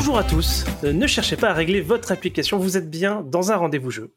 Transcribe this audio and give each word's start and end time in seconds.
Bonjour 0.00 0.16
à 0.16 0.24
tous, 0.24 0.64
Euh, 0.82 0.94
ne 0.94 1.06
cherchez 1.06 1.36
pas 1.36 1.50
à 1.50 1.52
régler 1.52 1.82
votre 1.82 2.10
application, 2.10 2.56
vous 2.56 2.78
êtes 2.78 2.88
bien 2.88 3.20
dans 3.20 3.52
un 3.52 3.56
rendez-vous 3.56 3.90
jeu. 3.90 4.14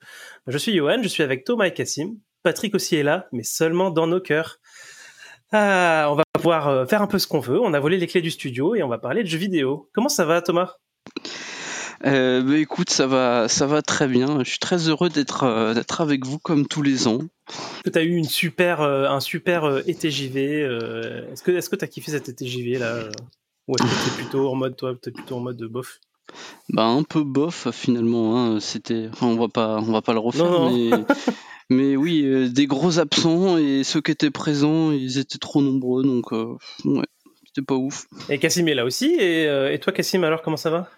Je 0.48 0.58
suis 0.58 0.73
Johan, 0.73 1.04
je 1.04 1.09
suis 1.09 1.23
avec 1.23 1.44
Thomas 1.44 1.66
et 1.66 1.73
Cassim. 1.73 2.20
Patrick 2.42 2.73
aussi 2.73 2.96
est 2.96 3.04
là, 3.04 3.28
mais 3.34 3.44
seulement 3.44 3.92
dans 3.92 4.08
nos 4.08 4.22
cœurs. 4.22 4.62
Ah, 5.52 6.08
on 6.09 6.16
va 6.16 6.23
pouvoir 6.32 6.70
euh, 6.70 6.86
faire 6.86 7.02
un 7.02 7.08
peu 7.08 7.20
ce 7.20 7.28
qu'on 7.28 7.42
veut, 7.42 7.59
on 7.59 7.73
a 7.73 7.82
volé 7.82 7.98
les 7.98 8.08
clés 8.08 8.22
du 8.22 8.32
studio 8.32 8.76
et 8.76 8.82
on 8.82 8.88
va 8.88 8.98
parler 8.98 9.23
de 9.23 9.28
jeux 9.28 9.38
vidéo. 9.38 9.90
Comment 9.94 10.08
ça 10.08 10.23
va 10.23 10.42
Thomas? 10.42 10.78
Euh, 12.06 12.42
bah, 12.42 12.56
écoute, 12.56 12.90
ça 12.90 13.06
va, 13.06 13.50
ça 13.50 13.68
va 13.68 13.81
très 13.81 14.08
bien. 14.08 14.40
Je 14.42 14.50
suis 14.52 14.59
très 14.59 14.88
heureux 14.88 15.09
d'être 15.09 15.44
euh, 15.44 15.73
d'être 15.73 16.00
avec 16.00 16.26
vous 16.26 16.40
comme 16.40 16.66
tous 16.66 16.81
les 16.81 17.09
ans. 17.09 17.20
Tu 17.84 18.00
as 18.00 18.04
eu 18.04 18.16
une 18.16 18.23
super, 18.23 18.80
euh, 18.80 19.09
un 19.09 19.20
super 19.20 19.86
été 19.86 20.09
JV 20.09 20.62
Est-ce 20.62 21.44
que 21.44 21.52
est-ce 21.52 21.70
que 21.70 21.75
tu 21.75 21.84
as 21.84 21.90
kiffé 21.90 22.12
cet 22.12 22.30
été 22.30 22.47
JV 22.47 22.80
là? 22.80 23.09
Ou 23.67 23.75
est-ce 23.78 24.09
que 24.09 24.16
plutôt 24.22 24.50
en 24.50 24.56
mode, 24.56 24.75
toi, 24.75 24.94
t'es 25.02 25.11
plutôt 25.11 25.36
en 25.38 25.39
mode 25.39 25.58
de 25.58 25.67
bof? 25.67 26.00
Bah 26.69 26.86
un 26.86 27.03
peu 27.03 27.23
bof 27.23 27.67
finalement. 27.72 28.38
hein. 28.38 28.59
C'était, 28.59 29.08
enfin, 29.11 29.28
on 29.28 29.36
va 29.36 29.47
pas, 29.47 29.78
on 29.78 29.92
va 29.92 30.02
pas 30.02 30.14
le 30.14 30.19
refaire, 30.19 30.45
Non, 30.45 30.69
non. 30.69 30.72
mais 30.72 30.92
mais 31.69 31.95
oui, 31.95 32.23
euh, 32.25 32.50
des 32.50 32.66
gros 32.67 33.00
absents 33.00 33.58
et 33.58 33.84
ceux 33.84 34.02
qui 34.02 34.11
étaient 34.11 34.31
présents, 34.31 34.91
ils 34.91 35.17
étaient 35.17 35.38
trop 35.38 35.61
nombreux, 35.61 36.03
donc 36.03 36.31
euh, 36.34 36.56
ouais, 36.86 37.06
c'était 37.47 37.66
pas 37.66 37.75
ouf. 37.75 38.06
Et 38.30 38.39
Cassim 38.39 38.67
est 38.67 38.73
là 38.75 38.86
aussi. 38.86 39.14
Et, 39.19 39.47
euh, 39.47 39.72
et 39.72 39.80
toi 39.80 39.94
Cassim, 39.94 40.23
alors 40.23 40.41
comment 40.41 40.58
ça 40.58 40.69
va? 40.69 40.89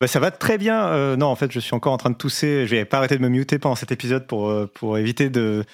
Bah, 0.00 0.06
ça 0.08 0.18
va 0.18 0.30
très 0.32 0.58
bien. 0.58 0.86
Euh, 0.88 1.16
non, 1.16 1.26
en 1.26 1.36
fait, 1.36 1.52
je 1.52 1.60
suis 1.60 1.74
encore 1.74 1.92
en 1.92 1.96
train 1.98 2.10
de 2.10 2.16
tousser. 2.16 2.66
Je 2.66 2.74
vais 2.74 2.84
pas 2.84 2.98
arrêter 2.98 3.16
de 3.16 3.22
me 3.22 3.28
muter 3.28 3.58
pendant 3.60 3.76
cet 3.76 3.92
épisode 3.92 4.26
pour, 4.26 4.48
euh, 4.50 4.66
pour 4.66 4.98
éviter 4.98 5.30
de, 5.30 5.64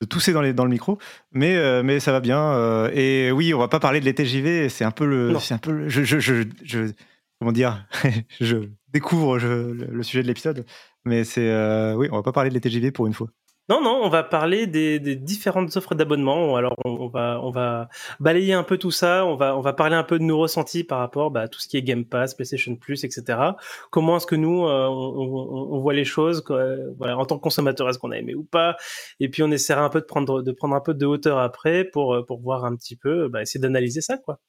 de 0.00 0.06
tousser 0.06 0.32
dans, 0.32 0.42
les, 0.42 0.52
dans 0.52 0.64
le 0.64 0.70
micro. 0.70 0.98
Mais, 1.32 1.56
euh, 1.56 1.82
mais 1.82 2.00
ça 2.00 2.12
va 2.12 2.20
bien. 2.20 2.40
euh, 2.54 2.90
et 2.94 3.32
oui, 3.32 3.52
on 3.54 3.58
va 3.58 3.68
pas 3.68 3.80
parler 3.80 4.00
de 4.00 4.04
l'été 4.04 4.24
JV. 4.24 4.68
C'est 4.68 4.84
un 4.84 4.90
peu 4.90 5.06
le. 5.06 5.28
C'est 5.40 5.54
un 5.54 5.58
peu 5.58 5.72
le- 5.72 5.88
je, 5.88 6.02
je, 6.04 6.18
je, 6.20 6.42
je- 6.64 6.92
comment 7.40 7.52
dire 7.52 7.86
Je 8.40 8.56
découvre 8.92 9.38
le, 9.38 9.72
le 9.72 10.02
sujet 10.02 10.22
de 10.22 10.28
l'épisode. 10.28 10.64
Mais 11.04 11.24
c'est. 11.24 11.48
euh, 11.50 11.94
oui, 11.94 12.08
on 12.12 12.16
va 12.16 12.22
pas 12.22 12.32
parler 12.32 12.50
de 12.50 12.54
l'été 12.54 12.70
JV 12.70 12.90
pour 12.92 13.06
une 13.06 13.14
fois. 13.14 13.28
Non, 13.68 13.82
non, 13.82 14.00
on 14.02 14.08
va 14.08 14.22
parler 14.22 14.66
des, 14.66 14.98
des 14.98 15.14
différentes 15.14 15.76
offres 15.76 15.94
d'abonnement. 15.94 16.56
Alors, 16.56 16.74
on, 16.86 17.08
va, 17.08 17.38
on 17.42 17.50
va 17.50 17.90
balayer 18.18 18.54
un 18.54 18.62
peu 18.62 18.78
tout 18.78 18.90
ça. 18.90 19.26
On 19.26 19.34
va, 19.36 19.56
on 19.58 19.60
va 19.60 19.74
parler 19.74 19.94
un 19.94 20.04
peu 20.04 20.18
de 20.18 20.24
nos 20.24 20.38
ressentis 20.38 20.84
par 20.84 21.00
rapport 21.00 21.30
bah, 21.30 21.42
à 21.42 21.48
tout 21.48 21.60
ce 21.60 21.68
qui 21.68 21.76
est 21.76 21.82
Game 21.82 22.06
Pass, 22.06 22.32
PlayStation 22.34 22.74
Plus, 22.76 23.04
etc. 23.04 23.56
Comment 23.90 24.16
est-ce 24.16 24.26
que 24.26 24.36
nous, 24.36 24.64
euh, 24.66 24.86
on, 24.88 25.74
on- 25.74 25.80
voit 25.80 25.92
les 25.92 26.06
choses, 26.06 26.42
euh, 26.50 26.92
voilà, 26.96 27.18
en 27.18 27.26
tant 27.26 27.36
que 27.36 27.42
consommateur, 27.42 27.88
est-ce 27.90 27.98
qu'on 27.98 28.10
a 28.10 28.16
aimé 28.16 28.34
ou 28.34 28.42
pas? 28.44 28.76
Et 29.20 29.28
puis, 29.28 29.42
on 29.42 29.50
essaiera 29.50 29.82
un 29.84 29.90
peu 29.90 30.00
de 30.00 30.06
prendre, 30.06 30.40
de 30.42 30.52
prendre 30.52 30.74
un 30.74 30.80
peu 30.80 30.94
de 30.94 31.04
hauteur 31.04 31.36
après 31.38 31.84
pour, 31.84 32.14
euh, 32.14 32.24
pour 32.24 32.40
voir 32.40 32.64
un 32.64 32.74
petit 32.74 32.96
peu, 32.96 33.28
bah, 33.28 33.42
essayer 33.42 33.60
d'analyser 33.60 34.00
ça, 34.00 34.16
quoi. 34.16 34.40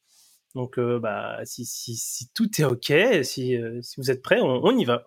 Donc, 0.55 0.79
euh, 0.79 0.99
bah, 0.99 1.39
si, 1.45 1.65
si, 1.65 1.95
si 1.95 2.29
tout 2.33 2.49
est 2.61 2.65
ok, 2.65 2.93
si, 3.23 3.57
euh, 3.57 3.81
si 3.81 3.99
vous 4.01 4.11
êtes 4.11 4.21
prêts, 4.21 4.39
on 4.41 4.77
y 4.77 4.85
va. 4.85 5.03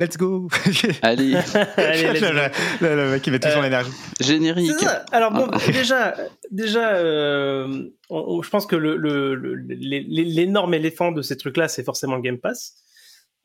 Let's 0.00 0.16
go 0.16 0.48
Allez, 1.02 1.34
Allez, 1.76 2.12
let's 2.12 2.20
go. 2.20 2.26
le, 2.32 2.88
le- 2.88 2.96
le 2.96 3.10
mec 3.10 3.22
qui 3.22 3.30
met 3.30 3.38
tout 3.38 3.48
son 3.50 3.60
Euh, 3.62 3.64
énergie. 3.66 3.90
générique. 4.20 4.72
Alors 5.12 5.30
bon, 5.32 5.46
Ah. 5.52 5.58
déjà, 5.72 6.14
déjà, 6.50 6.94
euh, 6.94 7.84
on- 8.08 8.38
on- 8.38 8.42
je 8.42 8.48
pense 8.48 8.64
que 8.66 8.76
le- 8.76 8.96
le- 8.96 9.34
le- 9.34 9.54
l'é- 9.54 10.00
l'é- 10.08 10.24
l'énorme 10.24 10.72
éléphant 10.74 11.12
de 11.12 11.20
ces 11.20 11.36
trucs-là, 11.36 11.68
c'est 11.68 11.84
forcément 11.84 12.18
Game 12.18 12.38
Pass. 12.38 12.76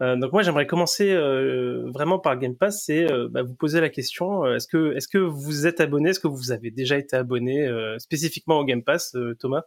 Euh, 0.01 0.15
donc 0.17 0.31
moi, 0.33 0.43
j'aimerais 0.43 0.67
commencer 0.67 1.11
euh, 1.11 1.89
vraiment 1.93 2.19
par 2.19 2.37
Game 2.37 2.55
Pass, 2.55 2.83
c'est 2.85 3.09
euh, 3.11 3.27
bah, 3.29 3.43
vous 3.43 3.55
poser 3.55 3.79
la 3.81 3.89
question 3.89 4.45
est-ce 4.45 4.67
que 4.67 4.93
est-ce 4.95 5.07
que 5.07 5.17
vous 5.17 5.67
êtes 5.67 5.79
abonné? 5.81 6.09
Est-ce 6.11 6.19
que 6.19 6.27
vous 6.27 6.51
avez 6.51 6.69
déjà 6.71 6.97
été 6.97 7.15
abonné 7.15 7.65
euh, 7.67 7.97
spécifiquement 7.99 8.59
au 8.59 8.65
Game 8.65 8.83
Pass, 8.83 9.13
euh, 9.15 9.35
Thomas? 9.39 9.63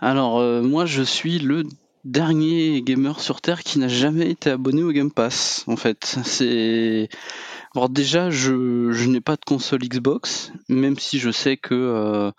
Alors 0.00 0.38
euh, 0.40 0.62
moi, 0.62 0.86
je 0.86 1.02
suis 1.02 1.38
le 1.38 1.62
dernier 2.04 2.82
gamer 2.82 3.20
sur 3.20 3.40
Terre 3.40 3.62
qui 3.62 3.78
n'a 3.78 3.88
jamais 3.88 4.30
été 4.30 4.50
abonné 4.50 4.82
au 4.82 4.92
Game 4.92 5.10
Pass. 5.10 5.64
En 5.66 5.76
fait, 5.76 6.18
c'est 6.24 7.08
Alors 7.74 7.88
déjà, 7.88 8.30
je, 8.30 9.06
n'ai 9.06 9.20
pas 9.20 9.36
de 9.36 9.44
console 9.44 9.80
Xbox, 9.80 10.52
même 10.68 10.98
si 10.98 11.18
je 11.18 11.30
sais 11.30 11.56
que 11.56 11.74
euh, 11.74 12.30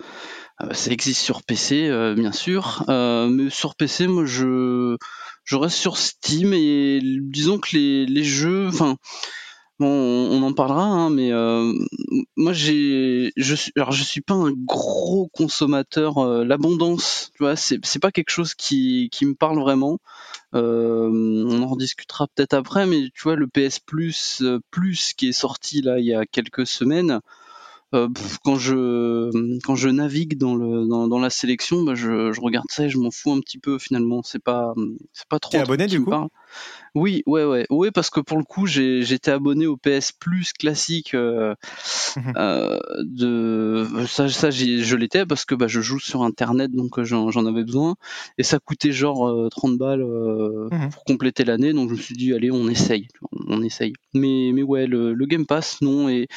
euh, 0.63 0.73
ça 0.73 0.91
existe 0.91 1.21
sur 1.21 1.43
PC, 1.43 1.87
euh, 1.87 2.15
bien 2.15 2.31
sûr. 2.31 2.85
Euh, 2.89 3.27
mais 3.27 3.49
sur 3.49 3.75
PC, 3.75 4.07
moi, 4.07 4.25
je, 4.25 4.97
je 5.43 5.55
reste 5.55 5.77
sur 5.77 5.97
Steam 5.97 6.53
et 6.53 6.99
disons 7.03 7.59
que 7.59 7.75
les, 7.75 8.05
les 8.05 8.23
jeux, 8.23 8.67
enfin, 8.67 8.97
bon, 9.81 9.87
on, 9.87 10.41
on 10.41 10.43
en 10.43 10.53
parlera, 10.53 10.83
hein, 10.83 11.09
mais 11.09 11.31
euh, 11.33 11.73
moi, 12.37 12.53
j'ai, 12.53 13.31
je 13.35 13.55
suis, 13.55 13.71
alors 13.75 13.91
je 13.91 14.03
suis 14.03 14.21
pas 14.21 14.33
un 14.35 14.51
gros 14.51 15.27
consommateur. 15.33 16.17
euh, 16.19 16.45
L'abondance, 16.45 17.31
tu 17.35 17.43
vois, 17.43 17.55
c'est, 17.55 17.79
c'est 17.83 17.99
pas 17.99 18.11
quelque 18.11 18.29
chose 18.29 18.53
qui, 18.55 19.09
qui 19.11 19.25
me 19.25 19.35
parle 19.35 19.59
vraiment. 19.59 19.99
Euh, 20.55 21.09
on 21.11 21.61
en 21.61 21.67
rediscutera 21.67 22.27
peut-être 22.35 22.53
après, 22.53 22.85
mais 22.85 23.09
tu 23.13 23.23
vois, 23.23 23.35
le 23.35 23.47
PS 23.47 23.79
Plus, 23.79 24.43
Plus 24.71 25.13
qui 25.13 25.29
est 25.29 25.33
sorti 25.33 25.81
là 25.81 25.99
il 25.99 26.05
y 26.05 26.13
a 26.13 26.25
quelques 26.25 26.67
semaines, 26.67 27.19
quand 27.91 28.55
je 28.55 29.59
quand 29.65 29.75
je 29.75 29.89
navigue 29.89 30.37
dans 30.37 30.55
le 30.55 30.87
dans, 30.87 31.09
dans 31.09 31.19
la 31.19 31.29
sélection, 31.29 31.83
bah, 31.83 31.93
je, 31.93 32.31
je 32.31 32.39
regarde 32.41 32.67
ça 32.69 32.85
et 32.85 32.89
je 32.89 32.97
m'en 32.97 33.11
fous 33.11 33.33
un 33.33 33.41
petit 33.41 33.57
peu 33.57 33.79
finalement. 33.79 34.21
C'est 34.23 34.41
pas 34.41 34.73
c'est 35.11 35.27
pas 35.27 35.39
trop. 35.39 35.51
T'es 35.51 35.57
abonné, 35.57 35.87
du 35.87 36.01
coup? 36.01 36.09
parle. 36.09 36.29
Oui, 36.93 37.23
ouais, 37.25 37.45
ouais, 37.45 37.65
ouais, 37.69 37.91
parce 37.91 38.09
que 38.09 38.19
pour 38.19 38.37
le 38.37 38.43
coup, 38.43 38.67
j'étais 38.67 39.31
abonné 39.31 39.65
au 39.67 39.77
PS 39.77 40.11
Plus 40.11 40.51
classique 40.53 41.13
euh, 41.13 41.55
Mhm. 42.17 42.33
euh, 42.35 42.79
de 43.03 43.87
ça, 44.07 44.27
je 44.27 44.95
l'étais 44.95 45.25
parce 45.25 45.45
que 45.45 45.55
bah, 45.55 45.67
je 45.67 45.79
joue 45.81 45.99
sur 45.99 46.23
internet 46.23 46.71
donc 46.71 46.99
euh, 46.99 47.03
j'en 47.05 47.45
avais 47.45 47.63
besoin. 47.63 47.95
Et 48.37 48.43
ça 48.43 48.59
coûtait 48.59 48.91
genre 48.91 49.27
euh, 49.29 49.49
30 49.49 49.77
balles 49.77 50.03
Mhm. 50.03 50.89
pour 50.91 51.03
compléter 51.05 51.45
l'année. 51.45 51.73
Donc 51.73 51.89
je 51.89 51.95
me 51.95 51.99
suis 51.99 52.15
dit 52.15 52.33
allez 52.33 52.51
on 52.51 52.67
essaye. 52.67 53.07
On, 53.31 53.59
on 53.59 53.63
essaye. 53.63 53.93
Mais 54.13 54.51
mais 54.53 54.63
ouais 54.63 54.87
le, 54.87 55.13
le 55.13 55.25
Game 55.25 55.45
Pass 55.45 55.81
non. 55.81 56.09
Et 56.09 56.27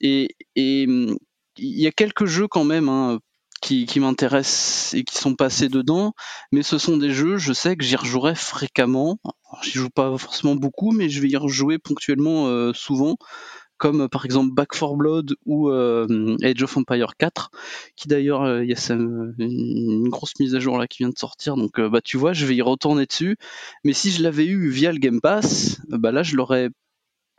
et 0.00 0.34
et 0.56 0.86
hum, 0.86 1.16
il 1.58 1.80
y 1.80 1.86
a 1.86 1.90
quelques 1.92 2.26
jeux 2.26 2.48
quand 2.48 2.64
même 2.64 2.88
hein, 2.88 3.18
qui, 3.62 4.00
m'intéressent 4.00 4.92
et 4.94 5.04
qui 5.04 5.16
sont 5.16 5.34
passés 5.34 5.68
dedans 5.68 6.12
mais 6.50 6.62
ce 6.62 6.78
sont 6.78 6.96
des 6.96 7.10
jeux 7.10 7.38
je 7.38 7.52
sais 7.52 7.76
que 7.76 7.84
j'y 7.84 7.96
rejouerai 7.96 8.34
fréquemment 8.34 9.18
j'y 9.62 9.72
joue 9.72 9.90
pas 9.90 10.18
forcément 10.18 10.56
beaucoup 10.56 10.90
mais 10.90 11.08
je 11.08 11.22
vais 11.22 11.28
y 11.28 11.36
rejouer 11.36 11.78
ponctuellement 11.78 12.48
euh, 12.48 12.72
souvent 12.74 13.16
comme 13.82 14.02
euh, 14.02 14.08
par 14.08 14.24
exemple 14.24 14.54
Back 14.54 14.68
4 14.78 14.94
Blood 14.94 15.34
ou 15.44 15.68
euh, 15.68 16.36
Age 16.44 16.62
of 16.62 16.76
Empire 16.76 17.14
4, 17.18 17.50
qui 17.96 18.06
d'ailleurs 18.06 18.42
euh, 18.42 18.62
il 18.62 18.70
y 18.70 18.74
a 18.74 18.94
une 18.94 20.08
grosse 20.08 20.38
mise 20.38 20.54
à 20.54 20.60
jour 20.60 20.78
là 20.78 20.86
qui 20.86 20.98
vient 20.98 21.08
de 21.08 21.18
sortir, 21.18 21.56
donc 21.56 21.80
bah 21.80 22.00
tu 22.00 22.16
vois, 22.16 22.32
je 22.32 22.46
vais 22.46 22.54
y 22.54 22.62
retourner 22.62 23.06
dessus. 23.06 23.36
Mais 23.84 23.92
si 23.92 24.12
je 24.12 24.22
l'avais 24.22 24.46
eu 24.46 24.68
via 24.70 24.92
le 24.92 24.98
Game 24.98 25.20
Pass, 25.20 25.80
bah 25.88 26.12
là 26.12 26.22
je 26.22 26.36
l'aurais, 26.36 26.70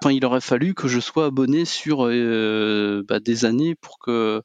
enfin 0.02 0.12
il 0.12 0.26
aurait 0.26 0.42
fallu 0.42 0.74
que 0.74 0.90
je 0.90 1.00
sois 1.00 1.28
abonné 1.28 1.64
sur 1.64 2.08
bah, 2.08 3.20
des 3.22 3.46
années 3.46 3.76
pour 3.76 4.00
que 4.00 4.42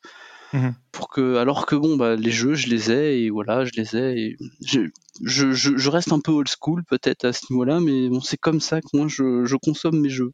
Mhm. 0.53 0.75
pour 0.93 1.09
que 1.11 1.37
alors 1.37 1.67
que 1.67 1.77
bon 1.77 1.97
bah 1.97 2.17
les 2.17 2.31
jeux 2.31 2.55
je 2.55 2.69
les 2.69 2.91
ai 2.91 3.23
et 3.25 3.31
voilà 3.31 3.65
je 3.67 3.73
les 3.77 3.97
ai 3.97 4.19
et 4.19 4.37
je, 4.65 4.81
je, 5.23 5.53
je, 5.53 5.77
je 5.77 5.91
reste 5.91 6.11
un 6.13 6.21
peu 6.21 6.33
old 6.33 6.49
school 6.49 6.85
peut-être 6.89 7.25
à 7.27 7.33
ce 7.35 7.43
niveau-là 7.51 7.81
mais 7.81 8.09
bon 8.09 8.21
c'est 8.21 8.39
comme 8.39 8.61
ça 8.61 8.81
que 8.81 8.87
moi 8.95 9.07
je, 9.09 9.45
je 9.45 9.57
consomme 9.57 10.01
mes 10.01 10.09
jeux 10.09 10.33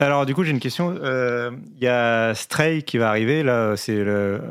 Alors, 0.00 0.26
du 0.26 0.34
coup, 0.34 0.42
j'ai 0.42 0.50
une 0.50 0.58
question. 0.58 0.96
Euh, 1.02 1.50
Il 1.76 1.82
y 1.82 1.86
a 1.86 2.34
Stray 2.34 2.82
qui 2.82 2.98
va 2.98 3.08
arriver. 3.08 3.44
Là, 3.44 3.76
c'est 3.76 4.00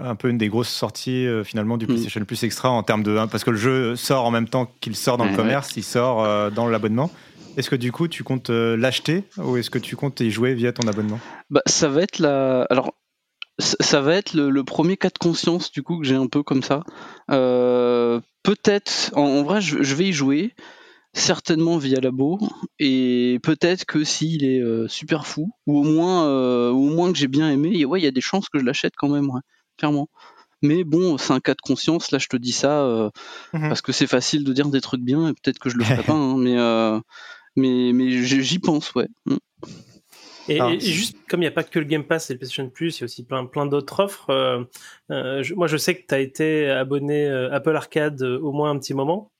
un 0.03 0.15
peu 0.15 0.29
une 0.29 0.37
des 0.37 0.47
grosses 0.47 0.69
sorties 0.69 1.25
euh, 1.27 1.43
finalement 1.43 1.77
du 1.77 1.85
Mm. 1.85 1.89
PlayStation 1.89 2.23
Plus 2.23 2.41
Extra 2.43 2.69
en 2.69 2.83
termes 2.83 3.03
de. 3.03 3.17
hein, 3.17 3.27
Parce 3.27 3.43
que 3.43 3.51
le 3.51 3.57
jeu 3.57 3.95
sort 3.97 4.23
en 4.25 4.31
même 4.31 4.47
temps 4.47 4.71
qu'il 4.79 4.95
sort 4.95 5.17
dans 5.17 5.25
Ouais, 5.25 5.31
le 5.31 5.35
commerce, 5.35 5.75
il 5.75 5.83
sort 5.83 6.23
euh, 6.23 6.49
dans 6.51 6.67
l'abonnement. 6.69 7.11
Est-ce 7.57 7.69
que 7.69 7.75
du 7.75 7.91
coup, 7.91 8.07
tu 8.07 8.23
comptes 8.23 8.49
l'acheter 8.49 9.25
ou 9.37 9.57
est-ce 9.57 9.69
que 9.69 9.79
tu 9.79 9.97
comptes 9.97 10.21
y 10.21 10.31
jouer 10.31 10.53
via 10.53 10.71
ton 10.71 10.87
abonnement? 10.87 11.19
Bah, 11.49 11.61
ça 11.65 11.89
va 11.89 12.01
être 12.03 12.19
la. 12.19 12.61
Alors, 12.69 12.93
ça 13.61 14.01
va 14.01 14.15
être 14.15 14.33
le, 14.33 14.49
le 14.49 14.63
premier 14.63 14.97
cas 14.97 15.09
de 15.09 15.17
conscience 15.19 15.71
du 15.71 15.83
coup 15.83 15.99
que 15.99 16.05
j'ai 16.05 16.15
un 16.15 16.27
peu 16.27 16.43
comme 16.43 16.63
ça. 16.63 16.83
Euh, 17.29 18.19
Peut-être, 18.43 19.11
en, 19.15 19.21
en 19.21 19.43
vrai, 19.43 19.61
je, 19.61 19.83
je 19.83 19.95
vais 19.95 20.07
y 20.09 20.13
jouer. 20.13 20.55
certainement 21.13 21.77
via 21.77 21.99
labo 21.99 22.39
et 22.79 23.39
peut-être 23.43 23.85
que 23.85 24.03
s'il 24.05 24.45
est 24.45 24.61
super 24.87 25.27
fou 25.27 25.51
ou 25.67 25.79
au 25.79 25.83
moins 25.83 26.69
au 26.69 26.89
moins 26.89 27.11
que 27.11 27.17
j'ai 27.17 27.27
bien 27.27 27.49
aimé 27.51 27.83
ouais 27.85 27.99
il 27.99 28.03
y 28.03 28.07
a 28.07 28.11
des 28.11 28.21
chances 28.21 28.47
que 28.49 28.59
je 28.59 28.63
l'achète 28.65 28.93
quand 28.97 29.09
même 29.09 29.29
clairement 29.77 30.07
mais 30.61 30.85
bon 30.85 31.17
c'est 31.17 31.33
un 31.33 31.41
cas 31.41 31.53
de 31.53 31.61
conscience 31.61 32.11
là 32.11 32.17
je 32.19 32.27
te 32.27 32.37
dis 32.37 32.53
ça 32.53 33.11
mmh 33.53 33.69
parce 33.69 33.81
que 33.81 33.91
c'est 33.91 34.07
facile 34.07 34.45
de 34.45 34.53
dire 34.53 34.69
des 34.69 34.79
trucs 34.81 35.01
bien 35.03 35.27
et 35.29 35.33
peut-être 35.33 35.59
que 35.59 35.69
je 35.69 35.77
le 35.77 35.83
ferai 35.83 36.03
pas 36.03 36.13
hein, 36.13 36.37
mais 36.37 36.55
mais 37.57 37.91
mais 37.93 38.09
j'y 38.23 38.59
pense 38.59 38.95
ouais 38.95 39.09
mmh. 39.25 39.35
Et, 40.47 40.79
juste 40.79 41.17
comme 41.29 41.41
il 41.41 41.43
n'y 41.43 41.47
a 41.47 41.51
pas 41.51 41.63
que 41.63 41.79
le 41.79 41.85
Game 41.85 42.03
Pass 42.03 42.29
et 42.29 42.33
le 42.33 42.39
PlayStation 42.39 42.69
Plus, 42.69 42.97
il 42.97 43.01
y 43.01 43.03
a 43.03 43.05
aussi 43.05 43.23
plein, 43.23 43.45
plein 43.45 43.65
d'autres 43.65 43.99
offres. 43.99 44.29
Euh, 44.29 44.63
euh, 45.11 45.43
moi, 45.55 45.67
je 45.67 45.77
sais 45.77 45.95
que 45.95 46.05
tu 46.07 46.15
as 46.15 46.19
été 46.19 46.69
abonné 46.69 47.27
euh, 47.27 47.51
Apple 47.51 47.75
Arcade 47.75 48.21
au 48.21 48.51
moins 48.51 48.71
un 48.71 48.79
petit 48.79 48.93
moment. 48.93 49.31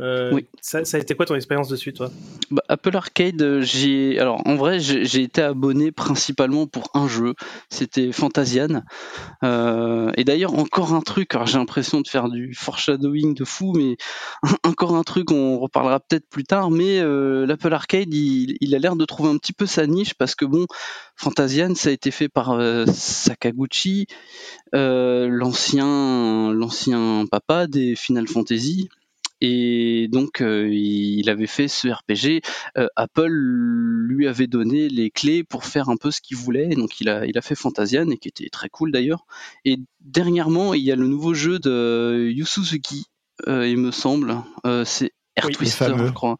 Euh, 0.00 0.30
oui. 0.32 0.46
Ça, 0.60 0.84
ça, 0.84 0.98
a 0.98 1.00
été 1.00 1.14
quoi 1.14 1.24
ton 1.24 1.34
expérience 1.34 1.68
dessus, 1.68 1.94
toi? 1.94 2.10
Bah, 2.50 2.62
Apple 2.68 2.94
Arcade, 2.94 3.40
euh, 3.40 3.62
j'ai 3.62 4.18
alors 4.18 4.46
en 4.46 4.54
vrai 4.54 4.78
j'ai 4.78 5.22
été 5.22 5.40
abonné 5.40 5.90
principalement 5.90 6.66
pour 6.66 6.90
un 6.92 7.08
jeu, 7.08 7.34
c'était 7.70 8.12
Fantasian. 8.12 8.82
Euh, 9.42 10.12
et 10.16 10.24
d'ailleurs 10.24 10.54
encore 10.54 10.92
un 10.92 11.00
truc, 11.00 11.34
alors 11.34 11.46
j'ai 11.46 11.56
l'impression 11.56 12.02
de 12.02 12.08
faire 12.08 12.28
du 12.28 12.52
foreshadowing 12.54 13.34
de 13.34 13.44
fou, 13.44 13.72
mais 13.74 13.96
encore 14.64 14.96
un 14.96 15.02
truc, 15.02 15.30
on 15.30 15.58
reparlera 15.58 15.98
peut-être 16.00 16.28
plus 16.28 16.44
tard. 16.44 16.70
Mais 16.70 17.00
euh, 17.00 17.46
l'Apple 17.46 17.72
Arcade, 17.72 18.12
il, 18.12 18.58
il 18.60 18.74
a 18.74 18.78
l'air 18.78 18.96
de 18.96 19.04
trouver 19.06 19.30
un 19.30 19.38
petit 19.38 19.54
peu 19.54 19.64
sa 19.64 19.86
niche 19.86 20.12
parce 20.12 20.34
que 20.34 20.44
bon, 20.44 20.66
Fantasian, 21.16 21.74
ça 21.74 21.88
a 21.88 21.92
été 21.92 22.10
fait 22.10 22.28
par 22.28 22.60
Sakaguchi, 22.92 24.08
l'ancien 24.72 26.52
l'ancien 26.52 27.24
papa 27.30 27.66
des 27.66 27.96
Final 27.96 28.28
Fantasy. 28.28 28.90
Et 29.40 30.08
donc, 30.10 30.40
euh, 30.40 30.68
il 30.72 31.28
avait 31.28 31.46
fait 31.46 31.68
ce 31.68 31.88
RPG. 31.88 32.42
Euh, 32.78 32.86
Apple 32.96 33.30
lui 33.30 34.26
avait 34.26 34.46
donné 34.46 34.88
les 34.88 35.10
clés 35.10 35.44
pour 35.44 35.64
faire 35.64 35.88
un 35.88 35.96
peu 35.96 36.10
ce 36.10 36.20
qu'il 36.20 36.36
voulait. 36.36 36.68
Et 36.70 36.74
donc, 36.74 37.00
il 37.00 37.08
a, 37.08 37.26
il 37.26 37.36
a 37.36 37.42
fait 37.42 37.54
Fantasian, 37.54 38.08
et 38.10 38.16
qui 38.16 38.28
était 38.28 38.48
très 38.48 38.68
cool 38.68 38.92
d'ailleurs. 38.92 39.26
Et 39.64 39.78
dernièrement, 40.00 40.74
il 40.74 40.82
y 40.82 40.92
a 40.92 40.96
le 40.96 41.06
nouveau 41.06 41.34
jeu 41.34 41.58
de 41.58 42.30
Yu 42.32 42.46
Suzuki, 42.46 43.06
euh, 43.46 43.68
il 43.68 43.78
me 43.78 43.90
semble. 43.90 44.36
c'est 44.84 45.12
Air 45.36 45.50
Twister, 45.50 45.92
je 45.98 46.12
crois. 46.12 46.36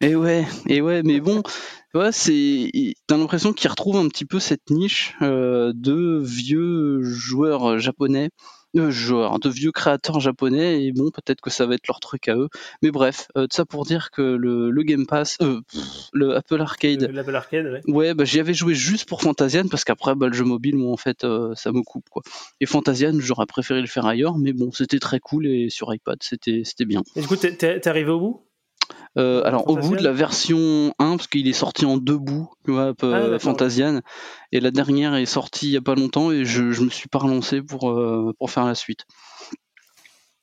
Et 0.00 0.16
ouais, 0.16 0.44
et 0.68 0.82
ouais, 0.82 1.02
mais 1.02 1.20
bon, 1.20 1.42
ouais, 1.94 2.12
c'est, 2.12 2.70
t'as 3.06 3.16
l'impression 3.16 3.54
qu'il 3.54 3.70
retrouve 3.70 3.96
un 3.96 4.08
petit 4.08 4.26
peu 4.26 4.38
cette 4.38 4.68
niche 4.70 5.14
de 5.20 6.20
vieux 6.22 7.00
joueurs 7.02 7.78
japonais 7.78 8.28
de 8.74 8.90
joueurs, 8.90 9.38
de 9.38 9.48
vieux 9.48 9.72
créateurs 9.72 10.20
japonais, 10.20 10.84
et 10.84 10.92
bon, 10.92 11.10
peut-être 11.10 11.40
que 11.40 11.50
ça 11.50 11.66
va 11.66 11.74
être 11.74 11.86
leur 11.88 12.00
truc 12.00 12.28
à 12.28 12.36
eux. 12.36 12.48
Mais 12.82 12.90
bref, 12.90 13.28
euh, 13.36 13.46
ça 13.50 13.64
pour 13.64 13.84
dire 13.84 14.10
que 14.10 14.22
le, 14.22 14.70
le 14.70 14.82
Game 14.82 15.06
Pass, 15.06 15.36
euh, 15.42 15.60
le 16.12 16.36
Apple 16.36 16.60
Arcade, 16.60 17.10
L'Apple 17.12 17.36
Arcade, 17.36 17.66
ouais. 17.66 17.92
ouais 17.92 18.14
bah, 18.14 18.24
j'y 18.24 18.40
avais 18.40 18.54
joué 18.54 18.74
juste 18.74 19.08
pour 19.08 19.22
Fantasian, 19.22 19.68
parce 19.68 19.84
qu'après, 19.84 20.14
bah, 20.14 20.28
le 20.28 20.34
jeu 20.34 20.44
mobile, 20.44 20.76
moi, 20.76 20.92
en 20.92 20.96
fait, 20.96 21.24
euh, 21.24 21.54
ça 21.54 21.72
me 21.72 21.82
coupe, 21.82 22.08
quoi. 22.10 22.22
Et 22.60 22.66
Fantasian, 22.66 23.12
j'aurais 23.18 23.46
préféré 23.46 23.80
le 23.80 23.86
faire 23.86 24.06
ailleurs, 24.06 24.36
mais 24.38 24.52
bon, 24.52 24.72
c'était 24.72 24.98
très 24.98 25.20
cool, 25.20 25.46
et 25.46 25.70
sur 25.70 25.94
iPad, 25.94 26.18
c'était, 26.20 26.62
c'était 26.64 26.84
bien. 26.84 27.02
Et 27.16 27.20
du 27.20 27.26
coup, 27.26 27.36
t'es 27.36 27.88
arrivé 27.88 28.10
au 28.10 28.20
bout? 28.20 28.46
Euh, 29.16 29.42
alors 29.44 29.68
au 29.68 29.76
bout 29.76 29.96
de 29.96 30.02
la 30.02 30.12
version 30.12 30.92
1, 30.98 31.16
parce 31.16 31.28
qu'il 31.28 31.46
est 31.46 31.52
sorti 31.52 31.84
en 31.84 31.96
deux 31.96 32.18
bouts, 32.18 32.50
tu 32.64 32.72
vois, 32.72 32.94
ah, 33.02 33.38
Fantasian, 33.38 34.00
et 34.50 34.60
la 34.60 34.70
dernière 34.70 35.14
est 35.14 35.26
sortie 35.26 35.68
il 35.68 35.72
y 35.72 35.76
a 35.76 35.82
pas 35.82 35.94
longtemps 35.94 36.32
et 36.32 36.44
je, 36.44 36.72
je 36.72 36.82
me 36.82 36.90
suis 36.90 37.08
pas 37.08 37.18
relancé 37.18 37.62
pour, 37.62 37.90
euh, 37.90 38.32
pour 38.38 38.50
faire 38.50 38.64
la 38.64 38.74
suite. 38.74 39.06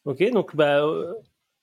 Ok, 0.06 0.24
donc 0.32 0.56
bah 0.56 0.84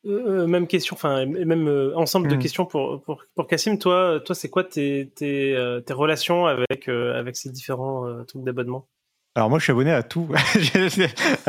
euh, 0.06 0.46
même 0.46 0.66
question, 0.66 0.94
enfin 0.94 1.26
même 1.26 1.92
ensemble 1.96 2.28
de 2.28 2.36
hmm. 2.36 2.38
questions 2.38 2.66
pour, 2.66 3.02
pour, 3.02 3.25
pour 3.34 3.46
Cassim. 3.46 3.78
Toi, 3.78 4.20
toi 4.25 4.34
c'est 4.34 4.48
quoi 4.48 4.64
tes, 4.64 5.10
tes, 5.14 5.56
tes, 5.84 5.92
relations 5.92 6.46
avec, 6.46 6.88
avec 6.88 7.36
ces 7.36 7.50
différents 7.50 8.25
trucs 8.26 8.44
d'abonnement? 8.44 8.86
Alors 9.34 9.50
moi 9.50 9.58
je 9.58 9.64
suis 9.64 9.72
abonné 9.72 9.92
à 9.92 10.02
tout. 10.02 10.28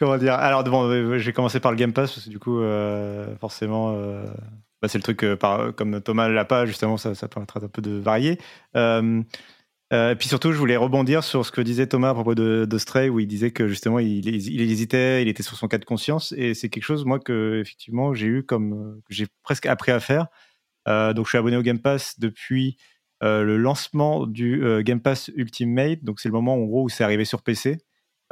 Comment 0.00 0.18
dire? 0.18 0.34
Alors, 0.34 0.64
bon, 0.64 0.88
euh, 0.90 1.18
j'ai 1.18 1.32
commencé 1.32 1.60
par 1.60 1.70
le 1.70 1.76
Game 1.76 1.92
Pass 1.92 2.12
parce 2.12 2.24
que 2.24 2.30
du 2.30 2.40
coup, 2.40 2.58
euh, 2.60 3.36
forcément, 3.36 3.94
euh, 3.94 4.24
bah, 4.82 4.88
c'est 4.88 4.98
le 4.98 5.02
truc 5.02 5.24
comme 5.76 6.00
Thomas 6.00 6.28
l'a 6.28 6.44
pas, 6.44 6.66
justement, 6.66 6.96
ça, 6.96 7.14
ça 7.14 7.28
permettra 7.28 7.60
un 7.62 7.68
peu 7.68 7.80
de 7.80 7.92
varier. 7.92 8.38
et 8.74 10.16
puis 10.18 10.28
surtout, 10.28 10.52
je 10.52 10.58
voulais 10.58 10.76
rebondir 10.76 11.22
sur 11.22 11.46
ce 11.46 11.52
que 11.52 11.60
disait 11.60 11.86
Thomas 11.86 12.10
à 12.10 12.14
propos 12.14 12.34
de, 12.34 12.78
Stray, 12.78 13.08
où 13.08 13.20
il 13.20 13.28
disait 13.28 13.52
que 13.52 13.68
justement, 13.68 14.00
il, 14.00 14.26
il, 14.26 14.60
hésitait, 14.60 15.22
il 15.22 15.28
était 15.28 15.44
sur 15.44 15.56
son 15.56 15.68
cas 15.68 15.78
de 15.78 15.84
conscience, 15.84 16.32
et 16.36 16.54
c'est 16.54 16.68
quelque 16.68 16.84
chose, 16.84 17.04
moi, 17.04 17.20
que 17.20 17.60
effectivement, 17.60 18.14
j'ai 18.14 18.26
eu 18.26 18.42
comme 18.42 19.00
que 19.08 19.14
j'ai 19.14 19.26
presque 19.44 19.66
appris 19.66 19.92
à 19.92 20.00
faire. 20.00 20.26
donc, 20.86 21.26
je 21.26 21.28
suis 21.28 21.38
abonné 21.38 21.56
au 21.56 21.62
Game 21.62 21.78
Pass 21.78 22.18
depuis 22.18 22.76
le 23.22 23.56
lancement 23.56 24.26
du 24.26 24.60
Game 24.82 25.00
Pass 25.00 25.30
Ultimate. 25.36 26.02
Donc, 26.02 26.18
c'est 26.18 26.28
le 26.28 26.34
moment 26.34 26.54
en 26.56 26.64
gros 26.64 26.82
où 26.82 26.88
c'est 26.88 27.04
arrivé 27.04 27.24
sur 27.24 27.42
PC. 27.42 27.78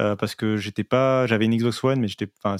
Euh, 0.00 0.16
parce 0.16 0.34
que 0.34 0.56
j'étais 0.56 0.84
pas, 0.84 1.26
j'avais 1.26 1.44
une 1.44 1.56
Xbox 1.56 1.82
One, 1.84 2.00
mais 2.00 2.08
j'étais, 2.08 2.28
enfin, 2.42 2.56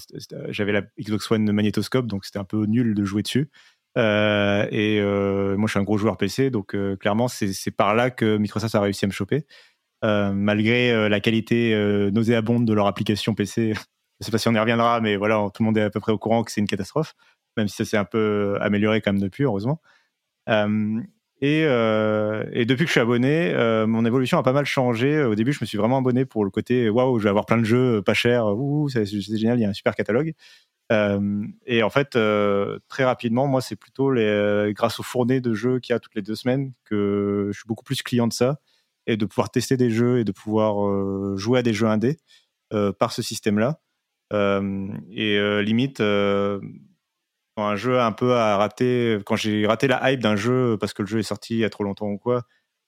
j'avais 0.48 0.72
la 0.72 0.82
Xbox 1.00 1.30
One 1.30 1.44
de 1.44 1.52
magnétoscope, 1.52 2.06
donc 2.06 2.24
c'était 2.24 2.38
un 2.38 2.44
peu 2.44 2.66
nul 2.66 2.94
de 2.94 3.04
jouer 3.04 3.22
dessus. 3.22 3.50
Euh, 3.98 4.66
et 4.70 5.00
euh, 5.00 5.56
moi, 5.56 5.66
je 5.66 5.72
suis 5.72 5.80
un 5.80 5.82
gros 5.82 5.98
joueur 5.98 6.16
PC, 6.16 6.50
donc 6.50 6.76
clairement, 6.98 7.28
c'est 7.28 7.70
par 7.70 7.94
là 7.94 8.10
que 8.10 8.36
Microsoft 8.36 8.74
a 8.74 8.80
réussi 8.80 9.04
à 9.06 9.08
me 9.08 9.12
choper, 9.12 9.46
malgré 10.02 11.08
la 11.08 11.20
qualité 11.20 11.74
nauséabonde 12.12 12.66
de 12.66 12.72
leur 12.74 12.86
application 12.86 13.34
PC. 13.34 13.74
je 14.20 14.24
sais 14.24 14.30
pas 14.30 14.38
si 14.38 14.48
on 14.48 14.54
y 14.54 14.58
reviendra, 14.58 15.00
mais 15.00 15.16
voilà, 15.16 15.48
tout 15.54 15.62
le 15.62 15.66
monde 15.66 15.78
est 15.78 15.82
à 15.82 15.90
peu 15.90 16.00
près 16.00 16.12
au 16.12 16.18
courant 16.18 16.44
que 16.44 16.52
c'est 16.52 16.60
une 16.60 16.66
catastrophe, 16.66 17.14
même 17.56 17.68
si 17.68 17.76
ça 17.76 17.84
s'est 17.84 17.96
un 17.96 18.04
peu 18.04 18.58
amélioré 18.60 19.00
quand 19.00 19.12
même 19.12 19.22
depuis, 19.22 19.44
heureusement. 19.44 19.80
Euh, 21.42 22.44
et, 22.52 22.64
depuis 22.64 22.84
que 22.84 22.88
je 22.88 22.92
suis 22.92 23.00
abonné, 23.00 23.52
euh, 23.52 23.86
mon 23.86 24.04
évolution 24.04 24.38
a 24.38 24.42
pas 24.42 24.52
mal 24.52 24.64
changé. 24.64 25.22
Au 25.24 25.34
début, 25.34 25.52
je 25.52 25.58
me 25.60 25.66
suis 25.66 25.78
vraiment 25.78 25.98
abonné 25.98 26.24
pour 26.24 26.44
le 26.44 26.50
côté 26.50 26.88
waouh, 26.88 27.18
je 27.18 27.24
vais 27.24 27.30
avoir 27.30 27.46
plein 27.46 27.58
de 27.58 27.64
jeux 27.64 28.02
pas 28.02 28.14
chers, 28.14 28.46
ouh, 28.46 28.88
c'est 28.88 29.04
génial, 29.06 29.58
il 29.58 29.62
y 29.62 29.64
a 29.64 29.68
un 29.68 29.72
super 29.72 29.94
catalogue. 29.94 30.34
Euh, 30.92 31.44
et 31.66 31.82
en 31.82 31.90
fait, 31.90 32.10
très 32.88 33.04
rapidement, 33.04 33.46
moi, 33.46 33.60
c'est 33.60 33.76
plutôt 33.76 34.12
les, 34.12 34.72
grâce 34.74 35.00
aux 35.00 35.02
fournées 35.02 35.40
de 35.40 35.52
jeux 35.54 35.80
qu'il 35.80 35.94
y 35.94 35.96
a 35.96 36.00
toutes 36.00 36.14
les 36.14 36.22
deux 36.22 36.36
semaines 36.36 36.72
que 36.84 37.50
je 37.52 37.58
suis 37.58 37.66
beaucoup 37.66 37.84
plus 37.84 38.02
client 38.02 38.28
de 38.28 38.32
ça 38.32 38.58
et 39.06 39.16
de 39.16 39.26
pouvoir 39.26 39.50
tester 39.50 39.76
des 39.76 39.90
jeux 39.90 40.20
et 40.20 40.24
de 40.24 40.32
pouvoir 40.32 41.36
jouer 41.36 41.58
à 41.58 41.62
des 41.62 41.74
jeux 41.74 41.88
indés 41.88 42.18
par 42.98 43.12
ce 43.12 43.22
système-là. 43.22 43.80
et 44.32 45.62
limite, 45.62 46.00
un 47.56 47.76
jeu 47.76 48.00
un 48.00 48.12
peu 48.12 48.34
à 48.34 48.56
rater, 48.56 49.18
quand 49.26 49.36
j'ai 49.36 49.66
raté 49.66 49.86
la 49.86 50.10
hype 50.10 50.20
d'un 50.20 50.36
jeu 50.36 50.76
parce 50.80 50.94
que 50.94 51.02
le 51.02 51.08
jeu 51.08 51.18
est 51.18 51.22
sorti 51.24 51.54
il 51.54 51.58
y 51.58 51.64
a 51.64 51.70
trop 51.70 51.84
longtemps 51.84 52.08
ou 52.08 52.18
quoi, 52.18 52.44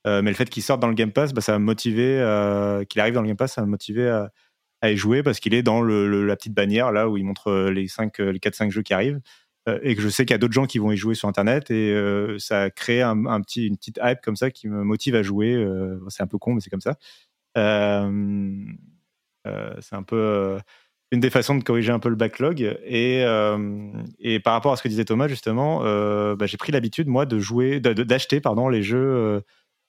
euh, 0.06 0.22
mais 0.22 0.30
le 0.30 0.36
fait 0.36 0.48
qu'il 0.50 0.62
sorte 0.62 0.80
dans 0.80 0.88
le 0.88 0.94
Game 0.94 1.12
Pass, 1.12 1.32
bah, 1.32 1.40
ça 1.40 1.52
m'a 1.52 1.58
motivé, 1.58 2.18
euh, 2.20 2.84
qu'il 2.84 3.00
arrive 3.00 3.14
dans 3.14 3.22
le 3.22 3.28
Game 3.28 3.36
Pass, 3.36 3.54
ça 3.54 3.62
m'a 3.62 3.66
motivé 3.66 4.08
à, 4.08 4.30
y 4.90 4.96
jouer 4.98 5.22
parce 5.22 5.40
qu'il 5.40 5.54
est 5.54 5.62
dans 5.62 5.80
le, 5.80 6.26
la 6.26 6.36
petite 6.36 6.52
bannière 6.52 6.92
là 6.92 7.08
où 7.08 7.16
il 7.16 7.24
montre 7.24 7.48
euh, 7.48 7.70
les, 7.70 7.88
5, 7.88 8.18
les 8.18 8.38
4-5 8.38 8.70
jeux 8.70 8.82
qui 8.82 8.92
arrivent 8.92 9.20
et 9.82 9.94
que 9.94 10.02
je 10.02 10.10
sais 10.10 10.26
qu'il 10.26 10.34
y 10.34 10.36
a 10.36 10.38
d'autres 10.38 10.52
gens 10.52 10.66
qui 10.66 10.78
vont 10.78 10.92
y 10.92 10.96
jouer 10.98 11.14
sur 11.14 11.26
Internet 11.26 11.70
et 11.70 11.96
ça 12.38 12.64
a 12.64 12.70
créé 12.70 13.00
un, 13.00 13.40
petit, 13.40 13.66
une 13.66 13.78
petite 13.78 13.98
hype 14.02 14.20
comme 14.20 14.36
ça 14.36 14.50
qui 14.50 14.68
me 14.68 14.84
motive 14.84 15.14
à 15.14 15.22
jouer. 15.22 15.56
c'est 16.08 16.22
un 16.22 16.26
peu 16.26 16.36
con, 16.36 16.52
mais 16.52 16.60
c'est 16.60 16.68
comme 16.68 16.82
ça. 16.82 16.98
c'est 17.56 17.62
un 19.96 20.02
peu 20.06 20.58
une 21.12 21.20
des 21.20 21.30
façons 21.30 21.54
de 21.54 21.62
corriger 21.62 21.92
un 21.92 21.98
peu 21.98 22.08
le 22.08 22.16
backlog. 22.16 22.60
Et, 22.84 23.22
euh, 23.24 23.92
et 24.18 24.40
par 24.40 24.52
rapport 24.52 24.72
à 24.72 24.76
ce 24.76 24.82
que 24.82 24.88
disait 24.88 25.04
Thomas, 25.04 25.28
justement, 25.28 25.80
euh, 25.84 26.34
bah, 26.36 26.46
j'ai 26.46 26.56
pris 26.56 26.72
l'habitude, 26.72 27.08
moi, 27.08 27.26
de 27.26 27.38
jouer, 27.38 27.80
d'acheter 27.80 28.40
pardon, 28.40 28.68
les 28.68 28.82
jeux. 28.82 29.42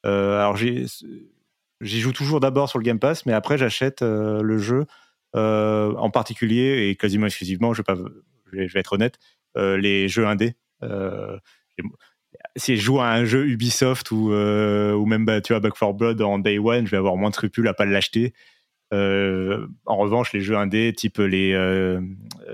Euh, 0.06 0.40
alors, 0.40 0.56
j'y 0.56 0.88
joue 1.82 2.14
toujours 2.14 2.40
d'abord 2.40 2.70
sur 2.70 2.80
le 2.80 2.84
Game 2.84 3.00
Pass, 3.00 3.26
mais 3.26 3.34
après, 3.34 3.58
j'achète 3.58 4.02
le 4.02 4.58
jeu 4.58 4.86
en 5.34 6.10
particulier 6.12 6.90
et 6.90 6.96
quasiment 6.96 7.26
exclusivement, 7.26 7.74
je 7.74 7.80
vais, 7.80 7.84
pas, 7.84 7.96
je 8.54 8.58
vais, 8.58 8.80
être 8.80 8.94
honnête, 8.94 9.18
les 9.56 10.08
jeux 10.08 10.28
indés. 10.28 10.54
si 12.56 12.78
je 12.78 12.82
joue 12.82 13.00
à 13.00 13.08
un 13.08 13.26
jeu 13.26 13.48
Ubisoft 13.48 14.12
ou, 14.12 14.32
ou 14.32 15.06
même 15.06 15.26
bah, 15.26 15.42
tu 15.42 15.54
vois, 15.54 15.60
Back 15.60 15.74
4 15.78 15.94
Blood 15.94 16.22
en 16.22 16.38
Day 16.38 16.60
One, 16.60 16.86
je 16.86 16.92
vais 16.92 16.98
avoir 16.98 17.16
moins 17.16 17.30
de 17.30 17.36
scrupules 17.36 17.68
à 17.68 17.74
pas 17.74 17.86
l'acheter. 17.86 18.34
Euh, 18.96 19.68
en 19.86 19.98
revanche, 19.98 20.34
les 20.34 20.42
jeux 20.42 20.56
indés, 20.56 20.94
type 20.94 21.18
les 21.18 21.54
euh, 21.54 22.00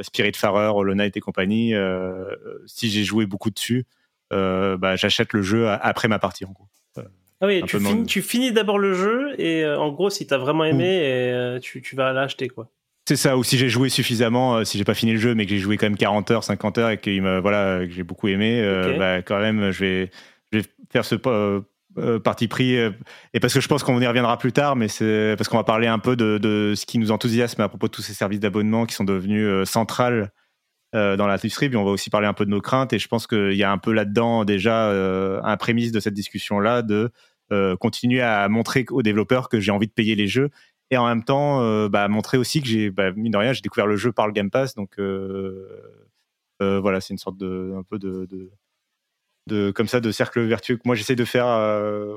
Spiritfarer, 0.01 0.71
Hollow 0.74 0.95
Knight 0.95 1.15
et 1.15 1.19
compagnie, 1.19 1.74
euh, 1.74 2.25
si 2.65 2.89
j'ai 2.89 3.03
joué 3.03 3.25
beaucoup 3.25 3.51
dessus, 3.51 3.86
bah, 4.31 4.95
j'achète 4.95 5.33
le 5.33 5.41
jeu 5.41 5.67
après 5.69 6.07
ma 6.07 6.19
partie 6.19 6.45
en 6.45 6.51
gros. 6.51 6.67
Ah 7.43 7.48
oui, 7.48 7.63
tu, 7.65 7.79
finis, 7.79 8.05
tu 8.05 8.21
finis 8.21 8.51
d'abord 8.51 8.77
le 8.77 8.93
jeu 8.93 9.33
et 9.39 9.65
en 9.65 9.91
gros, 9.91 10.12
si 10.12 10.27
tu 10.27 10.33
as 10.33 10.38
vraiment 10.38 10.63
aimé, 10.63 11.57
tu, 11.62 11.81
tu, 11.81 11.95
vas 11.95 12.13
l'acheter 12.13 12.48
quoi. 12.48 12.69
C'est 13.07 13.15
ça, 13.15 13.36
ou 13.36 13.43
si 13.43 13.57
j'ai 13.57 13.67
joué 13.67 13.89
suffisamment, 13.89 14.63
si 14.63 14.77
j'ai 14.77 14.83
pas 14.83 14.93
fini 14.93 15.13
le 15.13 15.17
jeu, 15.17 15.33
mais 15.33 15.45
que 15.45 15.50
j'ai 15.50 15.57
joué 15.57 15.75
quand 15.75 15.88
même 15.88 15.98
40 15.98 16.31
heures, 16.31 16.43
50 16.43 16.77
heures 16.77 16.89
et 16.91 16.98
que, 16.98 17.39
voilà, 17.39 17.86
que 17.86 17.91
j'ai 17.91 18.03
beaucoup 18.03 18.27
aimé, 18.27 18.62
bah, 18.98 19.21
quand 19.24 19.39
même, 19.39 19.71
je 19.71 19.79
vais, 19.79 20.12
je 20.53 20.60
vais 20.60 20.65
faire 20.91 21.03
ce 21.03 21.15
euh, 21.98 22.19
parti 22.19 22.48
pris 22.48 22.77
euh, 22.77 22.91
et 23.33 23.41
parce 23.41 23.53
que 23.53 23.60
je 23.60 23.67
pense 23.67 23.83
qu'on 23.83 24.00
y 24.00 24.07
reviendra 24.07 24.38
plus 24.38 24.53
tard 24.53 24.77
mais 24.77 24.88
c'est 24.88 25.36
parce 25.38 25.50
qu'on 25.50 25.57
va 25.57 25.65
parler 25.65 25.88
un 25.88 26.00
peu 26.00 26.15
de, 26.15 26.74
ce 26.74 26.86
qui 26.86 26.98
nous 27.00 27.12
enthousiasme 27.12 27.60
à 27.60 27.67
propos 27.67 27.88
de 27.88 27.91
tous 27.91 28.01
ces 28.01 28.13
services 28.13 28.39
d'abonnement 28.39 28.86
qui 28.86 28.95
sont 28.95 29.03
devenus 29.03 29.45
euh, 29.45 29.65
centrales 29.65 30.31
dans 30.93 31.25
l'industrie, 31.25 31.69
puis 31.69 31.77
on 31.77 31.86
va 31.86 31.91
aussi 31.91 32.10
parler 32.10 32.27
un 32.27 32.33
peu 32.33 32.43
de 32.43 32.50
nos 32.50 32.60
craintes. 32.60 32.91
Et 32.91 33.00
je 33.00 33.07
pense 33.07 33.25
qu'il 33.25 33.53
y 33.53 33.63
a 33.63 33.71
un 33.71 33.77
peu 33.77 33.93
là-dedans 33.93 34.43
déjà 34.43 34.89
un 34.91 35.55
prémisse 35.55 35.93
de 35.93 36.01
cette 36.01 36.13
discussion-là 36.13 36.81
de 36.81 37.10
continuer 37.79 38.19
à 38.19 38.50
montrer 38.50 38.86
aux 38.89 39.01
développeurs 39.01 39.48
que 39.48 39.62
j'ai 39.62 39.71
envie 39.71 39.88
de 39.88 39.93
payer 39.93 40.15
les 40.15 40.27
jeux 40.27 40.50
et 40.89 40.98
en 40.98 41.07
même 41.07 41.24
temps 41.24 41.88
bah, 41.88 42.10
montrer 42.10 42.38
aussi 42.38 42.62
que 42.62 42.67
j'ai 42.67 42.91
bah, 42.91 43.13
mine 43.13 43.31
de 43.31 43.38
rien 43.38 43.53
j'ai 43.53 43.62
découvert 43.62 43.88
le 43.88 43.95
jeu 43.95 44.12
par 44.12 44.27
le 44.27 44.33
Game 44.33 44.51
Pass 44.51 44.75
donc 44.75 45.00
voilà 46.60 47.00
c'est 47.00 47.13
une 47.13 47.19
sorte 47.19 47.38
de 47.38 47.74
un 47.77 47.83
peu 47.83 47.98
de 47.98 48.27
comme 49.74 49.88
ça 49.88 50.00
de 50.00 50.12
cercle 50.12 50.41
vertueux 50.41 50.77
que 50.77 50.83
moi 50.86 50.95
j'essaie 50.95 51.15
de 51.15 51.25
faire. 51.25 51.48
Euh, 51.48 52.15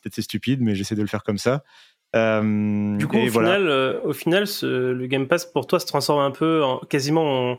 peut-être 0.00 0.14
c'est 0.14 0.22
stupide, 0.22 0.60
mais 0.60 0.74
j'essaie 0.74 0.94
de 0.94 1.02
le 1.02 1.08
faire 1.08 1.22
comme 1.22 1.38
ça. 1.38 1.62
Euh, 2.14 2.96
du 2.96 3.06
coup, 3.06 3.16
au, 3.16 3.30
final, 3.30 3.68
euh, 3.68 4.00
au 4.04 4.12
final, 4.12 4.44
le 4.62 5.06
Game 5.06 5.26
Pass 5.26 5.46
pour 5.46 5.66
toi 5.66 5.80
se 5.80 5.86
transforme 5.86 6.20
un 6.20 6.30
peu 6.30 6.62
en, 6.62 6.78
quasiment 6.78 7.58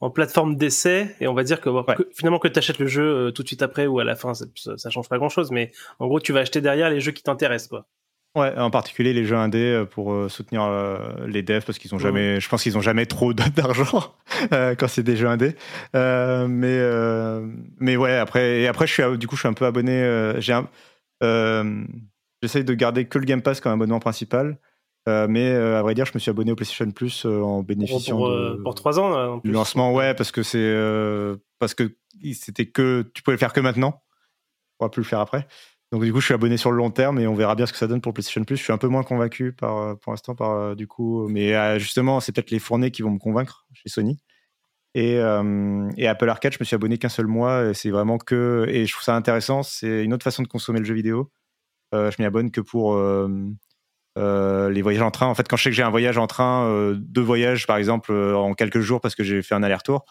en, 0.00 0.10
plateforme 0.10 0.56
d'essai 0.56 1.14
et 1.20 1.28
on 1.28 1.34
va 1.34 1.44
dire 1.44 1.60
que, 1.60 1.70
finalement 2.12 2.40
que 2.40 2.48
tu 2.48 2.58
achètes 2.58 2.80
le 2.80 2.88
jeu 2.88 3.30
tout 3.32 3.42
de 3.42 3.46
suite 3.46 3.62
après 3.62 3.86
ou 3.86 4.00
à 4.00 4.04
la 4.04 4.16
fin, 4.16 4.34
ça, 4.34 4.46
ça 4.76 4.90
change 4.90 5.08
pas 5.08 5.18
grand 5.18 5.28
chose, 5.28 5.52
mais 5.52 5.70
en 6.00 6.08
gros, 6.08 6.18
tu 6.18 6.32
vas 6.32 6.40
acheter 6.40 6.60
derrière 6.60 6.90
les 6.90 7.00
jeux 7.00 7.12
qui 7.12 7.22
t'intéressent, 7.22 7.68
quoi. 7.68 7.86
Ouais, 8.34 8.58
en 8.58 8.70
particulier 8.70 9.12
les 9.12 9.26
jeux 9.26 9.36
indés 9.36 9.58
euh, 9.58 9.84
pour 9.84 10.14
euh, 10.14 10.30
soutenir 10.30 10.62
euh, 10.62 11.26
les 11.26 11.42
devs 11.42 11.66
parce 11.66 11.78
qu'ils 11.78 11.94
ont 11.94 11.98
jamais, 11.98 12.40
je 12.40 12.48
pense 12.48 12.62
qu'ils 12.62 12.78
ont 12.78 12.80
jamais 12.80 13.04
trop 13.04 13.34
d'argent 13.34 14.14
quand 14.50 14.88
c'est 14.88 15.02
des 15.02 15.16
jeux 15.16 15.28
indés. 15.28 15.54
mais 15.92 16.78
mais 17.78 17.96
ouais, 17.96 18.16
après 18.16 18.60
et 18.60 18.68
après 18.68 18.86
je 18.86 18.92
suis 18.92 19.18
du 19.18 19.26
coup 19.26 19.36
je 19.36 19.40
suis 19.40 19.48
un 19.48 19.52
peu 19.52 19.66
abonné. 19.66 20.32
j'ai 20.38 20.58
j'essaye 22.42 22.64
de 22.64 22.74
garder 22.74 23.04
que 23.04 23.18
le 23.18 23.26
Game 23.26 23.42
Pass 23.42 23.60
comme 23.60 23.72
abonnement 23.72 24.00
principal. 24.00 24.58
mais 25.06 25.50
à 25.52 25.82
vrai 25.82 25.92
dire, 25.94 26.06
je 26.06 26.12
me 26.14 26.18
suis 26.18 26.30
abonné 26.30 26.52
au 26.52 26.56
PlayStation 26.56 26.90
Plus 26.90 27.26
en 27.26 27.62
bénéficiant 27.62 28.16
pour, 28.16 28.30
de, 28.30 28.62
pour 28.62 28.74
3 28.74 28.98
ans 28.98 29.40
du 29.44 29.52
lancement. 29.52 29.92
Ouais, 29.92 30.14
parce 30.14 30.32
que 30.32 30.42
c'est 30.42 30.74
parce 31.58 31.74
que 31.74 31.94
c'était 32.32 32.66
que 32.66 33.10
tu 33.12 33.22
pouvais 33.22 33.34
le 33.34 33.40
faire 33.40 33.52
que 33.52 33.60
maintenant. 33.60 34.02
On 34.80 34.86
va 34.86 34.88
plus 34.88 35.02
le 35.02 35.06
faire 35.06 35.20
après. 35.20 35.46
Donc 35.92 36.02
du 36.02 36.12
coup, 36.12 36.20
je 36.20 36.24
suis 36.24 36.34
abonné 36.34 36.56
sur 36.56 36.70
le 36.70 36.78
long 36.78 36.90
terme 36.90 37.18
et 37.20 37.26
on 37.26 37.34
verra 37.34 37.54
bien 37.54 37.66
ce 37.66 37.72
que 37.72 37.78
ça 37.78 37.86
donne 37.86 38.00
pour 38.00 38.14
PlayStation 38.14 38.42
Plus. 38.44 38.56
Je 38.56 38.62
suis 38.62 38.72
un 38.72 38.78
peu 38.78 38.88
moins 38.88 39.02
convaincu 39.02 39.54
euh, 39.62 39.94
pour 39.94 40.12
l'instant 40.12 40.34
euh, 40.40 40.74
du 40.74 40.86
coup, 40.86 41.28
mais 41.28 41.54
euh, 41.54 41.78
justement, 41.78 42.18
c'est 42.18 42.32
peut-être 42.32 42.50
les 42.50 42.58
fournées 42.58 42.90
qui 42.90 43.02
vont 43.02 43.10
me 43.10 43.18
convaincre 43.18 43.66
chez 43.74 43.90
Sony. 43.90 44.18
Et, 44.94 45.14
et 45.96 46.06
Apple 46.06 46.28
Arcade, 46.28 46.52
je 46.52 46.58
me 46.60 46.66
suis 46.66 46.74
abonné 46.74 46.98
qu'un 46.98 47.08
seul 47.08 47.26
mois. 47.26 47.72
C'est 47.72 47.88
vraiment 47.88 48.18
que 48.18 48.66
et 48.68 48.84
je 48.84 48.92
trouve 48.92 49.02
ça 49.02 49.16
intéressant. 49.16 49.62
C'est 49.62 50.04
une 50.04 50.12
autre 50.12 50.22
façon 50.22 50.42
de 50.42 50.48
consommer 50.48 50.80
le 50.80 50.84
jeu 50.84 50.92
vidéo. 50.92 51.30
je 51.94 52.14
m'y 52.18 52.26
abonne 52.26 52.50
que 52.50 52.60
pour 52.60 52.94
les 54.16 54.82
voyages 54.82 55.02
en 55.02 55.10
train. 55.10 55.28
En 55.28 55.34
fait, 55.34 55.48
quand 55.48 55.56
je 55.56 55.62
sais 55.62 55.70
que 55.70 55.76
j'ai 55.76 55.82
un 55.82 55.88
voyage 55.88 56.18
en 56.18 56.26
train, 56.26 56.92
deux 56.94 57.22
voyages 57.22 57.66
par 57.66 57.78
exemple 57.78 58.12
en 58.12 58.52
quelques 58.52 58.80
jours 58.80 59.00
parce 59.00 59.14
que 59.14 59.24
j'ai 59.24 59.40
fait 59.40 59.54
un 59.54 59.62
aller-retour, 59.62 60.04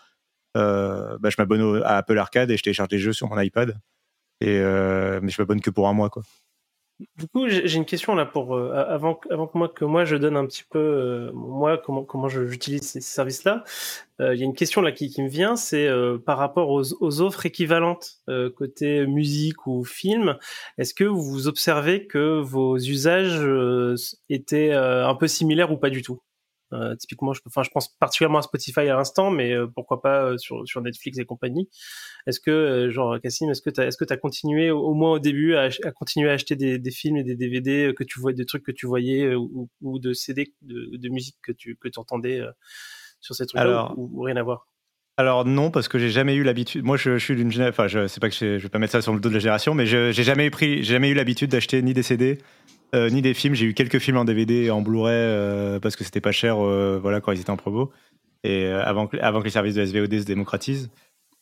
bah, 0.55 1.29
je 1.29 1.35
m'abonne 1.37 1.83
à 1.85 1.97
Apple 1.97 2.17
Arcade 2.17 2.49
et 2.49 2.57
je 2.57 2.63
télécharge 2.63 2.89
des 2.89 2.97
jeux 2.97 3.13
sur 3.13 3.29
mon 3.29 3.39
iPad. 3.39 3.79
Euh, 4.43 5.19
mais 5.21 5.29
je 5.29 5.41
m'abonne 5.41 5.61
que 5.61 5.69
pour 5.69 5.87
un 5.87 5.93
mois, 5.93 6.09
quoi. 6.09 6.23
Du 7.17 7.27
coup, 7.27 7.49
j'ai 7.49 7.77
une 7.77 7.85
question 7.85 8.13
là 8.13 8.27
pour 8.27 8.55
euh, 8.55 8.73
avant, 8.73 9.15
que 9.15 9.57
moi 9.57 9.69
que 9.69 9.85
moi 9.85 10.05
je 10.05 10.15
donne 10.15 10.37
un 10.37 10.45
petit 10.45 10.63
peu 10.69 10.77
euh, 10.77 11.31
moi 11.33 11.79
comment 11.79 12.03
comment 12.03 12.29
j'utilise 12.29 12.83
ces 12.83 13.01
services-là. 13.01 13.63
Il 14.19 14.37
y 14.37 14.43
a 14.43 14.45
une 14.45 14.53
question 14.53 14.81
là 14.81 14.91
qui, 14.91 15.11
me 15.19 15.27
vient, 15.27 15.55
c'est 15.55 15.89
par 16.27 16.37
rapport 16.37 16.69
aux, 16.69 17.21
offres 17.21 17.47
équivalentes 17.47 18.21
côté 18.55 19.07
musique 19.07 19.65
ou 19.65 19.83
film. 19.83 20.37
Est-ce 20.77 20.93
que 20.93 21.05
vous 21.05 21.47
observez 21.47 22.05
que 22.05 22.39
vos 22.39 22.77
usages 22.77 23.43
étaient 24.29 24.73
un 24.73 25.15
peu 25.15 25.27
similaires 25.27 25.71
ou 25.71 25.77
pas 25.77 25.89
du 25.89 26.03
tout? 26.03 26.21
Euh, 26.73 26.95
typiquement, 26.95 27.33
je, 27.33 27.41
enfin, 27.45 27.63
je 27.63 27.69
pense 27.69 27.89
particulièrement 27.97 28.39
à 28.39 28.41
Spotify 28.41 28.81
à 28.81 28.95
l'instant, 28.95 29.29
mais 29.29 29.51
euh, 29.51 29.67
pourquoi 29.67 30.01
pas 30.01 30.23
euh, 30.23 30.37
sur, 30.37 30.67
sur 30.67 30.81
Netflix 30.81 31.17
et 31.17 31.25
compagnie. 31.25 31.69
Est-ce 32.27 32.39
que, 32.39 32.89
genre, 32.89 33.19
Cassim, 33.21 33.49
est-ce 33.49 33.61
que 33.61 33.69
tu 33.69 33.81
as, 33.81 33.87
est-ce 33.87 33.97
que 33.97 34.11
as 34.11 34.17
continué, 34.17 34.71
au, 34.71 34.93
moins 34.93 35.13
au 35.13 35.19
début, 35.19 35.55
à, 35.55 35.69
à, 35.83 35.91
continuer 35.91 36.29
à 36.29 36.33
acheter 36.33 36.55
des, 36.55 36.79
des, 36.79 36.91
films 36.91 37.17
et 37.17 37.23
des 37.23 37.35
DVD 37.35 37.93
que 37.95 38.03
tu 38.03 38.19
vois, 38.19 38.33
des 38.33 38.45
trucs 38.45 38.63
que 38.63 38.71
tu 38.71 38.85
voyais 38.85 39.35
ou, 39.35 39.69
ou 39.81 39.99
de 39.99 40.13
CD 40.13 40.53
de, 40.61 40.97
de, 40.97 41.09
musique 41.09 41.37
que 41.43 41.51
tu 41.51 41.75
que 41.75 41.89
entendais 41.97 42.41
sur 43.19 43.35
ces 43.35 43.45
trucs-là 43.45 43.93
ou, 43.97 44.21
rien 44.21 44.37
à 44.37 44.43
voir? 44.43 44.67
Alors 45.17 45.45
non, 45.45 45.71
parce 45.71 45.87
que 45.87 45.99
j'ai 45.99 46.09
jamais 46.09 46.35
eu 46.35 46.43
l'habitude. 46.43 46.83
Moi, 46.83 46.97
je, 46.97 47.17
je 47.17 47.23
suis 47.23 47.35
d'une 47.35 47.51
génération. 47.51 47.83
Enfin, 47.83 47.87
je 47.87 48.07
sais 48.07 48.19
pas 48.19 48.29
que 48.29 48.35
je, 48.35 48.57
je 48.57 48.63
vais 48.63 48.69
pas 48.69 48.79
mettre 48.79 48.93
ça 48.93 49.01
sur 49.01 49.13
le 49.13 49.19
dos 49.19 49.29
de 49.29 49.33
la 49.33 49.39
génération, 49.39 49.73
mais 49.73 49.85
j'ai 49.85 50.13
jamais 50.13 50.49
pris, 50.49 50.77
j'ai 50.77 50.93
jamais 50.93 51.09
eu 51.09 51.13
l'habitude 51.13 51.51
d'acheter 51.51 51.81
ni 51.81 51.93
des 51.93 52.03
CD, 52.03 52.39
euh, 52.93 53.09
ni 53.09 53.21
des 53.21 53.33
films. 53.33 53.53
J'ai 53.53 53.65
eu 53.65 53.73
quelques 53.73 53.99
films 53.99 54.17
en 54.17 54.25
DVD 54.25 54.65
et 54.65 54.71
en 54.71 54.81
Blu-ray 54.81 55.13
euh, 55.15 55.79
parce 55.79 55.95
que 55.95 56.03
c'était 56.03 56.21
pas 56.21 56.31
cher 56.31 56.57
euh, 56.59 56.99
voilà, 57.01 57.21
quand 57.21 57.31
ils 57.31 57.39
étaient 57.39 57.49
en 57.49 57.57
promo. 57.57 57.91
Et 58.43 58.65
avant, 58.65 59.07
que, 59.07 59.17
avant 59.17 59.39
que 59.39 59.45
les 59.45 59.51
services 59.51 59.75
de 59.75 59.85
SVOD 59.85 60.19
se 60.19 60.25
démocratisent. 60.25 60.89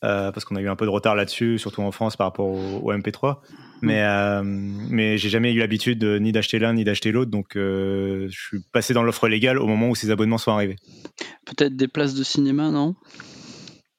parce 0.02 0.44
qu'on 0.44 0.56
a 0.56 0.60
eu 0.60 0.68
un 0.68 0.76
peu 0.76 0.84
de 0.84 0.90
retard 0.90 1.14
là-dessus, 1.14 1.58
surtout 1.58 1.80
en 1.80 1.92
France 1.92 2.16
par 2.16 2.26
rapport 2.26 2.46
au, 2.46 2.92
MP3. 2.92 3.38
Mais, 3.80 4.04
mais 4.42 5.16
j'ai 5.16 5.30
jamais 5.30 5.54
eu 5.54 5.58
l'habitude 5.58 6.04
ni 6.04 6.30
d'acheter 6.30 6.58
l'un 6.58 6.74
ni 6.74 6.84
d'acheter 6.84 7.10
l'autre, 7.10 7.30
donc 7.30 7.52
je 7.54 8.28
suis 8.28 8.60
passé 8.70 8.92
dans 8.92 9.02
l'offre 9.02 9.28
légale 9.28 9.58
au 9.58 9.66
moment 9.66 9.88
où 9.88 9.94
ces 9.94 10.10
abonnements 10.10 10.36
sont 10.36 10.52
arrivés. 10.52 10.76
Peut-être 11.46 11.74
des 11.74 11.88
places 11.88 12.14
de 12.14 12.22
cinéma, 12.22 12.70
non? 12.70 12.94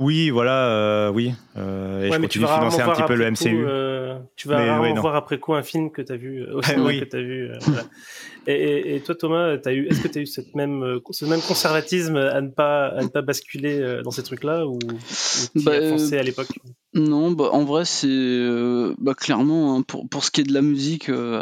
Oui, 0.02 0.32
voilà, 0.32 0.68
euh, 0.68 1.12
oui. 1.12 1.32
Euh, 1.58 2.04
et 2.04 2.12
je 2.12 2.18
continue 2.18 2.46
de 2.46 2.50
financer 2.50 2.82
un 2.82 2.92
petit 2.92 3.04
peu 3.04 3.16
le 3.16 3.30
MCU. 3.30 3.66
Euh, 3.68 4.18
tu 4.36 4.48
vas 4.48 4.92
voir 4.94 5.16
après 5.16 5.40
coup 5.40 5.54
un 5.54 5.62
film 5.62 5.92
que 5.92 6.02
tu 6.02 6.12
as 6.12 6.18
vu 6.18 6.44
au 6.46 6.62
cinéma 6.64 6.92
que 6.92 7.06
tu 7.06 7.16
as 7.16 7.22
vu. 7.22 7.52
et, 8.48 8.96
et, 8.96 9.02
toi, 9.02 9.14
Thomas, 9.14 9.58
as 9.64 9.74
eu, 9.74 9.88
est-ce 9.88 10.02
que 10.02 10.08
tu 10.08 10.18
as 10.18 10.22
eu 10.24 10.26
cette 10.26 10.56
même, 10.56 11.00
ce 11.12 11.26
même 11.26 11.42
conservatisme 11.42 12.18
à 12.18 12.42
ne 12.42 12.50
pas, 12.50 12.88
à 12.88 13.04
ne 13.04 13.10
pas 13.10 13.22
basculer 13.22 14.02
dans 14.04 14.12
ces 14.12 14.24
trucs-là 14.24 14.66
ou, 14.66 14.80
tu 14.80 15.64
bah, 15.64 15.74
à 15.74 16.24
l'époque? 16.24 16.50
Non, 16.94 17.32
bah, 17.32 17.50
en 17.54 17.64
vrai, 17.64 17.86
c'est 17.86 18.08
euh, 18.10 18.94
bah, 18.98 19.14
clairement 19.14 19.78
hein, 19.78 19.82
pour, 19.82 20.10
pour 20.10 20.26
ce 20.26 20.32
qui 20.32 20.42
est 20.42 20.44
de 20.44 20.54
la 20.54 20.62
musique, 20.62 21.08
euh, 21.08 21.42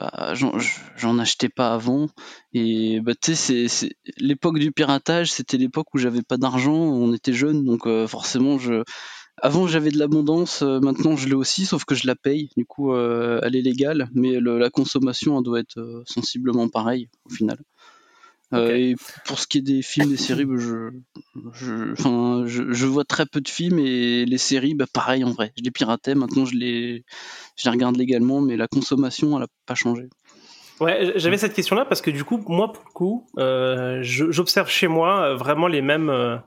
j'en 0.95 1.17
achetais 1.17 1.49
pas 1.49 1.73
avant. 1.73 2.07
Et 2.53 2.99
bah, 3.01 3.13
tu 3.19 3.35
sais, 3.35 3.67
c'est 3.67 3.89
l'époque 4.17 4.59
du 4.59 4.71
piratage, 4.71 5.31
c'était 5.31 5.57
l'époque 5.57 5.87
où 5.95 5.97
j'avais 5.97 6.21
pas 6.21 6.37
d'argent, 6.37 6.75
on 6.75 7.13
était 7.13 7.33
jeunes, 7.33 7.65
donc 7.65 7.87
euh, 7.87 8.05
forcément, 8.07 8.59
je 8.59 8.83
avant 9.41 9.67
j'avais 9.67 9.89
de 9.89 9.97
l'abondance, 9.97 10.63
maintenant 10.63 11.15
je 11.15 11.29
l'ai 11.29 11.33
aussi, 11.33 11.65
sauf 11.65 11.85
que 11.85 11.95
je 11.95 12.05
la 12.07 12.15
paye. 12.15 12.49
Du 12.57 12.65
coup, 12.65 12.93
elle 12.93 13.55
est 13.55 13.61
légale, 13.61 14.09
mais 14.13 14.37
la 14.41 14.69
consommation 14.69 15.37
elle 15.37 15.43
doit 15.45 15.61
être 15.61 16.03
sensiblement 16.05 16.67
pareille 16.67 17.07
au 17.25 17.29
final. 17.29 17.57
Euh, 18.53 18.75
et 18.75 18.95
pour 19.25 19.39
ce 19.39 19.45
qui 19.45 19.59
est 19.59 19.61
des 19.61 19.81
films, 19.81 20.09
des 20.09 20.17
séries, 20.17 20.45
bah, 20.45 20.55
je, 20.57 20.89
je, 21.53 21.91
enfin, 21.91 22.43
je, 22.47 22.71
je, 22.71 22.85
vois 22.87 23.05
très 23.05 23.25
peu 23.25 23.41
de 23.41 23.47
films 23.47 23.77
et 23.77 24.25
les 24.25 24.37
séries, 24.39 24.73
bah, 24.73 24.85
pareil 24.91 25.23
en 25.23 25.31
vrai. 25.31 25.53
Je 25.57 25.63
les 25.63 25.71
piratais, 25.71 26.15
maintenant 26.15 26.45
je 26.45 26.55
les, 26.55 27.03
je 27.55 27.65
les 27.65 27.71
regarde 27.71 27.95
légalement, 27.95 28.41
mais 28.41 28.57
la 28.57 28.67
consommation, 28.67 29.33
elle 29.33 29.41
n'a 29.41 29.47
pas 29.67 29.75
changé. 29.75 30.09
Ouais, 30.79 31.11
j'avais 31.15 31.37
cette 31.37 31.53
question-là 31.53 31.83
parce 31.85 32.01
que 32.01 32.09
du 32.09 32.23
coup, 32.23 32.41
moi, 32.47 32.71
pour 32.71 32.83
le 32.87 32.93
coup, 32.93 33.27
euh, 33.37 33.99
j'observe 34.01 34.69
chez 34.69 34.87
moi 34.87 35.21
euh, 35.21 35.35
vraiment 35.35 35.67
les 35.67 35.81
mêmes, 35.81 36.09
euh, 36.09 36.37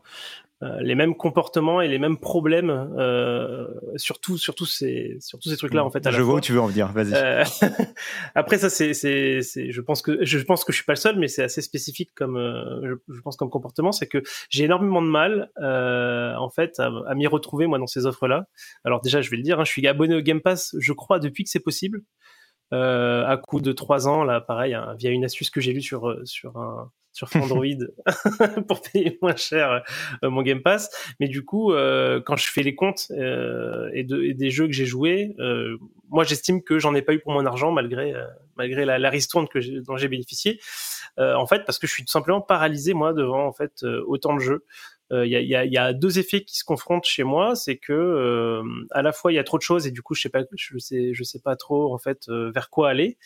les 0.80 0.94
mêmes 0.94 1.16
comportements 1.16 1.80
et 1.80 1.88
les 1.88 1.98
mêmes 1.98 2.18
problèmes 2.18 2.70
euh, 2.96 3.66
sur 3.96 4.20
tout, 4.20 4.38
sur 4.38 4.54
tous 4.54 4.66
ces, 4.66 5.16
sur 5.20 5.38
tous 5.38 5.48
ces 5.48 5.56
trucs-là 5.56 5.84
en 5.84 5.90
fait. 5.90 6.08
je 6.08 6.22
vois 6.22 6.36
où 6.36 6.40
tu 6.40 6.52
veux 6.52 6.60
en 6.60 6.66
venir. 6.66 6.92
Vas-y. 6.92 7.14
Euh, 7.14 7.44
après 8.34 8.58
ça, 8.58 8.70
c'est, 8.70 8.94
c'est, 8.94 9.42
c'est, 9.42 9.72
je 9.72 9.80
pense 9.80 10.02
que 10.02 10.24
je 10.24 10.38
pense 10.38 10.64
que 10.64 10.72
je 10.72 10.76
suis 10.76 10.84
pas 10.84 10.92
le 10.92 10.98
seul, 10.98 11.18
mais 11.18 11.28
c'est 11.28 11.42
assez 11.42 11.62
spécifique 11.62 12.12
comme, 12.14 12.36
euh, 12.36 12.80
je, 12.84 13.14
je, 13.14 13.20
pense 13.20 13.36
comme 13.36 13.50
comportement, 13.50 13.92
c'est 13.92 14.06
que 14.06 14.22
j'ai 14.50 14.64
énormément 14.64 15.02
de 15.02 15.08
mal 15.08 15.50
euh, 15.60 16.34
en 16.36 16.50
fait 16.50 16.78
à, 16.78 16.90
à 17.08 17.14
m'y 17.14 17.26
retrouver 17.26 17.66
moi 17.66 17.78
dans 17.78 17.86
ces 17.86 18.06
offres-là. 18.06 18.46
Alors 18.84 19.00
déjà, 19.00 19.20
je 19.20 19.30
vais 19.30 19.36
le 19.36 19.42
dire, 19.42 19.58
hein, 19.58 19.64
je 19.64 19.70
suis 19.72 19.86
abonné 19.86 20.14
au 20.14 20.20
Game 20.20 20.40
Pass, 20.40 20.74
je 20.78 20.92
crois 20.92 21.18
depuis 21.18 21.44
que 21.44 21.50
c'est 21.50 21.60
possible. 21.60 22.02
Euh, 22.72 23.26
à 23.26 23.36
coup 23.36 23.60
de 23.60 23.72
trois 23.72 24.08
ans, 24.08 24.24
là, 24.24 24.40
pareil, 24.40 24.74
hein, 24.74 24.94
via 24.98 25.10
une 25.10 25.24
astuce 25.24 25.50
que 25.50 25.60
j'ai 25.60 25.72
lue 25.72 25.82
sur 25.82 26.16
sur 26.24 26.56
un 26.56 26.90
sur 27.12 27.28
Android 27.36 27.66
pour 28.68 28.80
payer 28.80 29.18
moins 29.22 29.36
cher 29.36 29.82
euh, 30.22 30.30
mon 30.30 30.42
Game 30.42 30.62
Pass. 30.62 30.90
Mais 31.20 31.28
du 31.28 31.44
coup, 31.44 31.72
euh, 31.72 32.20
quand 32.24 32.36
je 32.36 32.48
fais 32.48 32.62
les 32.62 32.74
comptes 32.74 33.06
euh, 33.10 33.90
et, 33.92 34.02
de, 34.02 34.22
et, 34.22 34.34
des 34.34 34.50
jeux 34.50 34.66
que 34.66 34.72
j'ai 34.72 34.86
joués, 34.86 35.36
moi 36.08 36.24
j'estime 36.24 36.62
que 36.62 36.78
j'en 36.78 36.94
ai 36.94 37.02
pas 37.02 37.14
eu 37.14 37.20
pour 37.20 37.32
mon 37.32 37.46
argent 37.46 37.70
malgré 37.72 38.14
malgré 38.56 38.84
la, 38.84 38.98
la 38.98 39.10
ristourne 39.10 39.48
que 39.48 39.80
dont 39.80 39.96
j'ai 39.96 40.08
bénéficié. 40.08 40.60
en 41.18 41.46
fait, 41.46 41.64
parce 41.64 41.78
que 41.78 41.86
je 41.86 41.92
suis 41.92 42.04
tout 42.04 42.10
simplement 42.12 42.40
paralysé 42.40 42.94
moi 42.94 43.12
devant 43.12 43.46
en 43.46 43.52
fait 43.52 43.84
autant 44.06 44.34
de 44.34 44.40
jeux 44.40 44.64
il 45.12 45.18
euh, 45.18 45.26
y, 45.26 45.76
a, 45.76 45.92
deux 45.92 46.18
effets 46.18 46.42
qui 46.42 46.56
se 46.56 46.64
confrontent 46.64 47.04
chez 47.04 47.22
moi, 47.22 47.54
c'est 47.54 47.76
que 47.76 47.92
euh, 47.92 48.62
à 48.92 49.02
la 49.02 49.12
fois 49.12 49.30
il 49.30 49.34
y 49.34 49.38
a 49.38 49.44
trop 49.44 49.58
de 49.58 49.62
choses 49.62 49.86
et 49.86 49.90
du 49.90 50.00
coup 50.00 50.14
je 50.14 50.22
sais 50.22 50.30
pas, 50.30 50.40
je 50.54 50.78
sais, 50.78 51.12
je 51.12 51.22
sais 51.22 51.38
pas 51.38 51.54
trop 51.54 51.92
en 51.92 51.98
fait 51.98 52.28
euh, 52.30 52.50
vers 52.50 52.70
quoi 52.70 52.88
aller, 52.88 53.18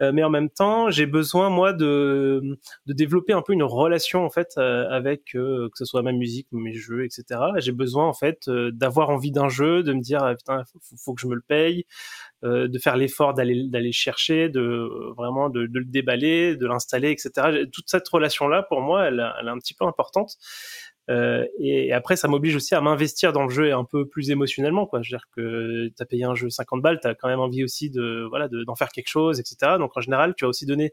mais 0.00 0.24
en 0.24 0.30
même 0.30 0.50
temps 0.50 0.90
j'ai 0.90 1.06
besoin 1.06 1.48
moi 1.48 1.72
de, 1.72 2.58
de 2.86 2.92
développer 2.92 3.32
un 3.32 3.42
peu 3.42 3.52
une 3.52 3.62
relation 3.62 4.24
en 4.24 4.30
fait 4.30 4.58
avec 4.58 5.32
que 5.32 5.70
ce 5.74 5.84
soit 5.84 6.02
ma 6.02 6.12
musique, 6.12 6.48
mes 6.50 6.74
jeux, 6.74 7.04
etc. 7.04 7.40
J'ai 7.58 7.72
besoin 7.72 8.06
en 8.06 8.14
fait 8.14 8.50
d'avoir 8.72 9.10
envie 9.10 9.30
d'un 9.30 9.48
jeu, 9.48 9.82
de 9.82 9.92
me 9.92 10.00
dire 10.00 10.22
ah, 10.22 10.34
putain 10.34 10.64
faut, 10.64 10.96
faut 10.96 11.14
que 11.14 11.20
je 11.20 11.28
me 11.28 11.34
le 11.34 11.42
paye, 11.46 11.86
de 12.42 12.78
faire 12.78 12.96
l'effort 12.96 13.34
d'aller 13.34 13.64
d'aller 13.68 13.92
chercher, 13.92 14.48
de 14.48 14.88
vraiment 15.16 15.50
de, 15.50 15.60
le 15.60 15.84
déballer, 15.84 16.56
de 16.56 16.66
l'installer, 16.66 17.10
etc. 17.10 17.64
Toute 17.72 17.88
cette 17.88 18.08
relation 18.08 18.48
là 18.48 18.62
pour 18.64 18.80
moi 18.80 19.06
elle 19.06 19.20
est 19.20 19.50
un 19.50 19.58
petit 19.58 19.74
peu 19.74 19.84
importante. 19.84 20.36
Euh, 21.10 21.46
et, 21.58 21.92
après, 21.92 22.16
ça 22.16 22.28
m'oblige 22.28 22.56
aussi 22.56 22.74
à 22.74 22.80
m'investir 22.80 23.32
dans 23.32 23.44
le 23.44 23.50
jeu 23.50 23.72
un 23.72 23.84
peu 23.84 24.06
plus 24.06 24.30
émotionnellement, 24.30 24.86
quoi. 24.86 25.02
Je 25.02 25.10
veux 25.10 25.18
dire 25.18 25.26
que 25.34 25.88
t'as 25.96 26.04
payé 26.04 26.24
un 26.24 26.34
jeu 26.34 26.50
50 26.50 26.82
balles, 26.82 26.98
t'as 27.00 27.14
quand 27.14 27.28
même 27.28 27.40
envie 27.40 27.64
aussi 27.64 27.90
de, 27.90 28.26
voilà, 28.28 28.48
d'en 28.48 28.74
faire 28.74 28.88
quelque 28.88 29.08
chose, 29.08 29.40
etc. 29.40 29.76
Donc 29.78 29.96
en 29.96 30.00
général, 30.00 30.34
tu 30.36 30.44
vas 30.44 30.50
aussi 30.50 30.66
donner 30.66 30.92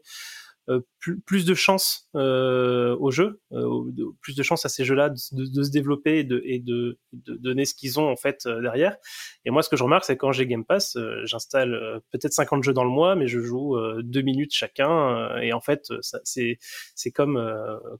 plus, 0.98 1.20
plus, 1.20 1.44
de 1.44 1.54
chance 1.54 2.08
euh, 2.16 2.96
au 2.98 3.10
jeu, 3.12 3.40
euh, 3.52 3.84
plus 4.20 4.34
de 4.34 4.42
chance 4.42 4.64
à 4.66 4.68
ces 4.68 4.84
jeux-là 4.84 5.10
de, 5.10 5.16
de, 5.32 5.62
se 5.62 5.70
développer 5.70 6.18
et 6.18 6.24
de, 6.24 6.42
et 6.44 6.58
de, 6.58 6.98
de 7.12 7.34
donner 7.34 7.64
ce 7.64 7.74
qu'ils 7.74 8.00
ont 8.00 8.08
en 8.08 8.16
fait 8.16 8.46
euh, 8.46 8.60
derrière. 8.60 8.96
Et 9.44 9.50
moi, 9.50 9.62
ce 9.62 9.68
que 9.68 9.76
je 9.76 9.84
remarque, 9.84 10.04
c'est 10.04 10.16
quand 10.16 10.32
j'ai 10.32 10.46
Game 10.46 10.64
Pass, 10.64 10.96
euh, 10.96 11.22
j'installe 11.24 12.00
peut-être 12.10 12.32
50 12.32 12.64
jeux 12.64 12.72
dans 12.72 12.82
le 12.82 12.90
mois, 12.90 13.14
mais 13.14 13.28
je 13.28 13.40
joue 13.40 13.76
deux 14.02 14.22
minutes 14.22 14.52
chacun. 14.52 15.38
et 15.40 15.52
en 15.52 15.60
fait, 15.60 15.92
c'est 16.24 16.58
comme 17.14 17.40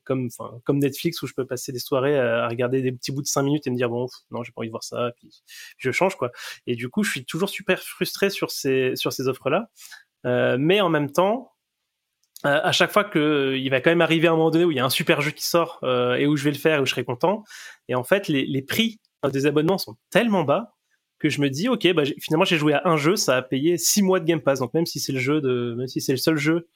comme 0.05 0.29
comme 0.65 0.79
Netflix 0.79 1.23
où 1.23 1.27
je 1.27 1.35
peux 1.35 1.47
passer 1.47 1.73
des 1.73 1.79
soirées 1.79 2.19
à, 2.19 2.49
regarder 2.49 2.83
des 2.83 2.93
petits 2.93 3.13
bouts 3.13 3.23
de 3.23 3.29
5 3.29 3.43
minutes 3.43 3.67
et 3.67 3.71
me 3.71 3.77
dire 3.77 3.89
bon 3.89 4.09
non 4.31 4.43
j'ai 4.43 4.53
pas 4.53 4.61
envie 4.61 4.69
de 4.69 4.73
voir 4.73 4.85
ça, 4.85 5.13
puis, 5.17 5.43
je 5.79 5.91
change 5.93 6.17
quoi. 6.17 6.33
Et 6.67 6.75
du 6.75 6.89
coup, 6.89 7.05
je 7.05 7.11
suis 7.11 7.25
toujours 7.25 7.49
super 7.49 7.81
frustré 7.81 8.31
sur 8.31 8.51
ces 8.51 8.97
sur 8.97 9.13
ces 9.13 9.29
offres 9.29 9.51
là. 9.51 9.69
mais 10.59 10.81
en 10.81 10.89
même 10.89 11.11
temps, 11.13 11.56
euh, 11.56 11.56
à 12.45 12.73
chaque 12.73 12.93
fois 12.93 13.05
que 13.05 13.19
euh, 13.19 13.59
il 13.59 13.71
va 13.71 13.81
quand 13.81 13.91
même 13.91 14.03
arriver 14.03 14.29
un 14.29 14.33
moment 14.33 14.51
donné 14.51 14.65
où 14.65 14.71
il 14.71 14.77
y 14.77 14.81
a 14.81 14.85
un 14.85 14.91
super 14.91 15.21
jeu 15.21 15.31
qui 15.31 15.45
sort 15.45 15.79
euh, 15.83 16.15
et 16.15 16.27
où 16.27 16.37
je 16.37 16.45
vais 16.45 16.51
le 16.51 16.59
faire 16.59 16.79
et 16.79 16.81
où 16.81 16.87
je 16.87 16.91
serai 16.91 17.05
content. 17.05 17.45
Et 17.89 17.95
en 17.95 18.05
fait, 18.05 18.29
les, 18.29 18.45
les 18.47 18.63
prix 18.63 19.01
des 19.33 19.47
abonnements 19.47 19.79
sont 19.79 19.97
tellement 20.11 20.45
bas 20.45 20.75
que 21.19 21.29
je 21.29 21.41
me 21.41 21.49
dis 21.49 21.69
ok 21.69 21.93
bah 21.95 22.03
finalement 22.21 22.45
j'ai 22.45 22.59
joué 22.59 22.75
à 22.75 22.83
un 22.85 22.97
jeu 22.97 23.17
ça 23.17 23.37
a 23.39 23.43
payé 23.43 23.79
six 23.79 24.03
mois 24.03 24.21
de 24.21 24.27
Game 24.27 24.41
Pass 24.41 24.61
donc 24.61 24.75
même 24.75 24.87
si 24.87 25.01
c'est 25.01 25.13
le 25.13 25.19
jeu 25.19 25.41
de 25.41 25.75
même 25.77 25.89
si 25.89 26.01
c'est 26.01 26.13
le 26.13 26.19
seul 26.19 26.37
jeu 26.37 26.55
euh, 26.55 26.69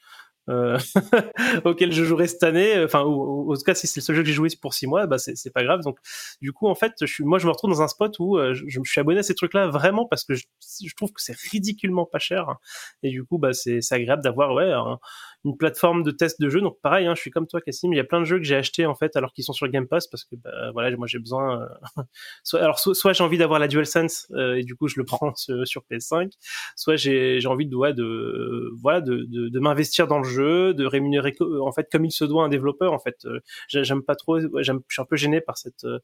auquel 1.64 1.92
je 1.92 2.04
jouerai 2.04 2.26
cette 2.26 2.42
année. 2.42 2.82
Enfin, 2.84 3.04
ou, 3.04 3.52
en 3.52 3.56
tout 3.56 3.62
cas, 3.62 3.74
si 3.74 3.86
c'est 3.86 4.00
le 4.00 4.04
seul 4.04 4.16
jeu 4.16 4.22
que 4.22 4.28
j'ai 4.28 4.34
joué 4.34 4.48
pour 4.60 4.74
six 4.74 4.86
mois, 4.86 5.06
bah 5.06 5.18
c'est 5.18 5.52
pas 5.52 5.62
grave. 5.62 5.80
Donc, 5.82 5.98
du 6.40 6.52
coup, 6.52 6.66
en 6.68 6.74
fait, 6.74 6.92
je 7.00 7.06
suis, 7.06 7.24
moi, 7.24 7.38
je 7.38 7.46
me 7.46 7.52
retrouve 7.52 7.70
dans 7.70 7.82
un 7.82 7.88
spot 7.88 8.18
où 8.18 8.38
euh, 8.38 8.54
je, 8.54 8.64
je, 8.66 8.80
suis 8.84 9.00
abonné 9.00 9.20
à 9.20 9.22
ces 9.22 9.34
trucs-là 9.34 9.68
vraiment 9.68 10.06
parce 10.06 10.24
que 10.24 10.34
je, 10.34 10.44
je 10.84 10.94
trouve 10.94 11.12
que 11.12 11.22
c'est 11.22 11.36
ridiculement 11.52 12.06
pas 12.06 12.18
cher. 12.18 12.56
Et 13.02 13.10
du 13.10 13.24
coup, 13.24 13.38
bah 13.38 13.52
c'est 13.52 13.80
agréable 13.92 14.22
d'avoir 14.22 14.54
ouais 14.54 14.72
une 15.44 15.56
plateforme 15.56 16.02
de 16.02 16.10
test 16.10 16.40
de 16.40 16.48
jeux. 16.48 16.60
Donc, 16.60 16.78
pareil, 16.82 17.06
hein, 17.06 17.14
je 17.14 17.20
suis 17.20 17.30
comme 17.30 17.46
toi, 17.46 17.60
Cassim. 17.60 17.92
Il 17.92 17.96
y 17.96 18.00
a 18.00 18.04
plein 18.04 18.20
de 18.20 18.24
jeux 18.24 18.38
que 18.38 18.44
j'ai 18.44 18.56
achetés 18.56 18.86
en 18.86 18.94
fait 18.94 19.16
alors 19.16 19.32
qu'ils 19.32 19.44
sont 19.44 19.52
sur 19.52 19.68
Game 19.68 19.86
Pass 19.86 20.06
parce 20.06 20.24
que 20.24 20.36
bah, 20.36 20.70
voilà, 20.72 20.94
moi 20.96 21.06
j'ai 21.06 21.18
besoin. 21.18 21.62
Euh, 21.62 21.66
soit, 22.44 22.60
alors, 22.60 22.78
soit, 22.78 23.12
j'ai 23.12 23.24
envie 23.24 23.38
d'avoir 23.38 23.58
la 23.58 23.68
DualSense 23.68 24.26
euh, 24.32 24.56
et 24.56 24.62
du 24.62 24.76
coup 24.76 24.88
je 24.88 24.98
le 24.98 25.04
prends 25.06 25.34
sur, 25.34 25.66
sur 25.66 25.82
PS5. 25.90 26.32
Soit 26.76 26.96
j'ai 26.96 27.40
envie 27.46 27.66
de 27.66 27.76
ouais, 27.76 27.94
de 27.94 28.70
voilà 28.80 29.00
de, 29.00 29.24
de, 29.28 29.48
de 29.48 29.60
m'investir 29.60 30.06
dans 30.06 30.18
le 30.18 30.28
jeu 30.30 30.74
de 30.74 30.84
rémunérer 30.84 31.34
en 31.60 31.72
fait 31.72 31.88
comme 31.90 32.04
il 32.04 32.12
se 32.12 32.24
doit 32.24 32.44
un 32.44 32.48
développeur 32.48 32.92
en 32.92 32.98
fait 32.98 33.24
euh, 33.24 33.40
j'aime 33.68 34.02
pas 34.02 34.14
trop 34.14 34.38
j'aime 34.62 34.80
je 34.88 34.94
suis 34.94 35.02
un 35.02 35.04
peu 35.04 35.16
gêné 35.16 35.40
par 35.40 35.58
cette 35.58 35.84
euh, 35.84 35.98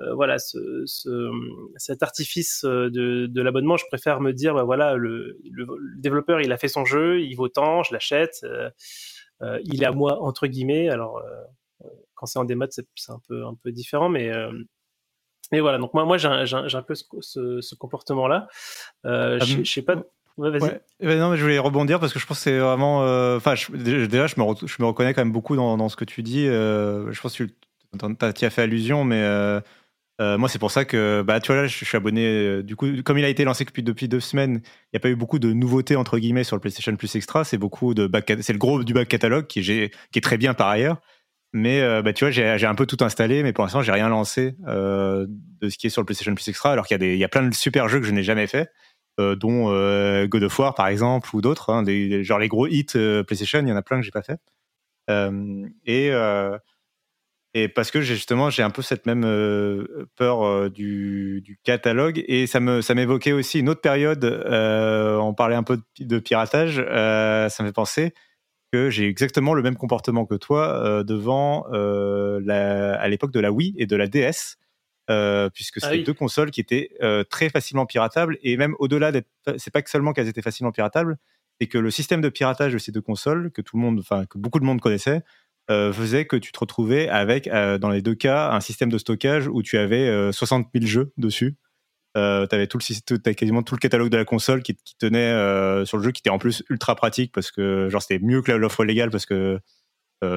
euh, 0.00 0.14
voilà 0.14 0.38
ce, 0.38 0.82
ce, 0.86 1.30
cet 1.76 2.02
artifice 2.02 2.64
de, 2.64 3.26
de 3.26 3.42
l'abonnement 3.42 3.76
je 3.76 3.86
préfère 3.86 4.20
me 4.20 4.32
dire 4.32 4.54
bah 4.54 4.64
voilà 4.64 4.94
le, 4.96 5.38
le, 5.50 5.66
développeur 5.96 6.40
il 6.40 6.52
a 6.52 6.58
fait 6.58 6.68
son 6.68 6.84
jeu 6.84 7.20
il 7.20 7.34
vaut 7.34 7.48
tant 7.48 7.82
je 7.82 7.92
l'achète 7.92 8.44
il 9.64 9.82
est 9.82 9.86
à 9.86 9.92
moi 9.92 10.22
entre 10.22 10.46
guillemets 10.46 10.88
alors 10.90 11.22
quand 12.14 12.26
c'est 12.26 12.38
en 12.38 12.44
démat 12.44 12.68
c'est 12.70 12.84
un 13.08 13.20
peu 13.26 13.44
un 13.46 13.54
peu 13.54 13.72
différent 13.72 14.08
mais 14.08 14.30
mais 15.52 15.60
voilà, 15.60 15.78
donc 15.78 15.94
moi, 15.94 16.04
moi 16.04 16.16
j'ai 16.16 16.28
un, 16.28 16.44
un, 16.44 16.82
peu 16.82 16.94
ce, 16.94 17.60
ce, 17.60 17.74
comportement-là. 17.74 18.48
Euh, 19.04 19.40
je 19.40 19.64
sais 19.64 19.82
pas. 19.82 19.96
Ouais, 20.36 20.50
vas-y. 20.50 21.16
non, 21.18 21.30
mais 21.30 21.36
je 21.36 21.42
voulais 21.42 21.58
rebondir 21.58 22.00
parce 22.00 22.12
que 22.12 22.18
je 22.18 22.26
pense 22.26 22.38
que 22.38 22.44
c'est 22.44 22.58
vraiment. 22.58 23.04
Euh, 23.04 23.36
enfin, 23.36 23.54
déjà, 23.74 24.26
je 24.26 24.34
me, 24.38 24.84
reconnais 24.84 25.14
quand 25.14 25.22
même 25.22 25.32
beaucoup 25.32 25.56
dans, 25.56 25.88
ce 25.88 25.96
que 25.96 26.04
tu 26.04 26.22
dis. 26.22 26.46
Euh, 26.46 27.12
je 27.12 27.20
pense 27.20 27.36
que 27.36 27.44
tu 27.44 28.44
as 28.44 28.50
fait 28.50 28.62
allusion, 28.62 29.04
mais 29.04 29.20
euh, 29.20 29.60
moi, 30.18 30.48
c'est 30.48 30.58
pour 30.58 30.70
ça 30.70 30.84
que, 30.84 31.22
bah, 31.22 31.40
tu 31.40 31.52
vois, 31.52 31.62
là, 31.62 31.66
je 31.66 31.84
suis 31.84 31.96
abonné. 31.96 32.62
du 32.62 32.76
coup, 32.76 32.86
comme 33.04 33.18
il 33.18 33.24
a 33.24 33.28
été 33.28 33.44
lancé 33.44 33.64
depuis, 33.64 33.82
depuis 33.82 34.08
deux 34.08 34.20
semaines, 34.20 34.62
il 34.64 34.90
n'y 34.94 34.96
a 34.96 35.00
pas 35.00 35.10
eu 35.10 35.16
beaucoup 35.16 35.38
de 35.38 35.52
nouveautés, 35.52 35.96
entre 35.96 36.18
guillemets, 36.18 36.44
sur 36.44 36.56
le 36.56 36.60
PlayStation 36.60 36.94
Plus 36.96 37.14
Extra. 37.16 37.44
C'est 37.44 37.58
le 37.58 37.68
gros 38.58 38.84
du 38.84 38.92
back 38.94 39.08
catalogue 39.08 39.46
qui, 39.46 39.62
qui 39.62 39.90
est 40.18 40.22
très 40.22 40.38
bien 40.38 40.54
par 40.54 40.68
ailleurs. 40.68 41.00
Mais 41.52 41.82
bah, 42.02 42.12
tu 42.12 42.24
vois, 42.24 42.30
j'ai 42.30 42.66
un 42.66 42.74
peu 42.74 42.86
tout 42.86 43.04
installé, 43.04 43.42
mais 43.42 43.52
pour 43.52 43.64
l'instant, 43.64 43.82
j'ai 43.82 43.92
rien 43.92 44.08
lancé 44.08 44.54
de 44.62 45.68
ce 45.68 45.76
qui 45.76 45.88
est 45.88 45.90
sur 45.90 46.00
le 46.00 46.06
PlayStation 46.06 46.34
Plus 46.34 46.48
Extra, 46.48 46.72
alors 46.72 46.86
qu'il 46.86 47.02
y, 47.02 47.04
a 47.04 47.14
y 47.14 47.24
a 47.24 47.28
plein 47.28 47.42
de 47.42 47.54
super 47.54 47.88
jeux 47.88 48.00
que 48.00 48.06
je 48.06 48.12
n'ai 48.12 48.22
jamais 48.22 48.46
fait. 48.46 48.70
Euh, 49.18 49.34
dont 49.34 49.70
euh, 49.70 50.26
God 50.26 50.44
of 50.44 50.58
War 50.58 50.74
par 50.74 50.86
exemple 50.86 51.28
ou 51.34 51.40
d'autres, 51.40 51.70
hein, 51.70 51.84
genre 52.22 52.38
les 52.38 52.48
gros 52.48 52.66
hits 52.66 52.86
euh, 52.96 53.22
PlayStation, 53.22 53.60
il 53.60 53.68
y 53.68 53.72
en 53.72 53.76
a 53.76 53.82
plein 53.82 53.98
que 53.98 54.02
j'ai 54.02 54.12
pas 54.12 54.22
fait. 54.22 54.40
et 55.86 56.10
et 57.52 57.66
parce 57.68 57.90
que 57.90 58.00
justement 58.00 58.48
j'ai 58.48 58.62
un 58.62 58.70
peu 58.70 58.80
cette 58.80 59.06
même 59.06 59.22
peur 60.14 60.70
du, 60.70 61.58
catalogue 61.64 62.22
et 62.28 62.46
ça 62.46 62.60
me 62.60 62.80
ça 62.80 62.94
m'évoquait 62.94 63.32
aussi 63.32 63.58
une 63.58 63.68
autre 63.68 63.80
période 63.80 64.24
on 64.24 65.34
parlait 65.34 65.56
un 65.56 65.64
peu 65.64 65.80
de, 65.98 66.18
piratage 66.20 66.76
ça 66.76 67.62
me 67.62 67.66
fait 67.66 67.72
penser 67.72 68.14
que 68.72 68.88
j'ai 68.88 69.08
exactement 69.08 69.52
le 69.54 69.62
même 69.62 69.76
comportement 69.76 70.26
que 70.26 70.36
toi 70.36 71.02
devant 71.02 71.64
à 71.64 73.08
l'époque 73.08 73.32
de 73.32 73.40
la 73.40 73.50
Wii 73.50 73.74
et 73.78 73.86
de 73.86 73.96
la 73.96 74.06
DS 74.06 74.59
euh, 75.10 75.50
puisque 75.50 75.78
ah 75.82 75.88
c'était 75.88 76.04
deux 76.04 76.14
consoles 76.14 76.52
qui 76.52 76.60
étaient 76.60 76.90
euh, 77.02 77.24
très 77.24 77.48
facilement 77.48 77.84
piratables 77.84 78.38
et 78.42 78.56
même 78.56 78.76
au-delà 78.78 79.10
d'être, 79.10 79.28
c'est 79.56 79.72
pas 79.72 79.82
que 79.82 79.90
seulement 79.90 80.12
qu'elles 80.12 80.28
étaient 80.28 80.42
facilement 80.42 80.70
piratables, 80.70 81.16
c'est 81.60 81.66
que 81.66 81.78
le 81.78 81.90
système 81.90 82.20
de 82.20 82.28
piratage 82.28 82.72
de 82.72 82.78
ces 82.78 82.92
deux 82.92 83.00
consoles 83.00 83.50
que 83.50 83.60
tout 83.60 83.76
le 83.76 83.82
monde, 83.82 83.98
enfin 83.98 84.24
que 84.26 84.38
beaucoup 84.38 84.60
de 84.60 84.64
monde 84.64 84.80
connaissait, 84.80 85.22
euh, 85.68 85.92
faisait 85.92 86.26
que 86.26 86.36
tu 86.36 86.52
te 86.52 86.58
retrouvais 86.60 87.08
avec, 87.08 87.48
dans 87.48 87.90
les 87.90 88.02
deux 88.02 88.14
cas, 88.14 88.52
un 88.52 88.60
système 88.60 88.88
de 88.88 88.98
stockage 88.98 89.48
où 89.48 89.62
tu 89.62 89.78
avais 89.78 90.32
60 90.32 90.68
000 90.72 90.86
jeux 90.86 91.12
dessus. 91.16 91.56
Euh, 92.16 92.46
avais 92.50 92.66
tout 92.66 92.78
le 92.78 93.16
avais 93.24 93.34
quasiment 93.34 93.62
tout 93.62 93.74
le 93.74 93.80
catalogue 93.80 94.10
de 94.10 94.16
la 94.16 94.24
console 94.24 94.62
qui, 94.62 94.74
qui 94.74 94.96
tenait 94.96 95.32
sur 95.86 95.96
le 95.98 96.04
jeu, 96.04 96.12
qui 96.12 96.20
était 96.20 96.30
en 96.30 96.38
plus 96.38 96.62
ultra 96.70 96.94
pratique 96.94 97.32
parce 97.32 97.50
que 97.50 97.88
genre 97.88 98.02
c'était 98.02 98.24
mieux 98.24 98.42
que 98.42 98.52
l'offre 98.52 98.84
légale 98.84 99.10
parce 99.10 99.26
que 99.26 99.58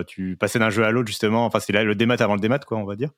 tu 0.08 0.36
passais 0.36 0.60
d'un 0.60 0.72
jeu 0.72 0.84
à 0.84 0.90
l'autre 0.90 1.08
justement. 1.08 1.46
Enfin, 1.46 1.60
c'était 1.60 1.84
le 1.84 1.96
démat 1.96 2.16
avant 2.20 2.36
le 2.36 2.42
démat, 2.42 2.60
quoi, 2.60 2.78
on 2.80 2.86
va 2.86 2.96
dire. 2.96 3.12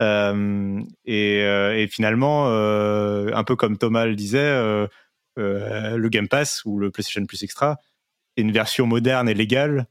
Euh, 0.00 0.80
et, 1.04 1.42
euh, 1.42 1.76
et, 1.76 1.88
finalement, 1.88 2.48
euh, 2.48 3.30
un 3.34 3.44
peu 3.44 3.56
comme 3.56 3.78
Thomas 3.78 4.06
le 4.06 4.14
disait, 4.14 4.88
le 5.36 6.08
Game 6.08 6.28
Pass 6.28 6.62
ou 6.64 6.78
le 6.78 6.90
PlayStation 6.90 7.24
Plus 7.26 7.42
Extra 7.42 7.78
est 8.36 8.42
une 8.42 8.52
version 8.52 8.86
moderne 8.86 9.28
et 9.28 9.34
légale 9.34 9.86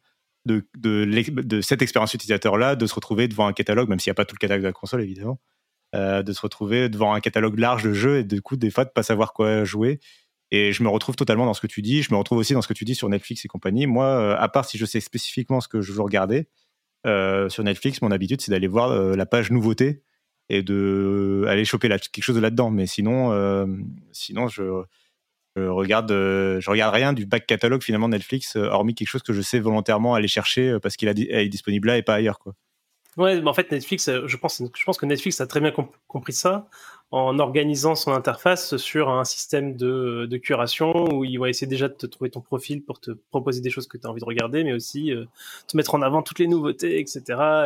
de, 0.46 0.66
de, 0.78 1.62
cette 1.62 1.82
expérience 1.82 2.14
utilisateur-là, 2.14 2.76
de 2.76 2.86
se 2.86 2.96
retrouver 2.96 3.28
devant 3.28 3.48
un 3.48 3.54
catalogue, 3.54 3.90
même 3.90 4.00
s'il 4.00 4.10
n'y 4.10 4.16
a 4.16 4.16
pas 4.16 4.26
tout 4.26 4.36
le 4.36 4.40
catalogue 4.40 4.64
de 4.64 4.68
la 4.68 4.74
console, 4.74 5.02
évidemment, 5.02 5.40
de 5.94 6.34
se 6.34 6.42
retrouver 6.42 6.90
devant 6.90 7.14
un 7.14 7.20
catalogue 7.20 7.60
large 7.60 7.84
de 7.84 7.94
jeux 7.94 8.20
et 8.20 8.24
du 8.24 8.42
coup, 8.42 8.56
des 8.56 8.70
fois, 8.70 8.86
de 8.86 8.90
pas 8.90 9.04
savoir 9.04 9.34
quoi 9.34 9.64
jouer. 9.64 10.00
Et 10.50 10.72
je 10.72 10.82
me 10.82 10.88
retrouve 10.88 11.18
totalement 11.18 11.46
dans 11.46 11.54
ce 11.54 11.60
que 11.60 11.68
tu 11.68 11.82
dis. 11.82 12.02
Je 12.04 12.14
me 12.14 12.18
retrouve 12.18 12.38
aussi 12.38 12.54
dans 12.54 12.62
ce 12.62 12.70
que 12.70 12.74
tu 12.74 12.86
dis 12.86 12.96
sur 12.96 13.10
Netflix 13.10 13.44
et 13.44 13.50
compagnie. 13.50 13.86
Moi, 13.86 14.38
à 14.40 14.48
part 14.48 14.64
si 14.64 14.78
je 14.78 14.86
sais 14.86 15.02
spécifiquement 15.02 15.60
ce 15.60 15.68
que 15.68 15.82
je 15.82 15.92
veux 15.92 16.02
regarder, 16.02 16.48
euh, 17.06 17.50
sur 17.50 17.64
Netflix, 17.64 18.02
mon 18.02 18.12
habitude, 18.12 18.42
c'est 18.42 18.52
d'aller 18.52 18.68
voir 18.68 18.92
euh, 18.92 19.16
la 19.16 19.26
page 19.26 19.52
nouveauté 19.52 20.04
et 20.50 20.64
de 20.64 21.46
aller 21.48 21.66
choper 21.66 21.90
quelque 21.90 22.24
chose 22.24 22.40
là-dedans. 22.40 22.70
Mais 22.70 22.88
sinon, 22.88 23.32
euh, 23.34 23.66
sinon 24.12 24.48
je, 24.48 24.84
regarde, 25.56 26.12
je 26.12 26.70
regarde 26.70 26.94
rien 26.94 27.14
du 27.14 27.26
back 27.26 27.46
catalogue 27.46 27.84
finalement 27.84 28.10
Netflix, 28.10 28.56
hormis 28.56 28.96
quelque 28.96 29.10
chose 29.10 29.24
que 29.24 29.34
je 29.34 29.42
sais 29.42 29.60
volontairement 29.60 30.14
aller 30.14 30.28
chercher 30.28 30.78
parce 30.82 30.96
qu'il 30.96 31.10
est 31.10 31.50
disponible 31.50 31.88
là 31.88 31.98
et 31.98 32.04
pas 32.04 32.16
ailleurs, 32.16 32.40
quoi. 32.40 32.54
Ouais, 33.18 33.42
mais 33.42 33.50
en 33.50 33.54
fait, 33.54 33.72
Netflix, 33.72 34.12
je 34.26 34.38
pense, 34.38 34.62
je 34.76 34.84
pense 34.84 34.98
que 35.00 35.06
Netflix 35.08 35.42
a 35.42 35.48
très 35.48 35.60
bien 35.60 35.74
compris 36.08 36.34
ça 36.34 36.70
en 37.12 37.40
organisant 37.40 37.96
son 37.96 38.12
interface 38.12 38.76
sur 38.76 39.10
un 39.10 39.24
système 39.24 39.78
de, 39.78 40.28
de, 40.30 40.38
curation 40.38 40.92
où 41.14 41.24
il 41.24 41.40
va 41.40 41.50
essayer 41.50 41.68
déjà 41.68 41.88
de 41.88 41.94
te 41.94 42.06
trouver 42.06 42.30
ton 42.30 42.42
profil 42.42 42.84
pour 42.84 43.00
te 43.00 43.12
proposer 43.12 43.62
des 43.62 43.70
choses 43.70 43.88
que 43.88 43.98
tu 43.98 44.06
as 44.06 44.10
envie 44.10 44.20
de 44.20 44.26
regarder, 44.26 44.66
mais 44.66 44.74
aussi 44.74 45.14
euh, 45.14 45.26
te 45.68 45.78
mettre 45.78 45.96
en 45.96 46.02
avant 46.02 46.22
toutes 46.22 46.40
les 46.40 46.48
nouveautés, 46.48 47.00
etc. 47.00 47.22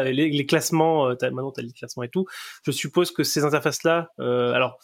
les, 0.06 0.30
les 0.30 0.45
classements, 0.45 1.08
euh, 1.08 1.15
maintenant 1.21 1.51
tu 1.51 1.60
as 1.60 1.63
les 1.63 1.71
classements 1.71 2.04
et 2.04 2.10
tout. 2.10 2.27
Je 2.63 2.71
suppose 2.71 3.10
que 3.10 3.23
ces 3.23 3.43
interfaces-là, 3.43 4.12
euh, 4.19 4.54
alors 4.54 4.77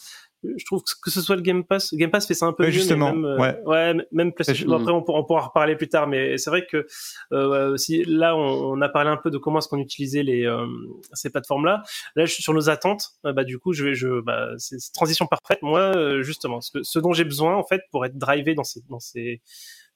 je 0.43 0.65
trouve 0.65 0.83
que 0.83 1.09
ce 1.09 1.21
soit 1.21 1.35
le 1.35 1.41
Game 1.41 1.63
Pass, 1.63 1.93
Game 1.93 2.11
Pass 2.11 2.27
fait 2.27 2.33
ça 2.33 2.45
un 2.45 2.53
peu 2.53 2.65
mieux, 2.65 2.71
justement, 2.71 3.13
même, 3.13 3.25
euh, 3.25 3.37
ouais. 3.37 3.59
ouais, 3.65 4.07
même 4.11 4.33
PlayStation. 4.33 4.71
Après, 4.71 4.91
on, 4.91 5.03
on, 5.07 5.23
pourra 5.23 5.41
reparler 5.41 5.75
plus 5.75 5.89
tard, 5.89 6.07
mais 6.07 6.37
c'est 6.37 6.49
vrai 6.49 6.65
que 6.69 6.85
euh, 7.31 7.75
si 7.77 8.03
là, 8.05 8.35
on, 8.35 8.73
on, 8.73 8.81
a 8.81 8.89
parlé 8.89 9.09
un 9.09 9.17
peu 9.17 9.31
de 9.31 9.37
comment 9.37 9.59
est-ce 9.59 9.67
qu'on 9.67 9.79
utilisait 9.79 10.23
les 10.23 10.45
euh, 10.45 10.65
ces 11.13 11.29
plateformes-là. 11.31 11.83
Là, 12.15 12.25
je 12.25 12.31
suis 12.31 12.43
sur 12.43 12.53
nos 12.53 12.69
attentes. 12.69 13.13
Euh, 13.25 13.33
bah, 13.33 13.43
du 13.43 13.57
coup, 13.57 13.73
je 13.73 13.83
vais, 13.83 13.95
je, 13.95 14.21
bah, 14.21 14.51
c'est 14.57 14.77
transition 14.93 15.25
parfaite. 15.25 15.61
Moi, 15.63 15.79
euh, 15.79 16.21
justement, 16.21 16.61
ce, 16.61 16.83
ce, 16.83 16.99
dont 16.99 17.13
j'ai 17.13 17.25
besoin 17.25 17.55
en 17.55 17.63
fait 17.63 17.81
pour 17.91 18.05
être 18.05 18.17
drivé 18.17 18.53
dans 18.53 18.63
ces 18.63 18.81
dans 18.89 18.99
ces 18.99 19.41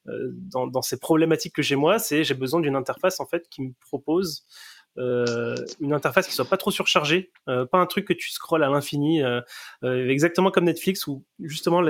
dans, 0.06 0.66
dans 0.66 0.82
ces 0.82 0.98
problématiques 0.98 1.54
que 1.54 1.62
j'ai 1.62 1.76
moi, 1.76 2.00
c'est 2.00 2.24
j'ai 2.24 2.34
besoin 2.34 2.60
d'une 2.60 2.76
interface 2.76 3.20
en 3.20 3.28
fait 3.28 3.48
qui 3.50 3.62
me 3.62 3.72
propose 3.82 4.46
une 4.98 5.94
interface 5.94 6.28
qui 6.28 6.34
soit 6.34 6.46
pas 6.46 6.58
trop 6.58 6.72
surchargée, 6.72 7.32
euh, 7.48 7.66
pas 7.66 7.78
un 7.78 7.86
truc 7.86 8.06
que 8.06 8.14
tu 8.14 8.30
scrolles 8.32 8.64
à 8.64 8.70
l'infini, 8.70 9.24
euh, 9.24 9.42
exactement 9.82 10.52
comme 10.52 10.66
Netflix 10.66 11.08
où 11.08 11.24
justement 11.40 11.82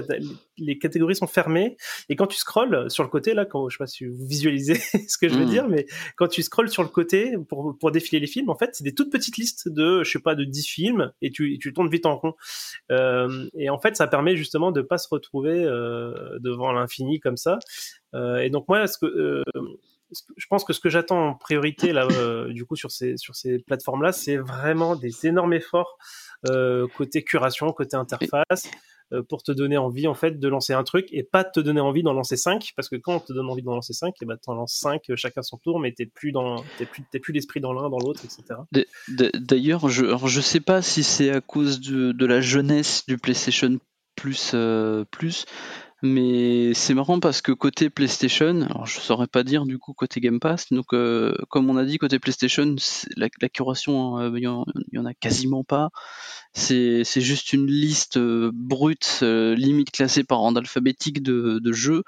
les 0.57 0.77
catégories 0.77 1.15
sont 1.15 1.27
fermées 1.27 1.77
et 2.09 2.15
quand 2.15 2.27
tu 2.27 2.37
scrolls 2.37 2.89
sur 2.89 3.03
le 3.03 3.09
côté 3.09 3.33
là, 3.33 3.45
quand 3.45 3.69
je 3.69 3.77
sais 3.77 3.81
pas 3.81 3.87
si 3.87 4.05
vous 4.05 4.25
visualisez 4.25 4.75
ce 5.07 5.17
que 5.17 5.29
je 5.29 5.35
veux 5.35 5.45
mmh. 5.45 5.49
dire, 5.49 5.67
mais 5.67 5.85
quand 6.15 6.27
tu 6.27 6.43
scrolls 6.43 6.69
sur 6.69 6.83
le 6.83 6.89
côté 6.89 7.35
pour, 7.49 7.75
pour 7.79 7.91
défiler 7.91 8.19
les 8.19 8.27
films, 8.27 8.49
en 8.49 8.55
fait 8.57 8.69
c'est 8.73 8.83
des 8.83 8.93
toutes 8.93 9.11
petites 9.11 9.37
listes 9.37 9.67
de 9.67 10.03
je 10.03 10.11
sais 10.11 10.19
pas 10.19 10.35
de 10.35 10.43
10 10.43 10.67
films 10.67 11.11
et 11.21 11.31
tu, 11.31 11.57
tu 11.59 11.73
tournes 11.73 11.89
vite 11.89 12.05
en 12.05 12.17
rond 12.17 12.35
et 13.57 13.69
en 13.69 13.79
fait 13.79 13.95
ça 13.95 14.07
permet 14.07 14.35
justement 14.35 14.71
de 14.71 14.81
pas 14.81 14.97
se 14.97 15.07
retrouver 15.09 15.63
devant 16.39 16.71
l'infini 16.71 17.19
comme 17.19 17.37
ça. 17.37 17.59
et 18.13 18.49
donc 18.49 18.67
moi, 18.67 18.87
ce 18.87 18.97
que 18.97 19.43
je 20.37 20.45
pense 20.47 20.63
que 20.63 20.73
ce 20.73 20.79
que 20.79 20.89
j'attends 20.89 21.29
en 21.29 21.33
priorité 21.35 21.93
là, 21.93 22.07
euh, 22.11 22.51
du 22.51 22.65
coup 22.65 22.75
sur 22.75 22.91
ces 22.91 23.17
sur 23.17 23.35
ces 23.35 23.59
plateformes 23.59 24.01
là, 24.01 24.11
c'est 24.11 24.37
vraiment 24.37 24.95
des 24.95 25.25
énormes 25.25 25.53
efforts 25.53 25.97
euh, 26.49 26.87
côté 26.97 27.23
curation, 27.23 27.71
côté 27.71 27.95
interface, 27.95 28.69
euh, 29.13 29.23
pour 29.23 29.43
te 29.43 29.51
donner 29.51 29.77
envie 29.77 30.07
en 30.07 30.13
fait 30.13 30.39
de 30.39 30.47
lancer 30.47 30.73
un 30.73 30.83
truc 30.83 31.07
et 31.11 31.23
pas 31.23 31.43
te 31.43 31.59
donner 31.59 31.81
envie 31.81 32.03
d'en 32.03 32.13
lancer 32.13 32.35
5 32.35 32.71
parce 32.75 32.89
que 32.89 32.95
quand 32.95 33.15
on 33.15 33.19
te 33.19 33.33
donne 33.33 33.49
envie 33.49 33.63
d'en 33.63 33.75
lancer 33.75 33.93
5 33.93 34.13
et 34.21 34.25
ben 34.25 34.37
t'en 34.37 34.53
lances 34.53 34.75
5 34.75 35.03
chacun 35.15 35.41
son 35.41 35.57
tour 35.57 35.79
mais 35.79 35.91
t'es 35.91 36.05
plus 36.05 36.31
dans 36.31 36.63
t'es 36.77 36.85
plus 36.85 37.03
t'es 37.11 37.19
plus 37.19 37.33
l'esprit 37.33 37.59
dans 37.59 37.73
l'un 37.73 37.89
dans 37.89 37.99
l'autre 37.99 38.21
etc 38.23 38.61
d'ailleurs 39.09 39.89
je 39.89 40.05
je 40.25 40.41
sais 40.41 40.61
pas 40.61 40.81
si 40.81 41.03
c'est 41.03 41.29
à 41.29 41.41
cause 41.41 41.79
de, 41.81 42.11
de 42.11 42.25
la 42.25 42.41
jeunesse 42.41 43.05
du 43.05 43.17
PlayStation 43.17 43.79
plus 44.15 44.55
plus 45.11 45.45
mais 46.01 46.73
c'est 46.73 46.95
marrant 46.95 47.19
parce 47.19 47.41
que 47.41 47.51
côté 47.51 47.91
PlayStation, 47.91 48.61
alors 48.61 48.87
je 48.87 48.99
saurais 48.99 49.27
pas 49.27 49.43
dire 49.43 49.65
du 49.65 49.77
coup 49.77 49.93
côté 49.93 50.19
Game 50.19 50.39
Pass, 50.39 50.71
donc 50.71 50.93
euh, 50.93 51.35
comme 51.49 51.69
on 51.69 51.77
a 51.77 51.85
dit 51.85 51.99
côté 51.99 52.17
PlayStation, 52.17 52.75
la, 53.17 53.27
la, 53.39 53.49
curation, 53.49 54.17
euh, 54.17 54.31
il 54.35 54.43
y, 54.43 54.97
en 54.97 55.05
a 55.05 55.13
quasiment 55.13 55.63
pas. 55.63 55.89
C'est 56.53 57.03
juste 57.03 57.53
une 57.53 57.67
liste 57.67 58.17
euh, 58.17 58.51
brute, 58.53 59.19
limite 59.21 59.91
classée 59.91 60.23
par 60.23 60.41
ordre 60.41 60.59
alphabétique 60.59 61.21
de, 61.21 61.59
de 61.59 61.71
jeux, 61.71 62.03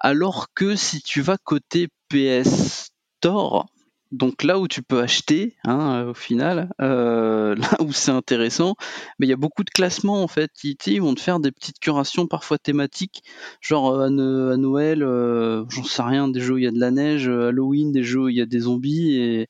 alors 0.00 0.46
que 0.54 0.74
si 0.74 1.02
tu 1.02 1.20
vas 1.20 1.36
côté 1.36 1.88
PS 2.08 2.92
Store, 3.18 3.66
donc 4.12 4.42
là 4.42 4.58
où 4.58 4.68
tu 4.68 4.82
peux 4.82 5.00
acheter, 5.00 5.56
hein, 5.64 6.06
au 6.08 6.14
final, 6.14 6.70
euh, 6.80 7.54
là 7.56 7.68
où 7.80 7.92
c'est 7.92 8.10
intéressant, 8.10 8.76
mais 9.18 9.26
il 9.26 9.30
y 9.30 9.32
a 9.32 9.36
beaucoup 9.36 9.64
de 9.64 9.70
classements 9.70 10.22
en 10.22 10.28
fait. 10.28 10.50
Ils, 10.62 11.00
vont 11.00 11.14
te 11.14 11.20
faire 11.20 11.40
des 11.40 11.50
petites 11.50 11.78
curations 11.78 12.26
parfois 12.26 12.58
thématiques, 12.58 13.22
genre 13.60 13.92
euh, 13.92 14.52
à, 14.52 14.56
Noël, 14.56 15.02
euh, 15.02 15.64
j'en 15.68 15.84
sais 15.84 16.02
rien, 16.02 16.28
des 16.28 16.40
jeux 16.40 16.54
où 16.54 16.58
il 16.58 16.64
y 16.64 16.68
a 16.68 16.72
de 16.72 16.80
la 16.80 16.90
neige, 16.90 17.28
Halloween, 17.28 17.92
des 17.92 18.04
jeux 18.04 18.24
où 18.24 18.28
il 18.28 18.36
y 18.36 18.40
a 18.40 18.46
des 18.46 18.60
zombies, 18.60 19.16
et 19.16 19.48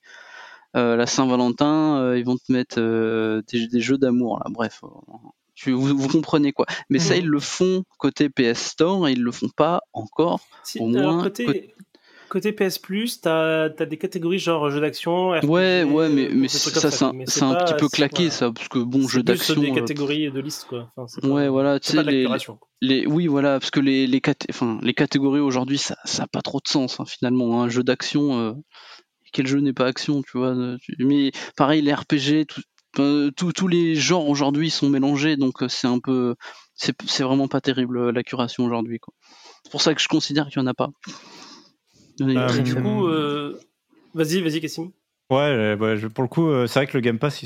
la 0.75 1.07
Saint-Valentin, 1.07 2.17
ils 2.17 2.25
vont 2.25 2.37
te 2.37 2.51
mettre 2.51 2.81
des, 2.81 3.81
jeux 3.81 3.99
d'amour. 3.99 4.40
Là, 4.45 4.51
bref. 4.51 4.81
vous, 5.67 6.09
comprenez 6.09 6.53
quoi. 6.53 6.67
Mais 6.90 6.99
ça, 6.99 7.17
ils 7.17 7.29
le 7.29 7.38
font 7.38 7.85
côté 7.99 8.29
PS 8.29 8.71
Store 8.71 9.07
et 9.07 9.12
ils 9.12 9.23
le 9.23 9.31
font 9.31 9.51
pas 9.55 9.83
encore. 9.93 10.40
au 10.81 10.88
moins, 10.88 11.23
côté, 11.23 11.45
côté 11.45 11.75
PS 12.40 12.79
Plus, 12.79 13.20
t'as 13.20 13.64
as 13.64 13.87
des 13.87 13.97
catégories 13.97 14.38
genre 14.38 14.70
jeux 14.70 14.81
d'action. 14.81 15.31
Ouais, 15.31 15.85
ouais, 15.85 16.09
mais, 16.09 16.29
mais 16.33 16.49
ça, 16.49 16.90
c'est 16.90 17.05
un, 17.05 17.55
petit 17.55 17.75
peu 17.79 17.88
claqué, 17.88 18.31
ça, 18.31 18.51
parce 18.53 18.68
que 18.68 18.79
bon, 18.79 19.07
jeux 19.09 19.23
d'action. 19.23 19.61
des 19.61 19.70
euh, 19.70 19.75
catégories 19.75 20.31
de 20.31 20.40
liste, 20.40 20.66
quoi. 20.68 20.92
ouais, 21.23 21.49
voilà, 21.49 21.81
tu 21.81 21.92
sais, 21.92 22.03
les, 22.03 22.27
les, 22.81 23.07
oui, 23.07 23.27
voilà, 23.27 23.59
parce 23.59 23.70
que 23.70 23.81
les, 23.81 24.07
les, 24.07 24.20
enfin, 24.51 24.79
les 24.83 24.94
catégories 24.94 25.40
aujourd'hui, 25.40 25.79
ça 25.79 25.97
n'a 26.18 26.27
pas 26.27 26.42
trop 26.42 26.61
de 26.61 26.68
sens, 26.68 27.01
hein, 27.01 27.05
finalement. 27.07 27.62
Un 27.62 27.68
jeu 27.68 27.83
d'action, 27.83 28.38
euh, 28.38 28.53
quel 29.33 29.47
jeu 29.47 29.61
n'est 29.61 29.73
pas 29.73 29.87
action, 29.87 30.23
tu 30.23 30.38
vois. 30.38 30.55
Euh, 30.55 30.79
mais 30.99 31.33
pareil, 31.57 31.83
les 31.83 31.94
RPG, 31.94 32.47
tous 32.94 33.68
les 33.68 33.94
genres 33.94 34.29
aujourd'hui 34.29 34.70
sont 34.70 34.88
mélangés, 34.88 35.37
donc 35.37 35.62
c'est 35.68 35.88
un 35.88 35.99
peu. 35.99 36.35
C'est 36.75 37.23
vraiment 37.23 37.49
pas 37.49 37.61
terrible 37.61 38.11
la 38.11 38.23
curation 38.23 38.64
aujourd'hui, 38.64 38.99
quoi. 38.99 39.14
C'est 39.64 39.70
pour 39.70 39.81
ça 39.81 39.94
que 39.94 40.01
je 40.01 40.09
considère 40.09 40.49
qu'il 40.49 40.61
n'y 40.61 40.68
en 40.68 40.70
a 40.70 40.75
pas. 40.75 40.90
Euh, 42.20 42.62
du 42.62 42.74
coup, 42.74 43.07
euh, 43.07 43.59
vas-y, 44.14 44.40
vas-y, 44.40 44.61
Cassim. 44.61 44.90
Ouais, 45.31 45.77
pour 46.14 46.22
le 46.22 46.29
coup, 46.29 46.48
euh, 46.48 46.66
c'est 46.66 46.81
vrai 46.81 46.87
que 46.87 46.96
le 46.96 47.00
Game 47.00 47.18
Pass, 47.18 47.44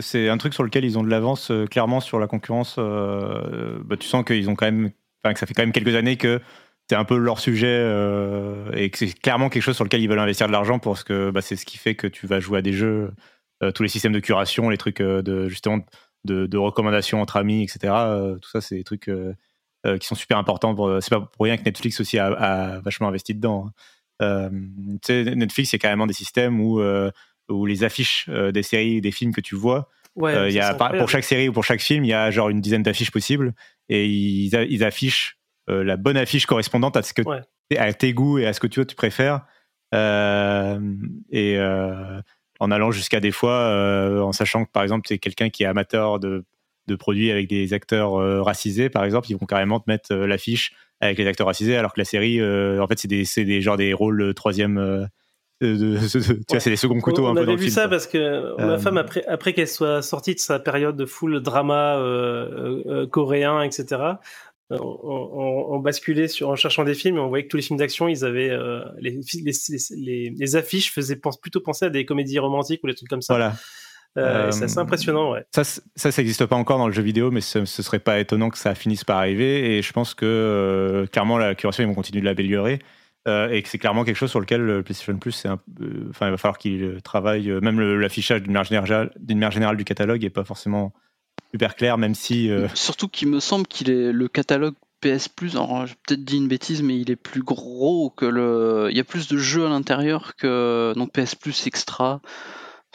c'est 0.00 0.28
un 0.28 0.38
truc 0.38 0.54
sur 0.54 0.64
lequel 0.64 0.84
ils 0.84 0.98
ont 0.98 1.02
de 1.02 1.10
l'avance 1.10 1.52
clairement 1.70 2.00
sur 2.00 2.18
la 2.18 2.26
concurrence. 2.26 2.78
Bah, 2.78 3.96
tu 3.98 4.08
sens 4.08 4.24
qu'ils 4.24 4.48
ont 4.50 4.54
quand 4.54 4.66
même, 4.66 4.90
que 5.22 5.38
ça 5.38 5.46
fait 5.46 5.54
quand 5.54 5.62
même 5.62 5.72
quelques 5.72 5.94
années 5.94 6.16
que 6.16 6.40
c'est 6.88 6.96
un 6.96 7.04
peu 7.04 7.18
leur 7.18 7.38
sujet 7.38 7.82
et 8.72 8.90
que 8.90 8.98
c'est 8.98 9.12
clairement 9.12 9.50
quelque 9.50 9.62
chose 9.62 9.76
sur 9.76 9.84
lequel 9.84 10.00
ils 10.00 10.08
veulent 10.08 10.18
investir 10.18 10.46
de 10.46 10.52
l'argent 10.52 10.78
parce 10.78 11.04
que 11.04 11.30
bah, 11.30 11.42
c'est 11.42 11.56
ce 11.56 11.66
qui 11.66 11.76
fait 11.76 11.94
que 11.94 12.06
tu 12.06 12.26
vas 12.26 12.40
jouer 12.40 12.58
à 12.58 12.62
des 12.62 12.72
jeux, 12.72 13.12
tous 13.74 13.82
les 13.82 13.88
systèmes 13.88 14.12
de 14.12 14.20
curation, 14.20 14.70
les 14.70 14.78
trucs 14.78 15.02
de 15.02 15.48
justement 15.48 15.80
de, 16.24 16.56
recommandations 16.56 17.20
entre 17.20 17.36
amis, 17.36 17.62
etc. 17.62 17.92
tout 18.40 18.48
ça, 18.48 18.60
c'est 18.62 18.76
des 18.76 18.84
trucs 18.84 19.10
qui 20.00 20.06
sont 20.06 20.14
super 20.14 20.38
importants. 20.38 20.74
C'est 21.00 21.10
pas 21.10 21.20
pour 21.20 21.44
rien 21.44 21.58
que 21.58 21.64
Netflix 21.64 22.00
aussi 22.00 22.18
a, 22.18 22.80
vachement 22.80 23.08
investi 23.08 23.34
dedans. 23.34 23.66
Hein. 23.68 23.72
Euh, 24.20 24.50
Netflix, 25.08 25.74
a 25.74 25.78
carrément 25.78 26.06
des 26.06 26.14
systèmes 26.14 26.60
où, 26.60 26.80
euh, 26.80 27.10
où 27.48 27.66
les 27.66 27.84
affiches 27.84 28.26
euh, 28.28 28.52
des 28.52 28.62
séries, 28.62 29.00
des 29.00 29.12
films 29.12 29.32
que 29.32 29.40
tu 29.40 29.54
vois, 29.54 29.88
y 30.54 30.60
a, 30.60 30.74
pour 30.74 31.08
chaque 31.08 31.24
série 31.24 31.48
ou 31.48 31.52
pour 31.52 31.64
chaque 31.64 31.80
film, 31.80 32.04
il 32.04 32.08
y 32.08 32.14
a 32.14 32.30
genre 32.30 32.48
une 32.48 32.60
dizaine 32.60 32.82
d'affiches 32.82 33.12
possibles 33.12 33.54
et 33.88 34.06
ils, 34.06 34.52
ils 34.68 34.84
affichent 34.84 35.38
la 35.68 35.96
bonne 35.96 36.16
affiche 36.16 36.46
correspondante 36.46 36.96
à 36.96 37.02
ce 37.02 37.12
que 37.12 37.22
à 37.76 37.92
tes 37.92 38.14
goûts 38.14 38.38
et 38.38 38.46
à 38.46 38.54
ce 38.54 38.60
que 38.60 38.66
tu, 38.66 38.84
tu 38.86 38.96
préfères. 38.96 39.42
et 39.92 41.58
en 42.60 42.70
allant 42.72 42.90
jusqu'à 42.90 43.20
des 43.20 43.30
fois, 43.30 44.24
en 44.24 44.32
sachant 44.32 44.64
que 44.64 44.72
par 44.72 44.82
exemple, 44.82 45.06
tu 45.06 45.14
es 45.14 45.18
quelqu'un 45.18 45.50
qui 45.50 45.62
est 45.62 45.66
amateur 45.66 46.18
de, 46.18 46.44
de 46.88 46.96
produits 46.96 47.30
avec 47.30 47.48
des 47.48 47.74
acteurs 47.74 48.44
racisés, 48.44 48.88
par 48.88 49.04
exemple, 49.04 49.30
ils 49.30 49.36
vont 49.36 49.46
carrément 49.46 49.78
te 49.78 49.88
mettre 49.88 50.14
l'affiche 50.14 50.72
avec 51.00 51.18
les 51.18 51.26
acteurs 51.26 51.46
racisés, 51.46 51.76
alors 51.76 51.92
que 51.92 52.00
la 52.00 52.04
série, 52.04 52.40
euh, 52.40 52.82
en 52.82 52.86
fait, 52.86 52.98
c'est 52.98 53.08
des, 53.08 53.24
des, 53.44 53.60
genre 53.60 53.76
des 53.76 53.92
rôles 53.92 54.20
euh, 54.22 54.34
troisième. 54.34 54.78
Euh, 54.78 55.06
de, 55.60 55.98
tu 55.98 56.44
vois, 56.50 56.60
c'est 56.60 56.70
des 56.70 56.76
seconds 56.76 57.00
couteaux 57.00 57.26
on, 57.26 57.30
un 57.30 57.34
peu 57.34 57.40
avait 57.40 57.56
vu 57.56 57.68
ça 57.68 57.88
parce 57.88 58.06
que 58.06 58.56
ma 58.64 58.78
femme 58.78 58.96
après 58.96 59.24
après 59.26 59.52
qu'elle 59.52 59.66
soit 59.66 60.02
sortie 60.02 60.36
de 60.36 60.38
sa 60.38 60.60
période 60.60 60.96
de 60.96 61.04
full 61.04 61.40
drama 61.40 62.00
coréen 63.10 63.62
etc 63.62 64.02
on, 64.70 65.80
basculait 65.80 66.28
sur 66.28 66.50
en 66.50 66.54
cherchant 66.54 66.84
des 66.84 66.94
films 66.94 67.16
et 67.16 67.18
on 67.18 67.26
voyait 67.26 67.42
que 67.42 67.48
tous 67.48 67.56
les 67.56 67.64
films 67.64 67.80
d'action 67.80 68.06
ils 68.06 68.24
avaient 68.24 68.56
les, 69.00 69.18
les, 69.42 70.32
les, 70.36 70.54
affiches 70.54 70.92
faisaient 70.92 71.18
plutôt 71.42 71.60
penser 71.60 71.86
à 71.86 71.90
des 71.90 72.04
comédies 72.04 72.38
romantiques 72.38 72.84
ou 72.84 72.86
des 72.86 72.94
trucs 72.94 73.10
comme 73.10 73.20
ça. 73.20 73.34
Voilà 73.34 73.54
euh, 74.18 74.50
c'est 74.50 74.64
assez 74.64 74.78
impressionnant, 74.78 75.32
ouais. 75.32 75.44
Ça, 75.54 75.64
ça, 75.64 76.10
n'existe 76.16 76.44
pas 76.46 76.56
encore 76.56 76.78
dans 76.78 76.86
le 76.86 76.92
jeu 76.92 77.02
vidéo, 77.02 77.30
mais 77.30 77.40
ce, 77.40 77.64
ce 77.64 77.82
serait 77.82 77.98
pas 77.98 78.18
étonnant 78.18 78.50
que 78.50 78.58
ça 78.58 78.74
finisse 78.74 79.04
par 79.04 79.18
arriver. 79.18 79.76
Et 79.76 79.82
je 79.82 79.92
pense 79.92 80.14
que 80.14 80.24
euh, 80.26 81.06
clairement, 81.06 81.38
la 81.38 81.54
curation, 81.54 81.82
ils 81.82 81.86
vont 81.86 81.94
continuer 81.94 82.20
de 82.20 82.26
l'améliorer. 82.26 82.80
Euh, 83.26 83.50
et 83.50 83.62
que 83.62 83.68
c'est 83.68 83.78
clairement 83.78 84.04
quelque 84.04 84.16
chose 84.16 84.30
sur 84.30 84.40
lequel 84.40 84.62
le 84.62 84.82
PlayStation 84.82 85.18
Plus, 85.18 85.44
enfin, 86.08 86.28
il 86.28 86.30
va 86.30 86.36
falloir 86.36 86.56
qu'il 86.56 87.00
travaille. 87.02 87.50
Même 87.60 87.80
l'affichage 87.80 88.42
d'une 88.42 88.52
manière 88.52 88.86
générale, 88.86 89.76
du 89.76 89.84
catalogue 89.84 90.24
est 90.24 90.30
pas 90.30 90.44
forcément 90.44 90.92
super 91.50 91.74
clair, 91.74 91.98
même 91.98 92.14
si. 92.14 92.50
Surtout 92.74 93.08
qu'il 93.08 93.28
me 93.28 93.40
semble 93.40 93.66
qu'il 93.66 93.90
est 93.90 94.12
le 94.12 94.28
catalogue 94.28 94.74
PS 95.00 95.28
Plus, 95.28 95.56
alors 95.56 95.86
j'ai 95.86 95.94
peut-être 96.06 96.24
dit 96.24 96.38
une 96.38 96.48
bêtise, 96.48 96.82
mais 96.82 96.98
il 96.98 97.10
est 97.10 97.16
plus 97.16 97.42
gros 97.42 98.10
que 98.10 98.24
le. 98.24 98.88
Il 98.90 98.96
y 98.96 99.00
a 99.00 99.04
plus 99.04 99.28
de 99.28 99.36
jeux 99.36 99.66
à 99.66 99.68
l'intérieur 99.68 100.34
que 100.36 100.94
donc 100.96 101.12
PS 101.12 101.34
Plus 101.34 101.66
Extra 101.66 102.20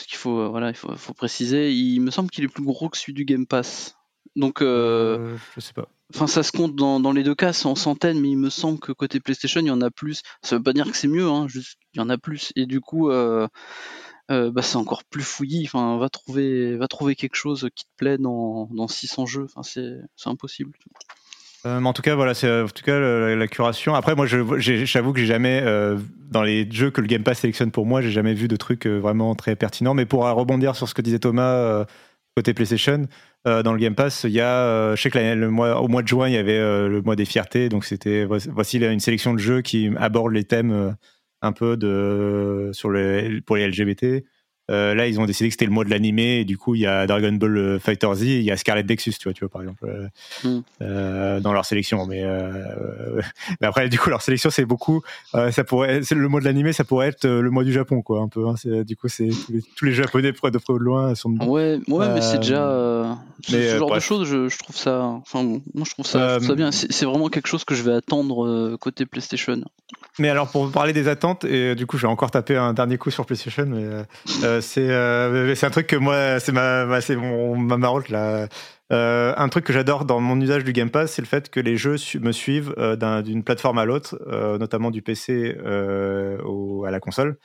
parce 0.03 0.09
qu'il 0.09 0.17
faut, 0.17 0.41
euh, 0.41 0.49
voilà, 0.49 0.67
il 0.69 0.75
faut, 0.75 0.93
faut, 0.97 1.13
préciser. 1.13 1.71
Il 1.71 2.01
me 2.01 2.11
semble 2.11 2.29
qu'il 2.29 2.43
est 2.43 2.49
plus 2.49 2.63
gros 2.63 2.89
que 2.89 2.97
celui 2.97 3.13
du 3.13 3.23
Game 3.23 3.47
Pass. 3.47 3.95
Donc, 4.35 4.61
euh, 4.61 5.17
euh, 5.17 5.37
je 5.55 5.61
sais 5.61 5.71
pas. 5.71 5.87
Enfin, 6.13 6.27
ça 6.27 6.43
se 6.43 6.51
compte 6.51 6.75
dans, 6.75 6.99
dans, 6.99 7.13
les 7.13 7.23
deux 7.23 7.35
cas, 7.35 7.53
c'est 7.53 7.67
en 7.67 7.75
centaines, 7.75 8.19
mais 8.19 8.29
il 8.29 8.37
me 8.37 8.49
semble 8.49 8.79
que 8.79 8.91
côté 8.91 9.21
PlayStation, 9.21 9.61
il 9.61 9.67
y 9.67 9.71
en 9.71 9.79
a 9.79 9.91
plus. 9.91 10.21
Ça 10.41 10.57
veut 10.57 10.63
pas 10.63 10.73
dire 10.73 10.91
que 10.91 10.97
c'est 10.97 11.07
mieux, 11.07 11.29
hein, 11.29 11.47
juste 11.47 11.77
il 11.93 11.99
y 11.99 12.01
en 12.01 12.09
a 12.09 12.17
plus. 12.17 12.51
Et 12.57 12.65
du 12.65 12.81
coup, 12.81 13.09
euh, 13.09 13.47
euh, 14.29 14.51
bah, 14.51 14.61
c'est 14.61 14.75
encore 14.75 15.05
plus 15.05 15.23
fouillis. 15.23 15.63
Enfin, 15.65 15.97
va 15.97 16.09
trouver, 16.09 16.75
va 16.75 16.89
trouver 16.89 17.15
quelque 17.15 17.35
chose 17.35 17.69
qui 17.73 17.85
te 17.85 17.91
plaît 17.95 18.17
dans, 18.17 18.67
dans 18.73 18.89
600 18.89 19.25
jeux. 19.25 19.45
Enfin, 19.45 19.63
c'est, 19.63 19.93
c'est 20.17 20.29
impossible. 20.29 20.73
Euh, 21.65 21.81
en 21.81 21.93
tout 21.93 22.01
cas, 22.01 22.15
voilà, 22.15 22.33
c'est 22.33 22.61
en 22.61 22.67
tout 22.67 22.83
cas 22.83 22.99
la, 22.99 23.47
curation. 23.47 23.95
Après, 23.95 24.15
moi, 24.15 24.25
j'avoue 24.25 25.13
que 25.13 25.19
j'ai 25.19 25.25
jamais, 25.25 25.61
euh, 25.63 25.97
dans 26.29 26.43
les 26.43 26.69
jeux 26.69 26.91
que 26.91 26.99
le 26.99 27.07
Game 27.07 27.23
Pass 27.23 27.39
sélectionne 27.39 27.71
pour 27.71 27.85
moi, 27.85 28.01
j'ai 28.01 28.11
jamais 28.11 28.33
vu 28.33 28.49
de 28.49 28.55
trucs 28.57 28.85
euh, 28.85 28.97
vraiment 28.99 29.33
très 29.35 29.55
pertinents. 29.55 29.93
Mais 29.93 30.05
pour 30.05 30.25
rebondir 30.25 30.75
sur 30.75 30.89
ce 30.89 30.93
que 30.93 31.01
disait 31.01 31.19
Thomas 31.19 31.85
côté 32.35 32.53
PlayStation, 32.55 33.07
dans 33.45 33.73
le 33.73 33.77
Game 33.77 33.95
Pass, 33.95 34.23
il 34.23 34.31
y 34.31 34.41
a, 34.41 34.95
je 34.95 35.01
sais 35.01 35.11
que 35.11 35.19
le 35.19 35.49
mois, 35.49 35.79
au 35.81 35.87
mois 35.87 36.01
de 36.01 36.07
juin, 36.07 36.27
il 36.27 36.33
y 36.33 36.37
avait 36.37 36.57
le 36.57 37.01
mois 37.01 37.15
des 37.15 37.25
fiertés, 37.25 37.69
donc 37.69 37.85
c'était 37.85 38.25
voici 38.25 38.79
une 38.79 38.99
sélection 38.99 39.33
de 39.33 39.39
jeux 39.39 39.61
qui 39.61 39.91
abordent 39.97 40.33
les 40.33 40.43
thèmes 40.43 40.95
un 41.43 41.51
peu 41.51 41.77
de 41.77 42.71
pour 43.45 43.55
les 43.55 43.67
LGBT. 43.67 44.23
Euh, 44.71 44.95
là, 44.95 45.07
ils 45.07 45.19
ont 45.19 45.25
décidé 45.25 45.49
que 45.49 45.53
c'était 45.53 45.65
le 45.65 45.71
mois 45.71 45.83
de 45.83 45.89
l'animé, 45.89 46.39
et 46.39 46.45
du 46.45 46.57
coup, 46.57 46.73
il 46.75 46.81
y 46.81 46.85
a 46.87 47.05
Dragon 47.05 47.33
Ball 47.33 47.57
euh, 47.57 47.79
Fighter 47.79 48.07
Z, 48.15 48.21
il 48.23 48.43
y 48.43 48.51
a 48.51 48.55
Scarlet 48.55 48.83
Nexus, 48.83 49.11
tu 49.19 49.25
vois, 49.25 49.33
tu 49.33 49.41
vois 49.41 49.49
par 49.49 49.61
exemple, 49.61 49.85
euh, 49.85 50.07
Mm. 50.47 50.61
euh, 50.81 51.39
dans 51.41 51.51
leur 51.51 51.65
sélection. 51.65 52.05
Mais, 52.05 52.23
euh, 52.23 53.21
mais 53.61 53.67
après, 53.67 53.89
du 53.89 53.99
coup, 53.99 54.09
leur 54.09 54.21
sélection, 54.21 54.49
c'est 54.49 54.63
beaucoup. 54.65 55.01
ça 55.51 55.63
pourrait, 55.65 56.01
c'est 56.03 56.15
le 56.15 56.27
mois 56.29 56.39
de 56.39 56.45
l'animé, 56.45 56.71
ça 56.71 56.83
pourrait 56.85 57.07
être 57.09 57.27
le 57.27 57.49
mois 57.51 57.63
du 57.65 57.73
Japon, 57.73 58.01
quoi, 58.01 58.21
un 58.21 58.29
peu. 58.29 58.47
hein. 58.47 58.55
C'est- 58.57 58.83
du 58.85 58.95
coup, 58.95 59.09
c'est 59.09 59.27
tous 59.27 59.51
les, 59.51 59.61
tous 59.75 59.85
les 59.85 59.91
Japonais 59.93 60.31
de 60.31 60.37
près 60.37 60.47
ou 60.47 60.51
de 60.79 60.83
loin 60.83 61.13
sont. 61.15 61.29
dedans. 61.29 61.47
Ouais, 61.47 61.79
ouais, 61.89 62.13
mais 62.13 62.21
c'est 62.21 62.37
déjà 62.39 63.17
ce, 63.45 63.55
mais, 63.55 63.69
ce 63.69 63.77
genre 63.77 63.93
de 63.93 63.99
choses. 63.99 64.27
Je, 64.27 64.47
je 64.47 64.57
trouve 64.59 64.77
ça. 64.77 65.01
Enfin, 65.03 65.43
moi, 65.43 65.83
je 65.85 65.91
trouve 65.91 66.05
ça, 66.05 66.29
je 66.29 66.35
trouve 66.37 66.47
ça 66.47 66.55
bien. 66.55 66.71
C'est 66.71 67.05
vraiment 67.05 67.27
quelque 67.27 67.47
chose 67.47 67.65
que 67.65 67.75
je 67.75 67.83
vais 67.83 67.93
attendre 67.93 68.77
côté 68.77 69.05
PlayStation. 69.05 69.61
Mais 70.19 70.29
alors 70.29 70.51
pour 70.51 70.71
parler 70.71 70.93
des 70.93 71.07
attentes, 71.07 71.43
et 71.43 71.71
euh, 71.71 71.75
du 71.75 71.87
coup 71.87 71.97
je 71.97 72.03
vais 72.05 72.11
encore 72.11 72.29
taper 72.29 72.55
un 72.55 72.73
dernier 72.73 72.97
coup 72.99 73.09
sur 73.09 73.25
PlayStation, 73.25 73.65
mais 73.65 73.83
euh, 73.83 74.03
euh, 74.43 74.61
c'est 74.61 74.89
euh, 74.91 75.55
c'est 75.55 75.65
un 75.65 75.71
truc 75.71 75.87
que 75.87 75.95
moi 75.95 76.39
c'est 76.39 76.51
ma, 76.51 76.85
ma- 76.85 76.99
ma 77.55 77.77
marotte 77.77 78.09
là. 78.09 78.47
Un 78.91 79.49
truc 79.49 79.65
que 79.65 79.73
j'adore 79.73 80.05
dans 80.05 80.19
mon 80.19 80.39
usage 80.39 80.63
du 80.63 80.71
Game 80.71 80.91
Pass, 80.91 81.13
c'est 81.13 81.23
le 81.23 81.27
fait 81.27 81.49
que 81.49 81.59
les 81.59 81.77
jeux 81.77 81.95
me 82.21 82.31
suivent 82.31 82.75
d'un- 82.99 83.23
d'une 83.23 83.43
plateforme 83.43 83.79
à 83.79 83.85
l'autre, 83.85 84.15
notamment 84.59 84.91
du 84.91 85.01
PC 85.01 85.55
à 85.65 86.91
la 86.91 86.99
console. 86.99 87.37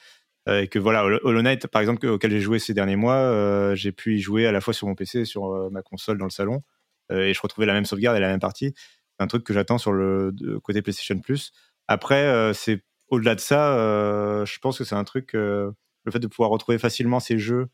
Et 0.51 0.69
que 0.69 0.79
voilà, 0.79 1.05
Hollow 1.05 1.41
Knight, 1.43 1.67
par 1.69 1.81
exemple, 1.81 2.07
auquel 2.07 2.31
j'ai 2.33 2.41
joué 2.41 2.59
ces 2.59 2.75
derniers 2.75 2.97
mois, 2.97 3.75
j'ai 3.75 3.93
pu 3.93 4.17
y 4.17 4.19
jouer 4.21 4.47
à 4.47 4.53
la 4.53 4.61
fois 4.61 4.75
sur 4.75 4.87
mon 4.89 4.95
PC 4.95 5.21
et 5.21 5.25
sur 5.25 5.71
ma 5.71 5.81
console 5.81 6.19
dans 6.19 6.25
le 6.27 6.31
salon. 6.31 6.63
Et 7.11 7.33
je 7.33 7.41
retrouvais 7.41 7.67
la 7.67 7.73
même 7.73 7.87
sauvegarde 7.87 8.17
et 8.19 8.21
la 8.21 8.29
même 8.29 8.41
partie. 8.41 8.75
C'est 8.77 9.25
un 9.25 9.27
truc 9.27 9.43
que 9.45 9.55
j'attends 9.55 9.79
sur 9.79 9.93
le 9.93 10.33
côté 10.63 10.83
PlayStation 10.83 11.19
Plus. 11.19 11.53
Après, 11.89 12.27
euh, 12.27 12.53
c'est 12.53 12.83
au-delà 13.09 13.35
de 13.35 13.41
ça, 13.41 13.75
euh, 13.75 14.45
je 14.45 14.59
pense 14.59 14.79
que 14.79 14.85
c'est 14.85 14.95
un 14.95 15.05
truc, 15.05 15.35
euh, 15.35 15.71
le 16.05 16.13
fait 16.13 16.19
de 16.19 16.27
pouvoir 16.27 16.51
retrouver 16.51 16.79
facilement 16.79 17.21
ces 17.21 17.39
jeux, 17.39 17.69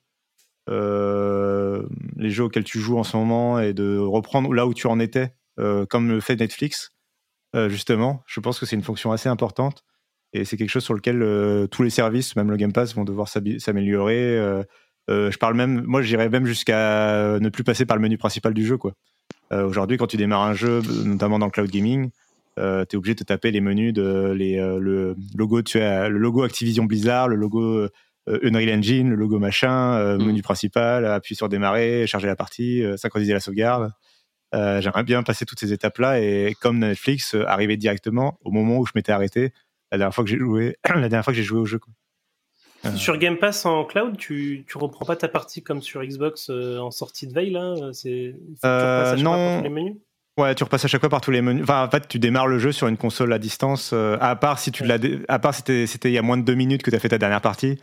les 0.68 2.30
jeux 2.30 2.44
auxquels 2.44 2.64
tu 2.64 2.78
joues 2.78 2.96
en 2.96 3.04
ce 3.04 3.16
moment, 3.16 3.58
et 3.60 3.74
de 3.74 3.98
reprendre 3.98 4.54
là 4.54 4.66
où 4.66 4.72
tu 4.72 4.86
en 4.86 4.98
étais, 4.98 5.34
comme 5.90 6.08
le 6.08 6.20
fait 6.20 6.36
Netflix, 6.36 6.92
justement. 7.68 8.22
Je 8.26 8.40
pense 8.40 8.58
que 8.58 8.64
c'est 8.64 8.76
une 8.76 8.82
fonction 8.82 9.12
assez 9.12 9.28
importante. 9.28 9.84
Et 10.32 10.44
c'est 10.44 10.56
quelque 10.56 10.70
chose 10.70 10.82
sur 10.82 10.94
lequel 10.94 11.68
tous 11.70 11.82
les 11.82 11.90
services, 11.90 12.34
même 12.34 12.50
le 12.50 12.56
Game 12.56 12.72
Pass, 12.72 12.94
vont 12.94 13.04
devoir 13.04 13.28
s'améliorer. 13.28 14.64
Je 15.08 15.36
parle 15.36 15.54
même, 15.54 15.82
moi, 15.82 16.00
j'irais 16.00 16.30
même 16.30 16.46
jusqu'à 16.46 17.38
ne 17.38 17.48
plus 17.50 17.62
passer 17.62 17.84
par 17.84 17.98
le 17.98 18.02
menu 18.02 18.16
principal 18.16 18.54
du 18.54 18.64
jeu, 18.64 18.78
quoi. 18.78 18.94
Aujourd'hui, 19.52 19.98
quand 19.98 20.06
tu 20.06 20.16
démarres 20.16 20.44
un 20.44 20.54
jeu, 20.54 20.80
notamment 21.04 21.38
dans 21.38 21.46
le 21.46 21.52
cloud 21.52 21.70
gaming, 21.70 22.10
euh, 22.58 22.84
tu 22.84 22.94
es 22.94 22.98
obligé 22.98 23.14
de 23.14 23.18
te 23.20 23.24
taper 23.24 23.50
les 23.50 23.60
menus 23.60 23.92
de 23.92 24.32
les, 24.36 24.58
euh, 24.58 24.78
le 24.78 25.16
logo 25.36 25.62
tu 25.62 25.80
as 25.80 26.08
le 26.08 26.18
logo 26.18 26.42
Activision 26.42 26.84
Blizzard 26.84 27.28
le 27.28 27.36
logo 27.36 27.60
euh, 27.62 27.88
Unreal 28.26 28.78
Engine 28.78 29.10
le 29.10 29.16
logo 29.16 29.38
machin 29.38 29.94
euh, 29.94 30.16
Mm. 30.18 30.24
menu 30.26 30.42
principal 30.42 31.04
appuyer 31.06 31.36
sur 31.36 31.48
démarrer 31.48 32.06
charger 32.06 32.26
la 32.28 32.36
partie 32.36 32.82
synchroniser 32.96 33.32
la 33.32 33.40
sauvegarde 33.40 33.90
j'aimerais 34.52 35.02
bien 35.02 35.22
passer 35.24 35.44
toutes 35.44 35.58
ces 35.58 35.72
étapes 35.72 35.98
là 35.98 36.20
et 36.20 36.54
comme 36.60 36.78
Netflix 36.78 37.34
arriver 37.46 37.76
directement 37.76 38.38
au 38.44 38.52
moment 38.52 38.78
où 38.78 38.86
je 38.86 38.92
m'étais 38.94 39.10
arrêté 39.12 39.52
la 39.90 39.98
dernière 39.98 40.14
fois 40.14 40.22
que 40.24 40.30
j'ai 40.30 40.38
joué 40.38 40.76
la 40.88 41.00
dernière 41.08 41.24
fois 41.24 41.32
que 41.32 41.36
j'ai 41.36 41.42
joué 41.42 41.58
au 41.58 41.64
jeu 41.66 41.78
quoi. 41.80 41.92
Sur 42.96 43.16
Game 43.16 43.38
Pass 43.38 43.64
en 43.64 43.84
cloud, 43.86 44.18
tu, 44.18 44.66
tu 44.68 44.76
reprends 44.76 45.06
pas 45.06 45.16
ta 45.16 45.26
partie 45.26 45.62
comme 45.62 45.80
sur 45.80 46.04
Xbox 46.04 46.50
en 46.50 46.90
sortie 46.90 47.26
de 47.26 47.32
veille 47.32 47.50
là 47.50 47.74
C'est 47.94 48.34
non. 49.22 49.56
tous 49.58 49.64
les 49.64 49.70
menus? 49.70 49.96
Ouais, 50.36 50.54
tu 50.56 50.64
repasses 50.64 50.84
à 50.84 50.88
chaque 50.88 51.00
fois 51.00 51.08
par 51.10 51.20
tous 51.20 51.30
les 51.30 51.42
menus. 51.42 51.62
Enfin, 51.62 51.84
en 51.84 51.90
fait, 51.90 52.08
tu 52.08 52.18
démarres 52.18 52.48
le 52.48 52.58
jeu 52.58 52.72
sur 52.72 52.88
une 52.88 52.96
console 52.96 53.32
à 53.32 53.38
distance. 53.38 53.90
euh, 53.92 54.16
à 54.20 54.34
part 54.34 54.58
si 54.58 54.72
tu 54.72 54.84
l'as, 54.84 54.98
dé- 54.98 55.20
à 55.28 55.38
part 55.38 55.54
si 55.54 55.58
c'était 55.58 55.86
c'était 55.86 56.10
il 56.10 56.14
y 56.14 56.18
a 56.18 56.22
moins 56.22 56.36
de 56.36 56.42
deux 56.42 56.54
minutes 56.54 56.82
que 56.82 56.90
tu 56.90 56.96
as 56.96 56.98
fait 56.98 57.08
ta 57.08 57.18
dernière 57.18 57.40
partie. 57.40 57.78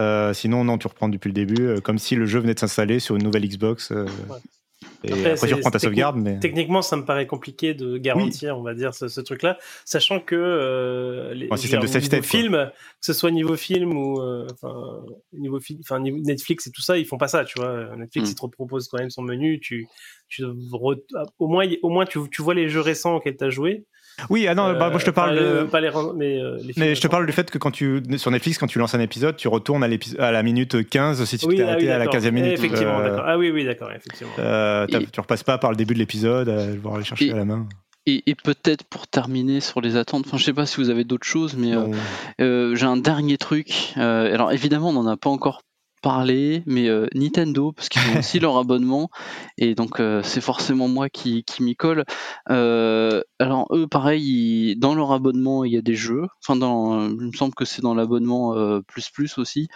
Euh, 0.00 0.32
sinon, 0.32 0.64
non, 0.64 0.78
tu 0.78 0.88
reprends 0.88 1.08
depuis 1.08 1.28
le 1.28 1.34
début, 1.34 1.62
euh, 1.62 1.80
comme 1.80 1.98
si 1.98 2.16
le 2.16 2.26
jeu 2.26 2.40
venait 2.40 2.54
de 2.54 2.58
s'installer 2.58 2.98
sur 2.98 3.14
une 3.14 3.22
nouvelle 3.22 3.46
Xbox. 3.46 3.90
Ouais. 3.90 4.06
Et 5.04 5.08
Après, 5.08 5.20
après, 5.20 5.36
c'est- 5.36 5.46
tu 5.48 5.54
reprends 5.54 5.70
ta 5.70 5.78
c'est 5.78 5.86
sauvegarde, 5.86 6.16
mais 6.16 6.38
Techniquement, 6.38 6.82
ça 6.82 6.96
me 6.96 7.04
paraît 7.04 7.26
compliqué 7.26 7.74
de 7.74 7.98
garantir, 7.98 8.56
on 8.58 8.62
va 8.62 8.74
dire, 8.74 8.94
ce, 8.94 9.08
ce 9.08 9.20
truc-là, 9.20 9.58
sachant 9.84 10.20
que 10.20 10.34
euh, 10.36 11.34
les, 11.34 11.48
Un 11.50 11.56
système 11.56 11.80
de 11.80 11.86
safe 11.86 12.08
quoi. 12.08 12.22
film, 12.22 12.52
que 12.52 12.72
ce 13.06 13.12
soit 13.12 13.30
niveau 13.30 13.56
film 13.56 13.96
ou 13.96 14.20
euh, 14.20 14.46
niveau 15.32 15.58
Netflix 16.00 16.66
et 16.66 16.70
tout 16.70 16.82
ça, 16.82 16.98
ils 16.98 17.04
font 17.06 17.18
pas 17.18 17.28
ça, 17.28 17.44
tu 17.44 17.58
vois. 17.58 17.96
Netflix, 17.96 18.28
Mm. 18.28 18.32
il 18.32 18.34
te 18.34 18.46
propose 18.46 18.88
quand 18.88 18.98
même 18.98 19.10
son 19.10 19.22
menu, 19.22 19.60
tu, 19.60 19.86
tu 20.28 20.42
re- 20.44 21.00
au 21.38 21.48
moins, 21.48 21.66
au 21.82 21.88
moins, 21.90 22.04
tu, 22.04 22.18
tu 22.30 22.42
vois 22.42 22.54
les 22.54 22.68
jeux 22.68 22.80
récents 22.80 23.16
auxquels 23.16 23.36
tu 23.36 23.44
as 23.44 23.50
joué. 23.50 23.84
Oui, 24.30 24.46
ah 24.46 24.54
non, 24.54 24.72
bah, 24.74 24.90
moi 24.90 24.98
je 24.98 25.04
te 25.04 25.10
Euh, 25.10 25.12
parle 25.12 25.36
de. 25.36 25.62
pas 25.64 25.80
les, 25.80 25.90
mais 26.16 26.38
euh, 26.40 26.56
les 26.56 26.72
films 26.72 26.86
Mais 26.86 26.94
je 26.94 27.00
te 27.00 27.06
parle 27.08 27.26
du 27.26 27.32
fait 27.32 27.50
que 27.50 27.58
quand 27.58 27.70
tu 27.70 28.02
sur 28.16 28.30
Netflix, 28.30 28.58
quand 28.58 28.66
tu 28.66 28.78
lances 28.78 28.94
un 28.94 29.00
épisode, 29.00 29.36
tu 29.36 29.48
retournes 29.48 29.82
à, 29.84 29.88
à 30.18 30.30
la 30.32 30.42
minute 30.42 30.88
15 30.88 31.24
si 31.24 31.38
tu 31.38 31.46
Oui, 31.46 31.56
t'es 31.56 31.62
ah 31.62 31.68
arrêté 31.70 31.84
oui, 31.84 31.90
à 31.90 31.98
la 31.98 32.04
d'accord. 32.06 32.20
15e 32.20 32.30
minute. 32.32 32.52
Effectivement, 32.52 32.98
Euh. 33.00 33.18
Ah 33.24 33.38
oui, 33.38 33.50
oui, 33.50 33.64
d'accord, 33.64 33.90
effectivement. 33.90 34.32
euh, 34.38 34.86
Et- 34.88 35.06
Tu 35.06 35.20
repasses 35.20 35.42
pas 35.44 35.58
par 35.58 35.70
le 35.70 35.76
début 35.76 35.94
de 35.94 35.98
l'épisode, 35.98 36.48
à 36.48 36.66
devoir 36.66 36.94
aller 36.96 37.04
chercher 37.04 37.26
Et- 37.28 37.32
à 37.32 37.36
la 37.36 37.44
main. 37.44 37.66
Et, 38.04 38.22
et 38.26 38.34
peut-être 38.34 38.82
pour 38.84 39.06
terminer 39.06 39.60
sur 39.60 39.80
les 39.80 39.96
attentes, 39.96 40.24
enfin 40.26 40.36
je 40.36 40.42
sais 40.44 40.52
pas 40.52 40.66
si 40.66 40.78
vous 40.78 40.90
avez 40.90 41.04
d'autres 41.04 41.26
choses, 41.26 41.54
mais 41.56 41.72
euh, 41.72 41.86
euh, 42.40 42.74
j'ai 42.74 42.86
un 42.86 42.96
dernier 42.96 43.38
truc. 43.38 43.92
Euh, 43.96 44.34
alors 44.34 44.50
évidemment 44.50 44.88
on 44.88 44.92
n'en 44.92 45.06
a 45.06 45.16
pas 45.16 45.30
encore 45.30 45.62
parlé, 46.02 46.62
mais 46.66 46.88
euh, 46.88 47.06
Nintendo, 47.14 47.72
parce 47.72 47.88
qu'ils 47.88 48.08
ont 48.10 48.18
aussi 48.18 48.38
leur 48.40 48.58
abonnement, 48.58 49.10
et 49.58 49.74
donc 49.74 50.00
euh, 50.00 50.22
c'est 50.24 50.40
forcément 50.42 50.88
moi 50.88 51.08
qui, 51.08 51.44
qui 51.44 51.62
m'y 51.62 51.76
colle. 51.76 52.04
Euh, 52.50 53.22
alors 53.38 53.66
eux 53.72 53.86
pareil, 53.88 54.22
ils- 54.72 54.76
dans 54.78 54.94
leur 54.94 55.12
abonnement 55.12 55.64
il 55.64 55.72
y 55.72 55.78
a 55.78 55.82
des 55.82 55.94
jeux, 55.94 56.26
enfin 56.42 56.56
dans, 56.56 57.08
il 57.08 57.16
me 57.28 57.32
semble 57.32 57.54
que 57.54 57.64
c'est 57.64 57.82
dans 57.82 57.94
l'abonnement 57.94 58.54
plus 58.86 59.10
plus 59.10 59.38
aussi. 59.38 59.68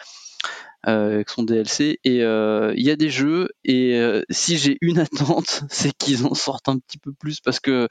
avec 0.82 1.30
son 1.30 1.42
DLC 1.42 1.98
et 2.04 2.18
il 2.20 2.82
y 2.86 2.90
a 2.90 2.96
des 2.96 3.10
jeux. 3.10 3.48
Et 3.64 4.00
si 4.30 4.56
j'ai 4.56 4.78
une 4.80 4.98
attente 4.98 5.64
c'est 5.70 5.92
qu'ils 5.96 6.26
en 6.26 6.34
sortent 6.34 6.68
un 6.68 6.78
petit 6.78 6.98
peu 6.98 7.12
plus. 7.12 7.40
Parce 7.40 7.60
que 7.60 7.88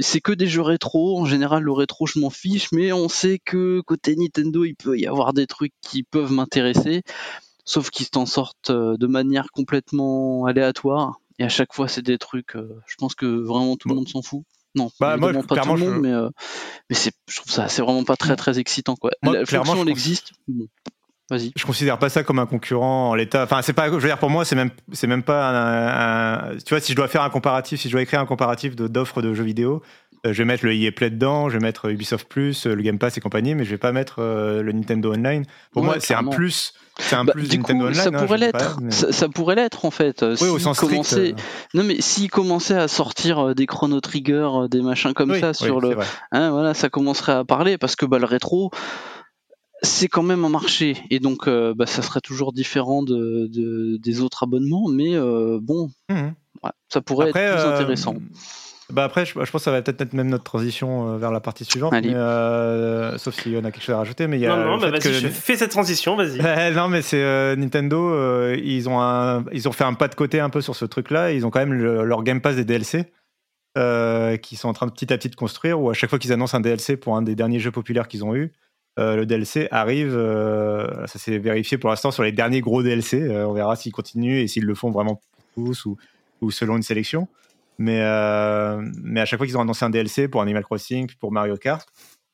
c'est 0.00 0.20
que 0.20 0.32
des 0.32 0.46
jeux 0.46 0.62
rétro. 0.62 1.18
En 1.18 1.24
général 1.24 1.62
le 1.62 1.72
rétro 1.72 2.06
je 2.06 2.18
m'en 2.18 2.30
fiche. 2.30 2.68
Mais 2.72 2.92
on 2.92 3.08
sait 3.08 3.38
que 3.44 3.80
côté 3.86 4.14
Nintendo 4.16 4.64
il 4.64 4.74
peut 4.74 4.98
y 4.98 5.06
avoir 5.06 5.32
des 5.32 5.46
trucs 5.46 5.72
qui 5.80 6.02
peuvent 6.02 6.32
m'intéresser 6.32 7.02
sauf 7.68 7.90
qu'ils 7.90 8.08
t'en 8.10 8.26
sortent 8.26 8.70
euh, 8.70 8.96
de 8.96 9.06
manière 9.06 9.46
complètement 9.52 10.46
aléatoire. 10.46 11.20
Et 11.38 11.44
à 11.44 11.48
chaque 11.48 11.72
fois 11.74 11.86
c'est 11.86 12.02
des 12.02 12.18
trucs 12.18 12.56
euh, 12.56 12.80
je 12.86 12.96
pense 12.98 13.14
que 13.14 13.26
vraiment 13.26 13.76
tout 13.76 13.88
le 13.88 13.94
monde 13.94 14.08
s'en 14.08 14.22
fout. 14.22 14.42
Non 14.74 14.90
Bah, 15.00 15.16
moi, 15.16 15.32
pas 15.32 15.56
tout 15.56 15.68
le 15.74 15.78
monde 15.78 15.94
je- 15.94 16.00
mais 16.00 16.12
euh, 16.12 16.28
mais 16.90 16.96
c'est 16.96 17.12
je 17.28 17.36
trouve 17.36 17.52
ça 17.52 17.68
c'est 17.68 17.82
vraiment 17.82 18.04
pas 18.04 18.16
très 18.16 18.36
très 18.36 18.58
excitant 18.58 18.96
quoi. 18.96 19.10
Moi, 19.22 19.34
la 19.34 19.44
clairement, 19.44 19.66
fonction 19.66 19.82
elle 19.84 19.90
existe. 19.90 20.32
Bon 20.48 20.66
vas-y. 21.30 21.52
Je 21.56 21.66
considère 21.66 21.98
pas 21.98 22.08
ça 22.08 22.24
comme 22.24 22.38
un 22.38 22.46
concurrent 22.46 23.10
en 23.10 23.14
l'état. 23.14 23.42
Enfin, 23.44 23.60
c'est 23.60 23.74
pas. 23.74 23.88
Je 23.88 23.96
veux 23.96 24.00
dire, 24.08 24.16
pour 24.18 24.30
moi, 24.30 24.46
c'est 24.46 24.56
même, 24.56 24.70
c'est 24.92 25.06
même 25.06 25.22
pas 25.22 25.50
un, 25.50 26.52
un- 26.52 26.56
Tu 26.56 26.70
vois, 26.72 26.80
si 26.80 26.92
je 26.92 26.96
dois 26.96 27.06
faire 27.06 27.20
un 27.22 27.28
comparatif, 27.28 27.78
si 27.82 27.88
je 27.88 27.92
dois 27.92 28.00
écrire 28.00 28.18
un 28.20 28.24
comparatif 28.24 28.74
de- 28.74 28.88
d'offres 28.88 29.20
de, 29.20 29.34
jeux 29.34 29.44
vidéo, 29.44 29.82
je 30.24 30.30
vais 30.32 30.44
mettre 30.44 30.64
le 30.64 30.72
EA 30.74 30.90
Play 30.92 31.10
dedans, 31.10 31.48
je 31.48 31.58
vais 31.58 31.62
mettre 31.62 31.90
Ubisoft 31.90 32.28
Plus, 32.28 32.66
euh, 32.66 32.74
le 32.74 32.82
Game 32.82 32.98
Pass 32.98 33.16
et 33.16 33.20
compagnie, 33.20 33.54
mais 33.54 33.64
je 33.64 33.70
vais 33.70 33.78
pas 33.78 33.92
mettre 33.92 34.16
euh, 34.20 34.62
le 34.62 34.72
Nintendo 34.72 35.12
Online. 35.12 35.44
Pour 35.72 35.82
Ouais, 35.82 35.86
moi, 35.88 35.96
c'est 36.00 36.14
un 36.14 36.24
plus. 36.24 36.72
C'est 37.00 37.14
un 37.14 37.24
Bah, 37.24 37.32
plus 37.32 37.48
du 37.48 37.58
Nintendo 37.58 37.84
coup, 37.84 37.90
Online. 37.90 37.94
ça 38.02 38.08
hein, 38.08 38.24
pourrait 38.26 38.38
l'être. 38.38 38.80
mais- 38.82 38.90
Ça, 38.90 39.12
ça 39.12 39.28
pourrait 39.28 39.54
l'être 39.54 39.84
en 39.84 39.92
fait. 39.92 40.24
euh, 40.24 40.34
Oui, 40.40 40.48
au 40.48 40.58
sens 40.58 40.76
strict. 40.78 40.90
commençaient- 40.92 41.32
euh, 41.32 41.36
Non 41.74 41.84
mais 41.84 42.00
s'ils 42.00 42.28
commençaient 42.30 42.74
à 42.74 42.88
sortir 42.88 43.38
euh, 43.38 43.54
des 43.54 43.66
Chrono 43.66 44.00
Trigger, 44.00 44.48
euh, 44.64 44.68
des 44.68 44.82
machins 44.82 45.12
comme 45.14 45.30
oui, 45.30 45.38
ça 45.40 45.50
oui, 45.50 45.54
sur 45.54 45.80
c'est 45.80 45.88
le, 45.90 45.96
hein, 46.32 46.50
voilà, 46.50 46.74
ça 46.74 46.88
commencerait 46.88 47.32
à 47.34 47.44
parler 47.44 47.78
parce 47.78 47.94
que 47.94 48.04
bah, 48.04 48.18
le 48.18 48.24
rétro, 48.24 48.72
c'est 49.82 50.08
quand 50.08 50.24
même 50.24 50.44
un 50.44 50.48
marché 50.48 50.96
et 51.10 51.20
donc 51.20 51.46
euh, 51.46 51.72
bah, 51.72 51.86
ça 51.86 52.02
serait 52.02 52.20
toujours 52.20 52.52
différent 52.52 53.04
de, 53.04 53.46
de- 53.46 53.96
des 53.98 54.20
autres 54.20 54.42
abonnements, 54.42 54.88
mais 54.88 55.14
euh, 55.14 55.60
bon, 55.62 55.90
ouais, 56.10 56.70
ça 56.88 57.00
pourrait 57.00 57.28
Après, 57.28 57.42
être 57.44 57.54
plus 57.60 57.64
euh, 57.70 57.74
intéressant. 57.76 58.16
Bah 58.92 59.04
après, 59.04 59.26
je, 59.26 59.32
je 59.32 59.38
pense 59.38 59.50
que 59.52 59.58
ça 59.60 59.70
va 59.70 59.82
peut-être 59.82 60.00
être 60.00 60.14
même 60.14 60.28
notre 60.28 60.44
transition 60.44 61.12
euh, 61.14 61.18
vers 61.18 61.30
la 61.30 61.40
partie 61.40 61.64
suivante, 61.66 61.92
mais, 61.92 62.14
euh, 62.14 63.18
sauf 63.18 63.34
s'il 63.34 63.52
y 63.52 63.56
en 63.58 63.64
a 63.64 63.70
quelque 63.70 63.82
chose 63.82 63.94
à 63.94 63.98
rajouter. 63.98 64.26
Mais 64.26 64.38
il 64.38 64.40
y 64.40 64.46
a 64.46 64.56
non, 64.56 64.64
non, 64.64 64.78
bah 64.78 64.86
fait 64.86 64.90
vas-y, 64.92 65.00
que- 65.00 65.12
je 65.12 65.28
fais 65.28 65.56
cette 65.56 65.70
transition, 65.70 66.16
vas-y. 66.16 66.40
Euh, 66.44 66.70
non, 66.72 66.88
mais 66.88 67.02
c'est 67.02 67.22
euh, 67.22 67.54
Nintendo. 67.54 68.10
euh, 68.14 68.56
ils 68.62 68.88
ont 68.88 68.98
un, 69.00 69.44
ils 69.52 69.68
ont 69.68 69.72
fait 69.72 69.84
un 69.84 69.92
pas 69.94 70.08
de 70.08 70.14
côté 70.14 70.40
un 70.40 70.48
peu 70.48 70.62
sur 70.62 70.74
ce 70.74 70.86
truc-là. 70.86 71.32
Ils 71.32 71.44
ont 71.44 71.50
quand 71.50 71.58
même 71.60 71.74
le- 71.74 72.04
leur 72.04 72.22
Game 72.22 72.40
Pass 72.40 72.56
des 72.56 72.64
DLC 72.64 73.04
euh, 73.76 74.36
qui 74.38 74.56
sont 74.56 74.68
en 74.68 74.72
train 74.72 74.86
de 74.86 74.92
petit 74.92 75.12
à 75.12 75.18
petit 75.18 75.28
de 75.28 75.36
construire. 75.36 75.78
Où 75.80 75.90
à 75.90 75.94
chaque 75.94 76.08
fois 76.08 76.18
qu'ils 76.18 76.32
annoncent 76.32 76.56
un 76.56 76.60
DLC 76.60 76.96
pour 76.96 77.14
un 77.16 77.20
des 77.22 77.34
derniers 77.34 77.60
jeux 77.60 77.70
populaires 77.70 78.08
qu'ils 78.08 78.24
ont 78.24 78.34
eu, 78.34 78.52
euh, 78.98 79.16
le 79.16 79.26
DLC 79.26 79.68
arrive. 79.70 80.14
euh, 80.16 81.06
ça 81.06 81.18
s'est 81.18 81.36
vérifié 81.38 81.76
pour 81.76 81.90
l'instant 81.90 82.10
sur 82.10 82.22
les 82.22 82.32
derniers 82.32 82.62
gros 82.62 82.82
DLC. 82.82 83.20
Euh, 83.22 83.46
on 83.46 83.52
verra 83.52 83.76
s'ils 83.76 83.92
continuent 83.92 84.38
et 84.38 84.46
s'ils 84.48 84.64
le 84.64 84.74
font 84.74 84.90
vraiment 84.90 85.16
pour 85.16 85.64
tous 85.66 85.84
ou, 85.84 85.98
ou 86.40 86.50
selon 86.50 86.76
une 86.78 86.82
sélection. 86.82 87.28
Mais, 87.78 88.00
euh, 88.02 88.82
mais 89.02 89.20
à 89.20 89.24
chaque 89.24 89.38
fois 89.38 89.46
qu'ils 89.46 89.56
ont 89.56 89.60
annoncé 89.60 89.84
un 89.84 89.90
DLC 89.90 90.28
pour 90.28 90.42
Animal 90.42 90.64
Crossing, 90.64 91.06
puis 91.06 91.16
pour 91.16 91.30
Mario 91.32 91.56
Kart, 91.56 91.88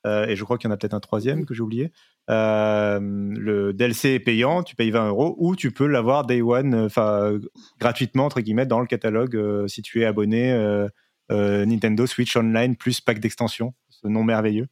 euh, 0.07 0.27
et 0.27 0.37
je 0.37 0.45
crois 0.45 0.59
qu'il 0.59 0.69
y 0.69 0.73
en 0.73 0.75
a 0.75 0.77
peut-être 0.77 0.95
un 0.95 1.01
troisième 1.01 1.45
que 1.47 1.55
j'ai 1.55 1.63
oublié. 1.63 1.93
Euh, 2.31 2.99
le 3.01 3.73
DLC 3.73 4.11
est 4.11 4.21
payant, 4.21 4.63
tu 4.63 4.77
payes 4.77 4.91
20 4.91 5.09
euros, 5.09 5.35
ou 5.39 5.57
tu 5.57 5.71
peux 5.71 5.87
l'avoir 5.87 6.25
day 6.25 6.41
one, 6.41 6.75
enfin 6.75 7.39
gratuitement 7.79 8.25
entre 8.25 8.41
guillemets 8.41 8.67
dans 8.67 8.81
le 8.81 8.87
catalogue 8.87 9.37
euh, 9.37 9.67
si 9.69 9.83
tu 9.83 10.01
es 10.01 10.05
abonné 10.07 10.53
euh, 10.53 10.89
euh, 11.31 11.67
Nintendo 11.67 12.07
Switch 12.07 12.35
Online 12.37 12.77
plus 12.77 13.01
pack 13.01 13.19
d'extension, 13.19 13.75
ce 13.91 14.09
nom 14.09 14.25
merveilleux. 14.25 14.69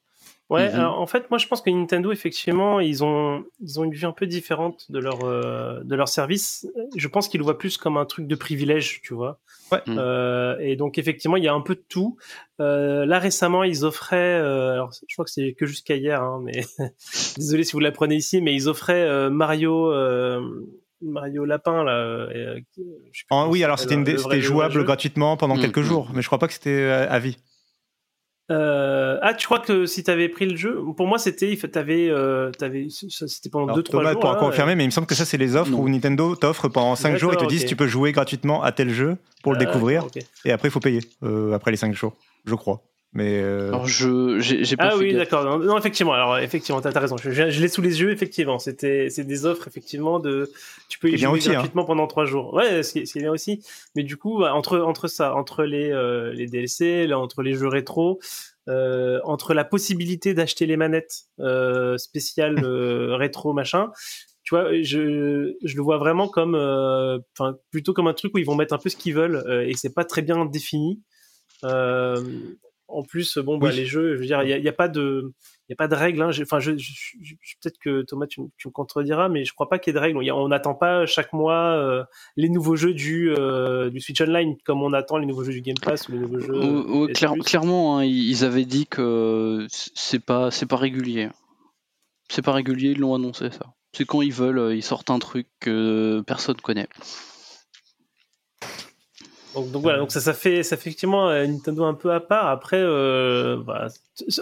Ouais, 0.50 0.70
mhm. 0.70 0.84
en 0.84 1.06
fait, 1.06 1.30
moi 1.30 1.38
je 1.38 1.46
pense 1.46 1.62
que 1.62 1.70
Nintendo, 1.70 2.12
effectivement, 2.12 2.78
ils 2.78 3.02
ont, 3.02 3.44
ils 3.60 3.80
ont 3.80 3.84
une 3.84 3.94
vue 3.94 4.04
un 4.04 4.12
peu 4.12 4.26
différente 4.26 4.90
de 4.90 4.98
leur, 4.98 5.24
euh, 5.24 5.82
de 5.82 5.94
leur 5.94 6.08
service. 6.08 6.66
Je 6.94 7.08
pense 7.08 7.28
qu'ils 7.28 7.38
le 7.38 7.44
voient 7.44 7.56
plus 7.56 7.78
comme 7.78 7.96
un 7.96 8.04
truc 8.04 8.26
de 8.26 8.34
privilège, 8.34 9.00
tu 9.02 9.14
vois. 9.14 9.40
Ouais. 9.72 9.80
Mhm. 9.86 9.96
Euh, 9.98 10.56
et 10.60 10.76
donc, 10.76 10.98
effectivement, 10.98 11.36
il 11.36 11.44
y 11.44 11.48
a 11.48 11.54
un 11.54 11.62
peu 11.62 11.74
de 11.74 11.84
tout. 11.88 12.16
Euh, 12.60 13.06
là, 13.06 13.18
récemment, 13.18 13.64
ils 13.64 13.84
offraient, 13.84 14.38
euh, 14.38 14.72
alors 14.72 14.92
je 14.92 15.14
crois 15.14 15.24
que 15.24 15.30
c'est 15.30 15.54
que 15.54 15.64
jusqu'à 15.64 15.96
hier, 15.96 16.22
hein, 16.22 16.40
mais 16.44 16.62
désolé 17.36 17.64
si 17.64 17.72
vous 17.72 17.80
l'apprenez 17.80 18.16
ici, 18.16 18.42
mais 18.42 18.54
ils 18.54 18.68
offraient 18.68 19.02
euh, 19.02 19.30
Mario. 19.30 19.92
Mario 21.04 21.44
Lapin 21.44 21.82
là. 21.82 22.28
Ah 23.28 23.48
oui, 23.48 23.64
alors 23.64 23.76
c'était 23.80 24.40
jouable 24.40 24.84
gratuitement 24.84 25.36
pendant 25.36 25.56
mm, 25.56 25.60
quelques 25.60 25.78
mm. 25.78 25.82
jours, 25.82 26.10
mais 26.14 26.22
je 26.22 26.28
crois 26.28 26.38
pas 26.38 26.46
que 26.46 26.52
c'était 26.52 26.84
à 26.84 27.18
vie. 27.18 27.38
Euh, 28.50 29.18
ah, 29.22 29.34
tu 29.34 29.46
crois 29.46 29.60
que 29.60 29.86
si 29.86 30.02
tu 30.02 30.10
avais 30.10 30.28
pris 30.28 30.46
le 30.46 30.56
jeu, 30.56 30.82
pour 30.96 31.06
moi 31.06 31.18
c'était, 31.18 31.56
t'avais, 31.56 32.08
euh, 32.10 32.50
c'était 32.58 33.48
pendant 33.48 33.74
2-3 33.74 34.10
jours. 34.10 34.20
pour 34.20 34.36
confirmer, 34.36 34.74
mais 34.74 34.84
il 34.84 34.88
me 34.88 34.92
semble 34.92 35.06
que 35.06 35.14
ça 35.14 35.24
c'est 35.24 35.38
les 35.38 35.54
offres 35.54 35.72
où 35.72 35.88
Nintendo 35.88 36.34
t'offre 36.34 36.68
pendant 36.68 36.96
5 36.96 37.16
jours 37.16 37.32
et 37.32 37.36
te 37.36 37.46
disent 37.46 37.64
tu 37.64 37.76
peux 37.76 37.86
jouer 37.86 38.12
gratuitement 38.12 38.62
à 38.62 38.72
tel 38.72 38.90
jeu 38.90 39.16
pour 39.42 39.52
le 39.52 39.58
ah, 39.60 39.64
découvrir 39.64 40.06
et 40.44 40.52
après 40.52 40.68
il 40.68 40.70
faut 40.70 40.80
payer 40.80 41.00
euh, 41.22 41.52
après 41.52 41.70
les 41.70 41.76
5 41.76 41.94
jours, 41.94 42.14
je 42.44 42.54
crois. 42.54 42.82
Mais 43.14 43.42
alors 43.42 43.86
je 43.86 44.38
j'ai 44.40 44.76
pas 44.76 44.92
ah 44.92 44.96
oui 44.96 45.12
d'accord. 45.12 45.58
Non, 45.58 45.76
effectivement. 45.76 46.14
Alors 46.14 46.38
effectivement 46.38 46.80
t'as 46.80 46.92
as 46.94 46.98
raison. 46.98 47.18
Je, 47.18 47.30
je, 47.30 47.60
l'ai 47.60 47.68
sous 47.68 47.82
les 47.82 48.00
yeux 48.00 48.10
effectivement. 48.10 48.58
C'était 48.58 49.10
c'est 49.10 49.24
des 49.24 49.44
offres 49.44 49.68
effectivement 49.68 50.18
de 50.18 50.50
tu 50.88 50.98
peux 50.98 51.10
y 51.10 51.18
jouer 51.18 51.38
hein. 51.46 51.52
gratuitement 51.52 51.84
pendant 51.84 52.06
trois 52.06 52.24
jours. 52.24 52.54
Ouais 52.54 52.82
c'est 52.82 53.18
bien 53.18 53.30
aussi. 53.30 53.62
Mais 53.96 54.02
du 54.02 54.16
coup 54.16 54.44
entre 54.44 54.78
entre 54.78 55.08
ça 55.08 55.34
entre 55.34 55.64
les 55.64 55.92
les 56.32 56.46
DLC 56.46 57.06
là 57.06 57.18
entre 57.18 57.42
les 57.42 57.54
jeux 57.54 57.68
rétro 57.68 58.18
euh, 58.68 59.18
entre 59.24 59.54
la 59.54 59.64
possibilité 59.64 60.34
d'acheter 60.34 60.66
les 60.66 60.76
manettes 60.76 61.24
euh, 61.40 61.98
spéciales 61.98 62.58
euh, 62.64 63.16
rétro 63.16 63.52
machin 63.52 63.90
tu 64.44 64.54
vois 64.54 64.72
je, 64.82 65.54
je 65.64 65.76
le 65.76 65.82
vois 65.82 65.98
vraiment 65.98 66.28
comme 66.28 66.54
euh, 66.54 67.18
enfin 67.36 67.56
plutôt 67.70 67.92
comme 67.92 68.06
un 68.06 68.14
truc 68.14 68.34
où 68.34 68.38
ils 68.38 68.46
vont 68.46 68.54
mettre 68.54 68.74
un 68.74 68.78
peu 68.78 68.88
ce 68.88 68.96
qu'ils 68.96 69.14
veulent 69.14 69.64
et 69.66 69.74
c'est 69.74 69.94
pas 69.94 70.04
très 70.04 70.22
bien 70.22 70.44
défini 70.44 71.00
en 72.92 73.02
plus 73.02 73.38
bon 73.38 73.58
bah, 73.58 73.70
les 73.70 73.86
jeux 73.86 74.14
je 74.14 74.20
veux 74.20 74.26
dire 74.26 74.42
il 74.42 74.48
y 74.48 74.68
a, 74.68 74.70
a, 74.70 74.72
pas 74.72 74.88
de 74.88 75.32
il 75.68 75.72
n'y 75.72 75.74
a 75.74 75.76
pas 75.76 75.88
de 75.88 75.94
règles. 75.94 76.20
Hein. 76.22 76.30
Enfin, 76.42 76.58
je, 76.58 76.72
peut-être 76.72 77.78
que 77.78 78.02
Thomas, 78.02 78.26
tu, 78.26 78.42
tu, 78.58 78.68
me 78.68 78.72
contrediras, 78.72 79.28
mais 79.28 79.44
je 79.44 79.54
crois 79.54 79.68
pas 79.68 79.78
qu'il 79.78 79.92
y 79.92 79.96
ait 79.96 79.98
de 79.98 80.00
règles. 80.00 80.18
On 80.32 80.48
n'attend 80.48 80.74
pas 80.74 81.06
chaque 81.06 81.32
mois 81.32 81.76
euh, 81.76 82.04
les 82.36 82.48
nouveaux 82.48 82.76
jeux 82.76 82.94
du, 82.94 83.30
euh, 83.30 83.88
du 83.88 84.00
Switch 84.00 84.20
Online 84.20 84.56
comme 84.64 84.82
on 84.82 84.92
attend 84.92 85.18
les 85.18 85.26
nouveaux 85.26 85.44
jeux 85.44 85.52
du 85.52 85.62
Game 85.62 85.78
Pass 85.80 86.08
ou 86.08 86.12
les 86.12 86.18
nouveaux 86.18 86.40
jeux. 86.40 87.06
clairement, 87.44 87.98
hein, 87.98 88.04
ils 88.04 88.44
avaient 88.44 88.64
dit 88.64 88.86
que 88.86 89.66
c'est 89.70 90.24
pas 90.24 90.50
c'est 90.50 90.66
pas 90.66 90.76
régulier. 90.76 91.28
C'est 92.28 92.42
pas 92.42 92.52
régulier, 92.52 92.90
ils 92.90 92.98
l'ont 92.98 93.14
annoncé 93.14 93.50
ça. 93.50 93.72
C'est 93.94 94.04
quand 94.04 94.22
ils 94.22 94.32
veulent, 94.32 94.58
euh, 94.58 94.74
ils 94.74 94.82
sortent 94.82 95.10
un 95.10 95.18
truc 95.18 95.46
que 95.60 96.22
personne 96.26 96.56
connaît. 96.56 96.88
Donc, 99.54 99.70
donc, 99.70 99.82
voilà, 99.82 99.98
donc 99.98 100.10
ça, 100.10 100.20
ça 100.20 100.32
fait, 100.32 100.62
ça 100.62 100.76
fait 100.76 100.88
effectivement 100.88 101.28
euh, 101.28 101.46
Nintendo 101.46 101.84
un 101.84 101.94
peu 101.94 102.12
à 102.12 102.20
part. 102.20 102.46
Après, 102.46 102.80
euh, 102.80 103.56
voilà. 103.64 103.88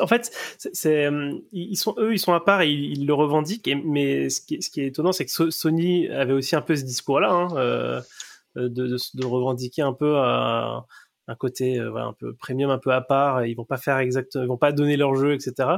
en 0.00 0.06
fait, 0.06 0.30
c'est, 0.56 1.06
euh, 1.06 1.32
ils 1.52 1.76
sont 1.76 1.94
eux, 1.98 2.12
ils 2.12 2.18
sont 2.18 2.32
à 2.32 2.40
part 2.40 2.62
et 2.62 2.70
ils, 2.70 3.06
le 3.06 3.14
revendiquent. 3.14 3.68
Et, 3.68 3.74
mais 3.74 4.30
ce 4.30 4.40
qui, 4.40 4.62
ce 4.62 4.70
qui 4.70 4.80
est 4.80 4.86
étonnant, 4.86 5.12
c'est 5.12 5.26
que 5.26 5.50
Sony 5.50 6.08
avait 6.08 6.32
aussi 6.32 6.54
un 6.54 6.60
peu 6.60 6.76
ce 6.76 6.84
discours-là, 6.84 7.30
hein, 7.30 7.48
euh, 7.56 8.00
de, 8.56 8.68
de, 8.68 8.96
de, 9.14 9.26
revendiquer 9.26 9.82
un 9.82 9.92
peu 9.92 10.16
à, 10.18 10.86
un 11.30 11.36
côté 11.36 11.78
euh, 11.78 11.90
voilà, 11.90 12.06
un 12.06 12.12
peu 12.12 12.34
premium, 12.34 12.70
un 12.70 12.78
peu 12.78 12.90
à 12.90 13.00
part. 13.00 13.46
Ils 13.46 13.54
vont 13.54 13.64
pas 13.64 13.76
faire 13.78 13.98
exact, 13.98 14.34
ils 14.34 14.46
vont 14.46 14.56
pas 14.58 14.72
donner 14.72 14.96
leur 14.96 15.14
jeu, 15.14 15.32
etc. 15.32 15.68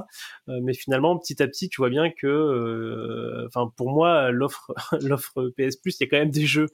Euh, 0.49 0.59
mais 0.62 0.73
finalement, 0.73 1.19
petit 1.19 1.43
à 1.43 1.47
petit, 1.47 1.69
tu 1.69 1.81
vois 1.81 1.91
bien 1.91 2.11
que, 2.11 2.27
euh, 2.27 3.47
enfin, 3.49 3.71
pour 3.77 3.91
moi, 3.91 4.31
l'offre, 4.31 4.73
l'offre 5.03 5.53
PS 5.57 5.77
Plus, 5.77 6.01
il 6.01 6.05
y 6.05 6.07
a 6.07 6.11
quand 6.11 6.19
même 6.19 6.31
des 6.31 6.47
jeux 6.47 6.69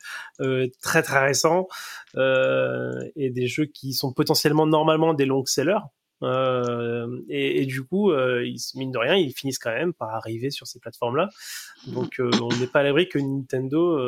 très 0.80 1.02
très 1.02 1.26
récents 1.26 1.66
et 2.16 3.30
des 3.30 3.46
jeux 3.46 3.66
qui 3.66 3.92
sont 3.92 4.12
potentiellement 4.12 4.66
normalement 4.66 5.14
des 5.14 5.26
long 5.26 5.44
sellers. 5.44 5.78
Euh, 6.22 7.20
et, 7.28 7.62
et, 7.62 7.66
du 7.66 7.84
coup, 7.84 8.10
euh, 8.10 8.44
ils, 8.44 8.58
mine 8.74 8.90
de 8.90 8.98
rien, 8.98 9.14
ils 9.14 9.32
finissent 9.32 9.58
quand 9.58 9.72
même 9.72 9.92
par 9.92 10.10
arriver 10.14 10.50
sur 10.50 10.66
ces 10.66 10.80
plateformes-là. 10.80 11.28
Donc, 11.86 12.18
euh, 12.20 12.30
on 12.42 12.48
n'est 12.58 12.66
pas 12.66 12.80
à 12.80 12.82
l'abri 12.82 13.08
que 13.08 13.18
Nintendo, 13.18 13.98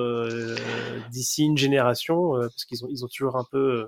d'ici 1.10 1.44
une 1.44 1.58
génération, 1.58 2.32
parce 2.32 2.64
qu'ils 2.64 2.84
ont, 2.84 2.88
ils 2.90 3.04
ont 3.04 3.08
toujours 3.08 3.36
un 3.36 3.44
peu 3.50 3.86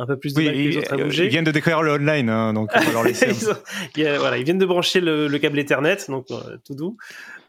un 0.00 0.06
peu 0.06 0.16
plus 0.16 0.34
de 0.34 0.92
à 0.92 0.96
bouger. 0.96 1.24
Ils 1.24 1.30
viennent 1.30 1.44
de 1.44 1.50
découvrir 1.50 1.82
le 1.82 1.92
online, 1.92 2.30
hein, 2.30 2.52
donc 2.54 2.70
on 2.74 2.80
va 2.80 2.92
leur 2.92 3.02
laisser. 3.04 3.28
ils, 3.96 4.08
voilà, 4.18 4.38
ils 4.38 4.44
viennent 4.44 4.58
de 4.58 4.66
brancher 4.66 5.00
le, 5.00 5.28
le 5.28 5.38
câble 5.38 5.58
Ethernet, 5.58 5.98
donc 6.08 6.30
euh, 6.30 6.56
tout 6.64 6.74
doux. 6.74 6.96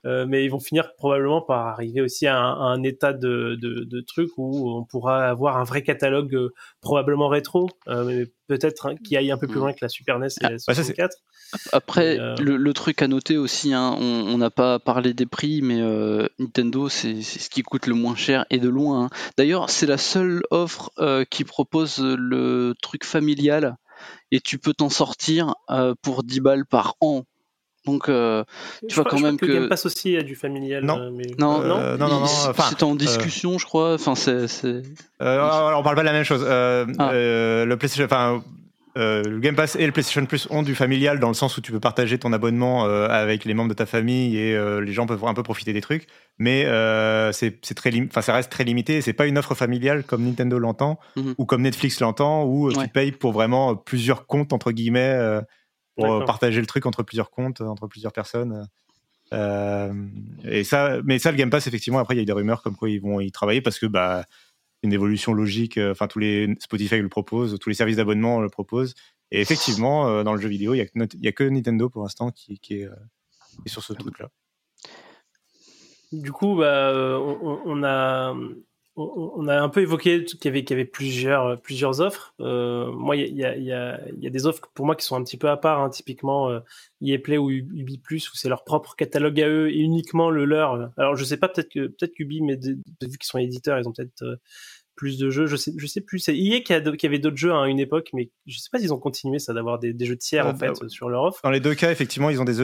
Euh, 0.05 0.25
mais 0.27 0.43
ils 0.43 0.49
vont 0.49 0.59
finir 0.59 0.95
probablement 0.95 1.41
par 1.41 1.67
arriver 1.67 2.01
aussi 2.01 2.25
à 2.25 2.35
un, 2.37 2.53
à 2.53 2.73
un 2.73 2.81
état 2.83 3.13
de, 3.13 3.55
de, 3.61 3.83
de, 3.83 4.01
truc 4.01 4.31
où 4.37 4.69
on 4.71 4.83
pourra 4.83 5.27
avoir 5.27 5.57
un 5.57 5.63
vrai 5.63 5.83
catalogue 5.83 6.33
euh, 6.33 6.49
probablement 6.81 7.27
rétro, 7.27 7.69
euh, 7.87 8.03
mais 8.05 8.25
peut-être 8.47 8.87
hein, 8.87 8.95
qui 8.95 9.15
aille 9.15 9.31
un 9.31 9.37
peu 9.37 9.47
plus 9.47 9.57
mm. 9.57 9.61
loin 9.61 9.73
que 9.73 9.79
la 9.81 9.89
Super 9.89 10.17
NES 10.19 10.27
et 10.41 10.47
la 10.49 10.59
64. 10.59 11.17
Après, 11.71 12.19
euh, 12.19 12.35
le, 12.35 12.57
le, 12.57 12.73
truc 12.73 13.01
à 13.01 13.07
noter 13.07 13.37
aussi, 13.37 13.73
hein, 13.73 13.95
on 13.99 14.37
n'a 14.37 14.49
pas 14.49 14.79
parlé 14.79 15.13
des 15.13 15.25
prix, 15.25 15.61
mais 15.61 15.81
euh, 15.81 16.27
Nintendo, 16.39 16.89
c'est 16.89 17.21
ce 17.21 17.49
qui 17.49 17.61
coûte 17.61 17.87
le 17.87 17.95
moins 17.95 18.15
cher 18.15 18.45
et 18.49 18.57
de 18.57 18.69
loin. 18.69 19.05
Hein. 19.05 19.09
D'ailleurs, 19.37 19.69
c'est 19.69 19.85
la 19.85 19.97
seule 19.97 20.41
offre 20.49 20.91
euh, 20.99 21.25
qui 21.29 21.43
propose 21.43 21.99
le 21.99 22.73
truc 22.81 23.03
familial 23.03 23.77
et 24.31 24.39
tu 24.39 24.57
peux 24.57 24.73
t'en 24.73 24.89
sortir 24.89 25.53
pour 26.01 26.23
10 26.23 26.39
balles 26.39 26.65
par 26.65 26.95
an. 27.01 27.23
Donc, 27.85 28.05
tu 28.05 28.95
vois 28.95 29.05
quand 29.05 29.19
même 29.19 29.37
que, 29.37 29.45
que 29.45 29.51
Game 29.51 29.69
Pass 29.69 29.85
aussi 29.85 30.15
a 30.17 30.23
du 30.23 30.35
familial. 30.35 30.83
Non, 30.85 31.11
mais... 31.11 31.23
non, 31.39 31.61
non, 31.61 31.97
non, 31.97 32.07
non, 32.07 32.25
c'est 32.25 32.83
en 32.83 32.95
discussion, 32.95 33.57
je 33.57 33.65
crois. 33.65 33.93
Enfin, 33.95 34.15
c'est. 34.15 34.45
alors, 35.19 35.79
on 35.79 35.83
parle 35.83 35.95
pas 35.95 36.01
de 36.01 36.07
la 36.07 36.13
même 36.13 36.23
chose. 36.23 36.45
Ah. 36.47 37.11
le 37.13 37.75
PlayStation, 37.75 38.05
enfin, 38.05 38.43
euh, 38.97 39.23
le 39.23 39.39
Game 39.39 39.55
Pass 39.55 39.77
et 39.77 39.85
le 39.85 39.91
PlayStation 39.93 40.25
Plus 40.25 40.47
ont 40.49 40.63
du 40.63 40.75
familial 40.75 41.19
dans 41.19 41.29
le 41.29 41.33
sens 41.33 41.57
où 41.57 41.61
tu 41.61 41.71
peux 41.71 41.79
partager 41.79 42.17
ton 42.17 42.33
abonnement 42.33 42.85
euh, 42.85 43.07
avec 43.07 43.45
les 43.45 43.53
membres 43.53 43.69
de 43.69 43.73
ta 43.73 43.85
famille 43.85 44.37
et 44.37 44.53
euh, 44.53 44.81
les 44.81 44.91
gens 44.91 45.05
peuvent 45.05 45.23
un 45.23 45.33
peu 45.33 45.43
profiter 45.43 45.71
des 45.71 45.81
trucs. 45.81 46.07
Mais 46.39 46.65
c'est 47.31 47.73
très, 47.75 47.91
enfin 48.07 48.21
ça 48.21 48.33
reste 48.33 48.51
très 48.51 48.63
limité. 48.63 49.01
C'est 49.01 49.13
pas 49.13 49.27
une 49.27 49.37
offre 49.37 49.55
familiale 49.55 50.03
comme 50.03 50.23
Nintendo 50.23 50.57
l'entend 50.59 50.99
mhm. 51.15 51.35
ou 51.37 51.45
comme 51.45 51.61
Netflix 51.61 51.99
l'entend 51.99 52.45
où 52.45 52.71
tu 52.71 52.87
payes 52.89 53.11
pour 53.11 53.31
vraiment 53.31 53.75
plusieurs 53.75 54.25
comptes 54.25 54.51
entre 54.51 54.71
guillemets 54.71 55.41
pour 56.01 56.25
partager 56.25 56.59
le 56.59 56.67
truc 56.67 56.85
entre 56.85 57.03
plusieurs 57.03 57.29
comptes, 57.29 57.61
entre 57.61 57.87
plusieurs 57.87 58.13
personnes. 58.13 58.67
et 59.31 60.63
ça, 60.63 60.97
mais 61.05 61.19
ça 61.19 61.31
le 61.31 61.37
Game 61.37 61.49
Pass 61.49 61.67
effectivement 61.67 61.99
après 61.99 62.15
il 62.15 62.19
y 62.19 62.21
a 62.21 62.25
des 62.25 62.31
rumeurs 62.33 62.61
comme 62.61 62.75
quoi 62.75 62.89
ils 62.89 63.01
vont 63.01 63.19
y 63.19 63.31
travailler 63.31 63.61
parce 63.61 63.79
que 63.79 63.85
bah 63.85 64.25
une 64.83 64.93
évolution 64.93 65.33
logique. 65.33 65.77
Euh, 65.77 65.91
enfin, 65.91 66.07
tous 66.07 66.19
les 66.19 66.55
Spotify 66.59 66.97
le 66.99 67.09
proposent, 67.09 67.57
tous 67.59 67.69
les 67.69 67.75
services 67.75 67.97
d'abonnement 67.97 68.39
le 68.41 68.49
proposent. 68.49 68.93
Et 69.31 69.39
effectivement, 69.41 70.07
euh, 70.07 70.23
dans 70.23 70.33
le 70.33 70.41
jeu 70.41 70.49
vidéo, 70.49 70.73
il 70.73 70.85
n'y 70.95 71.27
a, 71.27 71.31
que 71.31 71.43
Nintendo 71.43 71.89
pour 71.89 72.03
l'instant 72.03 72.31
qui, 72.31 72.59
qui, 72.59 72.81
est, 72.81 72.85
euh, 72.85 72.95
qui, 73.51 73.57
est, 73.65 73.69
sur 73.69 73.83
ce 73.83 73.93
truc-là. 73.93 74.29
Du 76.11 76.31
coup, 76.31 76.57
bah, 76.57 76.91
on, 76.93 77.61
on, 77.63 77.83
a, 77.83 78.35
on 78.97 79.47
a 79.47 79.59
un 79.59 79.69
peu 79.69 79.81
évoqué 79.81 80.25
qu'il 80.25 80.45
y 80.45 80.47
avait, 80.49 80.63
qu'il 80.63 80.75
y 80.75 80.79
avait 80.79 80.89
plusieurs, 80.89 81.61
plusieurs 81.61 82.01
offres. 82.01 82.33
Euh, 82.41 82.91
moi, 82.91 83.15
il 83.15 83.37
y 83.37 83.43
a, 83.71 83.99
des 84.29 84.45
offres 84.45 84.69
pour 84.73 84.85
moi 84.85 84.95
qui 84.95 85.05
sont 85.05 85.15
un 85.15 85.23
petit 85.23 85.37
peu 85.37 85.49
à 85.49 85.55
part, 85.55 85.79
hein, 85.81 85.89
typiquement 85.89 86.49
euh, 86.49 86.59
Play 87.23 87.37
ou 87.37 87.49
Ubi 87.49 87.97
Plus, 87.97 88.29
où 88.31 88.35
c'est 88.35 88.49
leur 88.49 88.63
propre 88.65 88.95
catalogue 88.95 89.39
à 89.39 89.47
eux 89.47 89.69
et 89.69 89.77
uniquement 89.77 90.29
le 90.29 90.43
leur. 90.43 90.91
Alors, 90.97 91.15
je 91.15 91.23
sais 91.23 91.37
pas, 91.37 91.47
peut-être 91.47 91.69
que 91.69 91.87
peut-être 91.87 92.13
qu'Ubi, 92.13 92.41
mais 92.41 92.57
vu 92.57 92.77
qu'ils 92.99 93.23
sont 93.23 93.37
éditeurs, 93.37 93.79
ils 93.79 93.87
ont 93.87 93.93
peut-être 93.93 94.23
euh, 94.23 94.35
plus 95.01 95.17
de 95.17 95.31
jeux. 95.31 95.47
Je 95.47 95.55
sais, 95.55 95.73
je 95.75 95.87
sais 95.87 95.99
plus. 95.99 96.19
C'est 96.19 96.37
EA 96.37 96.59
qui, 96.59 96.75
qui, 96.97 97.05
avait 97.07 97.17
d'autres 97.17 97.37
jeux 97.37 97.51
à 97.51 97.65
une 97.65 97.79
époque, 97.79 98.11
mais 98.13 98.29
je 98.45 98.59
sais 98.59 98.69
pas 98.71 98.77
s'ils 98.77 98.93
ont 98.93 98.99
continué 98.99 99.39
ça 99.39 99.51
d'avoir 99.51 99.79
des, 99.79 99.93
des, 99.93 100.05
jeux 100.05 100.15
tiers 100.15 100.45
en 100.45 100.55
fait 100.55 100.71
sur 100.89 101.09
leur 101.09 101.23
offre. 101.23 101.39
Dans 101.43 101.49
les 101.49 101.59
deux 101.59 101.73
cas, 101.73 101.91
effectivement, 101.91 102.29
ils 102.29 102.39
ont 102.39 102.45
des, 102.45 102.57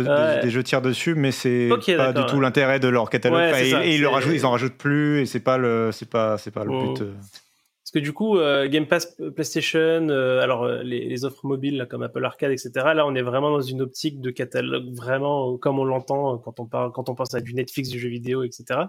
des, 0.44 0.50
jeux 0.52 0.62
tiers 0.62 0.84
dessus, 0.84 1.16
mais 1.16 1.32
c'est 1.32 1.70
pas 1.98 2.14
du 2.14 2.26
tout 2.28 2.40
l'intérêt 2.40 2.80
de 2.80 2.88
leur 2.88 3.10
catalogue. 3.10 3.56
et, 3.60 3.96
ils, 3.96 4.02
le 4.02 4.08
rajoutent, 4.08 4.36
ils 4.36 4.46
en 4.46 4.52
rajoutent 4.52 4.78
plus, 4.78 5.22
et 5.22 5.26
c'est 5.26 5.40
pas 5.40 5.58
le, 5.58 5.90
c'est 5.92 6.10
pas, 6.10 6.38
c'est 6.38 6.52
pas 6.52 6.64
le 6.64 6.70
but. 6.70 7.02
Euh. 7.02 7.14
Parce 7.16 7.92
que 7.94 8.00
du 8.00 8.14
coup, 8.14 8.38
euh, 8.38 8.68
Game 8.68 8.86
Pass, 8.86 9.16
euh, 9.20 9.32
PlayStation, 9.32 10.10
alors 10.10 10.68
les, 10.68 11.06
les, 11.06 11.26
offres 11.26 11.44
mobiles 11.48 11.78
là, 11.78 11.88
comme 11.88 12.04
Apple 12.04 12.24
Arcade, 12.24 12.52
etc. 12.52 12.70
Là, 12.94 13.08
on 13.08 13.16
est 13.16 13.22
vraiment 13.24 13.50
dans 13.50 13.62
une 13.62 13.82
optique 13.82 14.22
de 14.22 14.30
catalogue 14.30 14.94
vraiment 14.94 15.58
comme 15.58 15.80
on 15.80 15.86
l'entend 15.86 16.38
quand 16.38 16.60
on 16.60 16.68
parle, 16.68 16.92
quand 16.92 17.10
on 17.10 17.16
pense 17.16 17.34
à 17.34 17.42
du 17.42 17.56
Netflix 17.56 17.90
du 17.90 17.98
jeu 17.98 18.10
vidéo, 18.10 18.44
etc. 18.44 18.82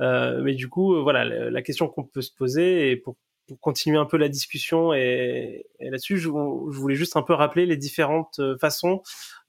Euh, 0.00 0.40
mais 0.42 0.54
du 0.54 0.68
coup, 0.68 0.94
euh, 0.94 1.02
voilà, 1.02 1.24
la, 1.24 1.62
question 1.62 1.88
qu'on 1.88 2.04
peut 2.04 2.22
se 2.22 2.32
poser 2.32 2.90
et 2.90 2.96
pour, 2.96 3.16
continuer 3.60 3.98
un 3.98 4.06
peu 4.06 4.16
la 4.16 4.28
discussion 4.28 4.94
et, 4.94 5.66
là-dessus, 5.80 6.16
je, 6.16 6.28
voulais 6.28 6.94
juste 6.94 7.16
un 7.16 7.22
peu 7.22 7.34
rappeler 7.34 7.66
les 7.66 7.76
différentes 7.76 8.38
euh, 8.38 8.56
façons 8.58 9.02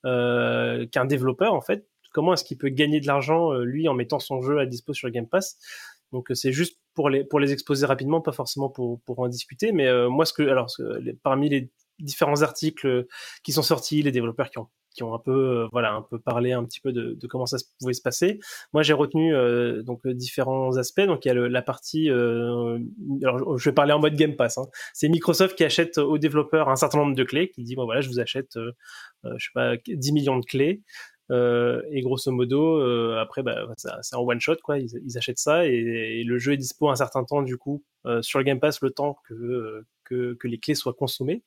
qu'un 0.03 1.06
développeur, 1.06 1.53
en 1.53 1.62
fait, 1.62 1.88
comment 2.12 2.34
est-ce 2.34 2.43
qu'il 2.43 2.58
peut 2.58 2.69
gagner 2.69 2.99
de 2.99 3.08
l'argent 3.08 3.53
lui 3.53 3.88
en 3.88 3.93
mettant 3.93 4.19
son 4.19 4.41
jeu 4.41 4.60
à 4.60 4.65
dispo 4.65 4.93
sur 4.93 5.10
Game 5.10 5.27
Pass. 5.27 5.58
Donc 6.12 6.29
c'est 6.34 6.51
juste 6.51 6.79
pour 6.93 7.10
les 7.10 7.23
pour 7.23 7.39
les 7.39 7.53
exposer 7.53 7.86
rapidement, 7.86 8.19
pas 8.19 8.34
forcément 8.34 8.69
pour 8.69 9.01
pour 9.01 9.19
en 9.19 9.29
discuter. 9.29 9.71
Mais 9.71 9.89
moi, 10.10 10.25
ce 10.25 10.34
que 10.34 10.43
alors 10.43 10.67
parmi 11.23 11.47
les 11.47 11.71
différents 11.99 12.41
articles 12.41 13.07
qui 13.43 13.53
sont 13.53 13.63
sortis, 13.63 14.01
les 14.01 14.11
développeurs 14.11 14.49
qui 14.49 14.59
ont 14.59 14.67
qui 14.93 15.03
ont 15.03 15.13
un 15.13 15.19
peu, 15.19 15.67
voilà, 15.71 15.93
un 15.93 16.01
peu 16.01 16.19
parlé 16.19 16.51
un 16.51 16.63
petit 16.63 16.79
peu 16.79 16.91
de, 16.91 17.17
comment 17.27 17.45
ça 17.45 17.57
pouvait 17.79 17.93
se 17.93 18.01
passer. 18.01 18.39
Moi, 18.73 18.83
j'ai 18.83 18.93
retenu 18.93 19.33
donc 19.83 20.07
différents 20.07 20.77
aspects. 20.77 21.01
Donc, 21.01 21.25
il 21.25 21.27
y 21.29 21.31
a 21.31 21.33
la 21.33 21.61
partie, 21.61 22.09
alors 22.09 23.57
je 23.57 23.69
vais 23.69 23.73
parler 23.73 23.93
en 23.93 23.99
mode 23.99 24.15
Game 24.15 24.35
Pass. 24.35 24.57
Hein. 24.57 24.67
C'est 24.93 25.09
Microsoft 25.09 25.57
qui 25.57 25.63
achète 25.63 25.97
aux 25.97 26.17
développeurs 26.17 26.69
un 26.69 26.75
certain 26.75 26.99
nombre 26.99 27.15
de 27.15 27.23
clés, 27.23 27.49
qui 27.49 27.63
dit 27.63 27.75
bon 27.75 27.85
voilà, 27.85 28.01
je 28.01 28.09
vous 28.09 28.19
achète, 28.19 28.53
je 28.55 29.45
sais 29.45 29.51
pas, 29.53 29.75
10 29.87 30.11
millions 30.13 30.37
de 30.37 30.45
clés. 30.45 30.81
Euh, 31.31 31.81
et 31.89 32.01
grosso 32.01 32.31
modo, 32.31 32.79
euh, 32.79 33.17
après, 33.19 33.43
bah, 33.43 33.67
c'est 33.77 34.15
un 34.15 34.19
one 34.19 34.39
shot, 34.39 34.57
quoi. 34.63 34.77
Ils, 34.79 35.17
achètent 35.17 35.39
ça 35.39 35.65
et, 35.65 36.23
le 36.23 36.37
jeu 36.37 36.53
est 36.53 36.57
dispo 36.57 36.89
un 36.89 36.95
certain 36.95 37.23
temps, 37.23 37.41
du 37.41 37.57
coup, 37.57 37.83
euh, 38.05 38.21
sur 38.21 38.39
le 38.39 38.45
Game 38.45 38.59
Pass, 38.59 38.81
le 38.81 38.91
temps 38.91 39.17
que, 39.27 39.83
que 40.03 40.47
les 40.47 40.59
clés 40.59 40.75
soient 40.75 40.93
consommées. 40.93 41.43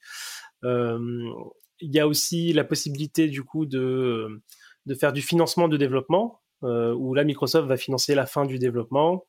Il 1.80 1.94
y 1.94 2.00
a 2.00 2.08
aussi 2.08 2.52
la 2.52 2.64
possibilité, 2.64 3.28
du 3.28 3.42
coup, 3.42 3.66
de, 3.66 4.42
de 4.86 4.94
faire 4.94 5.12
du 5.12 5.22
financement 5.22 5.68
de 5.68 5.76
développement, 5.76 6.40
où 6.62 7.14
là, 7.14 7.22
Microsoft 7.22 7.68
va 7.68 7.76
financer 7.76 8.14
la 8.14 8.26
fin 8.26 8.44
du 8.44 8.58
développement, 8.58 9.24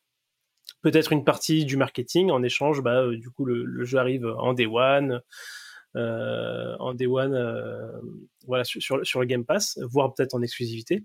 peut-être 0.82 1.12
une 1.12 1.24
partie 1.24 1.66
du 1.66 1.78
marketing. 1.78 2.32
En 2.32 2.42
échange, 2.42 2.82
bah, 2.82 3.08
du 3.10 3.30
coup, 3.30 3.46
le, 3.46 3.84
jeu 3.84 3.98
arrive 3.98 4.26
en 4.26 4.54
day 4.54 4.66
one. 4.66 5.22
Euh, 5.96 6.76
en 6.80 6.94
Day 6.94 7.08
One 7.08 7.34
euh, 7.34 8.00
voilà, 8.46 8.64
sur, 8.64 8.82
sur, 9.04 9.20
le 9.20 9.26
Game 9.26 9.46
Pass, 9.46 9.80
voire 9.82 10.14
peut-être 10.14 10.36
en 10.36 10.42
exclusivité. 10.42 11.04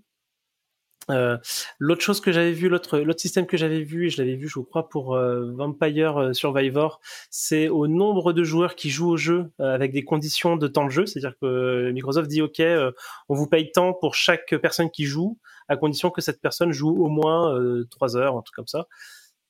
Euh, 1.09 1.37
l'autre 1.79 2.01
chose 2.01 2.21
que 2.21 2.31
j'avais 2.31 2.53
vu, 2.53 2.69
l'autre 2.69 2.99
l'autre 2.99 3.19
système 3.19 3.45
que 3.45 3.57
j'avais 3.57 3.81
vu, 3.81 4.07
et 4.07 4.09
je 4.09 4.21
l'avais 4.21 4.35
vu, 4.35 4.47
je 4.47 4.59
crois, 4.59 4.87
pour 4.87 5.17
Vampire 5.17 6.29
Survivor, 6.33 7.01
c'est 7.29 7.67
au 7.67 7.87
nombre 7.87 8.33
de 8.33 8.43
joueurs 8.43 8.75
qui 8.75 8.89
jouent 8.89 9.11
au 9.11 9.17
jeu 9.17 9.51
avec 9.59 9.91
des 9.91 10.03
conditions 10.03 10.55
de 10.55 10.67
temps 10.67 10.85
de 10.85 10.91
jeu. 10.91 11.05
C'est-à-dire 11.05 11.37
que 11.41 11.91
Microsoft 11.91 12.29
dit 12.29 12.41
OK, 12.41 12.61
on 13.29 13.35
vous 13.35 13.47
paye 13.47 13.71
tant 13.71 13.93
pour 13.93 14.15
chaque 14.15 14.55
personne 14.61 14.89
qui 14.89 15.05
joue, 15.05 15.37
à 15.67 15.77
condition 15.77 16.09
que 16.09 16.21
cette 16.21 16.41
personne 16.41 16.71
joue 16.71 17.03
au 17.03 17.09
moins 17.09 17.57
3 17.91 18.17
heures, 18.17 18.37
un 18.37 18.41
truc 18.41 18.55
comme 18.55 18.67
ça. 18.67 18.87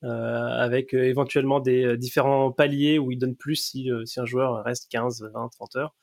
Euh, 0.03 0.09
avec 0.09 0.93
euh, 0.93 1.05
éventuellement 1.05 1.61
des 1.61 1.85
euh, 1.85 1.97
différents 1.97 2.51
paliers 2.51 2.99
où 2.99 3.11
il 3.11 3.17
donne 3.17 3.37
plus 3.37 3.55
si, 3.55 3.89
si 4.03 4.19
un 4.19 4.25
joueur 4.25 4.61
reste 4.65 4.91
15, 4.91 5.29
20, 5.33 5.49
30 5.49 5.75
heures. 5.77 5.95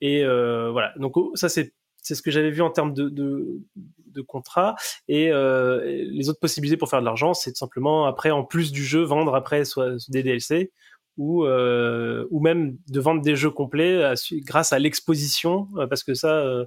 et 0.00 0.24
voilà, 0.24 0.94
donc 0.96 1.16
oh, 1.18 1.32
ça 1.34 1.48
c'est 1.50 1.74
c'est 2.04 2.14
ce 2.14 2.22
que 2.22 2.30
j'avais 2.30 2.50
vu 2.50 2.62
en 2.62 2.70
termes 2.70 2.94
de, 2.94 3.08
de, 3.08 3.60
de 3.74 4.20
contrat. 4.20 4.76
Et 5.08 5.30
les 5.30 6.28
autres 6.28 6.38
possibilités 6.38 6.76
pour 6.76 6.88
faire 6.88 7.00
de 7.00 7.04
l'argent, 7.04 7.34
c'est 7.34 7.50
tout 7.50 7.58
simplement 7.58 8.06
après, 8.06 8.30
en 8.30 8.44
plus 8.44 8.70
du 8.70 8.84
jeu, 8.84 9.02
vendre 9.02 9.34
après 9.34 9.64
soit 9.64 9.96
des 10.08 10.22
DLC 10.22 10.70
ou 11.16 11.44
euh, 11.44 12.26
ou 12.30 12.40
même 12.40 12.76
de 12.88 13.00
vendre 13.00 13.22
des 13.22 13.36
jeux 13.36 13.50
complets 13.50 14.14
grâce 14.40 14.72
à 14.72 14.78
l'exposition 14.78 15.68
euh, 15.76 15.86
parce 15.86 16.02
que 16.02 16.14
ça 16.14 16.38
euh, 16.38 16.66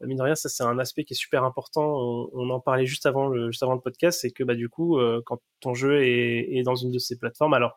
mine 0.00 0.18
de 0.18 0.22
rien 0.22 0.34
ça 0.34 0.48
c'est 0.48 0.62
un 0.62 0.78
aspect 0.78 1.04
qui 1.04 1.14
est 1.14 1.16
super 1.16 1.44
important 1.44 2.28
on, 2.32 2.50
en 2.50 2.60
parlait 2.60 2.86
juste 2.86 3.06
avant 3.06 3.26
le 3.26 3.50
juste 3.50 3.62
avant 3.62 3.74
le 3.74 3.80
podcast 3.80 4.20
c'est 4.20 4.30
que 4.30 4.44
bah 4.44 4.54
du 4.54 4.68
coup 4.68 4.98
euh, 4.98 5.20
quand 5.26 5.40
ton 5.60 5.74
jeu 5.74 6.02
est, 6.04 6.56
est, 6.56 6.62
dans 6.62 6.76
une 6.76 6.92
de 6.92 6.98
ces 6.98 7.18
plateformes 7.18 7.54
alors 7.54 7.76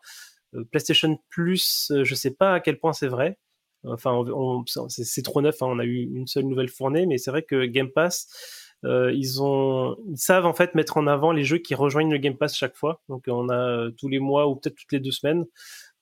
PlayStation 0.70 1.18
Plus 1.30 1.90
je 2.02 2.14
sais 2.14 2.32
pas 2.32 2.54
à 2.54 2.60
quel 2.60 2.78
point 2.78 2.92
c'est 2.92 3.08
vrai 3.08 3.38
enfin 3.84 4.12
on, 4.12 4.64
c'est 4.88 5.22
trop 5.22 5.40
neuf 5.42 5.62
hein, 5.62 5.66
on 5.68 5.78
a 5.78 5.84
eu 5.84 6.08
une 6.14 6.26
seule 6.26 6.44
nouvelle 6.44 6.68
fournée 6.68 7.06
mais 7.06 7.18
c'est 7.18 7.30
vrai 7.30 7.42
que 7.42 7.64
Game 7.64 7.90
Pass 7.90 8.28
ils 8.84 9.42
ont 9.42 9.96
ils 10.08 10.18
savent 10.18 10.46
en 10.46 10.54
fait 10.54 10.74
mettre 10.74 10.96
en 10.96 11.06
avant 11.06 11.32
les 11.32 11.44
jeux 11.44 11.58
qui 11.58 11.74
rejoignent 11.74 12.10
le 12.10 12.18
Game 12.18 12.36
Pass 12.36 12.56
chaque 12.56 12.76
fois 12.76 13.00
donc 13.08 13.24
on 13.28 13.48
a 13.48 13.90
tous 13.96 14.08
les 14.08 14.18
mois 14.18 14.48
ou 14.48 14.56
peut-être 14.56 14.76
toutes 14.76 14.92
les 14.92 15.00
deux 15.00 15.12
semaines 15.12 15.46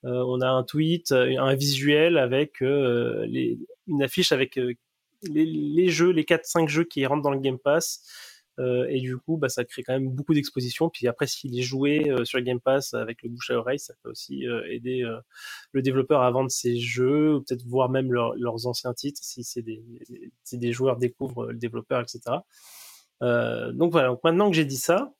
euh, 0.05 0.23
on 0.25 0.41
a 0.41 0.49
un 0.49 0.63
tweet, 0.63 1.11
euh, 1.11 1.37
un 1.39 1.55
visuel 1.55 2.17
avec 2.17 2.61
euh, 2.61 3.25
les, 3.27 3.59
une 3.87 4.01
affiche 4.01 4.31
avec 4.31 4.55
les, 4.55 5.45
les, 5.45 5.89
jeux, 5.89 6.09
les 6.09 6.23
4-5 6.23 6.67
jeux 6.67 6.83
qui 6.83 7.05
rentrent 7.05 7.21
dans 7.21 7.31
le 7.31 7.39
Game 7.39 7.59
Pass. 7.59 8.03
Euh, 8.59 8.85
et 8.89 8.99
du 8.99 9.17
coup, 9.17 9.37
bah, 9.37 9.49
ça 9.49 9.63
crée 9.63 9.83
quand 9.83 9.93
même 9.93 10.09
beaucoup 10.09 10.33
d'exposition. 10.33 10.89
Puis 10.89 11.07
après, 11.07 11.27
s'il 11.27 11.57
est 11.57 11.63
joué 11.63 12.09
euh, 12.09 12.25
sur 12.25 12.39
Game 12.41 12.59
Pass 12.59 12.93
avec 12.93 13.23
le 13.23 13.29
bouche 13.29 13.49
à 13.49 13.55
oreille, 13.55 13.79
ça 13.79 13.93
peut 14.03 14.09
aussi 14.09 14.47
euh, 14.47 14.63
aider 14.69 15.03
le 15.71 15.81
développeur 15.81 16.21
à 16.21 16.31
vendre 16.31 16.51
ses 16.51 16.77
jeux, 16.77 17.35
ou 17.35 17.41
peut-être 17.41 17.65
voir 17.65 17.89
même 17.89 18.11
leurs 18.11 18.67
anciens 18.67 18.93
titres 18.93 19.19
si 19.23 19.43
c'est 19.43 19.61
des, 19.61 19.83
si 20.43 20.57
des 20.57 20.71
joueurs 20.71 20.97
découvrent 20.97 21.47
le 21.47 21.57
développeur, 21.57 22.01
etc. 22.01 22.37
donc 23.21 23.91
voilà. 23.91 24.09
Donc 24.09 24.23
maintenant 24.23 24.49
que 24.49 24.55
j'ai 24.55 24.65
dit 24.65 24.77
ça, 24.77 25.13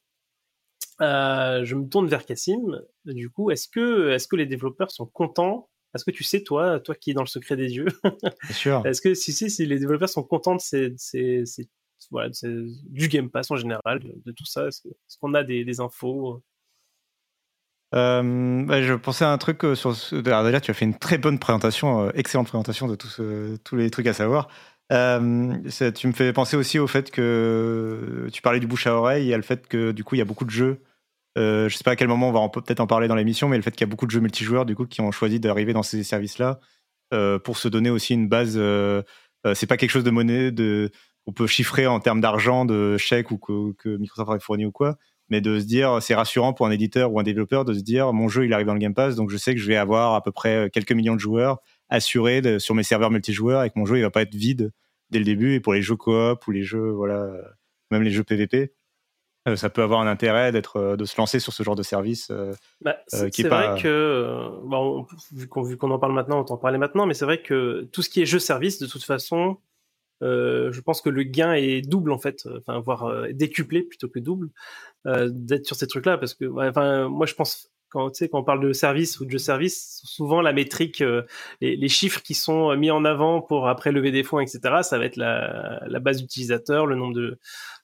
euh, 1.02 1.66
je 1.66 1.76
me 1.76 1.88
tourne 1.88 2.08
vers 2.08 2.26
Cassim. 2.26 2.82
Du 3.06 3.30
coup, 3.30 3.52
est-ce 3.52 3.68
que, 3.68 4.12
est-ce 4.12 4.28
que 4.28 4.36
les 4.36 4.46
développeurs 4.46 4.92
sont 4.92 5.08
contents? 5.08 5.70
Est-ce 5.96 6.06
que 6.06 6.12
tu 6.12 6.24
sais, 6.24 6.44
toi, 6.44 6.80
toi 6.80 6.96
qui 6.96 7.12
es 7.12 7.14
dans 7.14 7.24
le 7.24 7.28
secret 7.28 7.58
des 7.58 7.68
dieux, 7.68 7.88
sûr. 8.52 8.82
est-ce 8.86 9.02
que 9.02 9.14
si, 9.14 9.34
si, 9.34 9.50
si 9.50 9.66
les 9.66 9.80
développeurs 9.80 10.10
sont 10.10 10.24
contents 10.24 10.56
de 10.56 10.62
ces, 10.62 10.94
ces, 10.98 11.46
ces 11.46 11.68
voilà, 12.10 12.30
du 12.44 13.08
Game 13.08 13.30
Pass 13.30 13.52
en 13.52 13.56
général, 13.56 14.00
de, 14.00 14.32
tout 14.32 14.46
ça 14.46 14.68
Est-ce, 14.68 14.82
qu'on 15.20 15.34
a 15.34 15.44
des, 15.44 15.80
infos 15.80 16.42
euh, 17.94 18.64
bah, 18.66 18.82
je 18.82 18.94
pensais 18.94 19.26
à 19.26 19.34
un 19.34 19.38
truc 19.38 19.66
euh, 19.66 19.76
sur. 19.76 19.94
Alors 20.26 20.46
déjà, 20.46 20.62
tu 20.62 20.72
as 20.72 20.74
fait 20.74 20.86
une 20.86 20.98
très 20.98 21.18
bonne 21.18 21.40
présentation, 21.40 22.08
euh, 22.08 22.12
excellente 22.16 22.48
présentation 22.48 22.88
de 22.88 22.96
tous 22.96 23.22
tous 23.66 23.76
les 23.76 23.90
trucs 23.90 24.08
à 24.08 24.14
savoir. 24.14 24.48
Euh, 24.94 25.54
tu 25.96 26.08
me 26.08 26.14
fais 26.14 26.32
penser 26.32 26.56
aussi 26.56 26.80
au 26.80 26.88
fait 26.88 27.12
que 27.12 28.30
tu 28.32 28.42
parlais 28.42 28.62
du 28.62 28.68
bouche 28.68 28.88
à 28.88 28.96
oreille 28.96 29.32
et 29.32 29.36
le 29.36 29.42
fait 29.42 29.68
que 29.68 29.92
du 29.92 30.06
coup 30.06 30.16
il 30.16 30.20
y 30.20 30.22
a 30.22 30.26
beaucoup 30.26 30.46
de 30.46 30.50
jeux 30.50 30.82
euh, 31.38 31.70
je 31.70 31.78
sais 31.78 31.84
pas 31.84 31.92
à 31.92 31.96
quel 31.96 32.08
moment 32.08 32.30
on 32.30 32.32
va 32.32 32.50
peut-être 32.50 32.82
en 32.82 32.88
parler 32.88 33.08
dans 33.08 33.16
l'émission, 33.16 33.48
mais 33.48 33.58
le 33.58 33.64
fait 33.64 33.72
qu'il 33.72 33.82
y 33.82 33.84
a 33.84 33.88
beaucoup 33.88 34.06
de 34.06 34.12
jeux 34.12 34.20
multijoueurs 34.20 34.66
du 34.66 34.76
coup 34.76 34.86
qui 34.86 35.02
ont 35.02 35.12
choisi 35.12 35.40
d'arriver 35.40 35.74
dans 35.74 35.84
ces 35.84 36.04
services-là 36.04 36.60
euh, 37.14 37.40
pour 37.40 37.58
se 37.58 37.68
donner 37.68 37.90
aussi 37.90 38.14
une 38.14 38.28
base. 38.28 38.56
Euh, 38.58 39.02
euh 39.46 39.54
c'est 39.56 39.68
pas 39.68 39.78
quelque 39.78 39.92
chose 39.92 40.04
de 40.04 40.12
monnaie 40.12 40.52
de 40.52 40.92
qu'on 41.26 41.34
peut 41.34 41.48
chiffrer 41.48 41.88
en 41.88 42.00
termes 42.00 42.22
d'argent, 42.22 42.66
de 42.66 42.98
chèques 42.98 43.32
ou 43.32 43.38
que, 43.38 43.74
que 43.74 43.98
Microsoft 43.98 44.30
aurait 44.30 44.40
fourni 44.40 44.66
ou 44.66 44.72
quoi, 44.72 44.98
mais 45.30 45.42
de 45.42 45.60
se 45.60 45.66
dire 45.66 46.02
c'est 46.02 46.16
rassurant 46.16 46.54
pour 46.54 46.66
un 46.68 46.72
éditeur 46.72 47.12
ou 47.12 47.20
un 47.20 47.24
développeur 47.24 47.66
de 47.66 47.74
se 47.74 47.82
dire 47.82 48.12
mon 48.14 48.28
jeu 48.28 48.46
il 48.46 48.54
arrive 48.54 48.68
dans 48.68 48.74
le 48.74 48.80
Game 48.80 48.94
Pass, 48.94 49.16
donc 49.16 49.30
je 49.30 49.38
sais 49.38 49.54
que 49.54 49.62
je 49.62 49.68
vais 49.68 49.78
avoir 49.78 50.14
à 50.16 50.22
peu 50.22 50.32
près 50.32 50.70
quelques 50.74 50.92
millions 50.92 51.16
de 51.16 51.20
joueurs 51.20 51.60
assurés 51.90 52.42
de, 52.42 52.60
sur 52.60 52.76
mes 52.76 52.84
serveurs 52.84 53.12
multijoueurs 53.12 53.64
et 53.64 53.70
que 53.70 53.78
mon 53.78 53.86
jeu 53.86 53.98
il 53.98 54.02
va 54.02 54.10
pas 54.10 54.22
être 54.22 54.36
vide 54.36 54.72
dès 55.10 55.20
le 55.20 55.26
début. 55.26 55.56
Et 55.56 55.60
pour 55.60 55.74
les 55.74 55.82
jeux 55.82 55.96
coop 55.96 56.48
ou 56.48 56.52
les 56.52 56.64
jeux 56.64 56.90
voilà 56.92 57.30
même 57.92 58.04
les 58.04 58.12
jeux 58.12 58.24
PVP, 58.24 58.74
euh, 59.48 59.56
ça 59.56 59.70
peut 59.72 59.82
avoir 59.82 60.02
un 60.02 60.08
intérêt 60.08 60.52
d'être 60.52 60.78
euh, 60.78 60.96
de 60.96 61.04
se 61.04 61.18
lancer 61.18 61.40
sur 61.40 61.52
ce 61.52 61.64
genre 61.64 61.76
de 61.76 61.82
service 61.82 62.30
euh, 62.30 62.54
bah, 62.82 62.98
c'est 63.08 63.48
vrai 63.48 63.82
que 63.82 64.50
bon, 64.64 65.08
vu 65.32 65.48
qu'on 65.48 65.90
en 65.90 65.98
parle 65.98 66.14
maintenant 66.14 66.42
on 66.42 66.44
t'en 66.44 66.58
parler 66.58 66.78
maintenant 66.78 67.08
mais 67.08 67.16
c'est 67.16 67.26
vrai 67.26 67.42
que 67.42 67.90
tout 67.92 68.04
ce 68.04 68.10
qui 68.12 68.22
est 68.22 68.28
jeu 68.28 68.38
service 68.38 68.78
de 68.78 68.86
toute 68.86 69.04
façon 69.04 69.58
je 70.22 70.82
pense 70.82 71.02
que 71.02 71.10
le 71.10 71.24
gain 71.24 71.54
est 71.54 71.82
double 71.82 72.12
en 72.12 72.20
fait 72.20 72.48
enfin 72.60 72.80
voire 72.80 73.28
décuplé 73.34 73.84
plutôt 73.84 74.08
que 74.08 74.20
double 74.20 74.50
d'être 75.06 75.66
sur 75.66 75.76
ces 75.76 75.88
trucs 75.88 76.06
là 76.06 76.18
parce 76.18 76.34
que 76.34 76.46
enfin 76.46 77.10
moi 77.10 77.26
je 77.26 77.34
pense 77.34 77.72
quand, 77.92 78.10
on 78.32 78.44
parle 78.44 78.62
de 78.62 78.72
service 78.72 79.20
ou 79.20 79.26
de 79.26 79.32
jeu 79.32 79.38
service, 79.38 80.02
souvent 80.06 80.42
la 80.42 80.54
métrique, 80.54 81.02
euh, 81.02 81.24
les, 81.60 81.90
chiffres 81.90 82.22
qui 82.22 82.34
sont 82.34 82.76
mis 82.78 82.90
en 82.90 83.04
avant 83.04 83.42
pour 83.42 83.68
après 83.68 83.92
lever 83.92 84.12
des 84.12 84.24
fonds, 84.24 84.40
etc., 84.40 84.60
ça 84.82 84.98
va 84.98 85.06
être 85.06 85.18
la, 85.18 86.00
base 86.00 86.22
d'utilisateurs, 86.22 86.86
le 86.86 86.96
nombre 86.96 87.14
de 87.14 87.38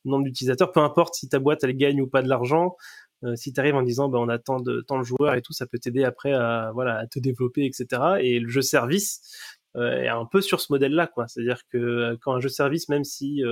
nombre 0.05 0.23
d'utilisateurs, 0.23 0.71
peu 0.71 0.79
importe 0.79 1.15
si 1.15 1.27
ta 1.27 1.39
boîte 1.39 1.63
elle 1.63 1.75
gagne 1.75 2.01
ou 2.01 2.07
pas 2.07 2.21
de 2.21 2.29
l'argent. 2.29 2.75
Euh, 3.23 3.35
si 3.35 3.51
tu 3.51 3.59
arrives 3.59 3.75
en 3.75 3.81
disant 3.81 4.09
ben, 4.09 4.19
on 4.19 4.29
a 4.29 4.37
tant 4.37 4.59
de, 4.61 4.85
joueurs 5.01 5.35
et 5.35 5.41
tout, 5.41 5.51
ça 5.51 5.65
peut 5.65 5.79
t'aider 5.79 6.03
après 6.03 6.33
à, 6.33 6.71
voilà, 6.73 6.99
à 6.99 7.07
te 7.07 7.19
développer, 7.19 7.65
etc. 7.65 8.01
Et 8.21 8.39
le 8.39 8.47
jeu 8.47 8.61
service 8.61 9.21
euh, 9.25 9.56
est 9.77 10.07
un 10.07 10.25
peu 10.25 10.41
sur 10.41 10.59
ce 10.61 10.71
modèle-là, 10.73 11.07
quoi. 11.07 11.27
C'est-à-dire 11.27 11.61
que 11.69 12.17
quand 12.21 12.33
un 12.33 12.39
jeu 12.39 12.49
service, 12.49 12.89
même 12.89 13.03
si, 13.03 13.43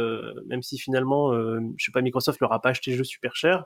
même 0.48 0.64
si 0.64 0.78
finalement, 0.78 1.34
je 1.34 1.86
sais 1.86 1.92
pas, 1.92 2.02
Microsoft 2.02 2.40
leur 2.40 2.54
a 2.54 2.62
pas 2.62 2.70
acheté 2.70 2.92
le 2.92 2.98
jeu 2.98 3.04
super 3.04 3.36
cher, 3.36 3.66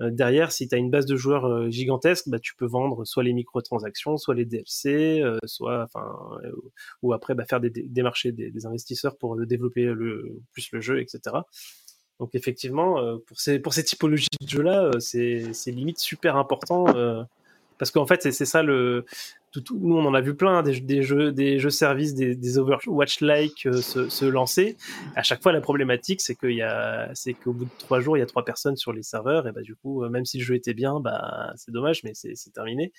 euh, 0.00 0.10
derrière, 0.10 0.50
si 0.52 0.66
tu 0.68 0.74
as 0.74 0.78
une 0.78 0.90
base 0.90 1.06
de 1.06 1.16
joueurs 1.16 1.46
euh, 1.46 1.70
gigantesque, 1.70 2.28
bah, 2.28 2.38
tu 2.40 2.56
peux 2.56 2.66
vendre 2.66 3.04
soit 3.04 3.22
les 3.22 3.32
microtransactions, 3.32 4.16
soit 4.16 4.34
les 4.34 4.44
DLC, 4.44 5.20
euh, 5.22 5.38
soit, 5.44 5.84
enfin, 5.84 6.40
ou 7.02 7.12
après 7.12 7.34
bah, 7.34 7.44
faire 7.44 7.60
des, 7.60 8.02
marchés 8.02 8.32
des, 8.32 8.50
des, 8.50 8.66
investisseurs 8.66 9.16
pour 9.16 9.36
développer 9.46 9.84
le, 9.84 10.40
plus 10.52 10.70
le 10.72 10.80
jeu, 10.80 11.00
etc. 11.00 11.36
Donc 12.20 12.34
effectivement, 12.34 13.18
pour 13.26 13.40
ces 13.40 13.58
pour 13.58 13.74
ces 13.74 13.82
typologies 13.82 14.28
de 14.40 14.48
jeux-là, 14.48 14.90
c'est 15.00 15.52
limite 15.66 15.98
super 15.98 16.36
important 16.36 16.84
parce 17.78 17.90
qu'en 17.90 18.06
fait 18.06 18.22
c'est 18.32 18.44
ça 18.44 18.62
le 18.62 19.04
nous 19.72 19.96
on 19.96 20.04
en 20.04 20.14
a 20.14 20.20
vu 20.20 20.34
plein 20.34 20.62
des, 20.62 20.80
des 20.80 21.02
jeux 21.02 21.32
des 21.32 21.58
jeux 21.58 21.70
services 21.70 22.14
des, 22.14 22.34
des 22.34 22.58
Overwatch 22.58 23.20
like 23.20 23.66
euh, 23.66 23.80
se, 23.80 24.08
se, 24.08 24.24
lancer. 24.24 24.76
À 25.14 25.22
chaque 25.22 25.42
fois 25.42 25.52
la 25.52 25.60
problématique 25.60 26.20
c'est 26.20 26.34
qu'il 26.34 26.56
y 26.56 26.62
a 26.62 27.10
c'est 27.14 27.34
qu'au 27.34 27.52
bout 27.52 27.66
de 27.66 27.70
trois 27.78 28.00
jours 28.00 28.16
il 28.16 28.20
y 28.20 28.22
a 28.22 28.26
trois 28.26 28.44
personnes 28.44 28.76
sur 28.76 28.92
les 28.92 29.02
serveurs. 29.02 29.46
Et 29.46 29.52
bah 29.52 29.62
du 29.62 29.76
coup 29.76 30.02
euh, 30.02 30.08
même 30.08 30.24
si 30.24 30.38
le 30.38 30.44
jeu 30.44 30.54
était 30.54 30.74
bien 30.74 31.00
bah 31.00 31.52
c'est 31.56 31.70
dommage 31.70 32.02
mais 32.04 32.12
c'est 32.14 32.52
terminé 32.52 32.92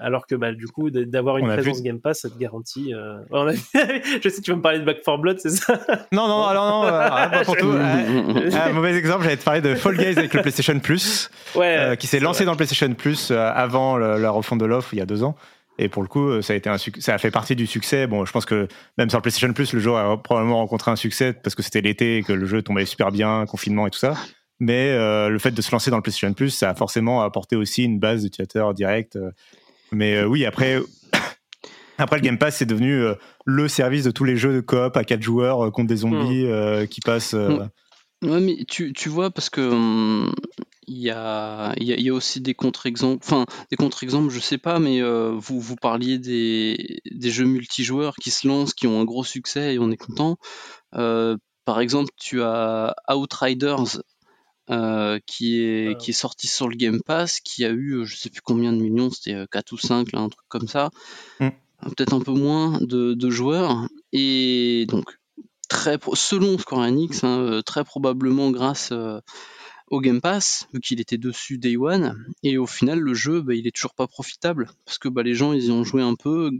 alors 0.00 0.26
que 0.26 0.34
bah, 0.34 0.52
du 0.52 0.66
coup, 0.66 0.90
d'avoir 0.90 1.38
une 1.38 1.46
présence 1.46 1.82
Game 1.82 2.00
Pass, 2.00 2.20
ça 2.20 2.30
te 2.30 2.38
garantit. 2.38 2.94
Euh... 2.94 3.18
je 4.22 4.28
sais, 4.28 4.40
tu 4.40 4.50
vas 4.50 4.56
me 4.56 4.62
parler 4.62 4.80
de 4.80 4.84
Back 4.84 5.02
4 5.04 5.18
Blood, 5.18 5.38
c'est 5.40 5.50
ça? 5.50 5.78
Non, 6.12 6.26
non, 6.26 6.44
alors 6.44 6.70
non, 6.70 6.88
pas 6.88 7.42
pour 7.44 7.56
tout. 7.58 7.70
un 7.70 8.72
mauvais 8.72 8.94
exemple, 8.94 9.24
j'allais 9.24 9.36
te 9.36 9.44
parler 9.44 9.60
de 9.60 9.74
Fall 9.74 9.96
Guys 9.96 10.18
avec 10.18 10.34
le 10.34 10.40
PlayStation 10.40 10.78
Plus, 10.80 11.30
ouais, 11.54 11.76
euh, 11.78 11.96
qui 11.96 12.06
s'est 12.06 12.20
lancé 12.20 12.44
dans 12.44 12.52
le 12.52 12.56
PlayStation 12.56 12.92
Plus 12.94 13.30
avant 13.30 13.96
la 13.96 14.30
refonte 14.30 14.58
de 14.58 14.66
l'offre 14.66 14.94
il 14.94 14.98
y 14.98 15.02
a 15.02 15.06
deux 15.06 15.22
ans. 15.22 15.36
Et 15.80 15.88
pour 15.88 16.02
le 16.02 16.08
coup, 16.08 16.42
ça 16.42 16.54
a 16.54 16.56
été 16.56 16.68
un 16.68 16.76
ça 16.76 17.14
a 17.14 17.18
fait 17.18 17.30
partie 17.30 17.54
du 17.54 17.66
succès. 17.66 18.08
Bon, 18.08 18.24
je 18.24 18.32
pense 18.32 18.44
que 18.44 18.66
même 18.96 19.10
sur 19.10 19.18
le 19.18 19.22
PlayStation 19.22 19.52
Plus, 19.52 19.72
le 19.72 19.78
jeu 19.78 19.94
a 19.94 20.16
probablement 20.16 20.56
rencontré 20.56 20.90
un 20.90 20.96
succès 20.96 21.32
parce 21.32 21.54
que 21.54 21.62
c'était 21.62 21.80
l'été 21.80 22.16
et 22.16 22.22
que 22.24 22.32
le 22.32 22.46
jeu 22.46 22.62
tombait 22.62 22.84
super 22.84 23.12
bien, 23.12 23.46
confinement 23.46 23.86
et 23.86 23.90
tout 23.90 23.98
ça. 23.98 24.14
Mais 24.60 24.90
euh, 24.90 25.28
le 25.28 25.38
fait 25.38 25.52
de 25.52 25.62
se 25.62 25.70
lancer 25.70 25.90
dans 25.90 25.96
le 25.96 26.02
PlayStation 26.02 26.32
Plus, 26.34 26.50
ça 26.50 26.70
a 26.70 26.74
forcément 26.74 27.22
apporté 27.22 27.54
aussi 27.54 27.84
une 27.84 27.98
base 27.98 28.22
d'utilisateurs 28.22 28.74
direct. 28.74 29.18
Mais 29.92 30.16
euh, 30.16 30.26
oui, 30.26 30.44
après, 30.44 30.80
après 31.98 32.16
le 32.16 32.22
Game 32.22 32.38
Pass, 32.38 32.56
c'est 32.56 32.66
devenu 32.66 32.94
euh, 32.94 33.14
le 33.44 33.68
service 33.68 34.04
de 34.04 34.10
tous 34.10 34.24
les 34.24 34.36
jeux 34.36 34.54
de 34.54 34.60
coop 34.60 34.96
à 34.96 35.04
4 35.04 35.22
joueurs 35.22 35.70
contre 35.70 35.88
des 35.88 35.96
zombies 35.96 36.46
hmm. 36.46 36.86
qui 36.88 37.00
passent. 37.00 37.34
Hmm. 37.34 37.68
Ouais, 38.22 38.40
mais 38.40 38.64
tu, 38.66 38.92
tu 38.92 39.08
vois, 39.08 39.30
parce 39.30 39.48
que 39.48 39.60
hum, 39.60 40.34
il 40.88 40.98
y 40.98 41.10
a, 41.10 41.72
y, 41.78 41.92
a, 41.92 42.00
y 42.00 42.08
a 42.08 42.12
aussi 42.12 42.40
des 42.40 42.54
contre-exemples, 42.54 43.22
enfin 43.24 43.46
des 43.70 43.76
contre-exemples, 43.76 44.30
je 44.30 44.40
sais 44.40 44.58
pas, 44.58 44.80
mais 44.80 45.00
vous, 45.00 45.60
vous 45.60 45.76
parliez 45.76 46.18
des, 46.18 46.98
des 47.08 47.30
jeux 47.30 47.44
multijoueurs 47.44 48.16
qui 48.16 48.32
se 48.32 48.48
lancent, 48.48 48.74
qui 48.74 48.88
ont 48.88 49.00
un 49.00 49.04
gros 49.04 49.22
succès 49.22 49.74
et 49.74 49.78
on 49.78 49.92
est 49.92 49.96
content. 49.96 50.36
par 50.90 51.80
exemple, 51.80 52.10
tu 52.16 52.42
as 52.42 52.96
Outriders 53.08 54.00
euh, 54.70 55.18
qui 55.26 55.60
est 55.60 55.98
qui 55.98 56.10
est 56.10 56.14
sorti 56.14 56.46
sur 56.46 56.68
le 56.68 56.76
Game 56.76 57.00
Pass, 57.02 57.40
qui 57.40 57.64
a 57.64 57.70
eu 57.70 58.04
je 58.04 58.16
sais 58.16 58.28
plus 58.28 58.42
combien 58.42 58.72
de 58.72 58.78
millions, 58.78 59.10
c'était 59.10 59.46
4 59.50 59.72
euh, 59.72 59.74
ou 59.74 59.78
5 59.78 60.12
là, 60.12 60.20
un 60.20 60.28
truc 60.28 60.46
comme 60.48 60.68
ça, 60.68 60.90
mm. 61.40 61.48
peut-être 61.96 62.12
un 62.12 62.20
peu 62.20 62.32
moins 62.32 62.78
de, 62.80 63.14
de, 63.14 63.30
joueurs. 63.30 63.88
Et 64.12 64.86
donc 64.88 65.18
très 65.68 65.98
selon 66.14 66.58
Square 66.58 66.82
Enix, 66.82 67.24
hein, 67.24 67.38
euh, 67.38 67.62
très 67.62 67.84
probablement 67.84 68.50
grâce 68.50 68.92
au 69.90 70.00
Game 70.00 70.20
Pass, 70.20 70.68
vu 70.74 70.80
qu'il 70.80 71.00
était 71.00 71.18
dessus 71.18 71.56
Day 71.56 71.76
One, 71.78 72.26
et 72.42 72.58
au 72.58 72.66
final 72.66 72.98
le 72.98 73.14
jeu 73.14 73.40
bah, 73.40 73.54
il 73.54 73.66
est 73.66 73.74
toujours 73.74 73.94
pas 73.94 74.06
profitable. 74.06 74.70
Parce 74.84 74.98
que 74.98 75.08
bah, 75.08 75.22
les 75.22 75.34
gens 75.34 75.54
ils 75.54 75.66
y 75.66 75.70
ont 75.70 75.84
joué 75.84 76.02
un 76.02 76.14
peu 76.14 76.50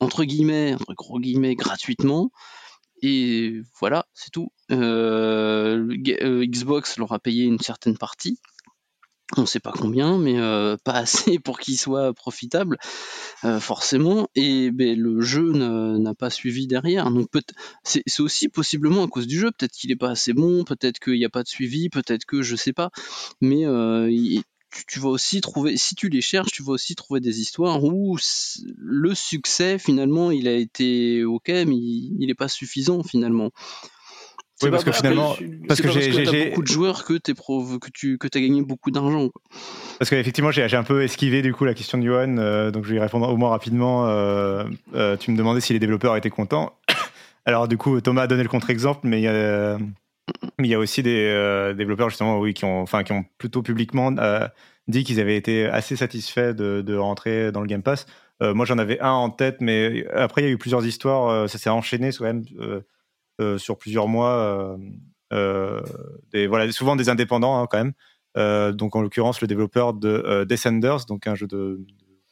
entre 0.00 0.24
guillemets, 0.24 0.74
entre 0.74 0.94
gros 0.94 1.20
guillemets 1.20 1.54
gratuitement. 1.54 2.32
Et 3.02 3.62
voilà, 3.80 4.06
c'est 4.14 4.30
tout. 4.30 4.52
Euh, 4.72 5.86
euh, 6.22 6.46
Xbox 6.46 6.98
leur 6.98 7.12
a 7.12 7.18
payé 7.18 7.44
une 7.44 7.60
certaine 7.60 7.96
partie. 7.96 8.38
On 9.36 9.42
ne 9.42 9.46
sait 9.46 9.60
pas 9.60 9.72
combien, 9.72 10.18
mais 10.18 10.38
euh, 10.38 10.76
pas 10.84 10.92
assez 10.92 11.38
pour 11.38 11.58
qu'il 11.58 11.78
soit 11.78 12.12
profitable, 12.12 12.78
forcément. 13.60 14.28
Et 14.34 14.70
ben, 14.70 14.98
le 14.98 15.20
jeu 15.20 15.52
n'a 15.52 16.14
pas 16.14 16.30
suivi 16.30 16.66
derrière. 16.66 17.10
Donc 17.10 17.28
c'est 17.82 18.20
aussi 18.20 18.48
possiblement 18.48 19.04
à 19.04 19.08
cause 19.08 19.26
du 19.26 19.38
jeu. 19.38 19.50
Peut-être 19.50 19.72
qu'il 19.72 19.88
n'est 19.90 19.96
pas 19.96 20.10
assez 20.10 20.32
bon, 20.34 20.64
peut-être 20.64 20.98
qu'il 20.98 21.14
n'y 21.14 21.24
a 21.24 21.30
pas 21.30 21.42
de 21.42 21.48
suivi, 21.48 21.88
peut-être 21.88 22.26
que 22.26 22.42
je 22.42 22.56
sais 22.56 22.74
pas. 22.74 22.90
Mais 23.40 23.64
tu, 24.86 25.00
vas 25.00 25.08
aussi 25.08 25.40
trouver, 25.40 25.78
si 25.78 25.94
tu 25.94 26.10
les 26.10 26.20
cherches, 26.20 26.52
tu 26.52 26.62
vas 26.62 26.72
aussi 26.72 26.94
trouver 26.94 27.20
des 27.20 27.40
histoires 27.40 27.82
où 27.82 28.18
le 28.76 29.14
succès, 29.14 29.78
finalement, 29.78 30.30
il 30.30 30.46
a 30.46 30.54
été 30.54 31.24
ok, 31.24 31.48
mais 31.48 31.76
il 31.76 32.26
n'est 32.26 32.34
pas 32.34 32.48
suffisant, 32.48 33.02
finalement. 33.02 33.50
Oui, 34.62 34.70
parce 34.70 34.84
que 34.84 34.92
finalement, 34.92 35.34
parce 35.66 35.80
que 35.80 35.90
j'ai 35.90 36.48
beaucoup 36.48 36.62
de 36.62 36.68
joueurs 36.68 37.04
que, 37.04 37.14
que 37.14 37.90
tu 37.92 38.18
que 38.18 38.26
as 38.26 38.40
gagné 38.40 38.62
beaucoup 38.62 38.90
d'argent. 38.90 39.30
Parce 39.98 40.10
qu'effectivement, 40.10 40.50
j'ai 40.50 40.76
un 40.76 40.84
peu 40.84 41.02
esquivé 41.02 41.42
du 41.42 41.52
coup 41.52 41.64
la 41.64 41.74
question 41.74 41.98
de 41.98 42.04
Johan, 42.04 42.36
euh, 42.38 42.70
donc 42.70 42.84
je 42.84 42.90
vais 42.90 42.96
y 42.96 43.00
répondre 43.00 43.28
au 43.28 43.36
moins 43.36 43.50
rapidement. 43.50 44.08
Euh, 44.08 44.64
euh, 44.94 45.16
tu 45.16 45.30
me 45.30 45.36
demandais 45.36 45.60
si 45.60 45.72
les 45.72 45.78
développeurs 45.78 46.16
étaient 46.16 46.30
contents. 46.30 46.74
Alors 47.44 47.66
du 47.66 47.76
coup, 47.76 48.00
Thomas 48.00 48.22
a 48.22 48.26
donné 48.26 48.42
le 48.42 48.48
contre-exemple, 48.48 49.00
mais 49.04 49.20
il 49.20 49.24
y 49.24 49.28
a 49.28 49.78
mais 50.58 50.68
il 50.68 50.70
y 50.70 50.74
a 50.74 50.78
aussi 50.78 51.02
des 51.02 51.72
développeurs 51.76 52.08
justement, 52.08 52.38
oui, 52.38 52.54
qui 52.54 52.64
ont, 52.64 52.82
enfin, 52.82 53.02
qui 53.02 53.12
ont 53.12 53.24
plutôt 53.38 53.62
publiquement 53.62 54.12
dit 54.86 55.04
qu'ils 55.04 55.18
avaient 55.20 55.36
été 55.36 55.66
assez 55.66 55.96
satisfaits 55.96 56.52
de, 56.52 56.82
de, 56.82 56.96
rentrer 56.96 57.50
dans 57.50 57.60
le 57.60 57.66
Game 57.66 57.82
Pass. 57.82 58.06
Moi, 58.40 58.64
j'en 58.64 58.78
avais 58.78 59.00
un 59.00 59.10
en 59.10 59.30
tête, 59.30 59.56
mais 59.60 60.06
après, 60.14 60.42
il 60.42 60.44
y 60.44 60.48
a 60.48 60.50
eu 60.52 60.58
plusieurs 60.58 60.86
histoires. 60.86 61.48
ça 61.48 61.58
s'est 61.58 61.70
enchaîné 61.70 62.10
quand 62.16 62.24
même 62.24 62.44
sur 63.58 63.78
plusieurs 63.78 64.08
mois. 64.08 64.76
Des, 65.30 66.46
voilà, 66.46 66.70
souvent 66.72 66.96
des 66.96 67.08
indépendants 67.08 67.60
hein, 67.60 67.66
quand 67.70 67.84
même. 67.84 68.72
donc, 68.74 68.96
en 68.96 69.02
l'occurrence, 69.02 69.40
le 69.40 69.46
développeur 69.46 69.94
de 69.94 70.44
Descenders, 70.44 71.06
donc 71.06 71.26
un 71.26 71.34
jeu 71.34 71.46
de, 71.46 71.84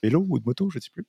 vélo 0.03 0.25
ou 0.29 0.39
de 0.39 0.45
moto, 0.45 0.71
je 0.71 0.79
ne 0.79 0.83
sais 0.83 0.91
plus, 0.91 1.07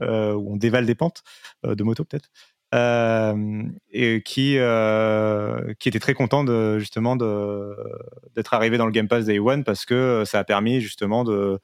où 0.00 0.52
on 0.52 0.56
dévale 0.56 0.86
des 0.86 0.94
pentes 0.94 1.22
de 1.64 1.82
moto 1.82 2.04
peut-être. 2.04 2.30
Euh, 2.72 3.64
et 3.90 4.22
qui 4.22 4.54
euh, 4.56 5.74
qui 5.80 5.88
était 5.88 5.98
très 5.98 6.14
content 6.14 6.46
justement 6.78 7.16
d'être 7.16 8.54
arrivé 8.54 8.78
dans 8.78 8.86
le 8.86 8.92
Game 8.92 9.08
Pass 9.08 9.24
Day 9.24 9.40
One 9.40 9.64
parce 9.64 9.84
que 9.84 10.22
ça 10.24 10.38
a 10.38 10.44
permis 10.44 10.80
justement 10.80 11.24
de 11.24 11.58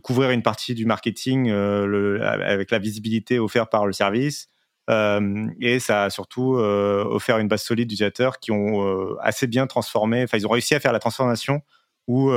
couvrir 0.00 0.30
une 0.30 0.42
partie 0.42 0.74
du 0.74 0.86
marketing 0.86 1.50
euh, 1.50 2.20
avec 2.22 2.70
la 2.70 2.78
visibilité 2.78 3.40
offerte 3.40 3.72
par 3.72 3.86
le 3.86 3.92
service 3.92 4.50
et 4.88 5.78
ça 5.78 6.04
a 6.04 6.10
surtout 6.10 6.54
offert 6.54 7.38
une 7.38 7.48
base 7.48 7.62
solide 7.62 7.88
d'utilisateurs 7.88 8.38
qui 8.40 8.50
ont 8.50 9.16
assez 9.20 9.46
bien 9.46 9.66
transformé 9.66 10.24
enfin 10.24 10.36
ils 10.38 10.46
ont 10.46 10.50
réussi 10.50 10.74
à 10.74 10.80
faire 10.80 10.92
la 10.92 10.98
transformation 10.98 11.62
où 12.08 12.32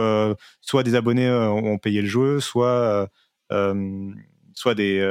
soit 0.61 0.83
des 0.83 0.95
abonnés 0.95 1.29
ont 1.29 1.77
payé 1.77 2.01
le 2.01 2.07
jeu 2.07 2.39
soit 2.39 3.09
soit 3.49 4.75
des 4.75 5.01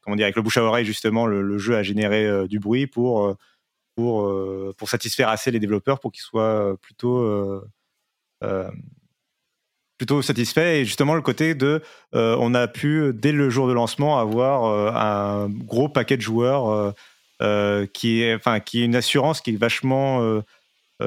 comment 0.00 0.16
dire 0.16 0.24
avec 0.24 0.36
le 0.36 0.42
bouche 0.42 0.56
à 0.58 0.62
oreille 0.62 0.84
justement 0.84 1.26
le, 1.26 1.58
jeu 1.58 1.76
a 1.76 1.82
généré 1.82 2.48
du 2.48 2.58
bruit 2.58 2.86
pour 2.86 3.36
pour 3.94 4.74
pour 4.76 4.88
satisfaire 4.88 5.28
assez 5.28 5.50
les 5.50 5.60
développeurs 5.60 6.00
pour 6.00 6.10
qu'ils 6.12 6.24
soient 6.24 6.76
plutôt 6.82 7.62
plutôt 9.98 10.22
satisfaits 10.22 10.80
et 10.80 10.84
justement 10.84 11.14
le 11.14 11.22
côté 11.22 11.54
de 11.54 11.80
on 12.12 12.54
a 12.54 12.66
pu 12.66 13.12
dès 13.14 13.32
le 13.32 13.48
jour 13.48 13.68
de 13.68 13.72
lancement 13.72 14.18
avoir 14.18 14.64
un 14.96 15.48
gros 15.48 15.88
paquet 15.88 16.16
de 16.16 16.22
joueurs 16.22 16.94
qui 17.92 18.22
est 18.22 18.34
enfin 18.34 18.60
qui 18.60 18.82
est 18.82 18.84
une 18.84 18.96
assurance 18.96 19.40
qui 19.40 19.50
est 19.50 19.56
vachement 19.56 20.42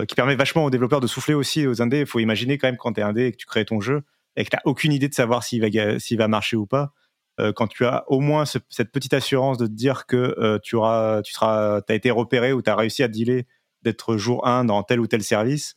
qui 0.07 0.15
permet 0.15 0.35
vachement 0.35 0.63
aux 0.63 0.69
développeurs 0.69 1.01
de 1.01 1.07
souffler 1.07 1.33
aussi 1.33 1.67
aux 1.67 1.81
indés. 1.81 1.99
Il 1.99 2.05
faut 2.05 2.19
imaginer 2.19 2.57
quand 2.57 2.67
même 2.67 2.77
quand 2.77 2.93
tu 2.93 3.01
es 3.01 3.03
indé 3.03 3.25
et 3.25 3.31
que 3.33 3.37
tu 3.37 3.45
crées 3.45 3.65
ton 3.65 3.81
jeu 3.81 4.03
et 4.37 4.45
que 4.45 4.49
tu 4.49 4.55
n'as 4.55 4.61
aucune 4.63 4.93
idée 4.93 5.09
de 5.09 5.13
savoir 5.13 5.43
s'il 5.43 5.61
va, 5.61 5.99
s'il 5.99 6.17
va 6.17 6.27
marcher 6.29 6.55
ou 6.55 6.65
pas. 6.65 6.93
Euh, 7.39 7.51
quand 7.53 7.67
tu 7.67 7.85
as 7.85 8.03
au 8.07 8.19
moins 8.19 8.45
cette 8.45 8.91
petite 8.91 9.13
assurance 9.13 9.57
de 9.57 9.67
te 9.67 9.71
dire 9.71 10.05
que 10.05 10.35
euh, 10.39 10.59
tu 10.63 10.75
auras, 10.75 11.21
tu 11.21 11.33
seras, 11.33 11.81
as 11.87 11.93
été 11.93 12.09
repéré 12.09 12.53
ou 12.53 12.61
tu 12.61 12.69
as 12.69 12.75
réussi 12.75 13.03
à 13.03 13.07
dealer 13.07 13.45
d'être 13.83 14.17
jour 14.17 14.47
1 14.47 14.65
dans 14.65 14.81
tel 14.83 14.99
ou 14.99 15.07
tel 15.07 15.23
service, 15.23 15.75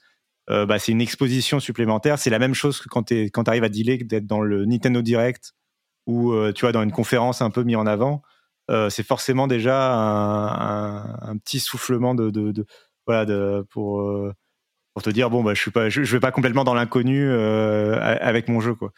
euh, 0.51 0.67
bah, 0.67 0.79
c'est 0.79 0.93
une 0.93 1.01
exposition 1.01 1.61
supplémentaire. 1.61 2.19
C'est 2.19 2.31
la 2.31 2.39
même 2.39 2.55
chose 2.55 2.81
que 2.81 2.89
quand 2.89 3.05
tu 3.05 3.31
arrives 3.47 3.65
à 3.65 3.69
dealer 3.69 3.99
d'être 4.05 4.27
dans 4.27 4.41
le 4.41 4.65
Nintendo 4.67 5.03
Direct 5.03 5.53
ou 6.07 6.35
tu 6.55 6.63
vois 6.63 6.73
dans 6.73 6.83
une 6.83 6.93
conférence 6.93 7.41
un 7.43 7.51
peu 7.51 7.63
mis 7.63 7.77
en 7.77 7.87
avant. 7.87 8.23
c'est 8.89 9.07
forcément 9.07 9.47
déjà 9.47 9.93
un, 9.93 11.37
petit 11.39 11.61
soufflement 11.61 12.15
de, 12.15 12.31
de, 12.31 12.67
voilà 13.07 13.25
de, 13.27 13.65
pour 13.71 14.03
pour 14.95 15.03
te 15.03 15.11
dire 15.11 15.31
bon 15.31 15.45
bah 15.45 15.55
je 15.55 15.61
suis 15.61 15.71
pas 15.71 15.89
je, 15.89 16.03
je 16.03 16.13
vais 16.17 16.21
pas 16.21 16.33
complètement 16.33 16.65
dans 16.65 16.75
l'inconnu 16.75 17.31
avec 17.31 18.49
mon 18.49 18.61
jeu 18.61 18.75
quoi. 18.75 18.93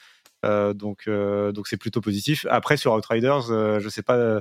Euh, 0.44 0.74
donc, 0.74 1.05
euh, 1.09 1.53
donc 1.53 1.68
c'est 1.68 1.76
plutôt 1.76 2.00
positif. 2.00 2.46
Après, 2.50 2.76
sur 2.76 2.92
Outriders, 2.94 3.50
euh, 3.50 3.80
je 3.80 3.88
sais 3.88 4.03
pas. 4.03 4.40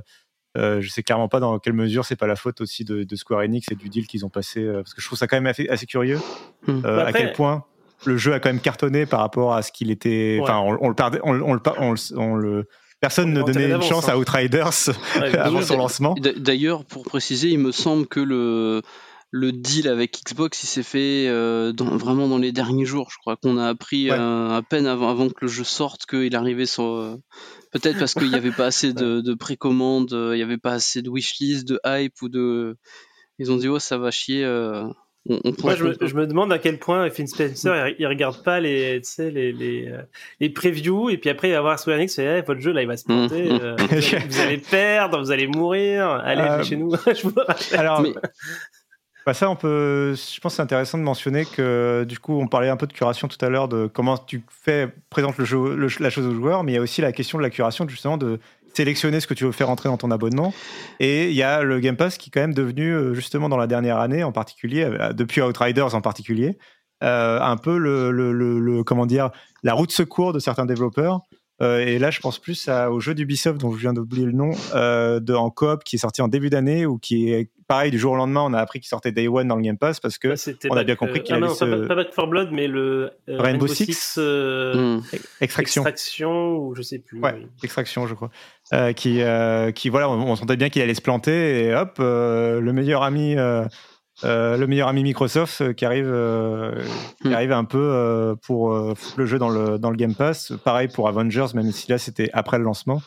Je 0.55 0.87
sais 0.89 1.03
clairement 1.03 1.27
pas 1.27 1.39
dans 1.39 1.59
quelle 1.59 1.73
mesure 1.73 2.05
c'est 2.05 2.15
pas 2.15 2.27
la 2.27 2.35
faute 2.35 2.61
aussi 2.61 2.83
de, 2.83 3.15
Square 3.15 3.41
Enix 3.41 3.67
et 3.71 3.75
du 3.75 3.89
deal 3.89 4.07
qu'ils 4.07 4.25
ont 4.25 4.29
passé 4.29 4.65
parce 4.73 4.93
que 4.93 5.01
je 5.01 5.05
trouve 5.07 5.17
ça 5.17 5.27
quand 5.27 5.39
même 5.39 5.47
assez, 5.47 5.85
curieux 5.85 6.19
hmm. 6.67 6.79
bah, 6.81 7.05
à 7.05 7.13
quel 7.13 7.33
point 7.33 7.65
le 8.05 8.17
jeu 8.17 8.33
a 8.33 8.39
quand 8.39 8.49
même 8.49 8.59
cartonné 8.59 9.05
par 9.05 9.19
rapport 9.19 9.53
à 9.53 9.61
ce 9.61 9.71
qu'il 9.71 9.91
était 9.91 10.39
enfin 10.41 10.59
on, 10.59 10.87
le 10.87 10.95
perdait 10.95 11.19
on, 11.23 11.33
le 11.33 11.59
on, 12.17 12.35
le 12.35 12.67
personne 12.99 13.33
ne 13.33 13.41
donnait 13.43 13.71
une 13.71 13.81
chance 13.81 14.09
à 14.09 14.13
hein. 14.13 14.17
Outriders 14.17 14.89
avant 15.39 15.61
son 15.61 15.77
lancement 15.77 16.15
d'ailleurs 16.37 16.85
pour 16.85 17.03
préciser 17.03 17.49
il 17.49 17.59
me 17.59 17.71
semble 17.71 18.07
que 18.07 18.19
le 18.19 18.81
le 19.31 19.53
deal 19.53 19.87
avec 19.87 20.21
Xbox, 20.25 20.63
il 20.63 20.67
s'est 20.67 20.83
fait 20.83 21.27
euh, 21.29 21.71
vraiment 21.77 22.27
dans 22.27 22.37
les 22.37 22.51
derniers 22.51 22.85
jours. 22.85 23.09
Je 23.11 23.17
crois 23.17 23.37
qu'on 23.37 23.57
a 23.57 23.69
appris 23.69 24.11
euh, 24.11 24.49
à 24.49 24.61
peine 24.61 24.85
avant, 24.85 25.29
que 25.29 25.45
le 25.45 25.47
jeu 25.47 25.63
sorte 25.63 26.05
qu'il 26.05 26.35
arrivait 26.35 26.65
sur. 26.65 26.83
Euh, 26.83 27.15
peut-être 27.71 27.97
parce 27.97 28.13
qu'il 28.13 28.29
n'y 28.29 28.35
avait 28.35 28.51
pas 28.51 28.65
assez 28.65 28.93
de, 28.93 29.21
de 29.21 29.33
précommandes, 29.33 30.11
il 30.11 30.35
n'y 30.35 30.43
avait 30.43 30.57
pas 30.57 30.73
assez 30.73 31.01
de 31.01 31.09
wishlist, 31.09 31.65
de 31.65 31.79
hype 31.85 32.21
ou 32.21 32.27
de. 32.27 32.75
Ils 33.39 33.51
ont 33.51 33.55
dit 33.55 33.69
oh 33.69 33.79
ça 33.79 33.97
va 33.97 34.11
chier. 34.11 34.45
Moi, 35.25 35.75
je 35.75 36.15
me, 36.15 36.25
demande 36.25 36.51
à 36.51 36.57
quel 36.57 36.79
point 36.79 37.07
Finn 37.11 37.27
Spencer 37.27 37.93
il, 37.99 38.07
regarde 38.07 38.43
pas 38.43 38.59
les, 38.59 38.99
les, 39.19 39.51
les, 39.51 39.93
les, 40.39 40.49
previews 40.49 41.11
et 41.11 41.19
puis 41.19 41.29
après 41.29 41.49
il 41.49 41.51
va 41.51 41.61
voir 41.61 41.77
Square 41.77 41.97
Enix 41.97 42.17
et 42.17 42.41
votre 42.41 42.59
jeu 42.59 42.71
là 42.71 42.81
il 42.81 42.87
va 42.87 42.97
se 42.97 43.05
planter, 43.05 43.43
mmh. 43.43 43.75
vous, 44.27 44.39
allez, 44.39 44.57
perdre, 44.57 45.19
vous 45.19 45.29
allez 45.29 45.45
mourir, 45.45 46.07
allez 46.09 46.63
chez 46.63 46.75
nous. 46.75 46.89
je 47.05 47.27
vous 47.27 47.33
Alors, 47.73 48.03
bah 49.25 49.33
ça, 49.33 49.49
on 49.49 49.55
peut. 49.55 50.15
Je 50.15 50.39
pense 50.39 50.55
c'est 50.55 50.61
intéressant 50.61 50.97
de 50.97 51.03
mentionner 51.03 51.45
que 51.45 52.05
du 52.07 52.17
coup, 52.17 52.39
on 52.39 52.47
parlait 52.47 52.69
un 52.69 52.77
peu 52.77 52.87
de 52.87 52.93
curation 52.93 53.27
tout 53.27 53.43
à 53.45 53.49
l'heure, 53.49 53.67
de 53.67 53.87
comment 53.87 54.17
tu 54.17 54.43
fais 54.49 54.89
présente 55.09 55.37
la 55.37 55.45
chose 56.09 56.25
au 56.25 56.33
joueur, 56.33 56.63
mais 56.63 56.71
il 56.71 56.75
y 56.75 56.77
a 56.79 56.81
aussi 56.81 57.01
la 57.01 57.11
question 57.11 57.37
de 57.37 57.43
la 57.43 57.51
curation, 57.51 57.87
justement, 57.87 58.17
de 58.17 58.39
sélectionner 58.73 59.19
ce 59.19 59.27
que 59.27 59.33
tu 59.33 59.43
veux 59.45 59.51
faire 59.51 59.69
entrer 59.69 59.89
dans 59.89 59.97
ton 59.97 60.11
abonnement. 60.11 60.53
Et 60.99 61.29
il 61.29 61.35
y 61.35 61.43
a 61.43 61.63
le 61.63 61.79
Game 61.79 61.97
Pass 61.97 62.17
qui 62.17 62.29
est 62.29 62.31
quand 62.31 62.41
même 62.41 62.53
devenu, 62.53 62.91
euh, 62.91 63.13
justement, 63.13 63.49
dans 63.49 63.57
la 63.57 63.67
dernière 63.67 63.99
année, 63.99 64.23
en 64.23 64.31
particulier, 64.31 64.83
euh, 64.83 65.13
depuis 65.13 65.41
Outriders 65.41 65.93
en 65.93 66.01
particulier, 66.01 66.57
euh, 67.03 67.39
un 67.41 67.57
peu 67.57 67.77
le, 67.77 68.83
comment 68.83 69.05
dire, 69.05 69.31
la 69.63 69.73
route 69.73 69.91
secours 69.91 70.33
de 70.33 70.39
certains 70.39 70.65
développeurs. 70.65 71.21
Et 71.61 71.99
là, 71.99 72.11
je 72.11 72.19
pense 72.19 72.39
plus 72.39 72.67
à, 72.67 72.91
au 72.91 72.99
jeu 72.99 73.13
d'Ubisoft 73.13 73.59
dont 73.59 73.71
je 73.71 73.79
viens 73.79 73.93
d'oublier 73.93 74.25
le 74.25 74.31
nom, 74.31 74.51
de, 74.73 75.33
en 75.33 75.49
coop 75.49 75.83
qui 75.83 75.95
est 75.95 75.99
sorti 75.99 76.21
en 76.21 76.27
début 76.27 76.49
d'année 76.49 76.85
ou 76.85 76.97
qui 76.97 77.31
est 77.31 77.49
pareil 77.67 77.91
du 77.91 77.99
jour 77.99 78.13
au 78.13 78.15
lendemain. 78.15 78.41
On 78.41 78.53
a 78.53 78.59
appris 78.59 78.79
qu'il 78.79 78.89
sortait 78.89 79.11
Day 79.11 79.27
One 79.27 79.47
dans 79.47 79.55
le 79.55 79.61
Game 79.61 79.77
Pass 79.77 79.99
parce 79.99 80.17
que 80.17 80.33
on 80.69 80.75
a 80.75 80.83
bien 80.83 80.95
compris 80.95 81.23
qu'il 81.23 81.33
ah 81.33 81.37
allait 81.37 81.47
non, 81.47 81.53
se... 81.53 81.87
pas, 81.87 81.95
Back 81.95 82.13
4 82.13 82.27
Blood, 82.27 82.49
mais 82.51 82.67
le 82.67 83.11
Rainbow, 83.27 83.67
Six, 83.67 84.17
hmm. 84.17 85.01
Extraction. 85.39 85.83
Extraction 85.83 86.57
ou 86.57 86.75
je 86.75 86.81
sais 86.81 86.99
plus. 86.99 87.19
Ouais, 87.19 87.47
Extraction, 87.63 88.07
je 88.07 88.15
crois. 88.15 88.31
qui, 88.93 89.21
qui 89.75 89.89
voilà, 89.89 90.09
on, 90.09 90.21
on 90.21 90.35
sentait 90.35 90.57
bien 90.57 90.69
qu'il 90.69 90.81
allait 90.81 90.93
se 90.93 91.01
planter 91.01 91.65
et 91.65 91.75
hop, 91.75 91.95
le 91.99 92.71
meilleur 92.71 93.03
ami 93.03 93.35
euh, 94.23 94.57
le 94.57 94.67
meilleur 94.67 94.87
ami 94.87 95.03
Microsoft 95.03 95.61
euh, 95.61 95.73
qui 95.73 95.85
arrive, 95.85 96.09
euh, 96.09 96.83
qui 97.21 97.29
hmm. 97.29 97.33
arrive 97.33 97.51
un 97.51 97.63
peu 97.63 98.35
pour 98.43 98.73
le 99.17 99.25
jeu 99.25 99.39
dans 99.39 99.49
le, 99.49 99.77
dans 99.77 99.89
le 99.89 99.97
Game 99.97 100.15
Pass. 100.15 100.53
Pareil 100.63 100.87
pour 100.87 101.07
Avengers, 101.07 101.47
même 101.53 101.71
si 101.71 101.89
là 101.89 101.97
c'était 101.97 102.29
après 102.33 102.57
le 102.57 102.63
lancement. 102.63 103.01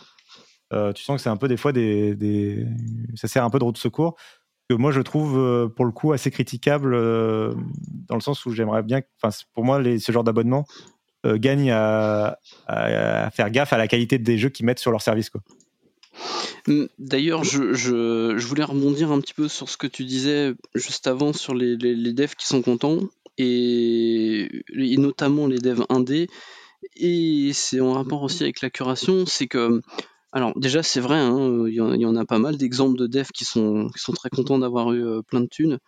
tu 0.94 1.02
sens 1.02 1.16
que 1.16 1.22
c'est 1.22 1.30
un 1.30 1.36
peu 1.36 1.48
des 1.48 1.56
fois 1.56 1.72
des, 1.72 2.14
des, 2.14 2.66
ça 3.14 3.28
sert 3.28 3.44
un 3.44 3.50
peu 3.50 3.58
de 3.58 3.64
roue 3.64 3.72
de 3.72 3.78
secours 3.78 4.16
que 4.68 4.74
moi 4.74 4.92
je 4.92 5.02
trouve 5.02 5.70
pour 5.76 5.84
le 5.84 5.92
coup 5.92 6.12
assez 6.12 6.30
critiquable 6.30 6.92
dans 6.92 8.14
le 8.14 8.20
sens 8.20 8.44
où 8.46 8.52
j'aimerais 8.52 8.82
bien, 8.82 9.02
enfin 9.22 9.36
pour 9.52 9.64
moi 9.64 9.80
les, 9.80 9.98
ce 9.98 10.10
genre 10.10 10.24
d'abonnement 10.24 10.64
gagne 11.24 11.70
à, 11.70 12.38
à, 12.66 13.30
faire 13.30 13.50
gaffe 13.50 13.72
à 13.72 13.78
la 13.78 13.88
qualité 13.88 14.18
des 14.18 14.38
jeux 14.38 14.48
qu'ils 14.48 14.66
mettent 14.66 14.78
sur 14.78 14.90
leur 14.90 15.02
service 15.02 15.30
quoi. 15.30 15.42
Hum, 16.68 16.88
d'ailleurs, 16.98 17.44
je, 17.44 18.46
voulais 18.46 18.64
rebondir 18.64 19.10
un 19.12 19.20
petit 19.20 19.34
peu 19.34 19.48
sur 19.48 19.68
ce 19.68 19.76
que 19.76 19.86
tu 19.86 20.04
disais 20.04 20.54
juste 20.74 21.06
avant 21.06 21.32
sur 21.32 21.54
les, 21.54 21.76
devs 21.76 22.34
qui 22.36 22.46
sont 22.46 22.62
contents, 22.62 23.00
et, 23.38 24.64
notamment 24.98 25.46
les 25.46 25.58
devs 25.58 25.84
indés. 25.88 26.28
Et 26.96 27.50
c'est 27.52 27.80
en 27.80 27.92
rapport 27.92 28.22
aussi 28.22 28.42
avec 28.42 28.60
la 28.60 28.70
curation, 28.70 29.26
c'est 29.26 29.46
que, 29.46 29.80
alors 30.32 30.52
déjà 30.58 30.82
c'est 30.82 31.00
vrai, 31.00 31.18
hein, 31.18 31.64
il 31.66 31.74
y, 31.74 32.06
en 32.06 32.16
a 32.16 32.24
pas 32.24 32.38
mal 32.38 32.56
d'exemples 32.56 32.98
de 32.98 33.06
devs 33.06 33.32
qui 33.32 33.44
sont, 33.44 33.88
très 34.14 34.30
contents 34.30 34.58
d'avoir 34.58 34.92
eu 34.92 35.04
euh, 35.04 35.22
plein 35.22 35.40
de 35.40 35.46
thunes. 35.46 35.78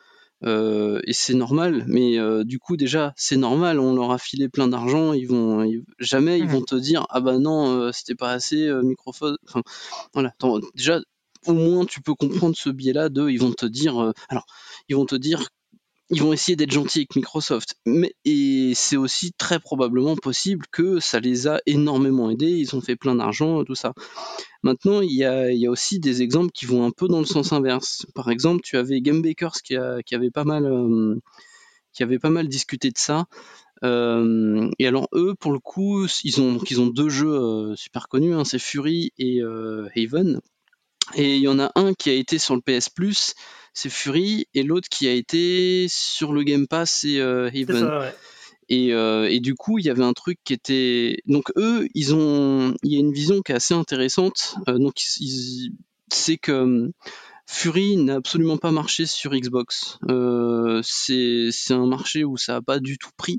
Euh, 0.45 1.01
et 1.05 1.15
c'est 1.15 1.35
normal, 1.35 1.85
mais 1.89 2.19
euh, 2.19 2.45
du 2.45 2.59
coup 2.59 2.77
déjà 2.77 3.15
c'est 3.17 3.39
normal, 3.39 3.81
on 3.81 3.95
leur 3.95 4.11
a 4.11 4.19
filé 4.19 4.51
plein 4.51 4.69
d'argent, 4.69 5.15
ils 5.15 5.27
vont 5.27 5.67
jamais 5.99 6.39
ils 6.39 6.45
mmh. 6.45 6.49
vont 6.49 6.61
te 6.61 6.75
dire 6.75 7.07
ah 7.09 7.21
bah 7.21 7.39
non 7.39 7.71
euh, 7.71 7.91
c'était 7.93 8.15
pas 8.15 8.33
assez 8.33 8.71
microphone, 8.83 9.39
enfin 9.49 9.63
voilà 10.13 10.35
déjà 10.75 11.01
au 11.47 11.55
moins 11.55 11.87
tu 11.87 12.03
peux 12.03 12.15
comprendre 12.15 12.55
ce 12.55 12.69
biais-là 12.69 13.09
de 13.09 13.31
ils 13.31 13.41
vont 13.41 13.53
te 13.53 13.65
dire 13.65 14.13
alors 14.29 14.45
ils 14.91 14.97
vont 14.97 15.07
te 15.07 15.17
dire 15.17 15.49
ils 16.11 16.23
vont 16.23 16.33
essayer 16.33 16.57
d'être 16.57 16.73
gentils 16.73 17.01
avec 17.01 17.17
Microsoft. 17.17 17.77
Mais, 17.85 18.15
et 18.25 18.73
c'est 18.75 18.97
aussi 18.97 19.33
très 19.33 19.59
probablement 19.59 20.17
possible 20.17 20.67
que 20.71 21.01
ça 21.01 21.21
les 21.21 21.49
a 21.49 21.61
énormément 21.67 22.31
aidés, 22.31 22.51
ils 22.51 22.77
ont 22.77 22.81
fait 22.81 22.97
plein 22.97 23.17
d'argent, 23.17 23.65
tout 23.65 23.75
ça. 23.75 23.93
Maintenant, 24.63 25.01
il 25.01 25.13
y 25.13 25.25
a, 25.25 25.71
aussi 25.71 25.99
des 26.01 26.23
exemples 26.23 26.53
qui 26.53 26.67
vont 26.67 26.85
un 26.85 26.91
peu 26.91 27.09
dans 27.09 27.21
le 27.21 27.25
sens 27.25 27.53
inverse. 27.53 28.07
Par 28.15 28.31
exemple, 28.31 28.63
tu 28.63 28.77
avais 28.77 29.01
Game 29.01 29.23
Bakers 29.23 29.63
qui, 29.65 29.77
a, 29.77 30.03
qui 30.03 30.15
avait 30.15 30.31
pas 30.31 30.45
mal, 30.45 30.67
euh, 30.67 31.17
avait 32.01 32.19
pas 32.19 32.31
mal 32.31 32.49
discuté 32.49 32.91
de 32.91 32.99
ça. 32.99 33.27
Euh, 33.85 34.71
et 34.79 34.87
alors 34.87 35.09
eux, 35.13 35.35
pour 35.39 35.53
le 35.53 35.59
coup, 35.59 36.07
ils 36.25 36.41
ont, 36.41 36.59
ils 36.71 36.81
ont 36.81 36.87
deux 36.87 37.09
jeux 37.09 37.35
euh, 37.35 37.77
super 37.77 38.09
connus, 38.09 38.35
hein, 38.35 38.45
c'est 38.45 38.59
Fury 38.59 39.13
et 39.19 39.41
Haven. 39.97 40.41
Et 41.15 41.37
il 41.37 41.43
y 41.43 41.49
en 41.49 41.59
a 41.59 41.71
un 41.75 41.95
qui 41.95 42.11
a 42.11 42.15
été 42.15 42.39
sur 42.39 42.57
le 42.57 42.61
PS 42.61 42.89
Plus, 42.89 43.35
c'est 43.73 43.91
Fury, 43.91 44.49
et 44.55 44.63
l'autre 44.63 44.89
qui 44.89 45.07
a 45.07 45.13
été 45.13 45.87
sur 45.89 46.33
le 46.33 46.43
Game 46.43 46.67
Pass, 46.67 46.91
c'est 47.03 47.19
euh, 47.21 47.49
Haven. 47.49 48.13
Et, 48.69 48.93
euh, 48.93 49.31
et, 49.31 49.39
du 49.39 49.55
coup, 49.55 49.79
il 49.79 49.85
y 49.85 49.91
avait 49.91 50.03
un 50.03 50.13
truc 50.13 50.39
qui 50.43 50.53
était. 50.53 51.19
Donc 51.27 51.53
eux, 51.57 51.87
ils 51.95 52.15
ont. 52.15 52.75
Il 52.83 52.93
y 52.93 52.97
a 52.97 52.99
une 52.99 53.13
vision 53.13 53.41
qui 53.43 53.53
est 53.53 53.55
assez 53.55 53.75
intéressante. 53.75 54.57
Euh, 54.69 54.79
donc 54.79 54.95
c'est 56.09 56.37
que 56.37 56.53
hum, 56.53 56.91
Fury 57.47 57.97
n'a 57.97 58.17
absolument 58.17 58.57
pas 58.57 58.73
marché 58.73 59.07
sur 59.07 59.33
Xbox. 59.35 59.99
c'est 60.83 61.75
un 61.75 61.87
marché 61.87 62.25
où 62.25 62.37
ça 62.37 62.55
n'a 62.55 62.63
pas 62.63 62.81
du 62.81 62.99
tout 62.99 63.11
pris. 63.17 63.39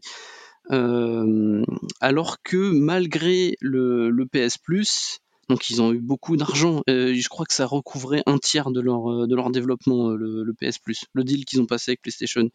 alors 2.00 2.38
que 2.42 2.72
malgré 2.72 3.58
le, 3.60 4.10
le 4.10 4.26
PS 4.28 4.58
Plus, 4.58 5.20
donc 5.50 5.70
ils 5.70 5.82
ont 5.82 5.94
eu 5.94 6.00
beaucoup 6.00 6.36
d'argent. 6.36 6.82
Euh, 6.90 7.14
je 7.14 7.30
crois 7.30 7.46
que 7.46 7.54
ça 7.54 7.66
recouvrait 7.66 8.22
un 8.26 8.38
tiers 8.38 8.72
de 8.72 8.82
leur, 8.82 9.12
euh, 9.12 9.28
de 9.28 9.36
leur 9.36 9.50
développement, 9.50 10.12
euh, 10.12 10.44
le, 10.44 10.54
PS 10.54 10.78
Plus, 10.80 11.06
le 11.14 11.24
deal 11.24 11.46
qu'ils 11.46 11.62
ont 11.62 11.66
passé 11.66 11.92
avec 11.92 12.02
PlayStation. 12.02 12.50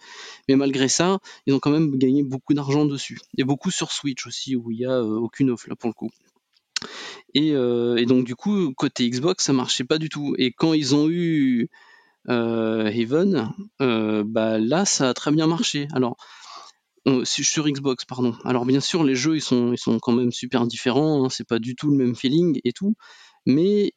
Mais 0.48 0.56
malgré 0.56 0.88
ça, 0.88 1.18
ils 1.46 1.54
ont 1.54 1.58
quand 1.58 1.70
même 1.70 1.96
gagné 1.96 2.22
beaucoup 2.22 2.52
d'argent 2.52 2.84
dessus. 2.84 3.18
Et 3.38 3.44
beaucoup 3.44 3.70
sur 3.70 3.92
Switch 3.92 4.26
aussi, 4.26 4.56
où 4.56 4.70
il 4.70 4.78
n'y 4.78 4.86
a 4.86 5.02
aucune 5.02 5.50
offre 5.50 5.68
là 5.68 5.76
pour 5.76 5.88
le 5.88 5.94
coup. 5.94 6.10
Et, 7.34 7.52
donc 8.04 8.24
du 8.24 8.34
coup, 8.34 8.74
côté 8.74 9.08
Xbox, 9.08 9.44
ça 9.44 9.52
marchait 9.52 9.84
pas 9.84 9.98
du 9.98 10.08
tout. 10.08 10.34
Et 10.36 10.52
quand 10.52 10.74
ils 10.74 10.94
ont 10.94 11.08
eu 11.08 11.70
Heaven, 12.28 13.52
bah 13.78 14.58
là, 14.58 14.84
ça 14.84 15.08
a 15.08 15.14
très 15.14 15.30
bien 15.30 15.46
marché. 15.46 15.88
Alors, 15.94 16.16
euh, 17.08 17.24
sur 17.24 17.68
Xbox, 17.68 18.04
pardon. 18.04 18.34
Alors 18.44 18.64
bien 18.64 18.80
sûr, 18.80 19.04
les 19.04 19.14
jeux 19.14 19.36
ils 19.36 19.40
sont, 19.40 19.72
ils 19.72 20.00
quand 20.00 20.12
même 20.12 20.32
super 20.32 20.66
différents, 20.66 21.24
hein, 21.24 21.28
c'est 21.30 21.46
pas 21.46 21.58
du 21.58 21.74
tout 21.74 21.90
le 21.90 21.96
même 21.96 22.14
feeling 22.14 22.60
et 22.64 22.72
tout, 22.72 22.94
mais 23.46 23.92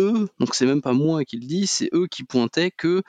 eux, 0.00 0.28
donc 0.38 0.54
c'est 0.54 0.66
même 0.66 0.82
pas 0.82 0.94
moi 0.94 1.24
qui 1.24 1.36
le 1.36 1.46
dis, 1.46 1.66
c'est 1.66 1.90
eux 1.92 2.06
qui 2.10 2.24
pointaient 2.24 2.70
que 2.70 3.02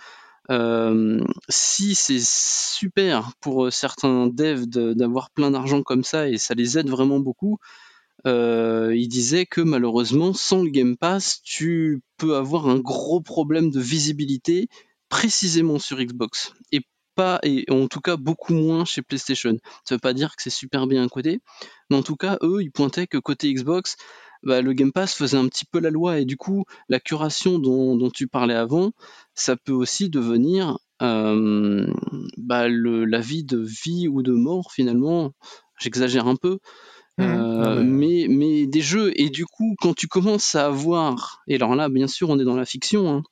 euh, 0.51 1.23
si 1.47 1.95
c'est 1.95 2.19
super 2.21 3.31
pour 3.39 3.71
certains 3.71 4.27
devs 4.27 4.65
d'avoir 4.67 5.31
plein 5.31 5.51
d'argent 5.51 5.83
comme 5.83 6.03
ça 6.03 6.27
et 6.27 6.37
ça 6.37 6.53
les 6.53 6.77
aide 6.77 6.89
vraiment 6.89 7.19
beaucoup, 7.19 7.59
euh, 8.25 8.93
ils 8.95 9.07
disaient 9.07 9.45
que 9.45 9.61
malheureusement 9.61 10.33
sans 10.33 10.63
le 10.63 10.69
Game 10.69 10.97
Pass, 10.97 11.41
tu 11.43 12.01
peux 12.17 12.35
avoir 12.35 12.67
un 12.67 12.79
gros 12.79 13.21
problème 13.21 13.69
de 13.69 13.79
visibilité 13.79 14.67
précisément 15.09 15.79
sur 15.79 15.99
Xbox. 15.99 16.53
Et 16.71 16.81
pas, 17.15 17.39
et 17.43 17.65
en 17.69 17.87
tout 17.87 18.01
cas 18.01 18.17
beaucoup 18.17 18.53
moins 18.53 18.85
chez 18.85 19.01
PlayStation. 19.01 19.57
Ça 19.85 19.95
veut 19.95 19.99
pas 19.99 20.13
dire 20.13 20.35
que 20.35 20.43
c'est 20.43 20.49
super 20.49 20.87
bien 20.87 21.07
côté, 21.07 21.41
mais 21.89 21.97
en 21.97 22.03
tout 22.03 22.15
cas, 22.15 22.37
eux, 22.41 22.61
ils 22.61 22.71
pointaient 22.71 23.07
que 23.07 23.17
côté 23.17 23.53
Xbox, 23.53 23.97
bah, 24.43 24.61
le 24.61 24.73
Game 24.73 24.91
Pass 24.91 25.15
faisait 25.15 25.37
un 25.37 25.47
petit 25.47 25.65
peu 25.65 25.79
la 25.79 25.89
loi, 25.89 26.19
et 26.19 26.25
du 26.25 26.37
coup, 26.37 26.65
la 26.89 26.99
curation 26.99 27.59
dont, 27.59 28.09
tu 28.09 28.27
parlais 28.27 28.55
avant, 28.55 28.91
ça 29.33 29.55
peut 29.55 29.71
aussi 29.71 30.09
devenir 30.09 30.77
euh, 31.01 31.87
bah, 32.37 32.67
le, 32.67 33.05
la 33.05 33.19
vie 33.19 33.43
de 33.43 33.57
vie 33.57 34.07
ou 34.07 34.21
de 34.21 34.33
mort, 34.33 34.71
finalement. 34.71 35.31
J'exagère 35.79 36.27
un 36.27 36.35
peu. 36.35 36.59
Mmh. 37.17 37.23
Euh, 37.23 37.83
mais, 37.83 38.25
mais 38.29 38.65
des 38.65 38.81
jeux, 38.81 39.11
et 39.15 39.29
du 39.29 39.45
coup, 39.45 39.75
quand 39.79 39.93
tu 39.93 40.07
commences 40.07 40.55
à 40.55 40.65
avoir, 40.65 41.43
et 41.47 41.55
alors 41.55 41.75
là, 41.75 41.87
bien 41.87 42.07
sûr, 42.07 42.29
on 42.29 42.39
est 42.39 42.43
dans 42.43 42.55
la 42.55 42.65
fiction, 42.65 43.07
hein, 43.09 43.23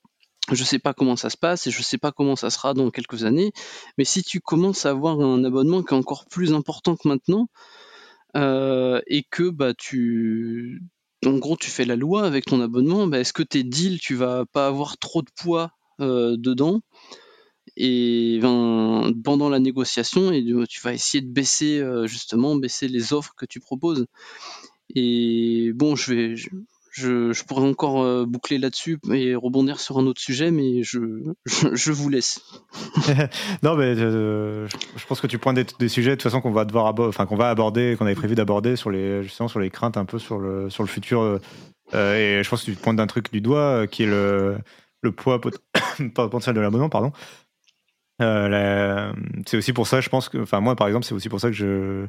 je 0.55 0.63
sais 0.63 0.79
pas 0.79 0.93
comment 0.93 1.15
ça 1.15 1.29
se 1.29 1.37
passe 1.37 1.67
et 1.67 1.71
je 1.71 1.81
sais 1.81 1.97
pas 1.97 2.11
comment 2.11 2.35
ça 2.35 2.49
sera 2.49 2.73
dans 2.73 2.89
quelques 2.91 3.23
années, 3.23 3.51
mais 3.97 4.05
si 4.05 4.23
tu 4.23 4.39
commences 4.39 4.85
à 4.85 4.91
avoir 4.91 5.19
un 5.19 5.43
abonnement 5.43 5.83
qui 5.83 5.93
est 5.93 5.97
encore 5.97 6.25
plus 6.25 6.53
important 6.53 6.95
que 6.95 7.07
maintenant, 7.07 7.47
euh, 8.37 9.01
et 9.07 9.23
que 9.23 9.49
bah 9.49 9.73
tu 9.73 10.81
en 11.25 11.37
gros 11.37 11.57
tu 11.57 11.69
fais 11.69 11.85
la 11.85 11.95
loi 11.95 12.23
avec 12.25 12.45
ton 12.45 12.61
abonnement, 12.61 13.07
bah, 13.07 13.19
est-ce 13.19 13.33
que 13.33 13.43
tes 13.43 13.63
deals 13.63 13.99
tu 13.99 14.15
vas 14.15 14.45
pas 14.45 14.67
avoir 14.67 14.97
trop 14.97 15.21
de 15.21 15.29
poids 15.35 15.71
euh, 15.99 16.35
dedans? 16.37 16.81
Et 17.77 18.39
ben, 18.41 19.11
pendant 19.23 19.49
la 19.49 19.59
négociation 19.59 20.31
et 20.31 20.43
tu 20.67 20.81
vas 20.81 20.93
essayer 20.93 21.21
de 21.21 21.31
baisser 21.31 21.79
euh, 21.79 22.07
justement 22.07 22.55
baisser 22.55 22.87
les 22.87 23.13
offres 23.13 23.33
que 23.37 23.45
tu 23.45 23.59
proposes. 23.59 24.05
Et 24.95 25.71
bon 25.75 25.95
je 25.95 26.13
vais 26.13 26.35
pourrais 27.45 27.67
encore 27.67 28.03
euh, 28.03 28.25
boucler 28.25 28.57
là-dessus 28.57 28.99
et 29.11 29.35
rebondir 29.35 29.79
sur 29.79 29.97
un 29.97 30.05
autre 30.05 30.21
sujet, 30.21 30.51
mais 30.51 30.83
je, 30.83 30.99
je, 31.45 31.91
vous 31.91 32.09
laisse. 32.09 32.41
non, 33.63 33.75
mais 33.75 33.95
euh, 33.97 34.67
je 34.67 35.05
pense 35.05 35.21
que 35.21 35.27
tu 35.27 35.37
pointes 35.37 35.59
des, 35.79 35.89
sujets 35.89 36.11
de 36.11 36.15
toute 36.15 36.23
façon 36.23 36.41
qu'on 36.41 36.51
va 36.51 36.65
devoir 36.65 36.93
enfin 36.99 37.25
qu'on 37.25 37.37
va 37.37 37.49
aborder, 37.49 37.95
qu'on 37.97 38.05
avait 38.05 38.15
prévu 38.15 38.35
d'aborder 38.35 38.75
sur 38.75 38.89
les 38.89 39.23
justement 39.23 39.47
sur 39.47 39.59
les 39.59 39.69
craintes 39.69 39.97
un 39.97 40.05
peu 40.05 40.19
sur 40.19 40.39
le 40.39 40.69
sur 40.69 40.83
le 40.83 40.89
futur. 40.89 41.39
Euh, 41.93 42.39
et 42.39 42.43
je 42.43 42.49
pense 42.49 42.63
que 42.63 42.71
tu 42.71 42.77
pointes 42.77 42.97
d'un 42.97 43.07
truc 43.07 43.31
du 43.31 43.41
doigt 43.41 43.87
qui 43.87 44.03
est 44.03 44.07
le 44.07 44.57
le 45.01 45.11
poids 45.11 45.39
potentiel 46.13 46.55
de 46.55 46.61
l'abonnement, 46.61 46.89
pardon. 46.89 47.11
c'est 48.19 49.57
aussi 49.57 49.73
pour 49.73 49.87
ça, 49.87 50.01
je 50.01 50.09
pense 50.09 50.29
que, 50.29 50.37
enfin 50.37 50.59
moi 50.59 50.75
par 50.75 50.87
exemple, 50.87 51.05
c'est 51.05 51.15
aussi 51.15 51.29
pour 51.29 51.39
ça 51.39 51.47
que 51.47 51.55
je 51.55 52.05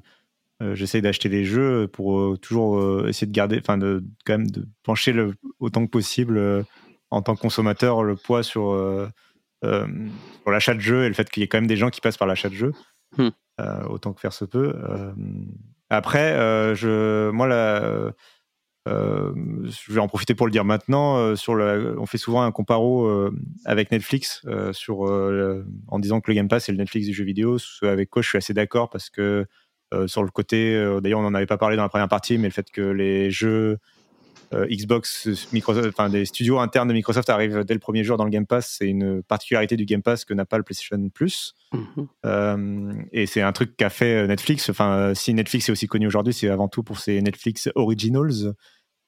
euh, 0.60 0.74
j'essaye 0.74 1.02
d'acheter 1.02 1.28
des 1.28 1.44
jeux 1.44 1.88
pour 1.88 2.18
euh, 2.18 2.36
toujours 2.36 2.78
euh, 2.78 3.06
essayer 3.08 3.26
de 3.26 3.32
garder, 3.32 3.58
enfin, 3.58 3.78
de 3.78 4.04
quand 4.24 4.38
même 4.38 4.50
de 4.50 4.68
pencher 4.82 5.12
le, 5.12 5.34
autant 5.58 5.84
que 5.84 5.90
possible 5.90 6.64
en 7.10 7.22
tant 7.22 7.34
que 7.34 7.40
consommateur 7.40 8.02
le 8.02 8.16
poids 8.16 8.42
sur, 8.42 8.74
l'achat 9.62 10.74
de 10.74 10.80
jeux 10.80 11.04
et 11.04 11.08
le 11.08 11.14
fait 11.14 11.28
qu'il 11.30 11.42
y 11.42 11.44
ait 11.44 11.48
quand 11.48 11.58
même 11.58 11.66
des 11.66 11.76
gens 11.76 11.90
qui 11.90 12.00
passent 12.00 12.16
par 12.16 12.28
l'achat 12.28 12.48
de 12.48 12.54
jeux, 12.54 12.72
hmm. 13.16 13.28
autant 13.88 14.12
que 14.12 14.20
faire 14.20 14.32
se 14.32 14.44
peut. 14.44 14.74
après, 15.90 16.34
je, 16.74 17.30
moi, 17.30 17.46
là, 17.46 18.12
je 18.86 19.92
vais 19.92 20.00
en 20.00 20.08
profiter 20.08 20.34
pour 20.34 20.46
le 20.46 20.52
dire 20.52 20.64
maintenant. 20.64 21.36
sur 21.36 21.54
le, 21.54 21.96
on 21.98 22.06
fait 22.06 22.18
souvent 22.18 22.42
un 22.42 22.50
comparo 22.50 23.30
avec 23.64 23.90
Netflix 23.90 24.42
sur, 24.72 25.00
en 25.88 25.98
disant 25.98 26.20
que 26.20 26.30
le 26.30 26.34
Game 26.34 26.48
Pass 26.48 26.68
est 26.68 26.72
le 26.72 26.78
Netflix 26.78 27.06
du 27.06 27.12
jeu 27.12 27.24
vidéo, 27.24 27.58
ce 27.58 27.84
avec 27.86 28.10
quoi 28.10 28.22
je 28.22 28.28
suis 28.28 28.38
assez 28.38 28.54
d'accord 28.54 28.90
parce 28.90 29.10
que 29.10 29.46
sur 30.06 30.22
le 30.22 30.30
côté, 30.30 30.74
d'ailleurs 31.02 31.20
on 31.20 31.22
n'en 31.22 31.34
avait 31.34 31.46
pas 31.46 31.58
parlé 31.58 31.76
dans 31.76 31.82
la 31.82 31.88
première 31.88 32.08
partie, 32.08 32.38
mais 32.38 32.48
le 32.48 32.52
fait 32.52 32.70
que 32.70 32.80
les 32.80 33.30
jeux 33.30 33.78
Xbox, 34.52 35.48
Microsoft, 35.52 35.88
enfin 35.88 36.10
des 36.10 36.26
studios 36.26 36.58
internes 36.58 36.88
de 36.88 36.92
Microsoft 36.92 37.30
arrivent 37.30 37.64
dès 37.64 37.72
le 37.72 37.80
premier 37.80 38.04
jour 38.04 38.18
dans 38.18 38.24
le 38.24 38.30
Game 38.30 38.46
Pass, 38.46 38.76
c'est 38.78 38.86
une 38.86 39.22
particularité 39.22 39.76
du 39.76 39.86
Game 39.86 40.02
Pass 40.02 40.24
que 40.26 40.34
n'a 40.34 40.44
pas 40.44 40.58
le 40.58 40.62
PlayStation 40.62 41.08
Plus. 41.08 41.54
Mhm. 41.72 43.06
et 43.12 43.26
c'est 43.26 43.40
un 43.40 43.52
truc 43.52 43.76
qu'a 43.76 43.88
fait 43.88 44.26
Netflix. 44.26 44.68
Enfin, 44.68 45.14
si 45.14 45.32
Netflix 45.32 45.68
est 45.68 45.72
aussi 45.72 45.86
connu 45.86 46.06
aujourd'hui, 46.06 46.34
c'est 46.34 46.48
avant 46.48 46.68
tout 46.68 46.82
pour 46.82 46.98
ses 46.98 47.22
Netflix 47.22 47.70
Originals, 47.74 48.54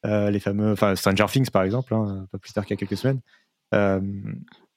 les 0.05 0.41
fameux, 0.41 0.72
enfin 0.72 0.97
Stranger 0.97 1.26
Things 1.30 1.51
par 1.51 1.62
exemple, 1.62 1.93
hein, 1.95 2.26
pas 2.32 2.39
plus 2.39 2.53
tard 2.53 2.64
qu'il 2.64 2.74
y 2.74 2.78
a 2.78 2.87
quelques 2.87 2.97
semaines. 2.97 3.20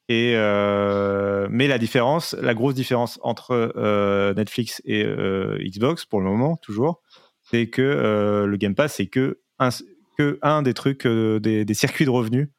Et 0.10 0.34
euh, 0.36 1.47
mais 1.51 1.68
la 1.68 1.78
différence, 1.78 2.34
la 2.41 2.53
grosse 2.53 2.76
différence 2.76 3.20
entre 3.24 3.74
euh, 3.76 4.34
Netflix 4.34 4.82
et 4.86 5.03
euh, 5.03 5.58
Xbox 5.62 6.05
pour 6.05 6.22
le 6.22 6.28
moment 6.28 6.55
toujours, 6.55 7.01
c'est 7.43 7.68
que 7.68 8.45
le 8.47 8.58
Game 8.58 8.74
Pass 8.74 8.95
c'est 8.95 9.08
que 9.08 9.41
un, 9.60 9.70
que 10.18 10.39
un 10.41 10.62
des 10.62 10.74
trucs 10.74 11.05
des, 11.05 11.66
des, 11.66 11.74
circuits 11.74 12.05
de 12.05 12.10
revenus 12.10 12.49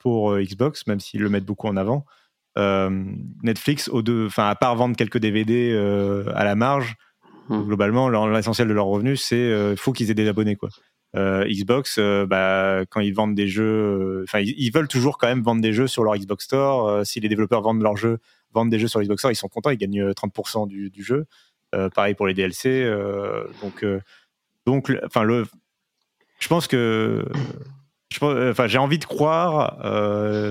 pour 0.00 0.36
Xbox, 0.38 0.86
même 0.86 1.00
s'ils 1.00 1.20
le 1.20 1.28
mettent 1.28 1.46
beaucoup 1.46 1.68
en 1.68 1.76
avant. 1.76 2.04
Netflix, 3.42 3.90
deux, 3.92 4.26
enfin 4.26 4.48
à 4.48 4.54
part 4.54 4.76
vendre 4.76 4.96
quelques 4.96 5.18
DVD 5.18 5.74
à 6.34 6.44
la 6.44 6.54
marge, 6.54 6.94
mmh. 7.50 7.62
globalement 7.62 8.08
l'essentiel 8.26 8.68
de 8.68 8.72
leurs 8.72 8.86
revenus 8.86 9.22
c'est 9.22 9.76
faut 9.76 9.92
qu'ils 9.92 10.10
aient 10.10 10.14
des 10.14 10.28
abonnés 10.28 10.56
quoi. 10.56 10.70
Euh, 11.16 11.44
Xbox, 11.46 11.96
euh, 11.98 12.26
bah, 12.26 12.84
quand 12.90 13.00
ils 13.00 13.14
vendent 13.14 13.34
des 13.34 13.46
jeux, 13.46 13.64
euh, 13.64 14.24
enfin, 14.24 14.40
ils, 14.40 14.70
veulent 14.70 14.88
toujours 14.88 15.16
quand 15.16 15.28
même 15.28 15.42
vendre 15.42 15.62
des 15.62 15.72
jeux 15.72 15.86
sur 15.86 16.02
leur 16.02 16.16
Xbox 16.16 16.44
Store. 16.44 17.06
si 17.06 17.20
les 17.20 17.28
développeurs 17.28 17.62
vendent 17.62 17.82
leurs 17.82 17.96
jeux, 17.96 18.18
vendent 18.52 18.70
des 18.70 18.78
jeux 18.78 18.88
sur 18.88 19.00
Xbox 19.00 19.20
Store, 19.20 19.30
ils 19.30 19.36
sont 19.36 19.48
contents, 19.48 19.70
ils 19.70 19.78
gagnent 19.78 20.10
30% 20.10 20.66
du, 20.66 20.90
du, 20.90 21.04
jeu. 21.04 21.26
pareil 21.94 22.14
pour 22.14 22.26
les 22.26 22.34
DLC. 22.34 22.90
donc, 23.62 23.84
donc, 24.66 24.92
enfin, 25.04 25.22
le, 25.22 25.46
je 26.40 26.48
pense 26.48 26.66
que 26.66 27.24
enfin, 28.20 28.66
j'ai 28.66 28.78
envie 28.78 28.98
de 28.98 29.04
croire, 29.04 29.78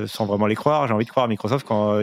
sans 0.07 0.25
vraiment 0.25 0.47
les 0.47 0.55
croire, 0.55 0.87
j'ai 0.87 0.93
envie 0.93 1.05
de 1.05 1.09
croire 1.09 1.25
à 1.25 1.29
Microsoft 1.29 1.67
quand, 1.67 1.99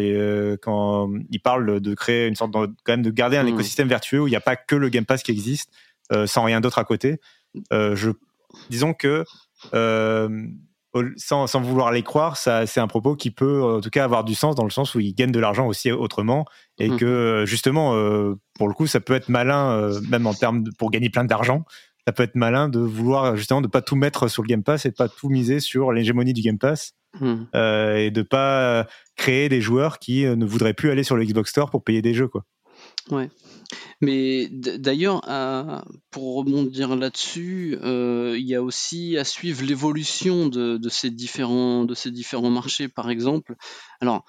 quand 0.63 1.11
ils 1.31 1.41
parlent 1.41 1.81
de 1.81 1.95
créer 1.95 2.29
une 2.29 2.37
sorte 2.37 2.51
de, 2.53 2.67
quand 2.85 2.93
même 2.93 3.03
de 3.03 3.11
garder 3.11 3.39
un 3.39 3.45
hmm. 3.45 3.49
écosystème 3.49 3.89
vertueux 3.89 4.21
où 4.21 4.27
il 4.27 4.31
n'y 4.31 4.37
a 4.37 4.43
pas 4.43 4.57
que 4.57 4.77
le 4.77 4.91
Game 4.91 5.07
Pass 5.07 5.23
qui 5.23 5.31
existe, 5.31 5.73
sans 6.27 6.45
rien 6.45 6.61
d'autre 6.61 6.79
à 6.79 6.85
côté. 6.85 7.21
je 7.71 8.11
disons 8.69 8.95
que 8.95 9.25
euh, 9.75 10.47
sans, 11.17 11.47
sans, 11.47 11.61
vouloir 11.61 11.93
les 11.93 12.03
croire, 12.03 12.37
ça, 12.37 12.67
c'est 12.67 12.81
un 12.81 12.89
propos 12.89 13.15
qui 13.15 13.31
peut 13.31 13.63
en 13.63 13.81
tout 13.81 13.91
cas 13.91 14.05
avoir 14.05 14.25
du 14.25 14.35
sens 14.35 14.57
dans 14.57 14.65
le 14.65 14.71
sens 14.71 14.95
où 14.95 15.01
ils 15.01 15.15
gagnent 15.15 15.31
de 15.31 15.39
l'argent 15.39 15.69
aussi 15.69 15.93
autrement 15.93 16.45
et 16.79 16.89
mmh. 16.89 16.97
que 16.97 17.45
justement, 17.47 17.95
euh, 17.95 18.35
pour 18.59 18.67
le 18.67 18.75
coup, 18.75 18.89
ça 18.89 19.01
peut 19.01 19.15
être 19.15 19.29
malin, 19.29 19.71
euh, 19.71 20.01
même 20.09 20.27
en 20.27 20.35
termes 20.35 20.65
de, 20.65 20.71
pour 20.77 20.91
gagner 20.91 21.09
plein 21.09 21.25
d'argent, 21.25 21.65
ça 22.07 22.13
peut 22.13 22.25
être 22.25 22.35
malin 22.35 22.69
de 22.69 22.81
vouloir 22.81 23.37
justement 23.37 23.61
de 23.61 23.69
pas 23.69 23.83
tout 23.83 23.95
mettre 23.95 24.27
sur 24.27 24.43
le 24.43 24.49
Game 24.49 24.65
Pass 24.65 24.85
et 24.85 24.91
de 24.91 24.97
pas 24.97 25.09
tout 25.09 25.29
miser 25.29 25.61
sur 25.61 25.93
l'hégémonie 25.93 26.33
du 26.33 26.43
Game 26.43 26.59
Pass 26.59 26.95
mmh. 27.21 27.35
et 27.97 28.11
de 28.11 28.23
pas 28.23 28.89
créer 29.17 29.49
des 29.49 29.61
joueurs 29.61 30.01
qui 30.01 30.25
ne 30.25 30.45
voudraient 30.45 30.75
plus 30.75 30.91
aller 30.91 31.05
sur 31.05 31.15
le 31.15 31.25
Xbox 31.25 31.51
Store 31.51 31.71
pour 31.71 31.85
payer 31.85 32.03
des 32.03 32.15
jeux, 32.15 32.29
quoi. 32.29 32.45
Ouais. 33.11 33.29
Mais 34.01 34.49
d'ailleurs, 34.51 35.23
pour 36.11 36.37
rebondir 36.37 36.97
là-dessus, 36.97 37.79
euh, 37.83 38.37
il 38.39 38.47
y 38.47 38.55
a 38.55 38.63
aussi 38.63 39.17
à 39.19 39.25
suivre 39.25 39.63
l'évolution 39.63 40.49
de, 40.49 40.79
ces 40.89 41.11
différents, 41.11 41.85
de 41.85 41.95
ces 41.95 42.11
différents 42.11 42.51
marchés, 42.51 42.89
par 42.89 43.11
exemple. 43.11 43.57
Alors, 44.01 44.25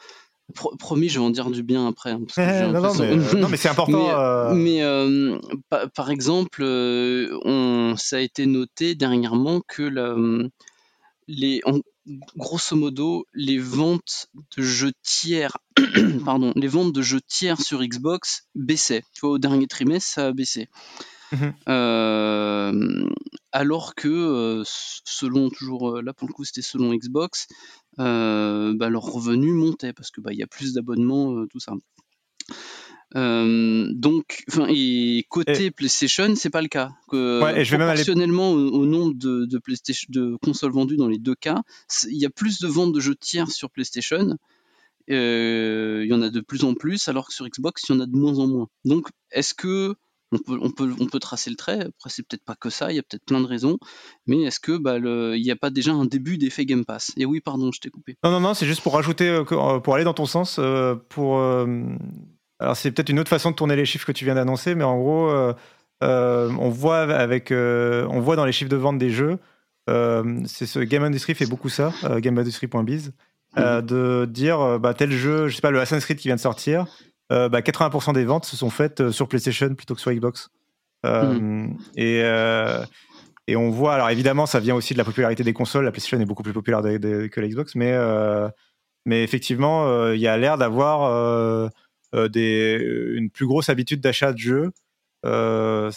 promis, 0.79 1.09
je 1.09 1.19
vais 1.19 1.25
en 1.25 1.29
dire 1.29 1.49
du 1.49 1.63
bien 1.63 1.87
après. 1.87 2.11
Hein, 2.11 2.19
non, 3.37 3.49
mais, 3.49 3.57
c'est 3.57 3.69
important. 3.69 4.53
Mais, 4.53 4.83
euh. 4.83 5.37
euh, 5.73 5.87
par, 5.93 6.11
exemple, 6.11 6.63
on, 6.63 7.95
ça 7.97 8.17
a 8.17 8.19
été 8.19 8.45
noté 8.45 8.95
dernièrement 8.95 9.61
que 9.67 9.83
la, 9.83 10.15
les, 11.27 11.61
grosso 12.35 12.75
modo, 12.75 13.25
les 13.33 13.57
ventes 13.57 14.27
de 14.57 14.63
jeux 14.63 14.93
tiers, 15.03 15.57
pardon, 16.25 16.53
les 16.55 16.67
ventes 16.67 16.93
de 16.93 17.01
jeux 17.01 17.21
tiers 17.21 17.59
sur 17.59 17.81
Xbox 17.83 18.47
baissaient. 18.55 19.03
Tu 19.13 19.21
vois, 19.21 19.31
au 19.31 19.39
dernier 19.39 19.67
trimestre, 19.67 20.09
ça 20.09 20.27
a 20.27 20.31
baissé. 20.33 20.69
Mhm. 21.31 21.53
Euh, 21.69 23.09
alors 23.51 23.95
que, 23.95 24.07
euh, 24.09 24.63
selon 24.65 25.49
toujours, 25.49 25.97
euh, 25.97 26.01
là 26.01 26.13
pour 26.13 26.27
le 26.27 26.33
coup 26.33 26.43
c'était 26.43 26.61
selon 26.61 26.93
Xbox, 26.93 27.47
bah, 27.97 28.89
leurs 28.89 29.03
revenus 29.03 29.53
montaient 29.53 29.93
parce 29.93 30.11
que 30.11 30.21
bah 30.21 30.33
il 30.33 30.39
y 30.39 30.43
a 30.43 30.47
plus 30.47 30.73
d'abonnements, 30.73 31.45
tout 31.47 31.59
ça. 31.59 31.73
Euh, 33.15 33.87
donc, 33.93 34.43
enfin, 34.49 34.67
et 34.69 35.25
côté 35.29 35.71
PlayStation, 35.71 36.33
c'est 36.35 36.49
pas 36.49 36.61
le 36.61 36.67
cas. 36.67 36.91
Que, 37.09 37.41
ouais, 37.43 37.61
et 37.61 37.65
je 37.65 37.75
vais 37.75 37.83
proportionnellement 37.83 38.51
au, 38.51 38.85
nombre 38.85 39.13
de, 39.15 39.45
de, 39.45 39.57
PlayStation, 39.57 40.07
de 40.09 40.37
consoles 40.43 40.71
vendues 40.71 40.97
dans 40.97 41.07
les 41.07 41.17
deux 41.17 41.35
cas, 41.35 41.61
il 42.09 42.17
y 42.17 42.25
a 42.25 42.29
plus 42.29 42.59
de 42.59 42.67
ventes 42.67 42.93
de 42.93 42.99
jeux 42.99 43.15
tiers 43.15 43.49
sur 43.51 43.69
PlayStation. 43.69 44.37
Euh, 45.09 46.01
il 46.03 46.09
y 46.09 46.13
en 46.13 46.21
a 46.21 46.29
de 46.29 46.39
plus 46.39 46.63
en 46.63 46.73
plus, 46.73 47.07
alors 47.09 47.27
que 47.27 47.33
sur 47.33 47.45
Xbox, 47.47 47.83
il 47.89 47.93
y 47.93 47.97
en 47.97 47.99
a 47.99 48.05
de 48.05 48.15
moins 48.15 48.39
en 48.39 48.47
moins. 48.47 48.67
Donc, 48.85 49.09
est-ce 49.31 49.53
que 49.53 49.95
on 50.33 50.37
peut, 50.37 50.57
on 50.61 50.71
peut, 50.71 50.93
on 51.01 51.07
peut 51.07 51.19
tracer 51.19 51.49
le 51.49 51.57
trait? 51.57 51.81
Après, 51.81 52.09
c'est 52.09 52.25
peut-être 52.25 52.45
pas 52.45 52.55
que 52.55 52.69
ça, 52.69 52.93
il 52.93 52.95
y 52.95 52.99
a 52.99 53.03
peut-être 53.03 53.25
plein 53.25 53.41
de 53.41 53.45
raisons. 53.45 53.77
Mais 54.27 54.43
est-ce 54.43 54.61
que 54.61 54.77
bah, 54.77 54.97
il 54.99 55.41
n'y 55.41 55.51
a 55.51 55.57
pas 55.57 55.69
déjà 55.69 55.91
un 55.91 56.05
début 56.05 56.37
d'effet 56.37 56.65
Game 56.65 56.85
Pass? 56.85 57.11
Et 57.17 57.25
oui, 57.25 57.41
pardon, 57.41 57.73
je 57.73 57.81
t'ai 57.81 57.89
coupé. 57.89 58.15
Non, 58.23 58.31
non, 58.31 58.39
non, 58.39 58.53
c'est 58.53 58.65
juste 58.65 58.81
pour 58.81 58.93
rajouter, 58.93 59.27
euh, 59.27 59.43
pour 59.43 59.95
aller 59.95 60.05
dans 60.05 60.13
ton 60.13 60.25
sens, 60.25 60.61
pour 61.09 61.41
alors 62.61 62.77
c'est 62.77 62.91
peut-être 62.91 63.09
une 63.09 63.19
autre 63.19 63.29
façon 63.29 63.51
de 63.51 63.55
tourner 63.55 63.75
les 63.75 63.85
chiffres 63.85 64.05
que 64.05 64.11
tu 64.11 64.23
viens 64.23 64.35
d'annoncer, 64.35 64.75
mais 64.75 64.83
en 64.83 64.97
gros, 64.97 65.29
euh, 65.29 65.53
euh, 66.03 66.51
on 66.59 66.69
voit 66.69 66.99
avec, 66.99 67.51
euh, 67.51 68.07
on 68.11 68.19
voit 68.19 68.35
dans 68.35 68.45
les 68.45 68.51
chiffres 68.51 68.69
de 68.69 68.75
vente 68.75 68.99
des 68.99 69.09
jeux, 69.09 69.39
c'est 69.87 70.67
ce 70.67 70.79
Game 70.79 71.03
Industry 71.03 71.33
fait 71.33 71.47
beaucoup 71.47 71.69
ça, 71.69 71.91
GameIndustry.biz, 72.03 73.13
mhm. 73.57 73.81
de 73.81 74.25
dire 74.29 74.79
bah, 74.79 74.93
tel 74.93 75.11
jeu, 75.11 75.47
je 75.47 75.55
sais 75.55 75.61
pas 75.61 75.71
le 75.71 75.81
Assassin's 75.81 76.05
Creed 76.05 76.17
qui 76.17 76.29
vient 76.29 76.35
de 76.35 76.41
sortir, 76.41 76.85
bah, 77.29 77.49
80% 77.49 78.13
des 78.13 78.23
ventes 78.23 78.45
se 78.45 78.55
sont 78.55 78.69
faites 78.69 79.09
sur 79.09 79.27
PlayStation 79.27 79.73
plutôt 79.73 79.95
que 79.95 80.01
sur 80.01 80.13
Xbox. 80.13 80.49
Mhm. 81.03 81.77
Et 81.97 82.21
et 83.47 83.55
on 83.55 83.69
voit, 83.71 83.95
alors 83.95 84.09
évidemment, 84.11 84.45
ça 84.45 84.59
vient 84.59 84.75
aussi 84.75 84.93
de 84.93 84.99
la 84.99 85.03
popularité 85.03 85.43
des 85.43 85.51
consoles. 85.51 85.83
La 85.83 85.91
PlayStation 85.91 86.21
est 86.21 86.25
beaucoup 86.25 86.43
plus 86.43 86.53
populaire 86.53 86.81
que 86.81 87.41
la 87.41 87.47
Xbox, 87.47 87.75
mais, 87.75 87.97
mais 89.05 89.23
effectivement, 89.23 90.11
il 90.11 90.21
y 90.21 90.27
a 90.27 90.37
l'air 90.37 90.57
d'avoir 90.57 91.71
des, 92.13 92.79
une 93.15 93.29
plus 93.29 93.45
grosse 93.45 93.69
habitude 93.69 94.01
d'achat 94.01 94.33
de 94.33 94.37
jeux. 94.37 94.71
Euh, 95.25 95.91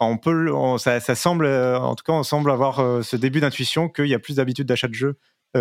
on 0.00 0.18
peut, 0.18 0.50
ça, 0.78 1.00
semble, 1.00 1.46
en 1.46 1.94
tout 1.94 2.04
cas, 2.04 2.12
on 2.12 2.22
semble 2.22 2.50
avoir 2.50 2.78
euh, 2.80 3.02
ce 3.02 3.16
début 3.16 3.40
d'intuition 3.40 3.88
qu'il 3.88 4.06
y 4.06 4.14
a 4.14 4.18
plus 4.18 4.36
d'habitude 4.36 4.66
d'achat 4.66 4.88
de 4.88 4.94
jeux 4.94 5.16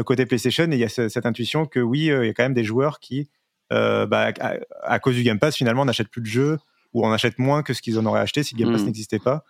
côté 0.05 0.25
PlayStation 0.25 0.65
et 0.65 0.75
il 0.75 0.79
y 0.79 0.83
a 0.83 0.89
cette 0.89 1.25
intuition 1.25 1.65
que 1.65 1.79
oui, 1.79 2.07
il 2.07 2.25
y 2.25 2.29
a 2.29 2.33
quand 2.33 2.43
même 2.43 2.53
des 2.53 2.65
joueurs 2.65 2.99
qui, 2.99 3.29
bah, 3.71 4.33
à, 4.83 4.99
cause 4.99 5.15
du 5.15 5.23
Game 5.23 5.39
Pass, 5.39 5.55
finalement, 5.55 5.85
n'achètent 5.85 6.09
plus 6.09 6.21
de 6.21 6.27
jeux 6.27 6.57
ou 6.93 7.05
en 7.05 7.11
achètent 7.13 7.39
moins 7.39 7.63
que 7.63 7.73
ce 7.73 7.81
qu'ils 7.81 7.97
en 7.97 8.05
auraient 8.05 8.19
acheté 8.19 8.43
si 8.43 8.53
le 8.53 8.59
Game 8.59 8.73
Pass 8.73 8.81
hmm. 8.81 8.87
n'existait 8.87 9.19
pas. 9.19 9.45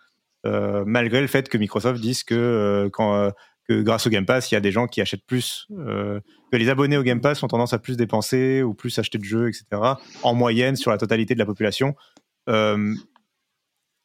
malgré 0.86 1.20
le 1.20 1.26
fait 1.26 1.48
que 1.48 1.58
Microsoft 1.58 2.00
dise 2.00 2.22
que 2.22 2.88
quand 2.92 3.32
que 3.68 3.82
grâce 3.82 4.06
au 4.06 4.10
Game 4.10 4.24
Pass, 4.24 4.50
il 4.50 4.54
y 4.54 4.56
a 4.56 4.60
des 4.60 4.72
gens 4.72 4.86
qui 4.86 5.00
achètent 5.00 5.26
plus, 5.26 5.66
euh, 5.78 6.20
que 6.50 6.56
les 6.56 6.68
abonnés 6.68 6.96
au 6.96 7.02
Game 7.02 7.20
Pass 7.20 7.42
ont 7.42 7.48
tendance 7.48 7.72
à 7.72 7.78
plus 7.78 7.96
dépenser 7.96 8.62
ou 8.62 8.74
plus 8.74 8.98
acheter 8.98 9.18
de 9.18 9.24
jeux, 9.24 9.48
etc. 9.48 9.64
En 10.22 10.34
moyenne 10.34 10.76
sur 10.76 10.90
la 10.90 10.98
totalité 10.98 11.34
de 11.34 11.38
la 11.38 11.46
population. 11.46 11.94
Euh, 12.48 12.94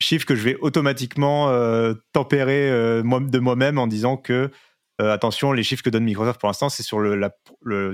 chiffre 0.01 0.25
que 0.25 0.35
je 0.35 0.43
vais 0.43 0.57
automatiquement 0.59 1.49
euh, 1.49 1.93
tempérer 2.11 2.69
de 2.69 3.39
moi-même 3.39 3.77
en 3.77 3.87
disant 3.87 4.17
que 4.17 4.51
attention, 4.99 5.51
les 5.51 5.63
chiffres 5.63 5.83
que 5.83 5.89
donne 5.89 6.03
Microsoft 6.03 6.39
pour 6.39 6.47
l'instant, 6.47 6.69
c'est 6.69 6.83
sur 6.83 6.99
le, 6.99 7.15
la, 7.15 7.31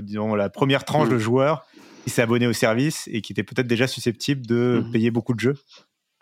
disons, 0.00 0.34
la 0.34 0.48
première 0.48 0.84
tranche 0.84 1.08
mmh. 1.08 1.12
de 1.12 1.18
joueurs 1.18 1.66
qui 2.04 2.10
s'est 2.10 2.22
abonné 2.22 2.46
au 2.46 2.52
service 2.52 3.08
et 3.12 3.20
qui 3.20 3.32
était 3.32 3.42
peut-être 3.42 3.66
déjà 3.66 3.86
susceptible 3.86 4.46
de 4.46 4.82
mmh. 4.84 4.90
payer 4.92 5.10
beaucoup 5.10 5.34
de 5.34 5.40
jeux. 5.40 5.56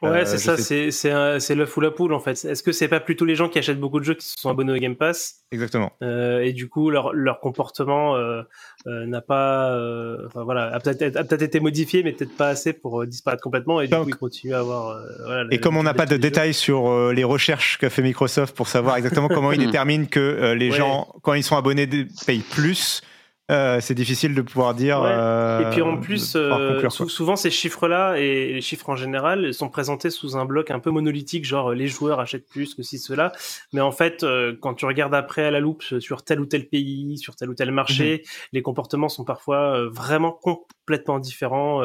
Ouais, 0.03 0.21
euh, 0.21 0.25
c'est 0.25 0.39
ça, 0.39 0.57
c'est 0.57 0.91
c'est 0.93 1.55
l'œuf 1.55 1.77
ou 1.77 1.81
la 1.81 1.91
poule 1.91 2.13
en 2.13 2.21
fait. 2.21 2.45
Est-ce 2.45 2.63
que 2.63 2.71
c'est 2.71 2.87
pas 2.87 3.01
plutôt 3.01 3.25
les 3.25 3.35
gens 3.35 3.49
qui 3.49 3.59
achètent 3.59 3.81
beaucoup 3.81 3.99
de 3.99 4.05
jeux 4.05 4.15
qui 4.15 4.27
se 4.27 4.39
sont 4.39 4.49
abonnés 4.49 4.73
au 4.73 4.77
Game 4.77 4.95
Pass? 4.95 5.43
Exactement. 5.51 5.93
Euh, 6.03 6.41
et 6.41 6.53
du 6.53 6.69
coup, 6.69 6.91
leur, 6.91 7.13
leur 7.13 7.41
comportement 7.41 8.15
euh, 8.15 8.43
euh 8.87 9.07
n'a 9.07 9.21
pas, 9.21 9.73
euh, 9.73 10.27
enfin 10.27 10.45
voilà, 10.45 10.73
a 10.73 10.79
peut-être 10.79 11.27
peut 11.27 11.43
été 11.43 11.59
modifié, 11.59 12.05
mais 12.05 12.13
peut-être 12.13 12.37
pas 12.37 12.49
assez 12.49 12.73
pour 12.73 13.05
disparaître 13.07 13.43
complètement. 13.43 13.81
Et 13.81 13.89
du 13.89 13.95
coup, 13.95 14.09
ils 14.09 14.15
continuent 14.15 14.55
à 14.55 14.61
avoir. 14.61 15.01
Voilà, 15.25 15.47
et 15.51 15.59
comme 15.59 15.77
on 15.77 15.83
n'a 15.83 15.95
pas 15.95 16.07
de 16.07 16.17
détails 16.17 16.55
sur 16.55 17.13
les 17.13 17.25
recherches 17.25 17.79
qu'a 17.79 17.91
fait 17.91 18.03
Microsoft 18.03 18.55
pour 18.55 18.69
savoir 18.69 18.97
exactement 18.97 19.29
comment 19.29 19.51
ils 19.51 19.59
déterminent 19.67 20.07
que 20.07 20.53
les 20.53 20.71
gens, 20.71 21.09
quand 21.23 21.35
ils 21.35 21.43
sont 21.43 21.57
abonnés, 21.57 21.89
payent 22.27 22.39
plus. 22.39 23.03
Euh, 23.51 23.81
c'est 23.81 23.95
difficile 23.95 24.35
de 24.35 24.43
pouvoir 24.43 24.75
dire. 24.75 24.99
et 24.99 25.71
puis 25.71 25.81
en 25.81 25.97
euh, 25.97 26.01
plus, 26.01 26.35
euh, 26.37 26.87
souvent 26.91 27.35
ces 27.35 27.51
chiffres-là 27.51 28.19
et 28.19 28.53
les 28.53 28.61
chiffres 28.61 28.91
en 28.91 28.97
général 28.97 29.55
sont 29.55 29.71
présentés 29.71 30.11
sous 30.11 30.37
un 30.37 30.45
bloc 30.45 30.71
un 30.71 30.81
peu 30.81 30.91
monolithique, 30.91 31.47
genre 31.47 31.73
les 31.73 31.87
joueurs 31.87 32.21
achètent 32.21 32.49
plus 32.49 32.75
que 32.75 32.83
si 32.83 32.99
cela. 32.99 33.33
Mais 33.73 33.81
en 33.81 33.91
fait, 33.91 34.25
quand 34.61 34.75
tu 34.75 34.85
regardes 34.85 35.15
après 35.15 35.45
à 35.45 35.51
la 35.51 35.61
loupe 35.61 35.83
sur 35.83 36.25
tel 36.25 36.41
ou 36.41 36.47
tel 36.47 36.69
pays, 36.69 37.17
sur 37.17 37.37
tel 37.37 37.49
ou 37.49 37.55
tel 37.55 37.71
marché, 37.71 38.23
mhm. 38.23 38.31
les 38.53 38.63
comportements 38.63 39.09
sont 39.09 39.25
parfois 39.25 39.89
vraiment 39.89 40.33
complètement 40.33 41.19
différents. 41.19 41.83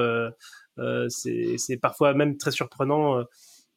c'est 1.07 1.77
parfois 1.81 2.13
même 2.13 2.37
très 2.37 2.51
surprenant 2.51 3.23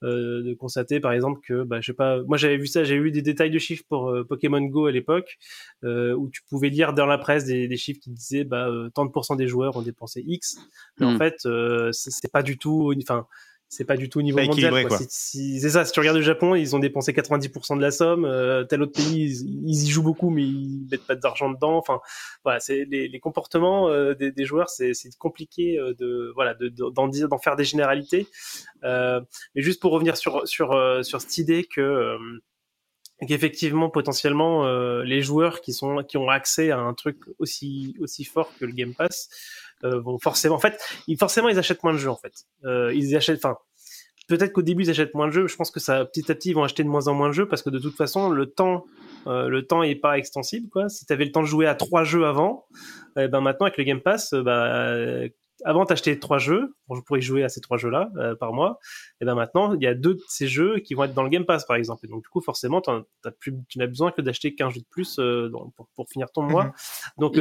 euh, 0.03 0.43
de 0.43 0.55
constater 0.55 1.01
par 1.01 1.13
exemple 1.13 1.41
que, 1.43 1.63
bah, 1.65 1.81
je 1.81 1.87
sais 1.87 1.97
pas, 1.97 2.23
moi 2.25 2.37
j'avais 2.37 2.59
vu 2.59 2.67
ça, 2.67 2.85
j'ai 2.85 2.97
eu 2.97 3.11
des 3.11 3.23
détails 3.23 3.51
de 3.51 3.59
chiffres 3.59 3.85
pour 3.89 4.11
euh, 4.11 4.25
Pokémon 4.25 4.61
Go 4.61 4.87
à 4.87 4.93
l'époque, 4.93 5.39
euh, 5.85 6.15
où 6.15 6.29
tu 6.29 6.43
pouvais 6.49 6.69
lire 6.69 6.93
dans 6.93 7.07
la 7.07 7.19
presse 7.19 7.45
des, 7.47 7.67
des 7.67 7.77
chiffres 7.77 8.01
qui 8.01 8.11
disaient 8.11 8.45
bah, 8.45 8.69
tant 8.95 9.07
de 9.07 9.37
des 9.37 9.49
joueurs 9.49 9.77
ont 9.77 9.83
dépensé 9.83 10.23
X, 10.27 10.59
mais 10.99 11.07
en 11.07 11.15
hmm. 11.15 11.19
fait 11.19 11.49
c'est 11.93 12.31
pas 12.31 12.43
du 12.43 12.59
tout, 12.59 12.93
enfin 13.03 13.27
c'est 13.69 13.85
pas 13.85 13.97
du 13.97 14.09
tout 14.09 14.21
au 14.21 14.23
niveau 14.23 14.39
mondial. 14.39 14.87
C'est 15.09 15.71
ça, 15.71 15.85
si 15.85 15.93
tu 15.93 15.99
regardes 15.99 16.17
le 16.17 16.23
Japon, 16.23 16.55
ils 16.55 16.77
ont 16.77 16.79
dépensé 16.79 17.13
90% 17.13 17.77
de 17.77 17.83
la 17.83 17.91
somme. 17.91 18.25
Euh, 18.25 18.65
tel 18.65 18.83
autre 18.83 18.93
pays, 18.93 19.43
ils, 19.45 19.85
y 19.85 19.89
jouent 19.89 20.05
beaucoup, 20.05 20.31
mais 20.31 20.43
ils 20.43 20.87
mettent 20.91 21.07
pas 21.07 21.17
d'argent 21.17 21.51
dedans. 21.51 21.77
Enfin, 21.77 22.01
voilà, 22.45 22.61
c'est 22.61 22.85
les, 22.85 23.09
les, 23.09 23.21
comportements 23.21 23.89
euh, 23.89 24.15
des, 24.15 24.31
des, 24.31 24.45
joueurs, 24.45 24.71
c'est 24.71 24.93
compliqué 25.19 25.79
euh, 25.79 25.95
de 25.95 26.33
voilà 26.35 26.55
d'en 26.95 27.09
dire, 27.09 27.29
d'en 27.29 27.39
faire 27.39 27.57
des 27.57 27.65
généralités. 27.65 28.29
Euh, 28.85 29.21
mais 29.55 29.63
juste 29.63 29.81
pour 29.81 29.93
revenir 29.93 30.17
sur 30.17 30.47
sur 30.47 30.69
sur 31.05 31.21
cette 31.21 31.39
idée 31.39 31.65
que 31.65 32.17
qu'effectivement 33.27 33.89
potentiellement 33.89 34.67
les 35.03 35.23
joueurs 35.23 35.61
qui 35.61 35.73
sont 35.73 36.05
qui 36.05 36.19
ont 36.19 36.29
accès 36.29 36.71
à 36.71 36.79
un 36.79 36.93
truc 36.95 37.19
aussi 37.39 37.97
aussi 37.99 38.25
fort 38.25 38.53
que 38.61 38.67
le 38.67 38.73
Game 38.73 38.95
Pass 38.95 39.29
euh, 39.31 39.66
vont 39.83 40.19
forcément, 40.19 40.57
en 40.57 40.59
fait, 40.61 40.79
ils, 41.07 41.19
forcément, 41.19 41.49
ils 41.49 41.59
achètent 41.59 41.83
moins 41.83 41.93
de 41.93 41.99
jeux, 41.99 42.11
en 42.11 42.17
fait. 42.17 42.33
Euh, 42.65 42.93
ils 42.95 43.15
achètent, 43.17 43.45
enfin, 43.45 43.57
peut-être 44.29 44.53
qu'au 44.53 44.63
début 44.63 44.85
ils 44.85 44.91
achètent 44.91 45.15
moins 45.15 45.27
de 45.27 45.33
jeux. 45.33 45.47
Je 45.47 45.57
pense 45.57 45.71
que 45.71 45.81
ça, 45.81 46.05
petit 46.05 46.31
à 46.31 46.35
petit, 46.35 46.51
ils 46.51 46.55
vont 46.55 46.65
acheter 46.65 46.83
de 46.83 46.89
moins 46.89 47.09
en 47.09 47.15
moins 47.15 47.29
de 47.29 47.35
jeux 47.35 47.49
parce 47.49 47.63
que 47.63 47.71
de 47.71 47.79
toute 47.79 47.97
façon, 47.97 48.31
le 48.31 48.47
temps, 48.47 48.85
euh, 49.27 49.49
le 49.49 49.67
temps 49.67 49.83
est 49.83 49.95
pas 49.95 50.19
extensible, 50.19 50.69
quoi. 50.71 50.89
Si 50.89 51.07
tu 51.07 51.13
avais 51.13 51.25
le 51.25 51.33
temps 51.33 51.43
de 51.43 51.47
jouer 51.47 51.67
à 51.67 51.75
trois 51.75 52.05
jeux 52.05 52.27
avant, 52.27 52.67
eh 53.19 53.29
ben 53.29 53.41
maintenant 53.41 53.67
avec 53.67 53.79
le 53.79 53.85
Game 53.85 54.01
Pass, 54.01 54.35
bah, 54.35 54.99
avant 55.65 55.87
t'achetais 55.87 56.19
trois 56.19 56.39
jeux, 56.39 56.75
pour, 56.87 57.03
pourrais 57.05 57.23
jouer 57.23 57.43
à 57.43 57.49
ces 57.49 57.61
trois 57.61 57.79
jeux-là 57.79 58.11
par 58.41 58.53
mois. 58.53 58.79
Et 59.21 59.25
ben 59.25 59.35
maintenant, 59.35 59.75
il 59.75 59.83
y 59.83 59.87
a 59.87 59.95
deux 59.95 60.15
de 60.15 60.23
ces 60.29 60.49
jeux 60.49 60.81
qui 60.81 60.95
vont 60.95 61.05
être 61.05 61.15
dans 61.15 61.23
le 61.23 61.31
Game 61.31 61.47
Pass, 61.47 61.65
par 61.65 61.77
exemple. 61.77 62.05
Et 62.05 62.09
donc 62.09 62.23
du 62.23 62.29
coup, 62.29 62.41
forcément, 62.41 62.83
as 63.25 63.31
plus, 63.31 63.55
tu 63.69 63.79
n'as 63.79 63.87
besoin 63.87 64.11
que 64.11 64.23
d'acheter 64.23 64.55
qu'un 64.55 64.71
jeu 64.71 64.81
de 64.81 64.87
plus 64.91 65.17
pour, 65.17 65.89
pour, 65.95 66.09
finir 66.09 66.31
ton 66.33 66.43
mois. 66.43 66.65
Mhm. 66.65 66.73
Donc 67.19 67.39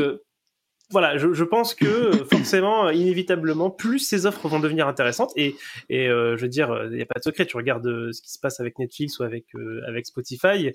voilà, 0.91 1.17
je, 1.17 1.33
je, 1.33 1.43
pense 1.43 1.73
que 1.73 1.85
euh, 1.85 2.25
forcément, 2.31 2.89
inévitablement, 2.89 3.69
plus 3.69 3.99
ces 3.99 4.25
offres 4.25 4.47
vont 4.47 4.59
devenir 4.59 4.87
intéressantes. 4.87 5.31
Et, 5.35 5.55
et 5.89 6.07
euh, 6.07 6.37
je 6.37 6.41
veux 6.43 6.49
dire, 6.49 6.85
il 6.85 6.95
n'y 6.95 7.01
a 7.01 7.05
pas 7.05 7.19
de 7.19 7.23
secret. 7.23 7.45
Tu 7.45 7.57
regardes 7.57 7.87
euh, 7.87 8.11
ce 8.11 8.21
qui 8.21 8.31
se 8.31 8.39
passe 8.39 8.59
avec 8.59 8.77
Netflix 8.77 9.19
ou 9.19 9.23
avec 9.23 9.45
avec 9.87 10.05
Spotify. 10.05 10.71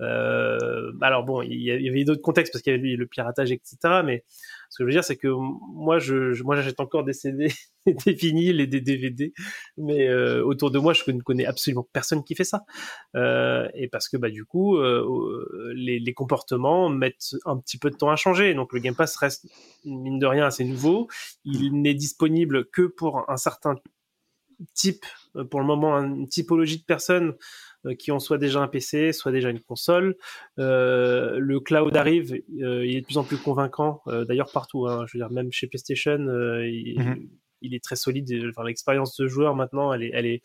Euh, 0.00 0.92
alors 1.02 1.24
bon, 1.24 1.42
il 1.42 1.60
y, 1.60 1.88
avait 1.88 2.04
d'autres 2.04 2.22
contextes 2.22 2.52
parce 2.52 2.62
qu'il 2.62 2.74
y 2.74 2.78
avait 2.78 2.96
le 2.96 3.06
piratage, 3.06 3.52
etc. 3.52 3.76
Mais 4.04 4.24
ce 4.70 4.78
que 4.78 4.84
je 4.84 4.86
veux 4.86 4.92
dire, 4.92 5.04
c'est 5.04 5.16
que 5.16 5.26
moi, 5.26 5.98
je, 5.98 6.40
moi, 6.44 6.54
j'achète 6.54 6.78
encore 6.78 7.02
des 7.02 7.12
CD, 7.12 7.48
des 8.06 8.12
vinyles 8.12 8.60
et 8.60 8.68
des 8.68 8.80
DVD, 8.80 9.34
mais 9.76 10.08
euh, 10.08 10.44
autour 10.44 10.70
de 10.70 10.78
moi, 10.78 10.92
je 10.92 11.10
ne 11.10 11.20
connais 11.20 11.44
absolument 11.44 11.86
personne 11.92 12.22
qui 12.22 12.36
fait 12.36 12.44
ça. 12.44 12.64
Euh, 13.16 13.68
et 13.74 13.88
parce 13.88 14.08
que 14.08 14.16
bah 14.16 14.30
du 14.30 14.44
coup, 14.44 14.76
euh, 14.76 15.72
les, 15.74 15.98
les, 15.98 16.14
comportements 16.14 16.88
mettent 16.88 17.34
un 17.46 17.58
petit 17.58 17.78
peu 17.78 17.90
de 17.90 17.96
temps 17.96 18.10
à 18.10 18.16
changer. 18.16 18.54
Donc 18.54 18.72
le 18.72 18.78
Game 18.78 18.94
Pass 18.94 19.16
reste 19.16 19.48
mine 19.84 20.20
de 20.20 20.26
rien 20.26 20.46
assez 20.46 20.64
nouveau. 20.64 21.08
Il 21.44 21.82
n'est 21.82 21.94
disponible 21.94 22.66
que 22.70 22.82
pour 22.82 23.28
un 23.28 23.36
certain 23.36 23.74
type, 24.74 25.04
pour 25.50 25.60
le 25.60 25.66
moment, 25.66 25.94
une 25.96 26.28
typologie 26.28 26.78
de 26.78 26.84
personnes 26.84 27.30
euh, 27.30 27.36
qui 27.98 28.12
ont 28.12 28.18
soit 28.18 28.38
déjà 28.38 28.60
un 28.60 28.68
PC, 28.68 29.12
soit 29.12 29.32
déjà 29.32 29.50
une 29.50 29.60
console. 29.60 30.16
Euh, 30.58 31.38
le 31.38 31.60
cloud 31.60 31.96
arrive, 31.96 32.40
euh, 32.60 32.86
il 32.86 32.96
est 32.96 33.00
de 33.00 33.06
plus 33.06 33.18
en 33.18 33.24
plus 33.24 33.38
convaincant, 33.38 34.02
d'ailleurs 34.06 34.50
partout. 34.52 34.86
Hein, 34.86 35.04
je 35.06 35.16
veux 35.16 35.24
dire, 35.24 35.32
même 35.32 35.50
chez 35.50 35.66
PlayStation, 35.66 36.18
il, 36.62 36.96
mhm. 36.98 37.28
il, 37.62 37.74
est 37.74 37.82
très 37.82 37.96
solide. 37.96 38.28
Enfin, 38.50 38.64
l'expérience 38.64 39.16
de 39.16 39.26
joueur 39.26 39.56
maintenant, 39.56 39.92
elle 39.92 40.02
est, 40.02 40.10
elle 40.12 40.26
est 40.26 40.42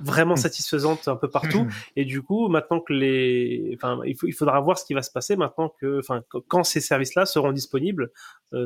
vraiment 0.00 0.34
mhm. 0.34 0.40
satisfaisante 0.40 1.08
un 1.08 1.16
peu 1.16 1.28
partout. 1.28 1.64
Mhm. 1.64 1.70
Et 1.96 2.04
du 2.04 2.22
coup, 2.22 2.48
maintenant 2.48 2.80
que 2.80 2.92
les, 2.92 3.72
enfin, 3.74 4.00
il, 4.04 4.16
faut, 4.16 4.28
il 4.28 4.34
faudra 4.34 4.60
voir 4.60 4.78
ce 4.78 4.84
qui 4.84 4.94
va 4.94 5.02
se 5.02 5.10
passer 5.10 5.36
maintenant 5.36 5.72
que, 5.80 5.98
enfin, 5.98 6.22
quand 6.48 6.62
ces 6.62 6.80
services-là 6.80 7.26
seront 7.26 7.52
disponibles 7.52 8.10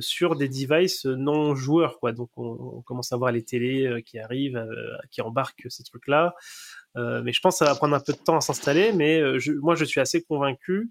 sur 0.01 0.37
des 0.37 0.49
devices 0.49 1.07
non 1.07 1.55
joueurs, 1.55 1.99
quoi. 2.01 2.13
Donc, 2.13 2.31
on, 2.37 2.77
on 2.77 2.83
commence 2.83 3.13
à 3.13 3.17
voir 3.17 3.33
les 3.33 3.45
télés 3.45 4.03
qui 4.05 4.19
arrivent, 4.19 4.63
qui 5.11 5.23
embarquent 5.23 5.67
ces 5.69 5.85
trucs-là. 5.85 6.35
Euh, 6.97 7.23
mais 7.23 7.33
je 7.33 7.41
pense 7.41 7.55
que 7.55 7.65
ça 7.65 7.71
va 7.71 7.75
prendre 7.75 7.95
un 7.95 8.01
peu 8.01 8.13
de 8.13 8.19
temps 8.19 8.37
à 8.37 8.41
s'installer. 8.41 8.93
Mais 8.93 9.21
euh, 9.21 9.39
je, 9.39 9.53
moi, 9.53 9.75
je 9.75 9.85
suis 9.85 10.01
assez 10.01 10.23
convaincu 10.23 10.91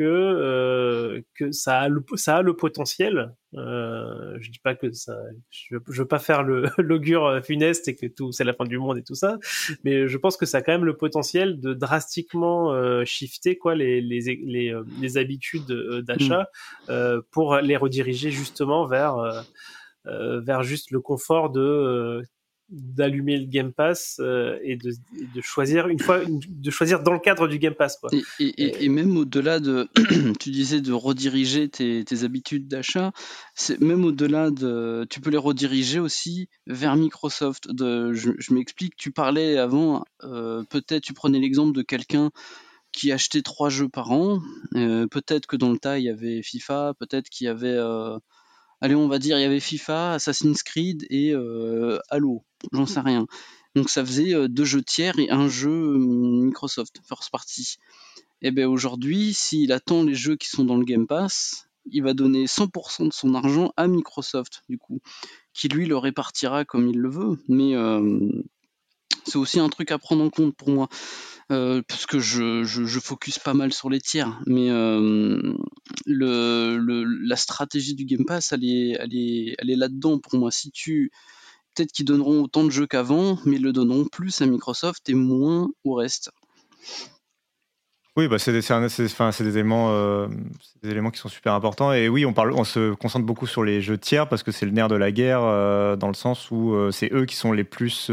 que 0.00 0.04
euh, 0.04 1.20
que 1.34 1.52
ça 1.52 1.80
a 1.80 1.88
le 1.88 2.02
ça 2.14 2.38
a 2.38 2.42
le 2.42 2.56
potentiel. 2.56 3.34
Euh, 3.54 4.36
je 4.40 4.50
dis 4.50 4.58
pas 4.58 4.74
que 4.74 4.90
ça, 4.92 5.14
je, 5.50 5.76
je 5.90 6.02
veux 6.02 6.08
pas 6.08 6.18
faire 6.18 6.42
le 6.42 6.64
l'augure 6.78 7.44
funeste 7.44 7.86
et 7.88 7.96
que 7.96 8.06
tout 8.06 8.32
c'est 8.32 8.44
la 8.44 8.54
fin 8.54 8.64
du 8.64 8.78
monde 8.78 8.96
et 8.96 9.02
tout 9.02 9.14
ça, 9.14 9.38
mais 9.84 10.08
je 10.08 10.16
pense 10.16 10.38
que 10.38 10.46
ça 10.46 10.58
a 10.58 10.62
quand 10.62 10.72
même 10.72 10.86
le 10.86 10.96
potentiel 10.96 11.60
de 11.60 11.74
drastiquement 11.74 12.72
euh, 12.72 13.04
shifter 13.04 13.58
quoi 13.58 13.74
les 13.74 14.00
les 14.00 14.40
les, 14.42 14.74
les 15.00 15.18
habitudes 15.18 15.70
d'achat 16.06 16.48
mmh. 16.88 17.20
pour 17.30 17.56
les 17.56 17.76
rediriger 17.76 18.30
justement 18.30 18.86
vers 18.86 19.44
vers 20.06 20.62
juste 20.62 20.92
le 20.92 21.00
confort 21.00 21.50
de 21.50 22.22
d'allumer 22.70 23.36
le 23.36 23.46
Game 23.46 23.72
Pass 23.72 24.18
euh, 24.20 24.58
et, 24.62 24.76
de, 24.76 24.92
de, 25.34 25.40
choisir 25.40 25.88
une 25.88 25.98
fois 25.98 26.20
de 26.24 26.70
choisir 26.70 27.02
dans 27.02 27.12
le 27.12 27.18
cadre 27.18 27.48
du 27.48 27.58
Game 27.58 27.74
Pass 27.74 27.96
quoi. 27.96 28.10
Et, 28.38 28.84
et, 28.84 28.88
même 28.88 29.16
au-delà 29.16 29.58
de 29.58 29.88
tu 30.38 30.50
disais 30.50 30.80
de 30.80 30.92
rediriger 30.92 31.68
tes, 31.68 32.04
tes 32.04 32.22
habitudes 32.22 32.68
d'achat 32.68 33.12
c'est 33.54 33.80
même 33.80 34.04
au-delà 34.04 34.50
de 34.50 35.04
tu 35.10 35.20
peux 35.20 35.30
les 35.30 35.36
rediriger 35.36 35.98
aussi 35.98 36.48
vers 36.66 36.94
Microsoft 36.96 37.72
de 37.72 38.12
je, 38.12 38.54
m'explique 38.54 38.94
tu 38.96 39.10
parlais 39.10 39.58
avant 39.58 40.04
euh, 40.22 40.62
peut-être 40.70 41.02
tu 41.02 41.12
prenais 41.12 41.40
l'exemple 41.40 41.76
de 41.76 41.82
quelqu'un 41.82 42.30
qui 42.92 43.10
achetait 43.10 43.42
trois 43.42 43.68
jeux 43.68 43.88
par 43.88 44.12
an 44.12 44.40
euh, 44.76 45.08
peut-être 45.08 45.46
que 45.46 45.56
dans 45.56 45.70
le 45.70 45.78
tas 45.78 45.98
il 45.98 46.04
y 46.04 46.08
avait 46.08 46.42
FIFA 46.42 46.94
peut-être 47.00 47.28
qu'il 47.30 47.46
y 47.46 47.48
avait 47.48 47.78
allez, 48.80 48.94
on 48.94 49.08
va 49.08 49.18
dire, 49.18 49.38
il 49.38 49.42
y 49.42 49.44
avait 49.44 49.60
FIFA, 49.60 50.14
Assassin's 50.14 50.62
Creed 50.62 51.06
et 51.10 51.32
euh, 51.32 51.98
Halo, 52.08 52.44
j'en 52.72 52.86
sais 52.86 53.00
rien. 53.00 53.26
Donc 53.74 53.88
ça 53.88 54.04
faisait 54.04 54.34
euh, 54.34 54.48
deux 54.48 54.64
jeux 54.64 54.82
tiers 54.82 55.18
et 55.18 55.30
un 55.30 55.48
jeu 55.48 55.94
hum, 55.94 56.44
Microsoft, 56.46 57.00
first 57.06 57.30
party. 57.30 57.76
Et 58.42 58.48
eh 58.48 58.50
bien 58.52 58.68
aujourd'hui, 58.68 59.34
s'il 59.34 59.70
attend 59.70 60.02
les 60.02 60.14
jeux 60.14 60.36
qui 60.36 60.48
sont 60.48 60.64
dans 60.64 60.76
le 60.76 60.84
Game 60.84 61.06
Pass, 61.06 61.68
il 61.90 62.02
va 62.02 62.14
donner 62.14 62.46
100% 62.46 63.08
de 63.08 63.12
son 63.12 63.34
argent 63.34 63.72
à 63.76 63.86
Microsoft, 63.86 64.62
du 64.68 64.78
coup, 64.78 65.00
qui 65.52 65.68
lui 65.68 65.86
le 65.86 65.96
répartira 65.96 66.64
comme 66.64 66.88
il 66.88 66.98
le 66.98 67.10
veut. 67.10 67.38
Mais 67.48 67.74
euh, 67.74 68.30
c'est 69.24 69.36
aussi 69.36 69.60
un 69.60 69.68
truc 69.68 69.90
à 69.90 69.98
prendre 69.98 70.22
en 70.22 70.30
compte 70.30 70.54
pour 70.56 70.70
moi. 70.70 70.88
Euh, 71.50 71.82
parce 71.88 72.06
que 72.06 72.20
je, 72.20 72.62
je, 72.62 73.00
focus 73.00 73.40
pas 73.40 73.54
mal 73.54 73.72
sur 73.72 73.90
les 73.90 74.00
tiers, 74.00 74.40
mais 74.46 74.70
euh, 74.70 75.56
la 76.06 77.36
stratégie 77.36 77.96
du 77.96 78.04
Game 78.04 78.24
Pass, 78.24 78.52
elle 78.52 78.64
est, 78.64 79.56
elle 79.58 79.78
là-dedans 79.78 80.18
pour 80.18 80.38
moi. 80.38 80.52
Si 80.52 80.70
tu, 80.70 81.10
peut-être 81.74 81.90
qu'ils 81.90 82.04
donneront 82.04 82.42
autant 82.42 82.62
de 82.62 82.70
jeux 82.70 82.86
qu'avant, 82.86 83.36
mais 83.46 83.58
le 83.58 83.72
donneront 83.72 84.04
plus 84.04 84.40
à 84.42 84.46
Microsoft 84.46 85.08
et 85.08 85.14
moins 85.14 85.68
au 85.82 85.94
reste. 85.94 86.30
Oui, 88.16 88.28
bah 88.28 88.38
c'est 88.38 88.52
des, 88.52 88.60
des, 88.60 89.58
éléments, 89.58 89.90
euh, 89.90 90.28
des 90.84 90.90
éléments 90.90 91.10
qui 91.10 91.18
sont 91.18 91.28
super 91.28 91.54
importants. 91.54 91.92
Et 91.92 92.08
oui, 92.08 92.24
on 92.24 92.64
se 92.64 92.94
concentre 92.94 93.26
beaucoup 93.26 93.48
sur 93.48 93.64
les 93.64 93.80
jeux 93.82 93.98
tiers 93.98 94.28
parce 94.28 94.44
que 94.44 94.52
c'est 94.52 94.66
le 94.66 94.72
nerf 94.72 94.86
de 94.86 94.96
la 94.96 95.10
guerre, 95.10 95.40
dans 95.96 96.08
le 96.08 96.14
sens 96.14 96.52
où 96.52 96.76
c'est 96.92 97.12
eux 97.12 97.24
qui 97.24 97.34
sont 97.34 97.52
les 97.52 97.64
plus 97.64 98.10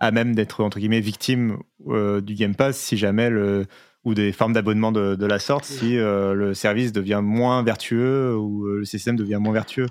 à 0.00 0.10
même 0.10 0.34
d'être 0.34 0.62
entre 0.62 0.78
guillemets 0.78 1.00
victime 1.00 1.58
euh, 1.88 2.20
du 2.20 2.34
Game 2.34 2.54
Pass 2.54 2.78
si 2.78 2.96
jamais 2.96 3.30
le 3.30 3.66
ou 4.04 4.12
des 4.12 4.32
formes 4.32 4.52
d'abonnement 4.52 4.92
de, 4.92 5.24
la 5.24 5.38
sorte 5.38 5.64
si 5.64 5.96
euh, 5.96 6.34
le 6.34 6.52
service 6.52 6.92
devient 6.92 7.20
moins 7.22 7.62
vertueux 7.62 8.36
ou 8.36 8.66
euh, 8.66 8.78
le 8.80 8.84
système 8.84 9.16
devient 9.16 9.38
moins 9.40 9.54
vertueux. 9.54 9.86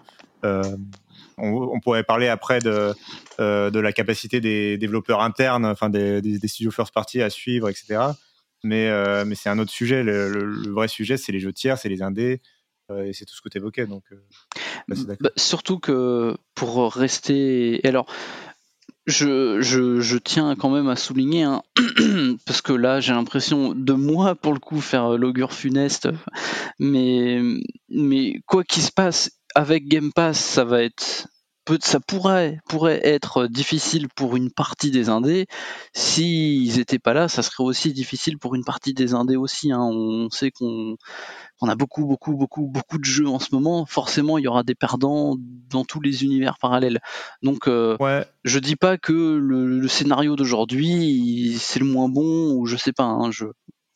On, 1.39 1.79
pourrait 1.79 2.03
parler 2.03 2.27
après 2.27 2.59
de, 2.59 2.93
de 3.39 3.79
la 3.79 3.91
capacité 3.91 4.39
des 4.39 4.77
développeurs 4.77 5.21
internes, 5.21 5.65
enfin 5.65 5.89
des, 5.89 6.21
des, 6.21 6.47
studios 6.47 6.69
first 6.69 6.93
party 6.93 7.23
à 7.23 7.31
suivre, 7.31 7.69
etc. 7.69 8.01
Mais, 8.63 8.91
mais 9.25 9.33
c'est 9.33 9.49
un 9.49 9.57
autre 9.57 9.71
sujet. 9.71 10.03
Le, 10.03 10.69
vrai 10.69 10.87
sujet, 10.87 11.17
c'est 11.17 11.31
les 11.31 11.39
jeux 11.39 11.53
tiers, 11.53 11.79
c'est 11.79 11.89
les 11.89 12.03
indés, 12.03 12.39
et 12.95 13.13
c'est 13.13 13.25
tout 13.25 13.33
ce 13.33 13.41
que 13.41 13.49
tu 13.49 13.57
évoquais. 13.57 13.87
Donc, 13.87 14.03
bah, 14.87 15.31
surtout 15.37 15.79
que 15.79 16.37
pour 16.53 16.93
rester. 16.93 17.81
Alors, 17.83 18.05
je, 19.05 19.61
je, 19.61 19.99
je, 19.99 20.17
tiens 20.17 20.55
quand 20.55 20.69
même 20.69 20.87
à 20.87 20.95
souligner, 20.95 21.43
hein, 21.43 21.61
parce 22.45 22.61
que 22.61 22.73
là 22.73 22.99
j'ai 22.99 23.13
l'impression 23.13 23.73
de 23.73 23.93
moi 23.93 24.35
pour 24.35 24.53
le 24.53 24.59
coup 24.59 24.81
faire 24.81 25.17
l'augure 25.17 25.53
funeste, 25.53 26.09
mais, 26.79 27.41
mais 27.89 28.41
quoi 28.45 28.63
qu'il 28.63 28.83
se 28.83 28.91
passe 28.91 29.31
avec 29.55 29.87
Game 29.87 30.11
Pass, 30.13 30.39
ça 30.39 30.63
va 30.63 30.81
être 30.81 31.27
peut, 31.65 31.79
ça 31.81 31.99
pourrait, 31.99 32.59
pourrait 32.67 32.99
être 33.03 33.47
difficile 33.47 34.07
pour 34.15 34.35
une 34.35 34.51
partie 34.51 34.91
des 34.91 35.09
indés. 35.09 35.47
S'ils 35.93 36.79
étaient 36.79 36.99
pas 36.99 37.13
là, 37.13 37.27
ça 37.27 37.41
serait 37.43 37.63
aussi 37.63 37.93
difficile 37.93 38.37
pour 38.37 38.55
une 38.55 38.63
partie 38.63 38.93
des 38.93 39.13
indés 39.13 39.35
aussi. 39.35 39.71
Hein. 39.71 39.79
On 39.81 40.29
sait 40.29 40.51
qu'on 40.51 40.95
on 41.61 41.69
a 41.69 41.75
beaucoup, 41.75 42.05
beaucoup, 42.05 42.33
beaucoup, 42.35 42.67
beaucoup 42.67 42.97
de 42.97 43.05
jeux 43.05 43.27
en 43.27 43.39
ce 43.39 43.53
moment. 43.53 43.85
Forcément, 43.85 44.37
il 44.37 44.43
y 44.43 44.47
aura 44.47 44.63
des 44.63 44.75
perdants 44.75 45.35
dans 45.69 45.85
tous 45.85 46.01
les 46.01 46.23
univers 46.23 46.57
parallèles. 46.59 46.99
Donc, 47.41 47.67
euh, 47.67 47.95
Ouais. 47.99 48.25
je 48.43 48.59
dis 48.59 48.75
pas 48.75 48.97
que 48.97 49.13
le, 49.13 49.79
le 49.79 49.87
scénario 49.87 50.35
d'aujourd'hui 50.35 51.57
c'est 51.59 51.79
le 51.79 51.85
moins 51.85 52.09
bon 52.09 52.53
ou 52.55 52.65
je 52.65 52.75
sais 52.75 52.91
pas. 52.93 53.03
Hein, 53.05 53.31
je... 53.31 53.45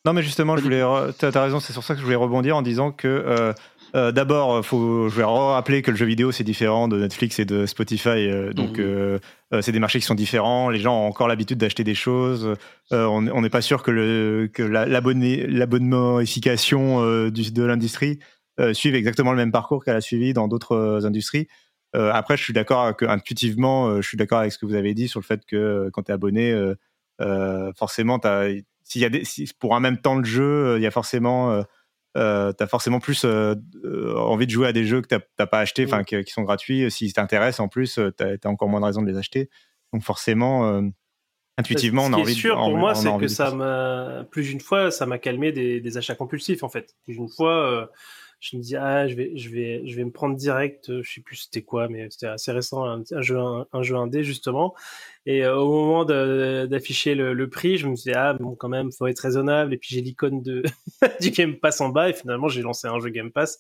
Non, 0.06 0.14
mais 0.14 0.22
justement, 0.22 0.56
je 0.56 0.62
voulais. 0.64 0.82
T'as 1.18 1.32
t'as 1.32 1.44
raison, 1.44 1.60
c'est 1.60 1.74
sur 1.74 1.84
ça 1.84 1.94
que 1.94 2.00
je 2.00 2.06
voulais 2.06 2.16
rebondir 2.16 2.56
en 2.56 2.62
disant 2.62 2.92
que. 2.92 3.08
euh, 3.08 3.52
euh, 3.96 4.12
D'abord, 4.12 4.66
faut, 4.66 5.10
je 5.10 5.16
vais 5.16 5.24
rappeler 5.24 5.82
que 5.82 5.92
le 5.92 5.98
jeu 5.98 6.06
vidéo 6.06 6.32
c'est 6.32 6.44
différent 6.44 6.88
de 6.88 6.98
Netflix 7.00 7.40
et 7.40 7.46
de 7.46 7.66
Spotify, 7.66 8.10
euh, 8.10 8.54
donc 8.54 8.78
Mhm. 8.80 8.86
euh, 8.86 9.20
euh, 9.54 9.62
c'est 9.62 9.72
des 9.72 9.80
marchés 9.80 10.00
qui 10.00 10.06
sont 10.06 10.16
différents. 10.16 10.70
Les 10.70 10.80
gens 10.80 10.94
ont 11.04 11.08
encore 11.08 11.28
l'habitude 11.28 11.58
d'acheter 11.58 11.84
des 11.84 11.96
choses. 11.96 12.54
Euh, 12.92 13.06
on 13.06 13.42
n'est 13.42 13.50
pas 13.50 13.62
sûr 13.62 13.84
que 13.84 13.92
le 13.92 14.50
que 14.54 14.64
la- 14.64 14.86
euh, 17.04 17.30
de 17.32 17.64
l'industrie 17.64 18.20
euh, 18.60 18.74
suive 18.74 18.96
exactement 18.96 19.32
le 19.32 19.38
même 19.38 19.52
parcours 19.52 19.84
qu'elle 19.86 19.96
a 19.96 20.02
suivi 20.02 20.34
dans 20.34 20.48
d'autres 20.48 20.76
euh, 20.76 21.06
industries. 21.06 21.48
Euh, 21.96 22.12
après, 22.14 22.36
je 22.38 22.44
suis 22.44 22.54
d'accord 22.54 22.96
que 22.98 23.06
intuitivement, 23.06 23.88
euh, 23.88 24.02
je 24.02 24.08
suis 24.08 24.18
d'accord 24.18 24.40
avec 24.40 24.52
ce 24.52 24.58
que 24.58 24.66
vous 24.66 24.76
avez 24.76 24.94
dit 24.94 25.08
sur 25.08 25.20
le 25.20 25.26
fait 25.26 25.42
que 25.46 25.56
euh, 25.56 25.90
quand 25.94 26.04
tu 26.04 26.12
es 26.12 26.14
abonné, 26.14 26.52
euh, 26.52 26.76
euh, 27.22 27.72
forcément, 27.78 28.20
s'il 28.84 29.02
y 29.02 29.06
a 29.06 29.10
des, 29.10 29.24
si- 29.24 29.50
pour 29.60 29.76
un 29.76 29.80
même 29.80 29.98
temps 29.98 30.20
de 30.20 30.26
jeu, 30.26 30.44
euh, 30.44 30.78
il 30.78 30.84
y 30.84 30.88
a 30.88 30.92
forcément, 30.92 31.64
euh, 32.16 32.50
euh, 32.50 32.54
t'as 32.54 32.68
forcément 32.68 33.00
plus 33.00 33.26
euh, 33.26 33.56
euh, 33.84 34.16
envie 34.18 34.46
de 34.48 34.52
jouer 34.52 34.68
à 34.68 34.74
des 34.74 34.86
jeux 34.86 35.02
que 35.02 35.08
t'as 35.08 35.20
t'as 35.36 35.46
pas 35.48 35.60
acheté, 35.60 35.86
enfin 35.86 36.04
qui, 36.04 36.24
qui 36.24 36.32
sont 36.32 36.44
gratuits. 36.44 36.90
S'ils 36.90 37.14
t'intéressent, 37.14 37.60
en 37.60 37.68
plus, 37.68 38.00
euh, 38.00 38.12
t'as 38.12 38.36
as 38.44 38.48
encore 38.48 38.70
moins 38.70 38.80
de 38.80 38.86
raisons 38.86 39.02
de 39.02 39.12
les 39.12 39.18
acheter. 39.18 39.50
Donc 39.94 40.04
forcément, 40.04 40.68
euh, 40.68 40.82
intuitivement, 41.58 42.04
Ce 42.04 42.10
on 42.10 42.14
a 42.14 42.16
qui 42.18 42.22
envie. 42.22 42.32
est 42.32 42.36
de- 42.36 42.40
sûr 42.40 42.58
on- 42.60 42.70
pour 42.70 42.78
moi, 42.78 42.90
on 42.92 42.94
a 42.94 42.96
c'est 43.14 43.18
que 43.20 43.28
ça 43.28 43.52
m'a 43.52 44.26
plus 44.32 44.44
d'une 44.50 44.62
fois, 44.62 44.92
ça 44.92 45.06
m'a 45.06 45.18
calmé 45.18 45.52
des, 45.52 45.80
des 45.82 45.98
achats 45.98 46.16
compulsifs 46.16 46.64
en 46.64 46.70
fait. 46.70 46.96
Plus 47.04 47.16
d'une 47.16 47.30
fois, 47.30 47.72
euh, 47.72 47.86
je 48.40 48.56
me 48.58 48.62
dis 48.62 48.76
ah 48.76 49.08
je 49.08 49.16
vais 49.16 49.36
je 49.36 49.50
vais 49.50 49.82
je 49.88 49.96
vais 49.96 50.04
me 50.04 50.12
prendre 50.12 50.36
direct, 50.36 50.90
euh, 50.90 51.02
je 51.04 51.12
sais 51.12 51.22
plus 51.22 51.36
c'était 51.38 51.64
quoi, 51.64 51.88
mais 51.88 52.08
c'était 52.12 52.28
assez 52.28 52.52
récent 52.52 52.86
un, 52.86 53.02
un 53.12 53.22
jeu 53.22 53.40
un, 53.40 53.66
un 53.74 53.82
jeu 53.84 53.96
indé 53.96 54.24
justement. 54.24 54.76
Et 55.30 55.44
euh, 55.44 55.58
au 55.58 55.70
moment 55.86 56.06
d'afficher 56.06 57.14
le, 57.14 57.34
le 57.34 57.50
prix, 57.50 57.78
je 57.78 57.88
me 57.88 57.96
suis 57.96 58.12
dit 58.12 58.18
ah 58.18 58.34
bon 58.34 58.56
quand 58.56 58.70
même 58.70 58.92
faut 58.92 59.08
être 59.08 59.20
raisonnable. 59.20 59.74
Et 59.74 59.78
puis 59.78 59.90
j'ai 59.94 60.02
l'icône 60.02 60.42
de 60.42 60.64
du 61.22 61.32
Game 61.32 61.56
Pass 61.58 61.82
en 61.82 61.90
bas 61.90 62.10
et 62.10 62.14
finalement 62.14 62.48
j'ai 62.48 62.62
lancé 62.62 62.88
un 62.88 63.00
jeu 63.00 63.10
Game 63.10 63.32
Pass 63.32 63.60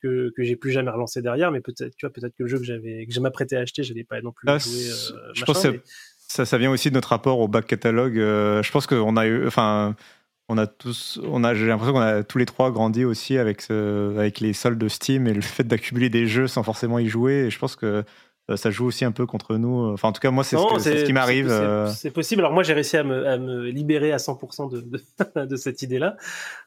que 0.00 0.30
que 0.36 0.44
j'ai 0.44 0.54
plus 0.54 0.70
jamais 0.70 0.90
relancé 0.92 1.20
derrière. 1.20 1.50
Mais 1.50 1.60
peut-être 1.60 1.94
tu 1.96 2.06
vois 2.06 2.12
peut-être 2.12 2.34
que 2.36 2.44
le 2.44 2.48
jeu 2.48 2.58
que 2.58 2.64
j'avais 2.64 3.04
que 3.06 3.12
je 3.12 3.18
m'apprêtais 3.20 3.56
à 3.56 3.60
acheter, 3.60 3.82
j'allais 3.82 4.04
pas 4.04 4.20
non 4.20 4.30
plus 4.32 4.48
Ah, 4.48 4.58
jouer. 4.58 4.72
euh, 4.72 5.32
je 5.34 5.40
machin, 5.40 5.44
pense 5.46 5.62
que 5.64 5.68
mais- 5.68 5.80
Ça, 6.28 6.44
ça 6.46 6.56
vient 6.58 6.70
aussi 6.70 6.88
de 6.90 6.94
notre 6.94 7.08
rapport 7.08 7.40
au 7.40 7.48
back 7.48 7.66
catalogue. 7.66 8.18
Euh, 8.18 8.62
je 8.62 8.70
pense 8.70 8.86
qu'on 8.86 9.16
a 9.16 9.26
eu, 9.26 9.46
enfin, 9.46 9.96
on 10.48 10.56
a 10.58 10.66
tous, 10.68 11.18
on 11.24 11.42
a, 11.42 11.54
j'ai 11.54 11.66
l'impression 11.66 11.94
qu'on 11.94 12.00
a 12.00 12.22
tous 12.22 12.38
les 12.38 12.46
trois 12.46 12.70
grandi 12.70 13.04
aussi 13.04 13.38
avec 13.38 13.60
ce, 13.60 14.16
avec 14.16 14.38
les 14.40 14.52
soldes 14.52 14.78
de 14.78 14.88
Steam 14.88 15.26
et 15.26 15.34
le 15.34 15.40
fait 15.56 15.64
d'accumuler 15.64 16.10
des 16.10 16.26
jeux 16.28 16.46
sans 16.46 16.62
forcément 16.62 16.98
y 17.00 17.08
jouer. 17.08 17.46
Et 17.46 17.50
je 17.50 17.58
pense 17.58 17.74
que 17.76 18.04
ça 18.56 18.70
joue 18.70 18.86
aussi 18.86 19.04
un 19.04 19.12
peu 19.12 19.26
contre 19.26 19.56
nous. 19.56 19.92
Enfin, 19.92 20.08
en 20.08 20.12
tout 20.12 20.20
cas, 20.20 20.30
moi, 20.30 20.42
c'est 20.44 20.56
ce, 20.56 21.04
qui 21.04 21.12
m'arrive. 21.12 21.48
c'est- 21.48 21.52
euh. 21.54 21.86
C'est 21.88 22.10
possible. 22.10 22.40
Alors 22.40 22.52
moi, 22.52 22.62
j'ai 22.62 22.72
réussi 22.72 22.96
à 22.96 23.04
me, 23.04 23.26
à 23.26 23.36
me 23.38 23.68
libérer 23.68 24.12
à 24.12 24.16
100% 24.18 24.70
de, 24.70 24.80
de, 24.80 25.44
de 25.46 25.56
cette 25.56 25.82
idée-là. 25.82 26.16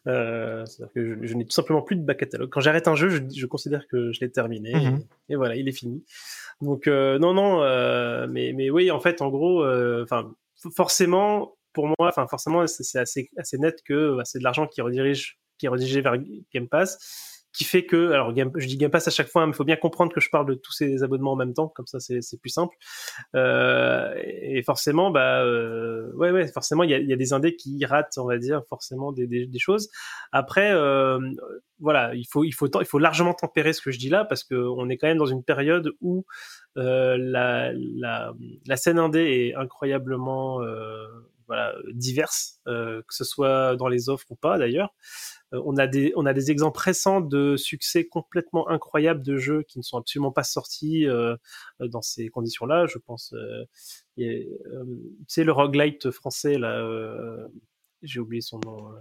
Euh, 0.08 0.66
C'est-à-dire 0.66 0.94
que 0.94 1.06
je, 1.22 1.28
je 1.28 1.34
n'ai 1.34 1.46
tout 1.46 1.52
simplement 1.52 1.82
plus 1.82 1.96
de 1.96 2.04
back 2.04 2.18
catalogue. 2.18 2.50
Quand 2.50 2.62
j'arrête 2.62 2.88
un 2.88 2.96
jeu, 2.96 3.10
je, 3.10 3.22
je 3.36 3.46
considère 3.46 3.88
que 3.88 4.12
je 4.12 4.20
l'ai 4.22 4.32
terminé. 4.32 4.74
Mhm. 4.76 5.04
et, 5.30 5.34
et 5.34 5.36
voilà, 5.36 5.56
il 5.56 5.68
est 5.68 5.72
fini. 5.72 6.04
Donc 6.62 6.88
euh, 6.88 7.18
non, 7.18 7.34
non, 7.34 7.62
euh, 7.64 8.28
mais, 8.30 8.54
mais 8.56 8.70
oui, 8.70 8.92
en 8.92 9.00
fait, 9.00 9.22
en 9.22 9.30
gros, 9.30 9.64
euh, 9.64 10.04
enfin, 10.04 10.32
forcément, 10.76 11.56
pour 11.74 11.88
moi, 11.88 11.96
enfin, 12.10 12.28
forcément, 12.28 12.68
c'est 12.68 12.84
c'est 12.84 13.00
assez, 13.00 13.30
assez 13.38 13.58
net 13.58 13.82
que 13.84 14.16
bah, 14.18 14.24
c'est 14.26 14.40
de 14.40 14.44
l'argent 14.44 14.68
qui 14.68 14.82
redirige, 14.82 15.40
qui 15.58 15.66
est 15.66 15.70
redirigé 15.70 16.02
vers 16.02 16.16
Game 16.54 16.68
Pass 16.68 17.31
qui 17.54 17.64
fait 17.64 17.86
que, 17.86 18.12
alors 18.12 18.34
je 18.56 18.66
dis 18.66 18.78
Game 18.78 18.92
Pass 18.92 19.08
à 19.08 19.12
chaque 19.12 19.28
fois, 19.28 19.42
hein, 19.42 19.48
mais 19.48 19.52
il 19.52 19.56
faut 19.56 19.66
bien 19.66 19.76
comprendre 19.76 20.14
que 20.14 20.22
je 20.22 20.30
parle 20.30 20.46
de 20.46 20.54
tous 20.54 20.72
ces 20.72 21.04
abonnements 21.04 21.34
en 21.34 21.36
même 21.36 21.54
temps, 21.54 21.68
comme 21.68 21.86
ça 21.88 22.00
c'est 22.00 22.40
plus 22.40 22.50
simple. 22.50 22.76
Euh, 23.36 24.14
et 24.24 24.64
forcément, 24.64 25.12
bah, 25.12 25.44
euh, 25.44 26.12
ouais, 26.16 26.32
ouais, 26.32 26.48
forcément, 26.48 26.84
il 26.84 26.92
y 26.92 26.94
a, 26.94 27.00
y 27.00 27.14
a 27.14 27.18
des 27.18 27.34
indés 27.34 27.56
qui 27.56 27.84
ratent, 27.86 28.18
on 28.18 28.26
va 28.26 28.38
dire, 28.38 28.64
forcément 28.70 29.12
des, 29.12 29.28
des, 29.28 29.60
choses. 29.60 29.90
Après, 30.32 30.72
euh, 30.72 31.20
voilà, 31.80 32.14
il 32.16 32.26
faut, 32.26 32.44
il 32.44 32.54
faut, 32.54 32.68
il 32.80 32.86
faut 32.86 33.00
largement 33.00 33.34
tempérer 33.34 33.74
ce 33.74 33.82
que 33.82 33.92
je 33.92 34.00
dis 34.00 34.10
là, 34.10 34.24
parce 34.24 34.44
que 34.44 34.56
on 34.56 34.90
est 34.90 34.98
quand 34.98 35.08
même 35.08 35.18
dans 35.18 35.26
une 35.26 35.44
période 35.44 35.92
où 36.00 36.26
euh, 36.78 37.18
la, 37.20 37.72
la, 37.74 38.34
la 38.66 38.78
scène 38.78 39.00
indé 39.00 39.20
est 39.20 39.56
incroyablement, 39.56 40.62
euh, 40.62 41.06
voilà, 41.48 41.76
diverse, 41.94 42.60
euh, 42.68 43.02
que 43.02 43.14
ce 43.14 43.26
soit 43.26 43.76
dans 43.76 43.90
les 43.90 44.08
offres 44.08 44.28
ou 44.30 44.36
pas 44.36 44.58
d'ailleurs. 44.58 44.94
Euh, 45.54 45.62
on 45.66 45.78
a 45.78 45.88
des 45.88 46.14
on 46.16 46.26
a 46.26 46.34
des 46.34 46.52
exemples 46.52 46.80
récents 46.80 47.22
de 47.22 47.56
succès 47.58 48.06
complètement 48.06 48.70
incroyables 48.70 49.22
de 49.24 49.38
jeux 49.38 49.64
qui 49.64 49.80
ne 49.80 49.84
sont 49.84 49.98
absolument 49.98 50.32
pas 50.32 50.44
sortis 50.44 51.08
euh, 51.08 51.36
dans 51.80 52.02
ces 52.02 52.30
conditions-là. 52.30 52.86
Je 52.88 52.98
pense, 52.98 53.34
euh, 53.34 53.66
euh, 54.20 54.44
tu 54.78 55.26
sais, 55.28 55.44
le 55.44 55.52
roguelite 55.52 56.12
français 56.12 56.58
là, 56.58 56.80
euh, 56.80 57.48
j'ai 58.02 58.20
oublié 58.20 58.42
son 58.42 58.60
nom. 58.66 58.92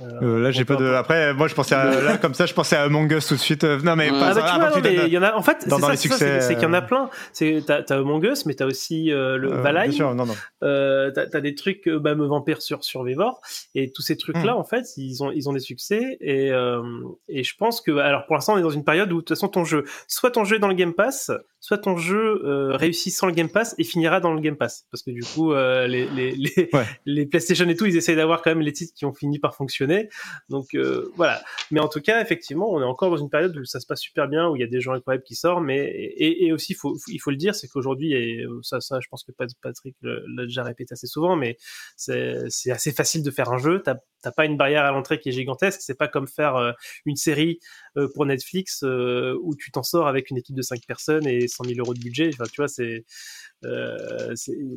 Euh, 0.00 0.20
Euh, 0.22 0.40
là, 0.40 0.50
j'ai 0.50 0.64
pas 0.64 0.76
de. 0.76 0.86
Après, 0.86 1.32
moi, 1.34 1.46
je 1.46 1.54
pensais 1.54 1.74
à, 1.74 2.00
là, 2.00 2.16
comme 2.18 2.34
ça, 2.34 2.46
je 2.46 2.54
pensais 2.54 2.74
à 2.76 2.82
Among 2.82 3.10
Us 3.12 3.28
tout 3.28 3.34
de 3.34 3.40
suite. 3.40 3.62
Euh, 3.64 3.78
Non, 3.82 3.94
mais 3.94 4.10
Ouais. 4.10 4.18
pas 4.18 4.30
ah 4.30 4.34
bah, 4.34 4.40
vois, 4.70 4.70
non, 4.70 4.80
mais 4.82 4.94
il 5.06 5.12
y 5.12 5.18
en 5.18 5.22
a. 5.22 5.34
En 5.34 5.42
fait, 5.42 5.68
dans- 5.68 5.76
c'est 5.76 5.80
dans 5.80 5.86
ça, 5.86 5.90
les 5.92 6.40
c'est 6.40 6.54
qu'il 6.54 6.62
y 6.64 6.66
en 6.66 6.72
a 6.72 6.78
euh, 6.78 6.86
plein. 6.86 7.10
C'est 7.32 7.62
t'as 7.66 7.82
t'as 7.82 7.98
Among 7.98 8.24
Us, 8.24 8.44
mais 8.46 8.54
t'as 8.54 8.66
aussi 8.66 9.12
euh, 9.12 9.36
le 9.36 9.52
euh, 9.52 9.60
Valheim. 9.60 9.84
Bien 9.88 9.92
sûr, 9.92 10.14
non, 10.14 10.26
non. 10.26 10.34
Euh, 10.62 11.10
t'as 11.12 11.26
as 11.32 11.40
des 11.40 11.54
trucs 11.54 11.88
bah, 11.88 12.14
me 12.16 12.26
vampire 12.26 12.60
sur 12.62 12.82
Survivor 12.84 13.40
et 13.74 13.92
tous 13.92 14.02
ces 14.02 14.16
trucs 14.16 14.36
là 14.42 14.54
Hmm. 14.54 14.58
en 14.58 14.64
fait 14.64 14.84
ils 14.96 15.22
ont 15.22 15.30
ils 15.30 15.48
ont 15.48 15.52
des 15.52 15.60
succès 15.60 16.16
et 16.20 16.50
euh, 16.52 16.82
et 17.28 17.44
je 17.44 17.54
pense 17.56 17.80
que 17.80 17.92
alors 17.98 18.26
pour 18.26 18.34
l'instant 18.34 18.54
on 18.54 18.58
est 18.58 18.62
dans 18.62 18.70
une 18.70 18.84
période 18.84 19.10
où 19.12 19.16
de 19.16 19.20
toute 19.20 19.28
façon 19.30 19.48
ton 19.48 19.64
jeu 19.64 19.84
soit 20.08 20.30
ton 20.30 20.44
jeu 20.44 20.56
est 20.56 20.58
dans 20.58 20.68
le 20.68 20.74
Game 20.74 20.92
Pass 20.94 21.30
soit 21.64 21.78
ton 21.78 21.96
jeu 21.96 22.42
euh, 22.44 22.76
réussit 22.76 23.10
sans 23.14 23.26
le 23.26 23.32
Game 23.32 23.48
Pass 23.48 23.74
et 23.78 23.84
finira 23.84 24.20
dans 24.20 24.34
le 24.34 24.40
Game 24.42 24.56
Pass. 24.58 24.86
Parce 24.90 25.02
que 25.02 25.10
du 25.10 25.22
coup 25.22 25.54
euh, 25.54 25.86
les 25.86 26.06
les 26.10 26.32
les, 26.32 26.68
Ouais. 26.74 26.84
les 27.06 27.24
PlayStation 27.24 27.66
et 27.70 27.74
tout 27.74 27.86
ils 27.86 27.96
essayent 27.96 28.16
d'avoir 28.16 28.42
quand 28.42 28.50
même 28.50 28.60
les 28.60 28.72
titres 28.74 28.92
qui 28.94 29.06
ont 29.06 29.14
fini 29.14 29.38
par 29.38 29.54
fonctionner. 29.56 30.10
Donc 30.50 30.74
euh, 30.74 31.10
voilà. 31.16 31.40
Mais 31.70 31.80
en 31.80 31.88
tout 31.88 32.02
cas 32.02 32.20
effectivement 32.20 32.70
on 32.70 32.82
est 32.82 32.84
encore 32.84 33.08
dans 33.08 33.16
une 33.16 33.30
période 33.30 33.56
où 33.56 33.64
ça 33.64 33.80
se 33.80 33.86
passe 33.86 34.00
super 34.00 34.28
bien 34.28 34.46
où 34.50 34.56
il 34.56 34.60
y 34.60 34.62
a 34.62 34.66
des 34.66 34.82
jeux 34.82 34.90
incroyables 34.92 35.24
qui 35.24 35.36
sortent. 35.36 35.64
Mais 35.64 35.78
et, 35.86 36.44
et 36.44 36.52
aussi 36.52 36.74
faut, 36.74 36.98
il 37.08 37.18
faut 37.18 37.30
le 37.30 37.36
dire 37.38 37.54
c'est 37.54 37.68
qu'aujourd'hui 37.68 38.12
et 38.12 38.44
ça 38.60 38.80
ça 38.82 38.98
je 39.00 39.08
pense 39.10 39.24
que 39.24 39.32
Pat- 39.32 39.48
Patrick 39.62 39.96
l'a 40.02 40.44
déjà 40.44 40.64
répété 40.64 40.92
assez 40.92 41.06
souvent 41.06 41.34
mais 41.34 41.56
c'est 41.96 42.40
c'est 42.50 42.72
assez 42.72 42.92
facile 42.92 43.22
de 43.22 43.30
faire 43.30 43.50
un 43.50 43.58
jeu. 43.58 43.80
T'as 43.82 43.96
t'as 44.24 44.32
pas 44.32 44.46
une 44.46 44.56
barrière 44.56 44.84
à 44.84 44.90
l'entrée 44.90 45.20
qui 45.20 45.28
est 45.28 45.32
gigantesque 45.32 45.80
c'est 45.82 45.98
pas 45.98 46.08
comme 46.08 46.26
faire 46.26 46.56
euh, 46.56 46.72
une 47.04 47.16
série 47.16 47.58
euh, 47.96 48.08
pour 48.14 48.26
Netflix 48.26 48.82
euh, 48.82 49.38
où 49.42 49.54
tu 49.54 49.70
t'en 49.70 49.82
sors 49.82 50.08
avec 50.08 50.30
une 50.30 50.38
équipe 50.38 50.56
de 50.56 50.62
5 50.62 50.80
personnes 50.86 51.26
et 51.26 51.46
100 51.46 51.64
000 51.64 51.78
euros 51.78 51.94
de 51.94 52.00
budget 52.00 52.30
enfin 52.32 52.44
tu 52.50 52.60
vois 52.60 52.68
c'est 52.68 53.04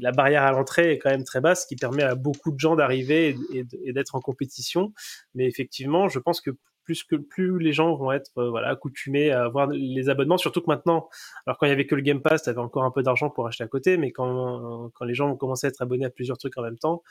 la 0.02 0.12
barrière 0.12 0.44
à 0.44 0.52
l'entrée 0.52 0.94
est 0.94 0.98
quand 0.98 1.10
même 1.10 1.24
très 1.24 1.42
basse, 1.42 1.64
ce 1.64 1.68
qui 1.68 1.76
permet 1.76 2.04
à 2.04 2.16
beaucoup 2.16 2.52
de 2.52 2.60
gens 2.60 2.76
d'arriver 2.76 3.36
et, 3.54 3.94
d'être 3.94 4.16
en 4.16 4.22
compétition. 4.22 4.94
Mais 5.36 5.46
effectivement, 5.46 6.08
je 6.08 6.20
pense 6.20 6.42
que 6.42 6.52
plus 6.84 7.04
que 7.04 7.18
plus 7.18 7.60
les 7.60 7.74
gens 7.74 7.96
vont 7.96 8.14
être 8.14 8.32
voilà 8.36 8.70
accoutumés 8.70 9.32
à 9.32 9.44
avoir 9.44 9.68
les 9.68 10.08
abonnements, 10.08 10.38
surtout 10.38 10.62
que 10.62 10.68
maintenant, 10.68 11.10
alors 11.46 11.58
quand 11.58 11.66
il 11.66 11.70
y 11.70 11.74
avait 11.74 11.86
que 11.86 11.96
le 11.96 12.02
Game 12.02 12.22
Pass, 12.22 12.44
tu 12.44 12.50
avais 12.50 12.60
encore 12.60 12.84
un 12.84 12.92
peu 12.92 13.04
d'argent 13.04 13.30
pour 13.30 13.46
acheter 13.46 13.66
à 13.66 13.68
côté, 13.68 13.98
mais 13.98 14.12
quand 14.12 14.90
quand 14.94 15.06
les 15.06 15.14
gens 15.14 15.28
vont 15.28 15.36
commencer 15.36 15.68
à 15.68 15.70
être 15.70 15.82
abonnés 15.82 16.06
à 16.06 16.10
plusieurs 16.10 16.38
trucs 16.38 16.58
en 16.58 16.62
même 16.62 16.78
temps, 16.78 17.04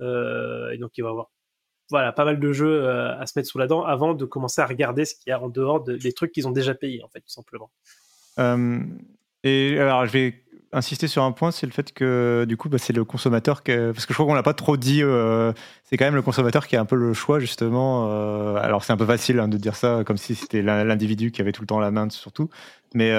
et 0.00 0.78
donc 0.78 0.96
il 0.96 1.02
va 1.02 1.08
y 1.08 1.10
avoir 1.10 1.30
voilà 1.90 2.12
pas 2.12 2.24
mal 2.24 2.40
de 2.40 2.52
jeux 2.52 2.82
euh, 2.84 3.16
à 3.18 3.26
se 3.26 3.38
mettre 3.38 3.48
sous 3.48 3.58
la 3.58 3.66
dent 3.66 3.84
avant 3.84 4.14
de 4.14 4.24
commencer 4.24 4.60
à 4.60 4.66
regarder 4.66 5.04
ce 5.04 5.14
qu'il 5.14 5.30
y 5.30 5.32
a 5.32 5.40
en 5.40 5.48
dehors 5.48 5.82
de- 5.84 5.96
des 5.96 6.12
trucs 6.12 6.32
qu'ils 6.32 6.46
ont 6.48 6.52
déjà 6.52 6.74
payés 6.74 7.02
en 7.02 7.08
fait 7.08 7.20
tout 7.20 7.28
simplement. 7.30 7.70
Euh, 8.38 8.80
et 9.44 9.78
alors, 9.78 10.04
je 10.06 10.10
vais 10.12 10.42
insister 10.72 11.06
sur 11.06 11.22
un 11.22 11.32
point, 11.32 11.52
c'est 11.52 11.64
le 11.66 11.72
fait 11.72 11.92
que 11.92 12.44
du 12.48 12.56
coup, 12.56 12.68
bah, 12.68 12.76
c'est 12.78 12.92
le 12.92 13.04
consommateur 13.04 13.62
que, 13.62 13.92
parce 13.92 14.04
que 14.04 14.12
je 14.12 14.16
crois 14.16 14.26
qu'on 14.26 14.34
l'a 14.34 14.42
pas 14.42 14.52
trop 14.52 14.76
dit. 14.76 15.02
euh, 15.02 15.52
c'est 15.84 15.96
quand 15.96 16.04
même 16.04 16.16
le 16.16 16.22
consommateur 16.22 16.66
qui 16.66 16.74
a 16.76 16.80
un 16.80 16.84
peu 16.84 16.96
le 16.96 17.14
choix 17.14 17.38
justement. 17.38 18.56
alors, 18.58 18.82
c'est 18.84 18.92
un 18.92 18.96
peu 18.96 19.06
facile 19.06 19.38
hein, 19.38 19.48
de 19.48 19.56
dire 19.56 19.76
ça 19.76 20.02
comme 20.04 20.16
si 20.16 20.34
c'était 20.34 20.62
l'in- 20.62 20.84
l'individu 20.84 21.30
qui 21.30 21.40
avait 21.40 21.52
tout 21.52 21.62
le 21.62 21.66
temps 21.68 21.78
la 21.78 21.92
main 21.92 22.10
sur 22.10 22.32
tout, 22.32 22.50
mais 22.94 23.12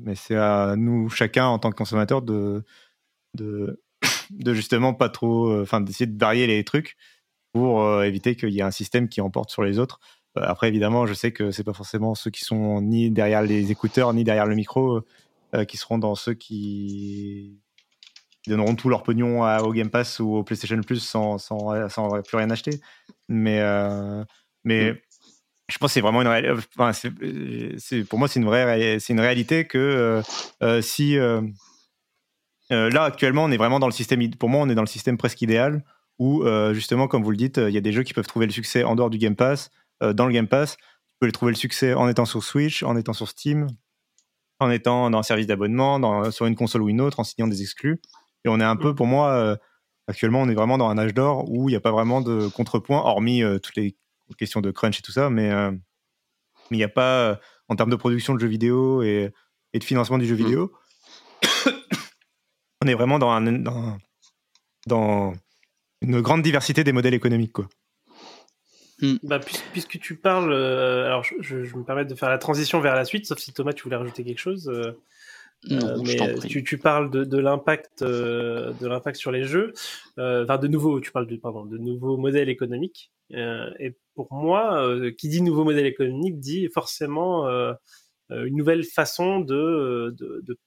mais 0.00 0.14
c'est 0.14 0.36
à 0.36 0.74
nous 0.76 1.10
chacun 1.10 1.46
en 1.46 1.58
tant 1.58 1.70
que 1.70 1.76
consommateur 1.76 2.22
de 2.22 2.64
de 3.34 3.82
de 4.30 4.54
justement 4.54 4.94
pas 4.94 5.10
trop, 5.10 5.60
enfin 5.60 5.80
d'essayer 5.80 6.06
de 6.06 6.18
varier 6.18 6.46
les 6.46 6.64
trucs 6.64 6.96
pour 7.52 7.82
euh, 7.82 8.02
éviter 8.04 8.36
qu'il 8.36 8.50
y 8.50 8.58
ait 8.58 8.62
un 8.62 8.70
système 8.70 9.08
qui 9.08 9.20
emporte 9.20 9.50
sur 9.50 9.62
les 9.62 9.78
autres. 9.78 10.00
Euh, 10.36 10.42
Après, 10.44 10.68
évidemment, 10.68 11.06
je 11.06 11.14
sais 11.14 11.32
que 11.32 11.50
c'est 11.50 11.64
pas 11.64 11.72
forcément 11.72 12.14
ceux 12.14 12.30
qui 12.30 12.44
sont 12.44 12.80
ni 12.80 13.10
derrière 13.10 13.42
les 13.42 13.70
écouteurs 13.70 14.12
ni 14.12 14.24
derrière 14.24 14.46
le 14.46 14.54
micro 14.54 15.00
euh, 15.54 15.64
qui 15.64 15.76
seront 15.76 15.98
dans 15.98 16.14
ceux 16.14 16.34
qui 16.34 17.58
qui 18.42 18.50
donneront 18.50 18.76
tout 18.76 18.88
leur 18.88 19.02
pognon 19.02 19.42
à- 19.42 19.62
au 19.62 19.72
Game 19.72 19.90
Pass 19.90 20.20
ou 20.20 20.36
au 20.36 20.44
PlayStation 20.44 20.80
Plus 20.82 21.00
sans, 21.00 21.38
sans, 21.38 21.88
sans 21.88 22.22
plus 22.22 22.36
rien 22.36 22.50
acheter. 22.50 22.80
Mais, 23.28 23.60
euh, 23.60 24.22
mais 24.62 25.02
je 25.68 25.76
pense 25.78 25.90
que 25.90 25.94
c'est 25.94 26.00
vraiment 26.00 26.22
une 26.22 26.60
enfin, 26.78 26.92
c'est 26.92 28.04
pour 28.04 28.18
moi 28.18 28.28
c'est 28.28 28.40
une 28.40 28.46
vraie 28.46 28.98
c'est 29.00 29.12
une 29.12 29.20
réalité 29.20 29.66
que 29.66 30.22
si 30.80 31.16
là 32.70 33.02
actuellement 33.02 33.44
on 33.44 33.50
est 33.50 33.56
vraiment 33.56 33.80
dans 33.80 33.86
le 33.86 33.92
système 33.92 34.30
pour 34.36 34.48
moi 34.48 34.62
on 34.62 34.68
est 34.70 34.74
dans 34.74 34.82
le 34.82 34.86
système 34.86 35.18
presque 35.18 35.42
idéal 35.42 35.84
où 36.18 36.44
justement 36.72 37.08
comme 37.08 37.22
vous 37.22 37.30
le 37.30 37.36
dites 37.36 37.58
il 37.58 37.72
y 37.72 37.76
a 37.76 37.80
des 37.80 37.92
jeux 37.92 38.02
qui 38.02 38.14
peuvent 38.14 38.26
trouver 38.26 38.46
le 38.46 38.52
succès 38.52 38.84
en 38.84 38.96
dehors 38.96 39.10
du 39.10 39.18
Game 39.18 39.36
Pass 39.36 39.70
dans 40.00 40.26
le 40.26 40.32
Game 40.32 40.48
Pass 40.48 40.76
tu 40.76 41.16
peux 41.20 41.26
les 41.26 41.32
trouver 41.32 41.52
le 41.52 41.56
succès 41.56 41.94
en 41.94 42.08
étant 42.08 42.24
sur 42.24 42.42
Switch 42.42 42.82
en 42.82 42.96
étant 42.96 43.12
sur 43.12 43.28
Steam 43.28 43.68
en 44.58 44.70
étant 44.70 45.10
dans 45.10 45.18
un 45.18 45.22
service 45.22 45.46
d'abonnement 45.46 46.30
sur 46.30 46.46
une 46.46 46.56
console 46.56 46.82
ou 46.82 46.88
une 46.88 47.00
autre 47.00 47.20
en 47.20 47.24
signant 47.24 47.46
des 47.46 47.62
exclus 47.62 48.00
et 48.44 48.48
on 48.48 48.58
est 48.58 48.64
un 48.64 48.76
peu 48.76 48.94
pour 48.94 49.06
moi 49.06 49.56
actuellement 50.08 50.40
on 50.40 50.48
est 50.48 50.54
vraiment 50.54 50.78
dans 50.78 50.88
un 50.88 50.98
âge 50.98 51.14
d'or 51.14 51.48
où 51.48 51.68
il 51.68 51.72
n'y 51.72 51.76
a 51.76 51.80
pas 51.80 51.92
vraiment 51.92 52.20
de 52.20 52.48
contrepoint 52.48 52.98
hormis 52.98 53.42
toutes 53.62 53.76
les 53.76 53.96
question 54.36 54.60
de 54.60 54.70
crunch 54.70 54.98
et 54.98 55.02
tout 55.02 55.12
ça, 55.12 55.30
mais 55.30 55.50
euh, 55.50 55.72
il 56.70 56.76
n'y 56.76 56.84
a 56.84 56.88
pas, 56.88 57.30
euh, 57.30 57.36
en 57.68 57.76
termes 57.76 57.90
de 57.90 57.96
production 57.96 58.34
de 58.34 58.40
jeux 58.40 58.48
vidéo 58.48 59.02
et, 59.02 59.32
de 59.74 59.84
financement 59.84 60.18
du 60.18 60.26
jeu 60.26 60.34
mm. 60.34 60.38
vidéo, 60.38 60.72
on 62.82 62.88
est 62.88 62.94
vraiment 62.94 63.18
dans, 63.18 63.30
un, 63.30 63.62
dans, 64.86 65.32
une 66.02 66.20
grande 66.20 66.42
diversité 66.42 66.84
des 66.84 66.92
modèles 66.92 67.14
économiques. 67.14 67.52
Quoi. 67.52 67.68
Mm. 69.00 69.16
Bah, 69.22 69.40
puisque, 69.72 69.98
tu 69.98 70.16
parles, 70.16 70.52
euh, 70.52 71.06
alors 71.06 71.24
je, 71.24 71.56
me 71.56 71.84
permets 71.84 72.04
de 72.04 72.14
faire 72.14 72.28
la 72.28 72.38
transition 72.38 72.80
vers 72.80 72.94
la 72.94 73.04
suite, 73.04 73.26
sauf 73.26 73.38
si 73.38 73.52
Thomas, 73.52 73.72
tu 73.72 73.84
voulais 73.84 73.96
rajouter 73.96 74.24
quelque 74.24 74.40
chose. 74.40 74.70
mais 75.68 75.78
tu, 76.46 76.78
parles 76.78 77.10
de, 77.10 77.38
l'impact 77.38 78.02
de 78.02 78.86
l'impact 78.86 79.16
sur 79.16 79.32
les 79.32 79.44
jeux, 79.44 79.72
enfin 80.16 80.58
de 80.58 80.68
nouveaux, 80.68 81.00
tu 81.00 81.12
parles 81.12 81.26
de 81.26 81.36
pardon, 81.36 81.64
de 81.64 81.78
nouveaux 81.78 82.16
modèles 82.16 82.48
économiques. 82.48 83.12
et 83.30 83.94
pour 84.18 84.34
moi, 84.34 84.82
euh, 84.84 85.12
qui 85.12 85.28
dit 85.28 85.42
nouveau 85.42 85.62
modèle 85.62 85.86
économique 85.86 86.40
dit 86.40 86.66
forcément 86.74 87.46
euh, 87.46 87.72
euh, 87.72 87.74
une 88.30 88.56
nouvelle 88.56 88.84
façon 88.84 89.40
de, 89.40 90.14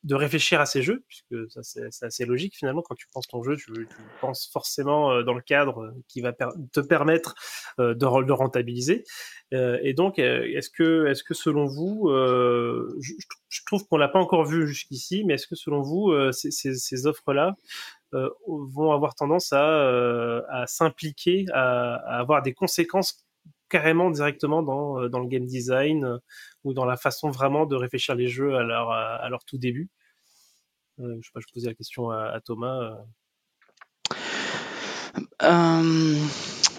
de, 0.03 0.15
réfléchir 0.15 0.59
à 0.59 0.65
ces 0.65 0.81
jeux, 0.81 1.03
puisque 1.07 1.51
ça 1.51 1.61
c'est 1.63 2.05
assez 2.05 2.25
logique 2.25 2.55
finalement. 2.57 2.81
Quand 2.81 2.95
tu 2.95 3.07
penses 3.13 3.27
ton 3.27 3.43
jeu, 3.43 3.55
tu, 3.55 3.71
penses 4.19 4.49
forcément 4.51 5.21
dans 5.23 5.33
le 5.33 5.41
cadre 5.41 5.93
qui 6.07 6.21
va 6.21 6.33
te 6.33 6.79
permettre 6.79 7.35
de, 7.77 7.93
de, 7.93 8.31
rentabiliser. 8.31 9.03
et 9.51 9.93
donc, 9.93 10.17
est-ce 10.17 10.69
que, 10.69 11.05
est-ce 11.07 11.23
que 11.23 11.33
selon 11.33 11.65
vous, 11.65 12.09
je, 12.09 13.61
trouve 13.67 13.85
qu'on 13.87 13.97
l'a 13.97 14.09
pas 14.09 14.19
encore 14.19 14.45
vu 14.45 14.67
jusqu'ici, 14.67 15.23
mais 15.25 15.35
est-ce 15.35 15.47
que 15.47 15.55
selon 15.55 15.81
vous, 15.81 16.13
ces, 16.31 16.51
ces, 16.51 17.05
offres-là 17.05 17.55
vont 18.47 18.91
avoir 18.91 19.13
tendance 19.15 19.53
à, 19.53 20.41
à 20.49 20.65
s'impliquer, 20.67 21.45
à, 21.53 21.95
à, 21.95 22.19
avoir 22.19 22.41
des 22.41 22.53
conséquences 22.53 23.23
carrément 23.71 24.11
directement 24.11 24.61
dans, 24.61 24.99
euh, 24.99 25.09
dans 25.09 25.19
le 25.19 25.27
game 25.27 25.45
design 25.45 26.03
euh, 26.03 26.17
ou 26.63 26.73
dans 26.73 26.85
la 26.85 26.97
façon 26.97 27.29
vraiment 27.29 27.65
de 27.65 27.75
réfléchir 27.75 28.15
les 28.15 28.27
jeux 28.27 28.55
à 28.55 28.63
leur, 28.63 29.45
tout 29.45 29.57
début. 29.57 29.89
Euh, 30.99 31.17
je 31.21 31.27
sais 31.27 31.31
pas, 31.33 31.39
je 31.39 31.53
posais 31.53 31.67
la 31.67 31.73
question 31.73 32.11
à, 32.11 32.39
Thomas. 32.41 32.97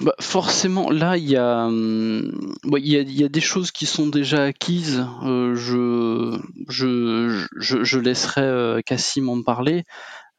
Bah, 0.01 0.14
forcément, 0.20 0.91
là, 0.91 1.16
il 1.16 1.28
y, 1.28 1.37
a, 1.37 1.66
hum, 1.66 2.55
il, 2.76 2.87
y 2.87 3.24
a, 3.24 3.28
des 3.28 3.41
choses 3.41 3.70
qui 3.70 3.87
sont 3.87 4.09
déjà 4.09 4.45
acquises. 4.45 5.07
je, 5.22 6.41
je, 6.68 7.99
laisserai 7.99 8.83
Cassim 8.85 9.28
en 9.28 9.43
parler. 9.43 9.85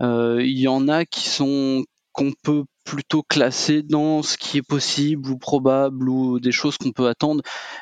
Il 0.01 0.59
y 0.59 0.67
en 0.67 0.87
a 0.87 1.05
qui 1.05 1.29
sont 1.29 1.85
qu'on 2.13 2.31
peut 2.43 2.63
plutôt 2.83 3.23
classer 3.23 3.81
dans 3.81 4.21
ce 4.21 4.37
qui 4.37 4.57
est 4.57 4.67
possible 4.67 5.29
ou 5.29 5.37
probable 5.37 6.09
ou 6.09 6.39
des 6.39 6.51
choses 6.51 6.77
qu'on 6.77 6.91
peut 6.91 7.07
attendre 7.07 7.41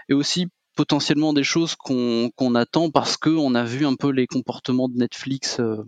et 0.10 0.14
aussi 0.14 0.48
potentiellement 0.76 1.34
des 1.34 1.44
choses 1.44 1.76
qu'on 1.76 2.56
attend 2.56 2.90
parce 2.90 3.18
qu'on 3.18 3.56
a 3.56 3.64
vu 3.64 3.86
un 3.86 3.96
peu 3.96 4.10
les 4.10 4.28
comportements 4.28 4.90
de 4.90 4.98
Netflix 4.98 5.60
euh, 5.60 5.84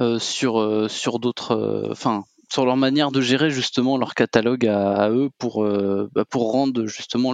euh, 0.00 0.18
sur, 0.18 0.60
euh, 0.60 0.88
sur 0.88 1.18
d'autres 1.18 1.88
enfin 1.90 2.24
sur 2.52 2.66
leur 2.66 2.76
manière 2.76 3.12
de 3.12 3.20
gérer 3.20 3.50
justement 3.50 3.96
leur 3.96 4.14
catalogue 4.14 4.66
à, 4.66 5.08
eux 5.10 5.30
pour, 5.38 5.64
bah, 5.64 6.24
pour 6.28 6.50
rendre 6.50 6.84
justement 6.86 7.32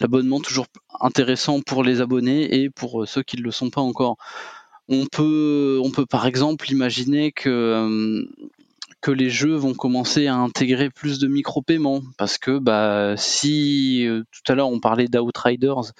l'abonnement 0.00 0.40
toujours 0.40 0.64
intéressant 1.00 1.60
pour 1.60 1.84
les 1.84 2.00
abonnés 2.00 2.62
et 2.62 2.70
pour 2.70 3.06
ceux 3.06 3.22
qui 3.22 3.36
ne 3.36 3.42
le 3.42 3.50
sont 3.50 3.68
pas 3.68 3.82
encore. 3.82 4.16
On 4.88 5.04
peut, 5.04 5.78
on 5.84 5.90
peut 5.90 6.06
par 6.06 6.26
exemple 6.26 6.70
imaginer 6.70 7.30
que 7.30 8.24
que 9.02 9.10
les 9.10 9.28
jeux 9.28 9.56
vont 9.56 9.74
commencer 9.74 10.28
à 10.28 10.36
intégrer 10.36 10.88
plus 10.88 11.18
de 11.18 11.26
micro-paiements. 11.26 12.02
Parce 12.16 12.38
que 12.38 12.58
bah 12.58 13.14
si 13.18 14.06
euh, 14.06 14.22
tout 14.30 14.50
à 14.50 14.54
l'heure 14.54 14.70
on 14.70 14.80
parlait 14.80 15.08
d'Outriders 15.08 15.92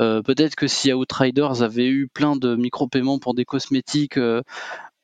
euh, 0.00 0.22
peut-être 0.22 0.56
que 0.56 0.66
si 0.66 0.92
Outriders 0.92 1.62
avait 1.62 1.86
eu 1.86 2.08
plein 2.08 2.36
de 2.36 2.56
micro-paiements 2.56 3.18
pour 3.18 3.34
des 3.34 3.44
cosmétiques 3.44 4.16
euh, 4.16 4.42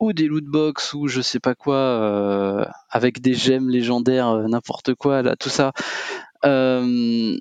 ou 0.01 0.13
des 0.13 0.27
loot 0.27 0.45
box 0.45 0.95
ou 0.95 1.09
je 1.09 1.21
sais 1.21 1.41
pas 1.41 1.55
quoi 1.55 2.67
avec 2.89 3.21
des 3.21 3.35
gemmes 3.35 3.69
légendaires 3.69 4.35
n'importe 4.49 4.95
quoi 4.95 5.23
là 5.23 5.37
tout 5.37 5.51
ça 5.51 5.73
ben, 6.43 7.39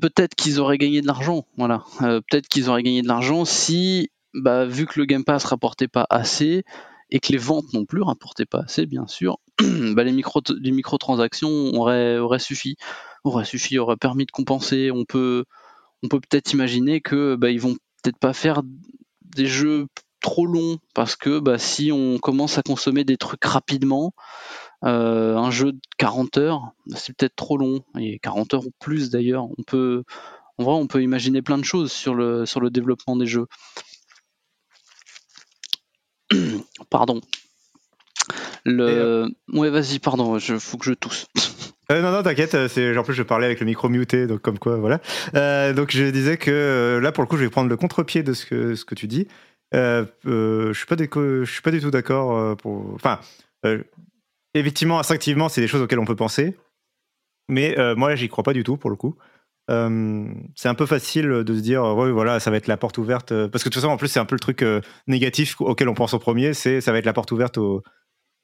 peut-être 0.00 0.34
qu'ils 0.34 0.60
auraient 0.60 0.78
gagné 0.78 1.00
de 1.00 1.06
l'argent 1.06 1.46
voilà. 1.56 1.84
Peut-être 2.00 2.48
qu'ils 2.48 2.68
auraient 2.68 2.82
gagné 2.82 3.00
de 3.00 3.08
l'argent 3.08 3.46
si 3.46 4.10
bah, 4.34 4.66
vu 4.66 4.84
que 4.86 5.00
le 5.00 5.06
Game 5.06 5.24
Pass 5.24 5.44
rapportait 5.44 5.88
pas 5.88 6.06
assez 6.10 6.64
et 7.10 7.20
que 7.20 7.32
les 7.32 7.38
ventes 7.38 7.72
non 7.72 7.84
plus 7.84 8.02
rapportaient 8.02 8.46
pas 8.46 8.60
assez, 8.60 8.86
bien 8.86 9.06
sûr, 9.06 9.38
bah 9.60 10.04
les, 10.04 10.12
micro, 10.12 10.40
les 10.60 10.70
microtransactions 10.70 11.72
auraient, 11.74 12.38
suffi, 12.38 12.76
auraient 13.24 13.44
suffi, 13.44 13.78
auraient 13.78 13.96
permis 13.96 14.26
de 14.26 14.30
compenser. 14.30 14.90
On 14.90 15.04
peut, 15.04 15.44
on 16.02 16.08
peut 16.08 16.20
peut-être 16.20 16.52
imaginer 16.52 17.00
que 17.00 17.36
bah, 17.36 17.50
ils 17.50 17.60
vont 17.60 17.76
peut-être 18.02 18.18
pas 18.18 18.32
faire 18.32 18.62
des 19.22 19.46
jeux 19.46 19.86
trop 20.20 20.46
longs 20.46 20.78
parce 20.94 21.14
que 21.14 21.38
bah, 21.38 21.58
si 21.58 21.92
on 21.92 22.18
commence 22.18 22.58
à 22.58 22.62
consommer 22.62 23.04
des 23.04 23.16
trucs 23.16 23.44
rapidement, 23.44 24.12
euh, 24.84 25.36
un 25.36 25.50
jeu 25.50 25.72
de 25.72 25.80
40 25.98 26.38
heures, 26.38 26.72
c'est 26.94 27.16
peut-être 27.16 27.36
trop 27.36 27.56
long. 27.56 27.80
Et 27.98 28.18
40 28.18 28.54
heures 28.54 28.66
ou 28.66 28.72
plus 28.80 29.10
d'ailleurs. 29.10 29.44
On 29.58 29.62
peut, 29.66 30.04
en 30.58 30.64
vrai, 30.64 30.74
on 30.74 30.86
peut 30.86 31.02
imaginer 31.02 31.42
plein 31.42 31.58
de 31.58 31.64
choses 31.64 31.92
sur 31.92 32.14
le, 32.14 32.46
sur 32.46 32.60
le 32.60 32.70
développement 32.70 33.16
des 33.16 33.26
jeux. 33.26 33.46
pardon. 36.90 37.20
Le... 38.64 38.84
Euh, 38.84 39.28
ouais, 39.52 39.70
vas-y, 39.70 39.98
pardon, 39.98 40.38
il 40.38 40.60
faut 40.60 40.76
que 40.76 40.86
je 40.86 40.92
tousse. 40.92 41.26
Euh, 41.92 42.02
non, 42.02 42.10
non, 42.10 42.24
t'inquiète, 42.24 42.56
euh, 42.56 42.96
en 42.96 43.04
plus 43.04 43.14
je 43.14 43.22
parlais 43.22 43.46
avec 43.46 43.60
le 43.60 43.66
micro 43.66 43.88
muté, 43.88 44.26
donc 44.26 44.42
comme 44.42 44.58
quoi, 44.58 44.76
voilà. 44.76 44.98
donc 45.72 45.92
je 45.92 46.10
disais 46.10 46.36
que 46.36 46.98
là, 47.00 47.12
pour 47.12 47.22
le 47.22 47.28
coup, 47.28 47.36
je 47.36 47.44
vais 47.44 47.50
prendre 47.50 47.70
le 47.70 47.76
contre-pied 47.76 48.24
de 48.24 48.32
ce 48.32 48.44
que, 48.44 48.74
ce 48.74 48.84
que 48.84 48.96
tu 48.96 49.06
dis. 49.06 49.28
je 49.72 50.72
suis 50.74 50.86
pas, 50.86 50.96
je 50.98 51.44
suis 51.44 51.62
pas 51.62 51.70
du 51.70 51.80
tout 51.80 51.92
d'accord 51.92 52.56
pour. 52.56 52.92
Enfin, 52.94 53.20
effectivement, 54.54 54.98
instinctivement, 54.98 55.48
c'est 55.48 55.60
des 55.60 55.68
choses 55.68 55.80
auxquelles 55.80 56.00
on 56.00 56.04
peut 56.04 56.16
penser, 56.16 56.56
mais 57.48 57.76
moi, 57.94 58.16
j'y 58.16 58.28
crois 58.28 58.42
pas 58.42 58.52
du 58.52 58.64
tout 58.64 58.76
pour 58.76 58.90
le 58.90 58.96
coup. 58.96 59.14
Euh, 59.68 60.28
c'est 60.54 60.68
un 60.68 60.74
peu 60.74 60.86
facile 60.86 61.28
de 61.28 61.54
se 61.56 61.60
dire 61.60 61.82
ouais 61.82 62.12
voilà 62.12 62.38
ça 62.38 62.52
va 62.52 62.56
être 62.56 62.68
la 62.68 62.76
porte 62.76 62.98
ouverte 62.98 63.32
euh, 63.32 63.48
parce 63.48 63.64
que 63.64 63.68
de 63.68 63.74
toute 63.74 63.82
façon 63.82 63.92
en 63.92 63.96
plus 63.96 64.06
c'est 64.06 64.20
un 64.20 64.24
peu 64.24 64.36
le 64.36 64.40
truc 64.40 64.62
euh, 64.62 64.80
négatif 65.08 65.60
auquel 65.60 65.88
on 65.88 65.94
pense 65.94 66.14
au 66.14 66.20
premier 66.20 66.54
c'est 66.54 66.80
ça 66.80 66.92
va 66.92 66.98
être 66.98 67.04
la 67.04 67.12
porte 67.12 67.32
ouverte 67.32 67.58
aux, 67.58 67.82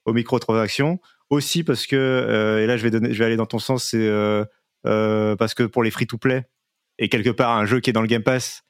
aux 0.05 0.12
microtransactions 0.12 0.99
aussi 1.31 1.62
parce 1.62 1.87
que 1.87 2.59
et 2.61 2.66
là 2.66 2.77
je 2.77 2.83
vais 2.83 2.91
donner 2.91 3.14
je 3.14 3.18
vais 3.20 3.27
aller 3.27 3.37
dans 3.37 3.47
ton 3.47 3.61
sens 3.61 3.85
c'est 3.91 4.45
parce 4.83 5.55
que 5.55 5.62
pour 5.62 5.85
les 5.85 5.93
free 5.93 6.09
to 6.09 6.18
play 6.18 6.45
et 6.99 7.09
quelque 7.09 7.31
part 7.31 7.57
un 7.57 7.66
jeu 7.66 7.79
qui 7.79 7.91
est 7.91 7.93
dans 7.93 8.03
le 8.03 8.09
Game 8.09 8.25
Pass 8.25 8.64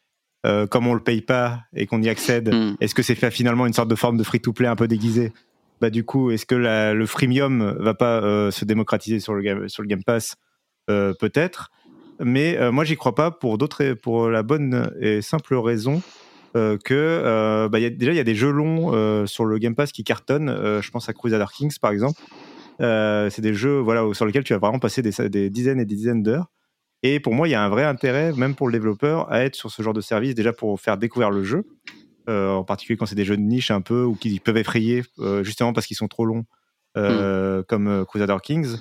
comme 0.45 0.87
on 0.87 0.93
le 0.93 1.03
paye 1.03 1.23
pas 1.23 1.63
et 1.75 1.87
qu'on 1.87 2.03
y 2.03 2.11
accède 2.11 2.53
hmm. 2.53 2.77
est-ce 2.83 2.95
que 2.95 3.03
c'est 3.03 3.31
finalement 3.31 3.67
une 3.67 3.73
sorte 3.73 3.89
de 3.89 3.95
forme 3.95 4.19
de 4.19 4.25
free 4.25 4.41
to 4.41 4.53
play 4.53 4.69
un 4.69 4.77
peu 4.77 4.89
déguisée? 4.89 5.33
Bah 5.81 5.89
du 5.89 6.05
coup 6.05 6.31
est-ce 6.31 6.45
que 6.45 6.55
le 6.55 7.07
freemium 7.07 7.79
va 7.81 7.95
pas 7.95 8.51
se 8.51 8.67
démocratiser 8.67 9.21
sur 9.21 9.33
le 9.33 9.69
sur 9.69 9.83
le 9.83 9.89
Game 9.89 10.05
Pass? 10.05 10.37
Peut-être 10.87 11.71
mais 12.21 12.57
euh, 12.59 12.73
moi 12.73 12.85
j'y 12.85 12.97
crois 12.97 13.15
pas 13.15 13.31
pour 13.31 13.59
d'autres 13.59 13.95
pour 13.95 14.29
la 14.29 14.43
bonne 14.43 14.91
et 15.01 15.23
simple 15.23 15.55
raison 15.55 16.03
euh, 16.57 16.77
que 16.77 16.95
euh, 16.95 17.69
bah, 17.69 17.79
déjà 17.81 18.13
il 18.13 18.17
y 18.17 18.21
a 18.21 18.25
des 18.25 18.35
jeux 18.35 18.51
longs 18.51 19.27
sur 19.27 19.45
le 19.45 19.59
Game 19.59 19.75
Pass 19.75 19.93
qui 19.93 20.05
cartonnent. 20.05 20.81
je 20.81 20.91
pense 20.91 21.09
à 21.09 21.13
Crusader 21.13 21.47
Kings 21.53 21.77
par 21.81 21.93
exemple. 21.93 22.21
c'est 22.79 23.41
des 23.41 23.55
jeux 23.55 23.79
voilà 23.79 24.05
sur 24.13 24.27
lesquels 24.27 24.45
tu 24.45 24.53
vas 24.53 24.59
vraiment 24.59 24.79
passer 24.79 25.03
des, 25.03 25.29
des 25.29 25.51
dizaines 25.51 25.81
et 25.81 25.85
des 25.85 25.97
dizaines 25.97 26.23
d'heures. 26.23 26.47
Et 27.05 27.19
pour 27.19 27.35
moi, 27.35 27.49
il 27.49 27.51
y 27.51 27.55
a 27.57 27.65
un 27.65 27.69
vrai 27.69 27.83
intérêt, 27.83 28.33
même 28.33 28.55
pour 28.55 28.69
le 28.69 28.73
développeur, 28.73 29.29
à 29.33 29.43
être 29.43 29.57
sur 29.57 29.73
ce 29.73 29.83
genre 29.83 29.93
de 29.93 30.01
service, 30.01 30.37
déjà 30.37 30.53
pour 30.53 30.81
faire 30.81 30.97
découvrir 30.97 31.33
le 31.33 31.43
jeu, 31.43 31.65
en 32.29 32.63
particulier 32.63 32.97
quand 32.97 33.07
c'est 33.07 33.17
des 33.17 33.25
jeux 33.25 33.37
de 33.37 33.43
niche 33.43 33.73
un 33.73 33.81
peu, 33.81 34.05
ou 34.05 34.15
qui 34.15 34.39
peuvent 34.39 34.57
effrayer, 34.57 35.03
justement 35.43 35.73
parce 35.73 35.89
qu'ils 35.89 35.97
sont 35.97 36.07
trop 36.07 36.25
longs, 36.25 36.45
hmm. 36.95 37.65
comme 37.67 38.05
Crusader 38.07 38.37
Kings. 38.41 38.77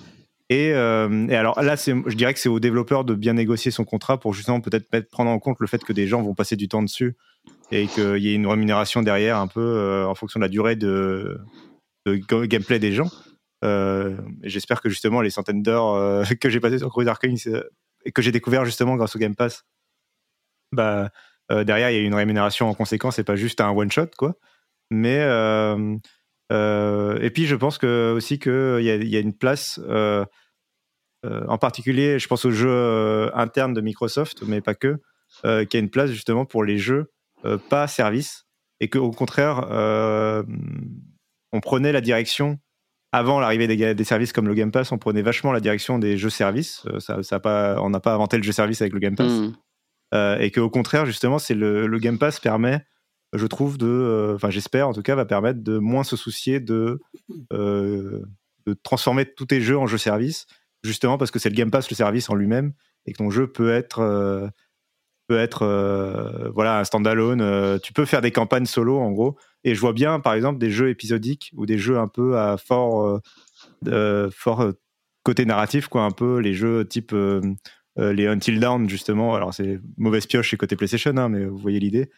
Euh, 0.52 1.28
et, 1.30 1.36
alors 1.36 1.62
là, 1.62 1.76
je 1.76 2.16
dirais 2.16 2.34
que 2.34 2.40
c'est 2.40 2.50
au 2.50 2.60
développeur 2.60 3.06
de 3.06 3.16
bien 3.16 3.34
négocier 3.34 3.72
son 3.72 3.86
contrat 3.86 4.20
pour 4.20 4.34
justement 4.34 4.60
peut-être 4.62 5.10
prendre 5.10 5.32
en 5.32 5.40
compte 5.40 5.58
le 5.60 5.68
fait 5.68 5.84
que 5.84 5.94
des 5.94 6.08
gens 6.08 6.22
vont 6.22 6.36
passer 6.36 6.56
du 6.56 6.68
temps 6.68 6.84
dessus 6.84 7.16
et 7.72 7.88
qu'il 7.88 8.18
y 8.18 8.30
ait 8.30 8.36
une 8.36 8.48
rémunération 8.48 9.02
derrière 9.02 9.38
un 9.38 9.48
peu 9.48 9.62
euh, 9.62 10.06
en 10.06 10.16
fonction 10.16 10.40
de 10.40 10.46
la 10.46 10.50
durée 10.50 10.76
de, 10.76 11.40
gameplay 12.06 12.80
des 12.80 12.92
gens. 12.92 13.10
Euh, 13.64 14.18
J'espère 14.44 14.82
que 14.82 14.90
justement 14.90 15.22
les 15.22 15.30
centaines 15.30 15.64
d'heures 15.64 16.26
que 16.42 16.50
j'ai 16.50 16.60
passées 16.60 16.80
sur 16.80 16.90
Cruiser 16.90 17.14
Kings 17.22 17.50
et 18.04 18.12
que 18.12 18.22
j'ai 18.22 18.32
découvert 18.32 18.66
justement 18.66 18.96
grâce 18.96 19.16
au 19.16 19.20
Game 19.20 19.36
Pass, 19.36 19.64
bah 20.74 21.12
derrière 21.50 21.92
il 21.92 21.96
y 21.96 22.00
a 22.00 22.02
une 22.02 22.16
rémunération 22.16 22.70
en 22.70 22.74
conséquence 22.74 23.20
et 23.20 23.24
pas 23.24 23.36
juste 23.36 23.62
un 23.62 23.70
one 23.70 23.92
shot 23.92 24.08
quoi. 24.18 24.36
Mais 24.90 25.20
et 26.52 27.30
puis 27.34 27.46
je 27.46 27.56
pense 27.56 27.78
que 27.78 28.14
aussi 28.16 28.40
qu'il 28.40 28.82
y, 28.82 29.08
y, 29.08 29.18
a 29.18 29.20
une 29.20 29.34
place. 29.34 29.80
en 31.24 31.58
particulier, 31.58 32.20
je 32.20 32.28
pense 32.28 32.46
aux 32.46 32.52
jeux 32.52 33.32
internes 33.36 33.74
de 33.74 33.82
Microsoft, 33.82 34.44
mais 34.44 34.62
pas 34.62 34.76
que, 34.76 34.98
euh, 35.46 35.66
qui 35.66 35.78
a 35.78 35.80
une 35.80 35.90
place 35.90 36.12
justement 36.12 36.46
pour 36.46 36.64
les 36.64 36.78
jeux 36.78 37.10
euh, 37.46 37.58
pas 37.58 37.88
service 37.88 38.46
et 38.80 38.90
qu'au 38.90 39.12
contraire, 39.12 39.68
euh, 39.72 40.44
on 41.52 41.62
prenait 41.62 41.92
la 41.92 42.02
direction 42.02 42.60
avant 43.12 43.40
l'arrivée 43.40 43.68
des, 43.68 44.04
services 44.04 44.34
comme 44.34 44.48
le 44.48 44.54
Game 44.54 44.72
Pass, 44.72 44.92
on 44.92 44.98
prenait 44.98 45.22
vachement 45.22 45.52
la 45.52 45.60
direction 45.60 46.00
des 46.00 46.18
jeux 46.18 46.30
services. 46.30 46.84
Ça, 47.00 47.24
ça 47.24 47.40
pas, 47.40 47.82
on 47.82 47.90
n'a 47.90 48.00
pas 48.00 48.14
inventé 48.14 48.38
le 48.38 48.44
jeu 48.44 48.52
service 48.52 48.82
avec 48.82 48.94
le 48.94 49.00
Game 49.00 49.16
Pass. 49.16 49.32
Mm. 49.32 49.54
Euh, 50.14 50.38
et 50.40 50.52
qu'au 50.52 50.70
contraire, 50.70 51.06
justement, 51.06 51.40
c'est 51.40 51.54
le, 51.54 51.88
le, 51.88 52.00
Game 52.00 52.18
Pass 52.18 52.40
permet, 52.40 52.86
je 53.34 53.48
trouve, 53.48 53.78
de, 53.78 54.34
enfin, 54.36 54.50
j'espère 54.50 54.88
en 54.88 54.94
tout 54.94 55.02
cas, 55.02 55.16
va 55.16 55.26
permettre 55.26 55.62
de 55.62 55.78
moins 55.78 56.04
se 56.04 56.16
soucier 56.16 56.60
de, 56.60 57.00
euh, 57.54 58.22
de 58.66 58.74
transformer 58.74 59.26
tous 59.26 59.46
tes 59.46 59.62
jeux 59.62 59.78
en 59.78 59.88
jeux 59.88 59.98
service, 59.98 60.48
justement 60.84 61.18
parce 61.18 61.32
que 61.32 61.40
c'est 61.40 61.50
le 61.50 61.56
Game 61.56 61.72
Pass, 61.72 61.90
le 61.90 61.96
service 61.96 62.30
en 62.30 62.36
lui-même, 62.36 62.74
et 63.06 63.14
que 63.14 63.18
ton 63.18 63.30
jeu 63.30 63.48
peut 63.48 63.72
être 63.72 64.52
peut 65.32 65.40
être 65.40 65.64
euh, 65.64 66.50
voilà 66.54 66.80
un 66.80 66.84
standalone. 66.84 67.40
Euh, 67.42 67.80
tu 67.80 67.94
peux 67.94 68.04
faire 68.04 68.22
des 68.22 68.32
campagnes 68.32 68.66
solo 68.66 69.00
en 69.00 69.12
gros. 69.12 69.38
Et 69.64 69.76
je 69.76 69.80
vois 69.80 69.94
bien 69.94 70.20
par 70.20 70.34
exemple 70.34 70.60
des 70.60 70.70
jeux 70.70 70.90
épisodiques 70.90 71.52
ou 71.56 71.66
des 71.66 71.78
jeux 71.78 71.98
un 71.98 72.10
peu 72.10 72.38
à 72.38 72.58
fort 72.58 73.22
euh, 73.88 74.30
fort 74.30 74.74
côté 75.24 75.46
narratif 75.46 75.88
quoi, 75.88 76.04
un 76.04 76.12
peu 76.12 76.40
les 76.40 76.54
jeux 76.54 76.86
type 76.86 77.16
les 77.98 78.28
Until 78.28 78.60
Dawn 78.60 78.90
justement. 78.90 79.34
Alors 79.34 79.54
c'est 79.54 79.80
mauvaise 79.98 80.26
pioche 80.26 80.50
chez 80.50 80.58
côté 80.58 80.76
PlayStation, 80.76 81.16
hein, 81.16 81.30
mais 81.30 81.46
vous 81.46 81.58
voyez 81.58 81.80
l'idée. 81.80 82.10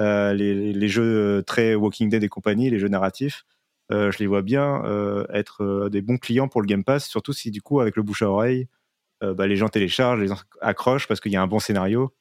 Les, 0.00 0.72
les, 0.72 0.88
jeux 0.88 1.42
très 1.46 1.74
Walking 1.74 2.08
Dead 2.08 2.22
et 2.22 2.28
compagnie, 2.28 2.70
les 2.70 2.78
jeux 2.78 2.88
narratifs. 2.88 3.44
je 3.90 4.16
les 4.18 4.26
vois 4.26 4.42
bien 4.42 4.82
être 5.32 5.88
des 5.90 6.02
bons 6.02 6.16
clients 6.18 6.48
pour 6.48 6.62
le 6.62 6.66
Game 6.66 6.84
Pass, 6.84 7.06
surtout 7.06 7.32
si 7.32 7.50
du 7.50 7.60
coup 7.62 7.80
avec 7.80 7.96
le 7.96 8.02
bouche 8.02 8.22
à 8.22 8.30
oreille, 8.30 8.68
bah, 9.20 9.46
les 9.46 9.56
gens 9.56 9.68
téléchargent, 9.68 10.20
les 10.20 10.28
gens 10.28 10.40
accrochent 10.60 11.06
parce 11.06 11.20
qu'il 11.20 11.32
y 11.32 11.36
a 11.36 11.42
un 11.42 11.46
bon 11.46 11.58
scénario 11.58 12.14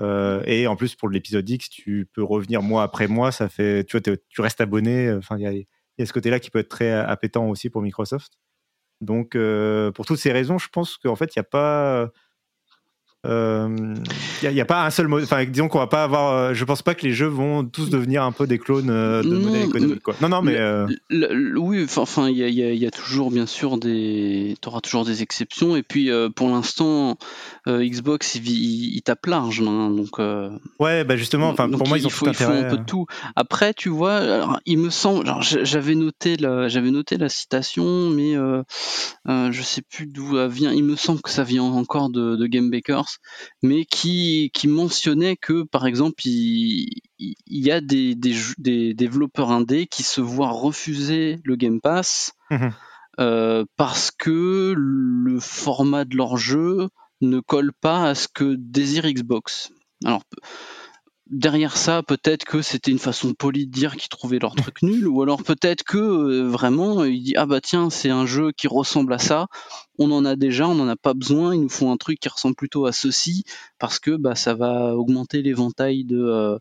euh, 0.00 0.42
et 0.46 0.66
en 0.66 0.76
plus, 0.76 0.94
pour 0.94 1.08
l'épisode 1.08 1.48
X, 1.48 1.68
tu 1.68 2.08
peux 2.12 2.22
revenir 2.22 2.62
mois 2.62 2.82
après 2.82 3.08
mois. 3.08 3.32
Ça 3.32 3.48
fait, 3.48 3.84
tu 3.84 3.98
vois, 3.98 4.16
tu 4.28 4.40
restes 4.40 4.60
abonné. 4.60 5.12
Enfin, 5.12 5.36
il 5.38 5.66
y, 5.98 6.02
a, 6.02 6.06
ce 6.06 6.12
côté-là 6.12 6.40
qui 6.40 6.50
peut 6.50 6.60
être 6.60 6.68
très 6.68 6.90
appétant 6.90 7.48
aussi 7.48 7.70
pour 7.70 7.82
Microsoft. 7.82 8.38
Donc, 9.00 9.34
euh, 9.36 9.90
pour 9.92 10.06
toutes 10.06 10.18
ces 10.18 10.32
raisons, 10.32 10.58
je 10.58 10.68
pense 10.68 10.96
qu'en 10.98 11.16
fait, 11.16 11.34
il 11.36 11.38
n'y 11.38 11.42
a 11.42 11.44
pas 11.44 12.10
il 13.24 13.30
euh, 13.30 13.68
n'y 14.42 14.60
a, 14.60 14.64
pas 14.64 14.84
un 14.84 14.90
seul 14.90 15.06
mode. 15.06 15.22
Enfin, 15.22 15.44
disons 15.44 15.68
qu'on 15.68 15.78
va 15.78 15.86
pas 15.86 16.02
avoir. 16.02 16.32
Euh, 16.32 16.54
je 16.54 16.64
pense 16.64 16.82
pas 16.82 16.96
que 16.96 17.06
les 17.06 17.12
jeux 17.12 17.28
vont 17.28 17.62
tous 17.62 17.88
devenir 17.88 18.24
un 18.24 18.32
peu 18.32 18.48
des 18.48 18.58
clones 18.58 18.90
euh, 18.90 19.22
de 19.22 19.28
monnaie 19.28 19.62
économique. 19.62 20.02
Quoi. 20.02 20.16
Non, 20.20 20.28
non, 20.28 20.42
mais. 20.42 20.58
oui, 21.56 21.86
enfin, 21.96 22.28
il 22.28 22.36
y, 22.36 22.60
y, 22.60 22.86
a 22.86 22.90
toujours, 22.90 23.30
bien 23.30 23.46
sûr, 23.46 23.78
des. 23.78 24.56
Tu 24.60 24.68
auras 24.68 24.80
toujours 24.80 25.04
des 25.04 25.22
exceptions. 25.22 25.76
Et 25.76 25.84
puis, 25.84 26.10
pour 26.34 26.48
l'instant, 26.48 27.16
Xbox, 27.68 28.34
il, 28.34 28.48
il, 28.96 29.02
tape 29.02 29.26
large. 29.26 29.60
Hein, 29.60 29.90
donc, 29.90 30.18
ouais, 30.80 31.04
bah 31.04 31.16
justement, 31.16 31.50
enfin, 31.50 31.70
pour 31.70 31.86
moi, 31.86 31.98
ils 31.98 32.06
ont 32.08 32.10
faut, 32.10 32.26
il 32.26 32.34
faut 32.34 32.50
un 32.50 32.64
peu 32.64 32.78
de 32.78 32.84
tout. 32.84 33.06
Après, 33.36 33.72
tu 33.72 33.88
vois, 33.88 34.16
alors, 34.16 34.58
il 34.66 34.78
me 34.78 34.90
semble. 34.90 35.32
J'avais 35.40 35.94
noté, 35.94 36.36
j'avais 36.40 36.90
noté 36.90 37.18
la 37.18 37.28
citation, 37.28 38.10
mais 38.10 38.34
je 39.26 39.62
sais 39.62 39.82
plus 39.82 40.06
d'où 40.06 40.36
elle 40.38 40.50
vient. 40.50 40.72
Il 40.72 40.82
me 40.82 40.96
semble 40.96 41.22
que 41.22 41.30
ça 41.30 41.44
vient 41.44 41.62
encore 41.62 42.10
de, 42.10 42.34
de 42.34 42.46
Game 42.46 42.68
Bakers 42.68 43.11
mais 43.62 43.84
qui, 43.84 44.50
qui 44.54 44.68
mentionnait 44.68 45.36
que, 45.36 45.62
par 45.62 45.86
exemple, 45.86 46.22
il, 46.26 46.88
y 47.18 47.70
a 47.70 47.80
des, 47.80 48.14
des, 48.14 48.94
développeurs 48.94 49.50
indés 49.50 49.86
qui 49.86 50.02
se 50.02 50.20
voient 50.20 50.50
refuser 50.50 51.38
le 51.44 51.56
Game 51.56 51.80
Pass 51.80 52.32
mmh 52.50 52.68
euh, 53.20 53.66
parce 53.76 54.10
que 54.10 54.74
le 54.74 55.38
format 55.38 56.06
de 56.06 56.16
leur 56.16 56.38
jeu 56.38 56.88
ne 57.20 57.40
colle 57.40 57.72
pas 57.72 58.08
à 58.08 58.14
ce 58.14 58.26
que 58.26 58.56
désire 58.58 59.06
Xbox. 59.06 59.70
Alors, 60.04 60.22
derrière 61.32 61.78
ça, 61.78 62.02
peut-être 62.02 62.44
que 62.44 62.60
c'était 62.62 62.90
une 62.90 62.98
façon 62.98 63.32
polie 63.32 63.66
de 63.66 63.72
dire 63.72 63.96
qu'ils 63.96 64.10
trouvaient 64.10 64.38
leur 64.38 64.54
truc 64.54 64.82
nul, 64.82 65.08
ou 65.08 65.22
alors 65.22 65.42
peut-être 65.42 65.82
que 65.82 65.98
euh, 65.98 66.48
vraiment 66.48 67.04
il 67.04 67.22
dit 67.22 67.34
ah 67.36 67.46
bah 67.46 67.60
tiens 67.60 67.90
c'est 67.90 68.10
un 68.10 68.26
jeu 68.26 68.52
qui 68.52 68.68
ressemble 68.68 69.12
à 69.14 69.18
ça, 69.18 69.48
on 69.98 70.12
en 70.12 70.24
a 70.26 70.36
déjà, 70.36 70.68
on 70.68 70.74
n'en 70.74 70.88
a 70.88 70.96
pas 70.96 71.14
besoin, 71.14 71.54
il 71.54 71.62
nous 71.62 71.68
faut 71.70 71.88
un 71.88 71.96
truc 71.96 72.20
qui 72.20 72.28
ressemble 72.28 72.54
plutôt 72.54 72.86
à 72.86 72.92
ceci 72.92 73.44
parce 73.78 73.98
que 73.98 74.16
bah 74.16 74.34
ça 74.34 74.54
va 74.54 74.94
augmenter 74.94 75.42
l'éventail 75.42 76.04
de 76.04 76.18
euh, 76.18 76.58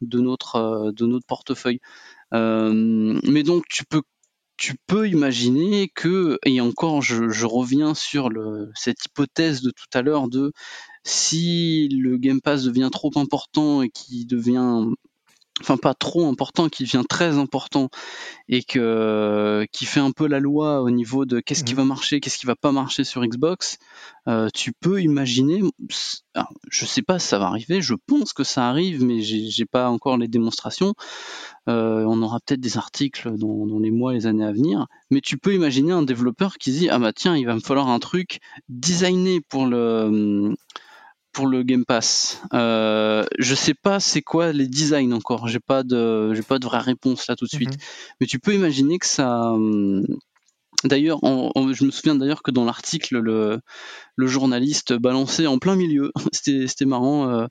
notre 0.00 0.56
euh, 0.56 1.20
portefeuille. 1.28 1.80
mais 2.32 3.42
donc 3.42 3.64
tu 3.68 3.84
peux 4.86 5.08
imaginer 5.08 5.88
que, 5.94 6.38
et 6.46 6.60
encore 6.62 7.02
je, 7.02 7.44
reviens 7.44 7.94
sur 7.94 8.30
cette 8.74 9.04
hypothèse 9.04 9.60
de 9.60 9.70
tout 9.70 9.86
à 9.92 10.02
l'heure 10.02 10.28
de 10.28 10.52
si 11.06 11.88
le 11.88 12.18
Game 12.18 12.40
Pass 12.40 12.64
devient 12.64 12.88
trop 12.90 13.12
important 13.14 13.82
et 13.82 13.90
qui 13.90 14.26
devient 14.26 14.86
enfin 15.60 15.76
pas 15.76 15.94
trop 15.94 16.26
important, 16.28 16.68
qui 16.68 16.82
devient 16.82 17.04
très 17.08 17.38
important 17.38 17.90
et 18.48 18.62
que 18.62 19.64
qui 19.72 19.86
fait 19.86 20.00
un 20.00 20.10
peu 20.10 20.26
la 20.26 20.40
loi 20.40 20.82
au 20.82 20.90
niveau 20.90 21.24
de 21.24 21.38
qu'est-ce 21.38 21.64
qui 21.64 21.74
mmh. 21.74 21.78
va 21.78 21.84
marcher, 21.84 22.20
qu'est-ce 22.20 22.38
qui 22.38 22.46
va 22.46 22.56
pas 22.56 22.72
marcher 22.72 23.04
sur 23.04 23.24
Xbox, 23.24 23.78
euh, 24.26 24.48
tu 24.52 24.72
peux 24.72 25.00
imaginer, 25.00 25.62
alors, 26.34 26.52
je 26.68 26.84
sais 26.84 27.02
pas 27.02 27.20
si 27.20 27.28
ça 27.28 27.38
va 27.38 27.46
arriver, 27.46 27.80
je 27.80 27.94
pense 27.94 28.32
que 28.32 28.44
ça 28.44 28.68
arrive, 28.68 29.04
mais 29.04 29.20
j'ai 29.22 29.64
pas 29.64 29.88
encore 29.88 30.18
les 30.18 30.28
démonstrations. 30.28 30.94
Euh, 31.68 32.04
on 32.04 32.20
aura 32.22 32.40
peut-être 32.44 32.60
des 32.60 32.76
articles 32.76 33.30
dans, 33.36 33.66
dans, 33.66 33.78
les 33.78 33.90
mois, 33.90 34.12
les 34.12 34.26
années 34.26 34.44
à 34.44 34.52
venir, 34.52 34.86
mais 35.10 35.20
tu 35.20 35.38
peux 35.38 35.54
imaginer 35.54 35.92
un 35.92 36.02
développeur 36.02 36.58
qui 36.58 36.72
dit 36.72 36.88
ah 36.90 36.98
bah 36.98 37.12
tiens, 37.12 37.36
il 37.36 37.46
va 37.46 37.54
me 37.54 37.60
falloir 37.60 37.88
un 37.88 37.98
truc 38.00 38.40
designé 38.68 39.40
pour 39.40 39.66
le 39.66 40.54
pour 41.36 41.46
le 41.46 41.62
Game 41.62 41.84
Pass. 41.84 42.40
Euh, 42.54 43.22
je 43.38 43.54
sais 43.54 43.74
pas 43.74 44.00
c'est 44.00 44.22
quoi 44.22 44.52
les 44.52 44.66
designs 44.66 45.12
encore. 45.12 45.48
J'ai 45.48 45.60
pas 45.60 45.82
de 45.82 46.32
j'ai 46.32 46.42
pas 46.42 46.58
de 46.58 46.64
vraie 46.64 46.80
réponse 46.80 47.26
là 47.28 47.36
tout 47.36 47.44
de 47.44 47.50
suite. 47.50 47.72
Mhm. 47.72 47.80
Mais 48.20 48.26
tu 48.26 48.38
peux 48.38 48.54
imaginer 48.54 48.98
que 48.98 49.06
ça. 49.06 49.52
Hum, 49.52 50.06
d'ailleurs, 50.82 51.20
je 51.22 51.84
me 51.84 51.90
souviens 51.90 52.14
d'ailleurs 52.14 52.42
que 52.42 52.50
dans 52.50 52.64
l'article, 52.64 53.18
le, 53.18 53.60
le, 54.16 54.26
journaliste 54.26 54.94
balançait 54.94 55.46
en 55.46 55.58
plein 55.58 55.76
milieu. 55.76 56.10
C'était 56.32 56.86
marrant. 56.86 57.28
Euh, 57.28 57.46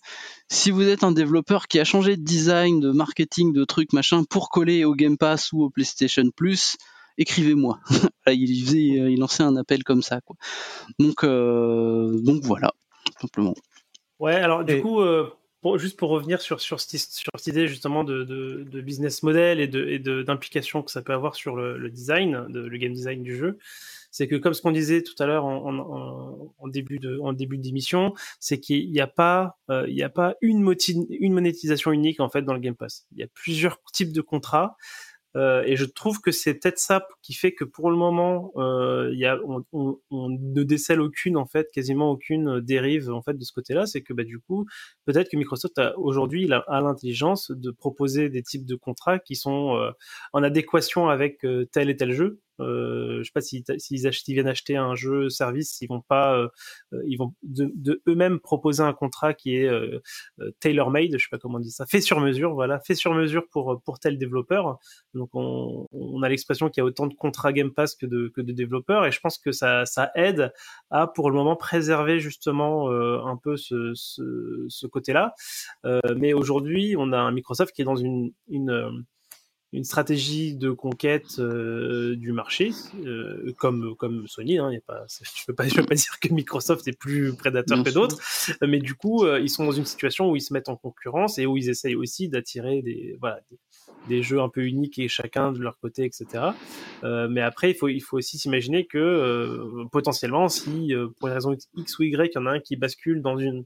si 0.49 0.71
vous 0.71 0.87
êtes 0.87 1.03
un 1.03 1.11
développeur 1.11 1.67
qui 1.67 1.79
a 1.79 1.83
changé 1.83 2.17
de 2.17 2.23
design, 2.23 2.79
de 2.79 2.91
marketing, 2.91 3.53
de 3.53 3.65
trucs 3.65 3.93
machin 3.93 4.23
pour 4.23 4.49
coller 4.49 4.83
au 4.83 4.95
Game 4.95 5.17
Pass 5.17 5.51
ou 5.53 5.61
au 5.61 5.69
PlayStation 5.69 6.23
Plus, 6.35 6.75
écrivez-moi. 7.19 7.79
il, 8.27 8.65
faisait, 8.65 8.79
il 8.79 9.19
lançait 9.19 9.43
un 9.43 9.55
appel 9.57 9.83
comme 9.83 10.01
ça. 10.01 10.21
Quoi. 10.21 10.37
Donc, 10.97 11.23
euh, 11.23 12.19
donc 12.23 12.41
voilà, 12.43 12.73
simplement. 13.21 13.53
Ouais, 14.19 14.35
alors 14.35 14.63
du 14.63 14.81
coup, 14.81 15.01
euh, 15.01 15.29
juste 15.75 15.97
pour 15.97 16.09
revenir 16.09 16.41
sur, 16.41 16.61
sur, 16.61 16.79
cette, 16.79 16.99
sur 16.99 17.31
cette 17.35 17.47
idée 17.47 17.67
justement 17.67 18.03
de, 18.03 18.23
de, 18.23 18.81
business 18.81 19.23
model 19.23 19.59
et 19.59 19.99
d'implication 19.99 20.83
que 20.83 20.91
ça 20.91 21.01
peut 21.01 21.13
avoir 21.13 21.35
sur 21.35 21.55
le, 21.55 21.89
design, 21.89 22.45
de, 22.49 22.59
le 22.61 22.77
game 22.77 22.93
design 22.93 23.23
du 23.23 23.35
jeu, 23.35 23.57
c'est 24.11 24.27
que 24.27 24.35
comme 24.35 24.53
ce 24.53 24.61
qu'on 24.61 24.71
disait 24.71 25.01
tout 25.01 25.15
à 25.19 25.25
l'heure 25.25 25.45
en, 25.45 26.53
en, 26.57 26.67
début 26.67 26.99
de 26.99 27.19
en 27.19 27.33
début 27.33 27.57
d'émission, 27.57 28.13
c'est 28.39 28.59
qu'il 28.59 28.89
n'y 28.89 29.01
a 29.01 29.07
pas 29.07 29.57
euh, 29.69 29.85
il 29.89 29.95
y 29.95 30.03
a 30.03 30.09
pas 30.09 30.35
une, 30.41 30.73
une 31.09 31.33
monétisation 31.33 31.91
unique 31.91 32.19
en 32.19 32.29
fait 32.29 32.43
dans 32.43 32.53
le 32.53 32.59
Game 32.59 32.75
Pass. 32.75 33.05
Il 33.11 33.19
y 33.19 33.23
a 33.23 33.27
plusieurs 33.33 33.81
types 33.91 34.13
de 34.13 34.21
contrats. 34.21 34.77
Euh, 35.35 35.63
et 35.65 35.75
je 35.75 35.85
trouve 35.85 36.21
que 36.21 36.31
c'est 36.31 36.53
peut-être 36.53 36.79
ça 36.79 37.05
qui 37.21 37.33
fait 37.33 37.53
que 37.53 37.63
pour 37.63 37.89
le 37.89 37.97
moment, 37.97 38.53
euh, 38.55 39.11
y 39.13 39.25
a, 39.25 39.37
on, 39.45 39.99
on, 40.09 40.29
ne 40.29 40.63
décèle 40.63 41.01
aucune, 41.01 41.37
en 41.37 41.45
fait, 41.45 41.69
quasiment 41.71 42.09
aucune 42.11 42.61
dérive 42.61 43.11
en 43.11 43.21
fait 43.21 43.37
de 43.37 43.43
ce 43.43 43.51
côté-là. 43.51 43.85
C'est 43.85 44.01
que 44.01 44.13
bah, 44.13 44.23
du 44.23 44.39
coup, 44.39 44.65
peut-être 45.05 45.29
que 45.29 45.37
Microsoft 45.37 45.77
a 45.77 45.97
aujourd'hui 45.97 46.51
a, 46.51 46.81
l'intelligence 46.81 47.51
de 47.51 47.71
proposer 47.71 48.29
des 48.29 48.43
types 48.43 48.65
de 48.65 48.75
contrats 48.75 49.19
qui 49.19 49.35
sont 49.35 49.75
euh, 49.75 49.91
en 50.33 50.43
adéquation 50.43 51.09
avec 51.09 51.43
euh, 51.45 51.65
tel 51.71 51.89
et 51.89 51.97
tel 51.97 52.13
jeu. 52.13 52.39
Euh, 52.59 53.19
je 53.19 53.23
sais 53.23 53.31
pas 53.33 53.41
s'ils 53.41 53.63
si, 53.77 53.99
si 53.99 54.33
viennent 54.33 54.47
acheter 54.47 54.77
un 54.77 54.95
jeu 54.95 55.29
service, 55.29 55.81
ils 55.81 55.87
vont 55.87 56.01
pas, 56.01 56.37
euh, 56.37 56.47
euh, 56.93 57.01
ils 57.07 57.17
vont 57.17 57.33
de, 57.43 57.71
de 57.75 58.01
eux-mêmes 58.07 58.39
proposer 58.39 58.83
un 58.83 58.93
contrat 58.93 59.33
qui 59.33 59.55
est 59.57 59.67
euh, 59.67 59.99
tailor 60.59 60.91
made, 60.91 61.11
je 61.13 61.17
sais 61.17 61.29
pas 61.29 61.37
comment 61.37 61.57
on 61.57 61.61
dit 61.61 61.71
ça, 61.71 61.85
fait 61.85 62.01
sur 62.01 62.19
mesure, 62.19 62.53
voilà, 62.53 62.79
fait 62.79 62.95
sur 62.95 63.13
mesure 63.13 63.47
pour 63.49 63.81
pour 63.83 63.99
tel 63.99 64.17
développeur. 64.17 64.79
Donc 65.13 65.29
on, 65.33 65.87
on 65.91 66.23
a 66.23 66.29
l'expression 66.29 66.69
qu'il 66.69 66.81
y 66.81 66.83
a 66.83 66.85
autant 66.85 67.07
de 67.07 67.13
contrats 67.13 67.53
Game 67.53 67.71
Pass 67.71 67.95
que 67.95 68.05
de 68.05 68.31
que 68.35 68.41
de 68.41 68.53
développeurs, 68.53 69.05
et 69.05 69.11
je 69.11 69.19
pense 69.19 69.37
que 69.37 69.51
ça 69.51 69.85
ça 69.85 70.11
aide 70.15 70.53
à 70.89 71.07
pour 71.07 71.29
le 71.29 71.35
moment 71.35 71.55
préserver 71.55 72.19
justement 72.19 72.89
un 72.89 73.37
peu 73.37 73.57
ce 73.57 73.91
ce, 73.95 74.65
ce 74.69 74.87
côté-là. 74.87 75.33
mais 76.15 76.33
aujourd'hui, 76.33 76.95
on 76.97 77.11
a 77.11 77.17
un 77.17 77.31
Microsoft 77.31 77.73
qui 77.75 77.81
est 77.81 77.85
dans 77.85 77.95
une 77.95 78.31
une 78.47 79.05
une 79.75 79.83
stratégie 79.83 80.55
de 80.55 80.71
conquête 80.71 81.39
du 81.39 82.31
marché, 82.31 82.71
comme 83.57 83.95
comme 83.97 84.27
Sony. 84.27 84.57
Hein, 84.57 84.71
y 84.71 84.77
a 84.77 84.81
pas, 84.81 85.05
je 85.07 85.29
ne 85.29 85.47
veux 85.47 85.55
pas, 85.55 85.67
je 85.67 85.81
pas 85.81 85.95
dire 85.95 86.19
que 86.21 86.33
Microsoft 86.33 86.87
est 86.87 86.97
plus 86.97 87.35
prédateur 87.35 87.83
que 87.83 87.89
d'autres, 87.89 88.19
mais 88.61 88.79
du 88.79 88.95
coup, 88.95 89.27
ils 89.27 89.49
sont 89.49 89.65
dans 89.65 89.71
une 89.71 89.85
situation 89.85 90.31
où 90.31 90.35
ils 90.35 90.41
se 90.41 90.53
mettent 90.53 90.69
en 90.69 90.77
concurrence 90.77 91.37
et 91.37 91.45
où 91.45 91.57
ils 91.57 91.69
essayent 91.69 91.95
aussi 91.95 92.29
d'attirer 92.29 92.81
des 92.81 93.17
voilà 93.19 93.39
des, 94.07 94.21
jeux 94.21 94.39
un 94.39 94.49
peu 94.49 94.63
uniques 94.63 94.99
et 94.99 95.07
chacun 95.07 95.51
de 95.51 95.59
leur 95.59 95.77
côté, 95.79 96.05
etc. 96.05 96.43
mais 97.03 97.41
après, 97.41 97.71
il 97.71 97.75
faut 97.75 97.89
il 97.89 98.01
faut 98.01 98.17
aussi 98.17 98.37
s'imaginer 98.37 98.85
que 98.85 99.85
potentiellement, 99.91 100.47
si 100.47 100.93
pour 101.19 101.27
une 101.27 101.33
raison 101.33 101.55
X 101.75 101.99
ou 101.99 102.03
Y, 102.03 102.31
il 102.33 102.35
y 102.35 102.37
en 102.37 102.45
a 102.45 102.51
un 102.51 102.59
qui 102.59 102.75
bascule 102.77 103.21
dans 103.21 103.37
une 103.37 103.65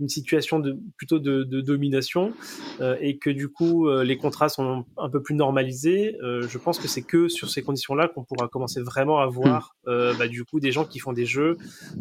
une 0.00 0.08
situation 0.08 0.58
de 0.58 0.78
plutôt 0.96 1.18
de, 1.18 1.42
de 1.42 1.60
domination 1.60 2.32
euh, 2.80 2.96
et 3.00 3.18
que 3.18 3.30
du 3.30 3.48
coup 3.48 3.88
euh, 3.88 4.04
les 4.04 4.16
contrats 4.16 4.48
sont 4.48 4.84
un 4.96 5.08
peu 5.08 5.22
plus 5.22 5.34
normalisés, 5.34 6.16
euh, 6.22 6.46
je 6.48 6.58
pense 6.58 6.78
que 6.78 6.88
c'est 6.88 7.02
que 7.02 7.28
sur 7.28 7.50
ces 7.50 7.62
conditions-là 7.62 8.08
qu'on 8.08 8.24
pourra 8.24 8.48
commencer 8.48 8.80
vraiment 8.80 9.18
à 9.20 9.26
voir 9.26 9.74
hmm. 9.86 10.18
bah, 10.18 10.28
du 10.28 10.44
coup 10.44 10.60
des 10.60 10.72
gens 10.72 10.84
qui 10.84 10.98
font 10.98 11.12
des 11.12 11.26
jeux 11.26 11.56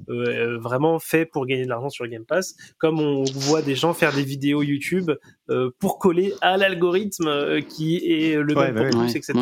vraiment 0.07 0.99
faits 0.99 1.29
pour 1.31 1.45
gagner 1.45 1.63
de 1.63 1.69
l'argent 1.69 1.89
sur 1.89 2.03
le 2.03 2.09
Game 2.09 2.25
Pass, 2.25 2.55
comme 2.77 2.99
on 2.99 3.23
voit 3.23 3.61
des 3.61 3.75
gens 3.75 3.93
faire 3.93 4.13
des 4.13 4.23
vidéos 4.23 4.61
YouTube 4.61 5.11
pour 5.79 5.99
coller 5.99 6.33
à 6.41 6.57
l'algorithme 6.57 7.61
qui 7.61 7.97
est 7.97 8.35
le 8.35 8.55
même 8.55 8.75
bah 8.75 8.89
pour 8.89 9.01
tous, 9.01 9.15
etc. 9.15 9.33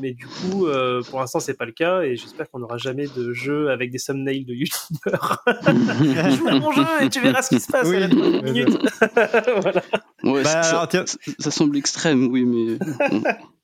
mais 0.00 0.12
du 0.12 0.26
coup, 0.26 0.66
pour 1.10 1.20
l'instant, 1.20 1.40
c'est 1.40 1.54
pas 1.54 1.66
le 1.66 1.72
cas 1.72 2.02
et 2.02 2.16
j'espère 2.16 2.50
qu'on 2.50 2.60
n'aura 2.60 2.78
jamais 2.78 3.06
de 3.06 3.32
jeu 3.32 3.70
avec 3.70 3.90
des 3.90 3.98
thumbnails 3.98 4.44
de 4.44 4.54
YouTubeurs. 4.54 5.42
Joue 6.36 6.48
à 6.48 6.54
mon 6.58 6.72
jeu 6.72 6.84
et 7.02 7.10
tu 7.10 7.20
verras 7.20 7.42
ce 7.42 7.48
qui 7.50 7.60
se 7.60 7.70
passe 7.70 7.88
oui, 7.88 7.98
minutes. 8.42 8.78
voilà. 9.60 9.82
ouais, 10.22 10.42
bah, 10.42 10.62
ça, 10.62 10.70
alors, 10.70 10.88
tiens... 10.88 11.04
ça, 11.38 11.50
semble 11.50 11.76
extrême, 11.76 12.28
oui, 12.30 12.44
mais. 12.44 12.78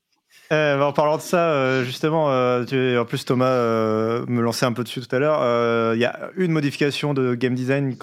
Euh, 0.51 0.77
bah, 0.77 0.85
en 0.85 0.91
parlant 0.91 1.15
de 1.15 1.21
ça, 1.21 1.51
euh, 1.51 1.85
justement, 1.85 2.29
euh, 2.29 2.65
tu, 2.65 2.97
en 2.97 3.05
plus 3.05 3.23
Thomas 3.23 3.51
euh, 3.51 4.25
me 4.27 4.41
lançait 4.41 4.65
un 4.65 4.73
peu 4.73 4.83
dessus 4.83 4.99
tout 4.99 5.15
à 5.15 5.19
l'heure. 5.19 5.95
Il 5.95 5.99
y 5.99 6.05
a 6.05 6.29
une 6.35 6.51
modification 6.51 7.13
de 7.13 7.35
game 7.35 7.55
design 7.55 7.95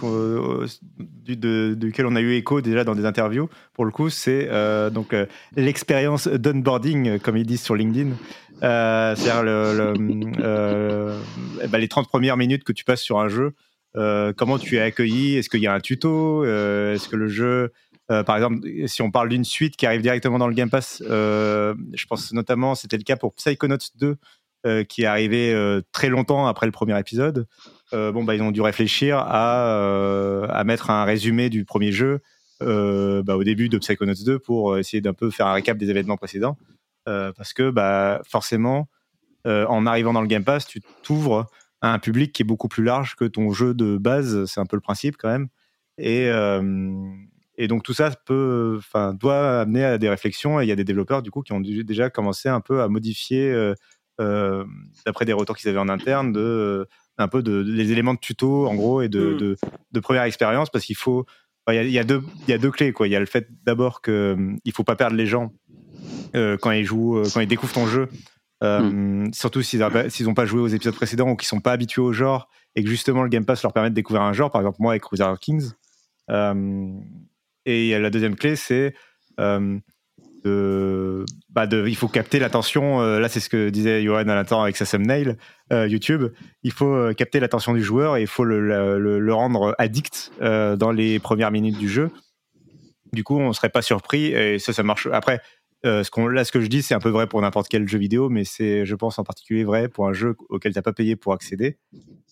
du, 0.98 1.36
de, 1.36 1.74
duquel 1.74 2.06
on 2.06 2.16
a 2.16 2.20
eu 2.20 2.32
écho 2.32 2.62
déjà 2.62 2.84
dans 2.84 2.94
des 2.94 3.04
interviews. 3.04 3.50
Pour 3.74 3.84
le 3.84 3.90
coup, 3.90 4.08
c'est 4.08 4.48
donc 4.92 5.14
l'expérience 5.56 6.26
d'onboarding, 6.26 7.18
comme 7.18 7.36
ils 7.36 7.46
disent 7.46 7.62
sur 7.62 7.74
LinkedIn. 7.74 8.12
C'est-à-dire 8.60 9.42
le, 9.42 9.94
le 9.98 11.12
bah, 11.68 11.78
les 11.78 11.88
30 11.88 12.08
premières 12.08 12.38
minutes 12.38 12.64
que 12.64 12.72
tu 12.72 12.84
passes 12.84 13.02
sur 13.02 13.20
un 13.20 13.28
jeu. 13.28 13.52
Euh, 13.96 14.32
comment 14.36 14.58
tu 14.58 14.76
es 14.76 14.80
accueilli? 14.80 15.36
Est-ce 15.36 15.48
qu'il 15.48 15.60
y 15.60 15.66
a 15.66 15.74
un 15.74 15.80
tuto? 15.80 16.44
Euh, 16.44 16.94
Est-ce 16.94 17.08
que 17.08 17.16
le 17.16 17.28
jeu, 17.28 17.72
euh, 18.10 18.22
par 18.22 18.36
exemple, 18.36 18.66
si 18.86 19.02
on 19.02 19.10
parle 19.10 19.28
d'une 19.28 19.44
suite 19.44 19.76
qui 19.76 19.86
arrive 19.86 20.02
directement 20.02 20.38
dans 20.38 20.48
le 20.48 20.54
Game 20.54 20.70
Pass, 20.70 21.02
je 21.02 22.06
pense 22.08 22.32
notamment, 22.32 22.74
c'était 22.74 22.96
le 22.96 23.02
cas 23.02 23.16
pour 23.16 23.34
Psychonauts 23.34 23.78
2, 23.96 24.16
qui 24.84 25.02
est 25.02 25.06
arrivé 25.06 25.80
très 25.92 26.08
longtemps 26.08 26.46
après 26.46 26.66
le 26.66 26.72
premier 26.72 26.98
épisode. 26.98 27.46
bon, 27.92 28.24
bah, 28.24 28.34
ils 28.34 28.42
ont 28.42 28.50
dû 28.50 28.60
réfléchir 28.60 29.18
à, 29.18 30.44
à 30.44 30.64
mettre 30.64 30.90
un 30.90 31.04
résumé 31.04 31.48
du 31.48 31.64
premier 31.64 31.92
jeu 31.92 32.20
bah, 32.60 33.36
au 33.36 33.44
début 33.44 33.68
de 33.68 33.78
Psychonauts 33.78 34.24
2 34.24 34.38
pour 34.38 34.76
essayer 34.78 35.00
d'un 35.00 35.14
peu 35.14 35.30
faire 35.30 35.46
un 35.46 35.52
récap 35.54 35.78
des 35.78 35.90
événements 35.90 36.16
précédents. 36.16 36.56
parce 37.04 37.52
que 37.52 37.70
bah, 37.70 38.20
forcément, 38.28 38.88
en 39.44 39.86
arrivant 39.86 40.12
dans 40.12 40.22
le 40.22 40.26
Game 40.28 40.44
Pass, 40.44 40.66
tu 40.66 40.80
t'ouvres 41.02 41.46
à 41.80 41.92
un 41.92 41.98
public 41.98 42.32
qui 42.32 42.42
est 42.42 42.46
beaucoup 42.46 42.68
plus 42.68 42.84
large 42.84 43.14
que 43.16 43.24
ton 43.24 43.52
jeu 43.52 43.74
de 43.74 43.96
base. 43.96 44.44
C'est 44.46 44.60
un 44.60 44.66
peu 44.66 44.76
le 44.76 44.80
principe 44.80 45.16
quand 45.16 45.28
même. 45.28 45.48
Et, 45.98 46.28
euh, 46.28 47.10
et 47.56 47.68
donc 47.68 47.82
tout 47.82 47.92
ça 47.92 48.10
peut, 48.10 48.76
enfin, 48.78 49.14
doit 49.14 49.60
amener 49.60 49.84
à 49.84 49.98
des 49.98 50.08
réflexions. 50.08 50.60
Et 50.60 50.64
il 50.64 50.68
y 50.68 50.72
a 50.72 50.76
des 50.76 50.84
développeurs 50.84 51.22
du 51.22 51.30
coup 51.30 51.42
qui 51.42 51.52
ont 51.52 51.60
déjà 51.60 52.10
commencé 52.10 52.48
un 52.48 52.60
peu 52.60 52.82
à 52.82 52.88
modifier, 52.88 53.50
euh, 53.50 53.74
euh, 54.20 54.64
d'après 55.06 55.24
des 55.24 55.32
retours 55.32 55.56
qu'ils 55.56 55.68
avaient 55.70 55.78
en 55.78 55.88
interne, 55.88 56.32
de 56.32 56.86
un 57.20 57.28
peu 57.28 57.42
de, 57.42 57.64
les 57.66 57.90
éléments 57.90 58.14
de 58.14 58.20
tuto 58.20 58.68
en 58.68 58.74
gros 58.76 59.02
et 59.02 59.08
de, 59.08 59.36
mm. 59.40 59.56
de, 59.92 60.00
première 60.00 60.22
expérience 60.22 60.70
parce 60.70 60.84
qu'il 60.84 60.96
faut, 60.96 61.26
il 61.68 61.74
y, 61.74 61.78
a, 61.78 61.82
y, 61.82 61.98
a 61.98 62.04
deux, 62.04 62.22
il 62.46 62.50
y 62.50 62.52
a 62.52 62.58
deux 62.58 62.70
clés 62.70 62.92
quoi. 62.92 63.08
Il 63.08 63.10
y 63.10 63.16
a 63.16 63.20
le 63.20 63.26
fait 63.26 63.48
d'abord 63.64 64.00
que 64.00 64.36
il 64.64 64.72
faut 64.72 64.84
pas 64.84 64.94
perdre 64.94 65.16
les 65.16 65.26
gens 65.26 65.52
quand 66.32 66.70
ils 66.70 66.84
jouent, 66.84 67.22
quand 67.34 67.40
ils 67.40 67.48
découvrent 67.48 67.72
ton 67.72 67.86
jeu. 67.86 68.08
Euh, 68.64 68.80
hmm. 68.80 69.32
Surtout 69.32 69.62
s'ils 69.62 69.80
n'ont 69.80 70.34
pas 70.34 70.46
joué 70.46 70.60
aux 70.60 70.68
épisodes 70.68 70.94
précédents 70.94 71.30
ou 71.30 71.36
qu'ils 71.36 71.46
sont 71.46 71.60
pas 71.60 71.72
habitués 71.72 72.02
au 72.02 72.12
genre 72.12 72.48
et 72.74 72.82
que 72.82 72.90
justement 72.90 73.22
le 73.22 73.28
Game 73.28 73.44
Pass 73.44 73.62
leur 73.62 73.72
permet 73.72 73.90
de 73.90 73.94
découvrir 73.94 74.22
un 74.22 74.32
genre, 74.32 74.50
par 74.50 74.60
exemple 74.60 74.78
moi 74.80 74.92
avec 74.92 75.02
Crusader 75.02 75.38
Kings. 75.40 75.70
Euh, 76.30 76.92
et 77.66 77.98
la 77.98 78.10
deuxième 78.10 78.34
clé, 78.34 78.56
c'est 78.56 78.94
euh, 79.40 79.78
de, 80.44 81.24
bah 81.50 81.66
il 81.70 81.96
faut 81.96 82.08
capter 82.08 82.38
l'attention. 82.38 83.00
là, 83.00 83.28
c'est 83.28 83.40
ce 83.40 83.48
que 83.48 83.68
disait 83.70 84.02
Johan 84.02 84.28
à 84.28 84.34
l'instant 84.34 84.62
avec 84.62 84.76
sa 84.76 84.86
thumbnail 84.86 85.36
YouTube. 85.70 86.32
Il 86.62 86.72
faut 86.72 87.12
capter 87.14 87.40
l'attention 87.40 87.74
du 87.74 87.82
joueur 87.82 88.16
et 88.16 88.22
il 88.22 88.26
faut 88.26 88.44
le, 88.44 88.60
le, 88.98 89.18
le 89.18 89.34
rendre 89.34 89.74
addict 89.78 90.32
dans 90.40 90.92
les 90.92 91.18
premières 91.18 91.50
minutes 91.50 91.78
du 91.78 91.88
jeu. 91.88 92.10
Du 93.12 93.24
coup, 93.24 93.38
on 93.38 93.52
serait 93.52 93.70
pas 93.70 93.82
surpris 93.82 94.26
et 94.26 94.58
ça, 94.58 94.72
ça 94.72 94.82
marche. 94.82 95.08
Après, 95.12 95.40
euh, 95.86 96.02
ce 96.02 96.10
qu'on, 96.10 96.26
là, 96.26 96.44
ce 96.44 96.50
que 96.50 96.60
je 96.60 96.66
dis, 96.66 96.82
c'est 96.82 96.94
un 96.94 96.98
peu 96.98 97.08
vrai 97.08 97.26
pour 97.26 97.40
n'importe 97.40 97.68
quel 97.68 97.86
jeu 97.88 97.98
vidéo, 97.98 98.28
mais 98.28 98.44
c'est, 98.44 98.84
je 98.84 98.94
pense, 98.94 99.18
en 99.18 99.24
particulier 99.24 99.64
vrai 99.64 99.88
pour 99.88 100.08
un 100.08 100.12
jeu 100.12 100.36
auquel 100.48 100.72
tu 100.72 100.78
n'as 100.78 100.82
pas 100.82 100.92
payé 100.92 101.14
pour 101.14 101.32
accéder. 101.32 101.78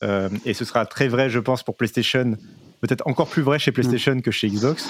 Euh, 0.03 0.29
et 0.45 0.53
ce 0.53 0.65
sera 0.65 0.85
très 0.87 1.09
vrai, 1.09 1.31
je 1.31 1.39
pense, 1.39 1.63
pour 1.63 1.77
PlayStation, 1.77 2.37
peut-être 2.81 3.07
encore 3.07 3.29
plus 3.29 3.43
vrai 3.43 3.59
chez 3.59 3.71
PlayStation 3.73 4.21
que 4.21 4.31
chez 4.31 4.49
Xbox. 4.49 4.89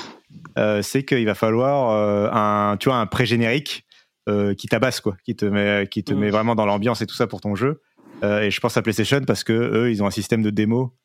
Euh, 0.58 0.80
c'est 0.80 1.04
qu'il 1.04 1.26
va 1.26 1.34
falloir 1.34 2.32
un, 2.34 2.76
tu 2.78 2.88
vois, 2.88 2.98
un 2.98 3.06
pré-générique 3.06 3.84
qui 4.58 4.66
tabasse, 4.66 5.00
quoi, 5.00 5.16
qui 5.24 5.36
te 5.36 5.44
met, 5.44 5.86
qui 5.88 6.02
te 6.02 6.12
met 6.12 6.30
vraiment 6.30 6.56
dans 6.56 6.66
l'ambiance 6.66 7.00
et 7.00 7.06
tout 7.06 7.14
ça 7.14 7.28
pour 7.28 7.40
ton 7.40 7.54
jeu. 7.54 7.80
et 8.24 8.50
je 8.50 8.60
pense 8.60 8.76
à 8.76 8.82
PlayStation 8.82 9.20
parce 9.24 9.44
que 9.44 9.52
eux, 9.52 9.90
ils 9.92 10.02
ont 10.02 10.06
un 10.06 10.10
système 10.10 10.42
de 10.42 10.50
démo 10.50 10.96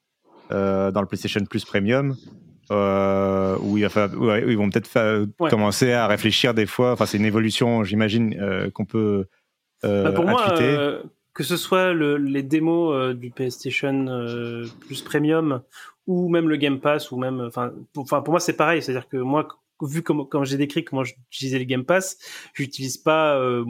dans 0.49 1.01
le 1.01 1.05
PlayStation 1.05 1.43
Plus 1.45 1.63
Premium 1.63 2.15
euh, 2.69 3.57
où, 3.61 3.77
il 3.77 3.85
va 3.87 4.09
ils 4.47 4.57
vont 4.57 4.69
peut-être 4.69 5.27
commencer 5.49 5.91
à 5.91 6.07
réfléchir 6.07 6.53
des 6.53 6.65
fois. 6.65 6.91
Enfin, 6.91 7.05
c'est 7.05 7.17
une 7.17 7.25
évolution, 7.25 7.83
j'imagine, 7.83 8.35
euh, 8.39 8.69
qu'on 8.69 8.85
peut. 8.85 9.25
Euh, 9.83 10.03
bah, 10.03 10.11
pour 10.11 10.25
moi, 10.25 10.53
euh, 10.59 11.01
que 11.33 11.43
ce 11.43 11.57
soit 11.57 11.93
le, 11.93 12.17
les 12.17 12.43
démos 12.43 13.15
du 13.15 13.31
PlayStation 13.31 14.05
Plus 14.87 15.01
Premium 15.01 15.61
ou 16.07 16.29
même 16.29 16.49
le 16.49 16.57
Game 16.57 16.79
Pass 16.79 17.11
ou 17.11 17.17
même, 17.17 17.41
enfin, 17.41 17.71
pour, 17.93 18.05
pour 18.05 18.29
moi 18.29 18.39
c'est 18.39 18.57
pareil. 18.57 18.81
C'est-à-dire 18.81 19.07
que 19.07 19.17
moi, 19.17 19.47
vu 19.85 20.01
comme 20.01 20.27
quand 20.27 20.43
j'ai 20.43 20.57
décrit 20.57 20.83
comment 20.83 21.03
j'utilisais 21.03 21.59
le 21.59 21.65
Game 21.65 21.85
Pass, 21.85 22.17
j'utilise 22.53 22.97
pas 22.97 23.37
euh, 23.37 23.63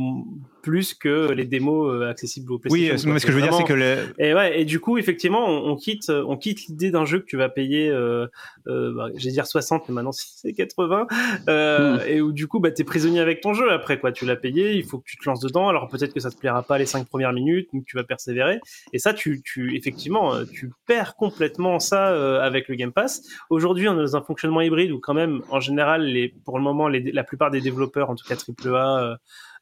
plus 0.61 0.93
que 0.93 1.31
les 1.31 1.45
démos 1.45 1.91
euh, 1.91 2.09
accessibles 2.09 2.51
au 2.51 2.59
PlayStation. 2.59 3.07
Oui, 3.07 3.13
mais 3.13 3.19
ce 3.19 3.25
que 3.25 3.31
je 3.31 3.37
veux 3.37 3.43
dire, 3.43 3.53
c'est 3.53 3.63
que 3.63 3.73
les... 3.73 3.97
et 4.17 4.33
ouais, 4.33 4.61
et 4.61 4.65
du 4.65 4.79
coup, 4.79 4.97
effectivement, 4.97 5.47
on, 5.47 5.75
quitte, 5.75 6.09
on 6.09 6.37
quitte 6.37 6.67
l'idée 6.67 6.91
d'un 6.91 7.05
jeu 7.05 7.19
que 7.19 7.25
tu 7.25 7.37
vas 7.37 7.49
payer, 7.49 7.89
euh, 7.89 8.27
euh 8.67 8.93
bah, 8.93 9.07
j'ai 9.15 9.31
dire 9.31 9.47
60, 9.47 9.89
mais 9.89 9.95
maintenant 9.95 10.11
c'est 10.13 10.53
80, 10.53 11.07
euh, 11.47 11.97
hmm. 11.97 11.99
et 12.07 12.21
où 12.21 12.31
du 12.31 12.47
coup, 12.47 12.59
bah, 12.59 12.71
t'es 12.71 12.83
prisonnier 12.83 13.19
avec 13.19 13.41
ton 13.41 13.53
jeu 13.53 13.71
après 13.71 13.99
quoi. 13.99 14.11
Tu 14.11 14.25
l'as 14.25 14.35
payé, 14.35 14.73
il 14.73 14.85
faut 14.85 14.99
que 14.99 15.05
tu 15.05 15.17
te 15.17 15.27
lances 15.27 15.41
dedans. 15.41 15.67
Alors 15.67 15.87
peut-être 15.87 16.13
que 16.13 16.19
ça 16.19 16.29
te 16.29 16.37
plaira 16.37 16.63
pas 16.63 16.77
les 16.77 16.85
cinq 16.85 17.07
premières 17.07 17.33
minutes, 17.33 17.69
mais 17.73 17.81
tu 17.85 17.97
vas 17.97 18.03
persévérer. 18.03 18.59
Et 18.93 18.99
ça, 18.99 19.13
tu, 19.13 19.41
tu 19.43 19.75
effectivement, 19.75 20.45
tu 20.45 20.71
perds 20.85 21.15
complètement 21.15 21.79
ça 21.79 22.41
avec 22.41 22.67
le 22.67 22.75
Game 22.75 22.91
Pass. 22.91 23.23
Aujourd'hui, 23.49 23.87
on 23.87 23.93
est 23.93 24.03
dans 24.03 24.15
un 24.15 24.21
fonctionnement 24.21 24.61
hybride 24.61 24.91
où 24.91 24.99
quand 24.99 25.13
même, 25.13 25.41
en 25.49 25.59
général 25.59 26.00
pour 26.45 26.57
le 26.57 26.63
moment, 26.63 26.87
la 26.87 27.23
plupart 27.23 27.51
des 27.51 27.61
développeurs, 27.61 28.09
en 28.09 28.15
tout 28.15 28.25
cas 28.27 28.35
AAA, 28.35 29.17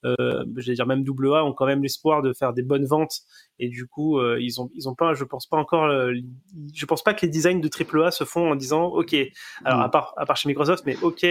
euh, 0.06 0.16
euh, 0.20 0.44
je 0.58 0.68
vais 0.68 0.76
dire 0.76 0.86
même 0.86 1.04
double 1.04 1.34
A, 1.34 1.44
ont 1.44 1.54
quand 1.54 1.66
même 1.66 1.82
l'espoir 1.82 2.22
de 2.22 2.34
faire 2.34 2.54
des 2.54 2.62
bonnes 2.62 2.86
ventes. 2.86 3.20
Et 3.60 3.68
du 3.68 3.88
coup, 3.88 4.20
euh, 4.20 4.38
ils 4.40 4.62
ont, 4.62 4.70
ils 4.74 4.88
ont 4.88 4.96
pas, 4.96 5.14
je 5.14 5.24
pense 5.24 5.46
pas 5.46 5.58
encore, 5.58 5.86
euh, 5.86 6.14
je 6.74 6.86
pense 6.86 7.04
pas 7.04 7.14
que 7.14 7.26
les 7.26 7.32
designs 7.32 7.60
de 7.60 7.68
triple 7.68 8.02
A 8.04 8.12
se 8.12 8.24
font 8.24 8.52
en 8.52 8.56
disant, 8.56 8.86
ok, 8.86 9.16
alors 9.66 9.80
mm. 9.80 9.84
à 9.84 9.90
part, 9.90 10.14
à 10.18 10.26
part 10.26 10.38
chez 10.38 10.48
Microsoft, 10.48 10.86
mais 10.86 10.96
ok, 11.02 11.26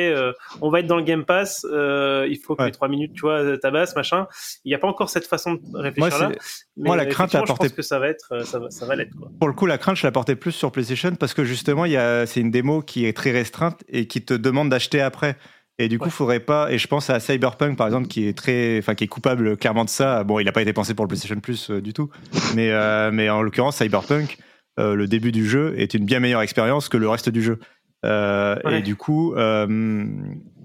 on 0.61 0.71
va 0.71 0.81
être 0.81 0.87
dans 0.87 0.97
le 0.97 1.03
Game 1.03 1.25
Pass, 1.25 1.65
il 1.65 2.39
faut 2.45 2.57
que 2.57 2.65
les 2.65 2.71
trois 2.71 2.89
minutes, 2.89 3.13
tu 3.15 3.23
vois, 3.23 3.57
tabasse, 3.59 3.97
machin. 3.97 4.27
Il 4.65 4.69
n'y 4.69 4.75
a 4.75 4.79
pas 4.79 4.89
encore 4.89 5.09
cette 5.09 5.27
façon 5.27 5.55
de 5.55 5.79
réfléchir 5.79 6.19
là. 6.19 6.33
moi, 6.77 6.97
la 6.97 7.07
crainte, 7.07 7.33
je 7.33 7.39
pense 7.39 7.73
que 7.73 7.83
ça 7.83 7.99
va 7.99 8.09
être, 8.09 8.45
ça 8.45 8.59
va, 8.59 8.71
ça 8.71 8.87
va 8.87 8.97
l'être. 8.97 9.15
Pour 9.39 9.49
le 9.49 9.55
coup, 9.55 9.67
la 9.67 9.79
crainte, 9.79 9.97
je 9.97 10.07
la 10.07 10.13
portais 10.13 10.37
plus 10.37 10.53
sur 10.53 10.71
PlayStation 10.71 11.15
parce 11.15 11.33
que 11.33 11.45
justement, 11.45 11.85
il 11.87 11.93
y 11.93 11.97
a, 11.97 12.27
c'est 12.27 12.41
une 12.41 12.51
démo 12.51 12.83
qui 12.83 13.07
est 13.07 13.17
très 13.17 13.31
restreinte 13.31 13.83
et 13.89 14.07
qui 14.07 14.23
te 14.23 14.35
demande 14.35 14.69
d'acheter 14.69 15.01
après. 15.01 15.37
Et 15.79 15.89
du 15.89 15.99
coup, 15.99 16.07
il 16.07 16.13
faudrait 16.13 16.41
pas. 16.41 16.73
Et 16.73 16.79
je 16.79 16.89
pense 16.89 17.09
à 17.09 17.21
Cyberpunk, 17.21 17.77
par 17.77 17.87
exemple, 17.87 18.09
qui 18.09 18.27
est 18.27 18.37
très, 18.37 18.79
enfin, 18.79 18.97
qui 18.97 19.05
est 19.05 19.09
coupable 19.09 19.57
clairement 19.57 19.85
de 19.85 19.91
ça. 19.91 20.25
Bon, 20.25 20.41
il 20.41 20.45
n'a 20.45 20.53
pas 20.53 20.63
été 20.63 20.73
pensé 20.73 20.93
pour 20.93 21.05
le 21.05 21.09
PlayStation 21.09 21.39
Plus 21.39 21.71
euh, 21.71 21.81
du 21.81 21.93
tout, 21.93 22.11
mais 22.57 22.71
euh, 22.73 23.11
mais 23.13 23.31
en 23.31 23.43
l'occurrence, 23.43 23.77
Cyberpunk, 23.77 24.39
euh, 24.81 24.95
le 24.95 25.07
début 25.07 25.31
du 25.31 25.49
jeu 25.49 25.75
est 25.79 25.95
une 25.95 26.05
bien 26.05 26.19
meilleure 26.19 26.43
expérience 26.43 26.89
que 26.89 26.97
le 26.97 27.09
reste 27.09 27.29
du 27.29 27.43
jeu. 27.43 27.61
Et 28.05 28.83
du 28.83 28.97
coup, 28.97 29.35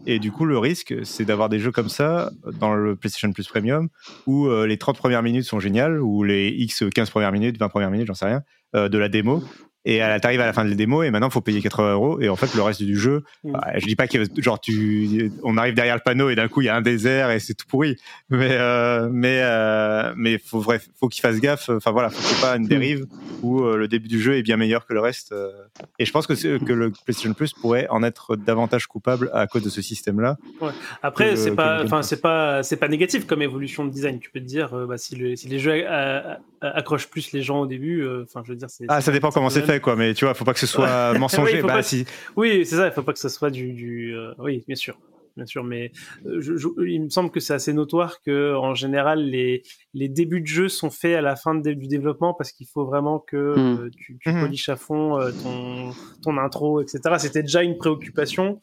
et 0.06 0.20
du 0.20 0.32
coup, 0.32 0.46
le 0.46 0.58
risque, 0.58 0.94
c'est 1.04 1.26
d'avoir 1.26 1.48
des 1.50 1.60
jeux 1.60 1.72
comme 1.72 1.90
ça 1.90 2.32
dans 2.60 2.74
le 2.74 2.96
PlayStation 2.96 3.32
Plus 3.32 3.48
Premium 3.48 3.90
où 4.28 4.50
les 4.66 4.78
30 4.78 4.98
premières 4.98 5.24
minutes 5.24 5.46
sont 5.46 5.60
géniales, 5.60 6.00
ou 6.00 6.24
les 6.24 6.50
X 6.50 6.84
15 6.94 7.10
premières 7.10 7.32
minutes, 7.32 7.58
20 7.58 7.70
premières 7.70 7.90
minutes, 7.90 8.08
j'en 8.08 8.14
sais 8.14 8.26
rien, 8.26 8.44
de 8.76 8.98
la 8.98 9.10
démo 9.10 9.44
et 9.86 10.00
t'arrives 10.22 10.40
à 10.40 10.46
la 10.46 10.54
fin 10.54 10.64
de 10.64 10.70
la 10.70 10.76
démo 10.76 11.04
et 11.04 11.12
maintenant 11.12 11.30
faut 11.30 11.42
payer 11.42 11.62
80 11.62 11.94
euros 11.94 12.22
et 12.22 12.30
en 12.30 12.36
fait 12.36 12.54
le 12.56 12.62
reste 12.62 12.82
du 12.84 12.98
jeu 12.98 13.24
bah, 13.44 13.68
je 13.76 13.86
dis 13.86 13.96
pas 13.96 14.08
que 14.08 14.18
genre 14.38 14.60
tu 14.60 15.32
on 15.44 15.58
arrive 15.58 15.74
derrière 15.74 15.96
le 15.96 16.02
panneau 16.04 16.30
et 16.30 16.36
d'un 16.36 16.48
coup 16.48 16.62
il 16.62 16.66
y 16.66 16.70
a 16.70 16.76
un 16.76 16.82
désert 16.82 17.32
et 17.32 17.40
c'est 17.40 17.54
tout 17.54 17.66
pourri 17.68 17.98
mais 18.30 18.48
euh, 18.52 19.10
mais 19.12 19.40
euh, 19.42 20.14
mais 20.16 20.38
faut 20.38 20.60
vrai 20.62 20.80
faut 21.00 21.10
qu'il 21.10 21.22
fasse 21.22 21.40
gaffe 21.40 21.70
enfin 21.70 21.92
voilà 21.92 22.10
faut 22.10 22.22
qu'il 22.22 22.42
pas 22.42 22.56
une 22.56 22.66
dérive 22.66 23.06
où 23.42 23.62
euh, 23.62 23.76
le 23.76 23.88
début 23.88 24.08
du 24.08 24.22
jeu 24.22 24.38
est 24.38 24.44
bien 24.44 24.56
meilleur 24.58 24.86
que 24.86 24.94
le 24.94 25.02
reste 25.02 25.32
euh. 25.34 25.52
et 26.00 26.06
je 26.06 26.12
pense 26.12 26.28
que 26.28 26.34
que 26.34 26.74
le 26.74 26.92
PlayStation 26.92 27.34
Plus 27.34 27.54
pourrait 27.54 27.88
en 27.90 28.04
être 28.04 28.36
davantage 28.36 28.88
coupable 28.88 29.30
à 29.34 29.48
cause 29.48 29.64
de 29.64 29.70
ce 29.70 29.82
système 29.82 30.20
là 30.22 30.38
Après, 31.02 31.36
c'est 31.36 31.56
pas, 31.56 31.84
enfin, 31.84 32.02
c'est 32.04 32.22
pas, 32.22 32.64
c'est 32.64 32.78
pas 32.78 32.88
négatif 32.88 33.26
comme 33.26 33.42
évolution 33.42 33.86
de 33.86 33.92
design. 33.92 34.20
Tu 34.20 34.30
peux 34.30 34.40
te 34.40 34.46
dire, 34.46 34.74
euh, 34.74 34.86
bah, 34.86 34.98
si, 34.98 35.16
le- 35.16 35.36
si 35.36 35.48
les 35.48 35.60
jeux 35.60 35.84
accrochent 36.62 37.08
plus 37.10 37.32
les 37.32 37.42
gens 37.42 37.62
au 37.62 37.66
début, 37.68 38.06
enfin, 38.24 38.42
je 38.46 38.52
veux 38.52 38.56
dire, 38.58 38.70
c'est. 38.70 38.86
ah 38.88 39.02
ça 39.02 39.12
dépend 39.12 39.32
comment 39.32 39.50
c'est 39.50 39.62
fait 39.62 39.73
quoi 39.80 39.96
mais 39.96 40.14
tu 40.14 40.26
vois 40.26 40.34
faut 40.34 40.46
pas 40.46 40.54
que 40.54 40.60
ce 40.60 40.68
soit 40.68 41.14
mensonger 41.20 41.62
Oui, 41.62 41.68
bah 41.68 41.84
si 41.84 42.06
Oui, 42.36 42.66
c'est 42.66 42.76
ça. 42.76 42.88
Il 42.88 42.94
faut 42.94 43.04
pas 43.04 43.14
que 43.14 43.20
ce 43.20 43.30
soit 43.30 43.50
du, 43.50 43.74
du 43.74 44.16
euh, 44.16 44.34
oui, 44.40 44.64
bien 44.68 44.76
sûr, 44.76 44.98
bien 45.38 45.46
sûr. 45.46 45.64
Mais 45.64 45.92
euh, 46.26 46.40
je, 46.42 46.56
je- 46.58 46.68
il 46.88 47.02
me 47.04 47.10
semble 47.10 47.32
que 47.32 47.40
c'est 47.40 47.54
assez 47.54 47.74
notoire 47.74 48.22
que, 48.22 48.56
en 48.56 48.74
général, 48.76 49.20
les 49.30 49.64
les 49.94 50.10
débuts 50.10 50.42
de 50.42 50.48
jeu 50.48 50.68
sont 50.70 50.90
faits 50.90 51.16
à 51.16 51.22
la 51.22 51.36
fin 51.36 51.56
de- 51.56 51.74
du 51.74 51.88
développement 51.88 52.34
parce 52.34 52.52
qu'il 52.52 52.68
faut 52.68 52.86
vraiment 52.86 53.20
que 53.20 53.38
Mm. 53.38 53.80
euh, 53.86 53.90
tu, 53.98 54.18
tu 54.20 54.30
Mhm. 54.30 54.40
poliches 54.42 54.70
à 54.70 54.76
fond 54.76 55.20
euh, 55.20 55.32
ton 55.42 55.94
ton 56.24 56.38
intro, 56.38 56.82
etc. 56.82 57.00
C'était 57.20 57.42
déjà 57.44 57.64
une 57.64 57.78
préoccupation. 57.78 58.60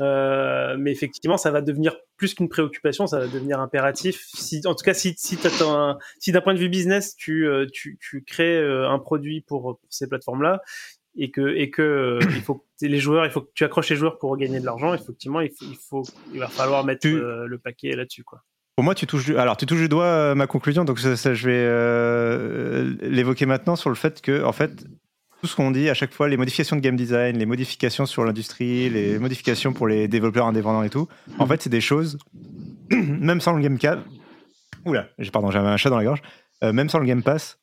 Euh, 0.00 0.76
mais 0.78 0.92
effectivement, 0.92 1.36
ça 1.36 1.50
va 1.50 1.60
devenir 1.60 1.96
plus 2.16 2.34
qu'une 2.34 2.48
préoccupation, 2.48 3.06
ça 3.06 3.18
va 3.20 3.26
devenir 3.26 3.60
impératif. 3.60 4.26
Si, 4.34 4.60
en 4.64 4.74
tout 4.74 4.84
cas, 4.84 4.94
si, 4.94 5.14
si, 5.16 5.36
t'attends 5.36 5.78
un- 5.78 5.98
si 6.18 6.32
d'un 6.32 6.40
point 6.40 6.54
de 6.54 6.58
vue 6.58 6.68
business, 6.68 7.14
tu, 7.16 7.46
euh, 7.46 7.66
tu, 7.72 7.98
tu 8.00 8.22
crées 8.24 8.58
euh, 8.58 8.88
un 8.88 8.98
produit 8.98 9.40
pour, 9.40 9.78
pour 9.78 9.88
ces 9.88 10.08
plateformes-là, 10.08 10.60
et 11.16 11.30
que, 11.30 11.54
et 11.56 11.70
que 11.70 12.18
il 12.36 12.42
faut 12.42 12.54
que 12.56 12.64
les 12.86 12.98
joueurs, 12.98 13.24
il 13.24 13.30
faut 13.32 13.40
que 13.40 13.50
tu 13.54 13.64
accroches 13.64 13.90
les 13.90 13.96
joueurs 13.96 14.18
pour 14.18 14.36
gagner 14.36 14.60
de 14.60 14.64
l'argent. 14.64 14.94
Effectivement, 14.94 15.40
il 15.40 15.50
faut, 15.50 15.64
il 15.68 15.76
faut, 15.76 16.02
il 16.32 16.38
va 16.38 16.48
falloir 16.48 16.84
mettre 16.84 17.00
Tu- 17.00 17.16
euh, 17.16 17.46
le 17.46 17.58
paquet 17.58 17.96
là-dessus, 17.96 18.22
quoi. 18.24 18.42
Pour 18.76 18.84
moi, 18.84 18.94
tu 18.94 19.08
touches 19.08 19.24
du... 19.24 19.36
alors 19.36 19.56
tu 19.56 19.66
touches 19.66 19.80
du 19.80 19.88
doigt 19.88 20.36
ma 20.36 20.46
conclusion, 20.46 20.84
donc 20.84 21.00
ça, 21.00 21.16
ça, 21.16 21.34
je 21.34 21.48
vais 21.48 21.64
euh, 21.66 22.94
l'évoquer 23.00 23.46
maintenant 23.46 23.74
sur 23.74 23.90
le 23.90 23.96
fait 23.96 24.20
que 24.20 24.44
en 24.44 24.52
fait 24.52 24.70
tout 25.40 25.46
ce 25.46 25.54
qu'on 25.56 25.70
dit 25.70 25.88
à 25.88 25.94
chaque 25.94 26.12
fois, 26.12 26.28
les 26.28 26.36
modifications 26.36 26.76
de 26.76 26.80
game 26.80 26.96
design, 26.96 27.38
les 27.38 27.46
modifications 27.46 28.06
sur 28.06 28.24
l'industrie, 28.24 28.90
les 28.90 29.18
modifications 29.18 29.72
pour 29.72 29.86
les 29.86 30.08
développeurs 30.08 30.46
indépendants 30.46 30.82
et 30.82 30.90
tout, 30.90 31.08
en 31.38 31.46
fait 31.46 31.62
c'est 31.62 31.70
des 31.70 31.80
choses 31.80 32.18
même 32.90 33.40
sans 33.40 33.52
le 33.52 33.62
game 33.62 33.78
cave. 33.78 34.02
Oula, 34.84 35.08
pardon, 35.32 35.50
j'avais 35.50 35.68
un 35.68 35.76
chat 35.76 35.90
dans 35.90 35.98
la 35.98 36.04
gorge. 36.04 36.22
Euh, 36.64 36.72
même 36.72 36.88
sans 36.88 36.98
le 36.98 37.06
game 37.06 37.22
pass, 37.22 37.58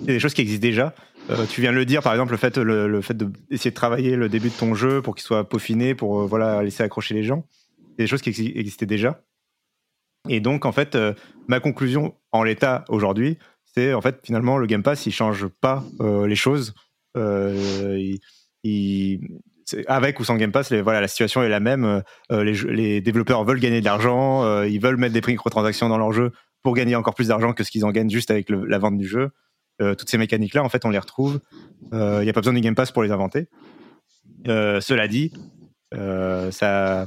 c'est 0.00 0.06
des 0.06 0.18
choses 0.20 0.34
qui 0.34 0.40
existent 0.40 0.62
déjà. 0.62 0.94
Euh, 1.30 1.46
tu 1.48 1.60
viens 1.60 1.70
de 1.70 1.76
le 1.76 1.84
dire, 1.84 2.02
par 2.02 2.12
exemple, 2.12 2.32
le 2.32 2.38
fait, 2.38 2.56
le, 2.58 2.88
le 2.88 3.00
d'essayer 3.50 3.70
de 3.70 3.74
travailler 3.74 4.16
le 4.16 4.28
début 4.28 4.48
de 4.48 4.54
ton 4.54 4.74
jeu 4.74 5.00
pour 5.00 5.14
qu'il 5.14 5.22
soit 5.22 5.48
peaufiné, 5.48 5.94
pour 5.94 6.20
euh, 6.20 6.26
voilà 6.26 6.62
laisser 6.62 6.82
accrocher 6.82 7.14
les 7.14 7.22
gens, 7.22 7.44
c'est 7.90 8.04
des 8.04 8.06
choses 8.08 8.22
qui 8.22 8.30
exi- 8.30 8.52
existaient 8.56 8.86
déjà. 8.86 9.22
Et 10.28 10.40
donc, 10.40 10.66
en 10.66 10.72
fait, 10.72 10.98
ma 11.48 11.60
conclusion 11.60 12.14
en 12.32 12.42
l'état 12.42 12.84
aujourd'hui, 12.88 13.38
en 13.78 14.00
fait 14.00 14.20
finalement 14.24 14.58
le 14.58 14.66
Game 14.66 14.82
Pass, 14.82 15.06
il 15.06 15.12
change 15.12 15.46
pas 15.46 15.84
euh, 16.00 16.26
les 16.26 16.36
choses. 16.36 16.74
Euh, 17.16 18.16
avec 19.86 20.18
ou 20.18 20.24
sans 20.24 20.36
Game 20.36 20.52
Pass, 20.52 20.72
voilà, 20.72 21.00
la 21.00 21.08
situation 21.08 21.42
est 21.42 21.48
la 21.48 21.60
même. 21.60 22.02
Euh, 22.32 22.44
les, 22.44 23.00
développeurs 23.00 23.44
veulent 23.44 23.60
gagner 23.60 23.80
de 23.80 23.84
l'argent, 23.84 24.62
ils 24.64 24.80
veulent 24.80 24.96
mettre 24.96 25.14
des 25.14 25.22
microtransactions 25.26 25.88
dans 25.88 25.98
leur 25.98 26.12
jeu 26.12 26.32
pour 26.62 26.74
gagner 26.74 26.96
encore 26.96 27.14
plus 27.14 27.28
d'argent 27.28 27.52
que 27.52 27.64
ce 27.64 27.70
qu'ils 27.70 27.84
en 27.84 27.90
gagnent 27.90 28.10
juste 28.10 28.30
avec 28.30 28.50
la 28.50 28.78
vente 28.78 28.98
du 28.98 29.06
jeu. 29.06 29.30
Toutes 29.78 30.10
ces 30.10 30.18
mécaniques-là, 30.18 30.62
en 30.62 30.68
fait, 30.68 30.84
on 30.84 30.90
les 30.90 30.98
retrouve. 30.98 31.40
Il 31.92 31.98
n'y 31.98 32.28
a 32.28 32.32
pas 32.32 32.40
besoin 32.40 32.52
du 32.52 32.60
Game 32.60 32.74
Pass 32.74 32.92
pour 32.92 33.02
les 33.02 33.12
inventer. 33.12 33.48
Cela 34.44 35.08
dit, 35.08 35.32
ça, 35.92 37.06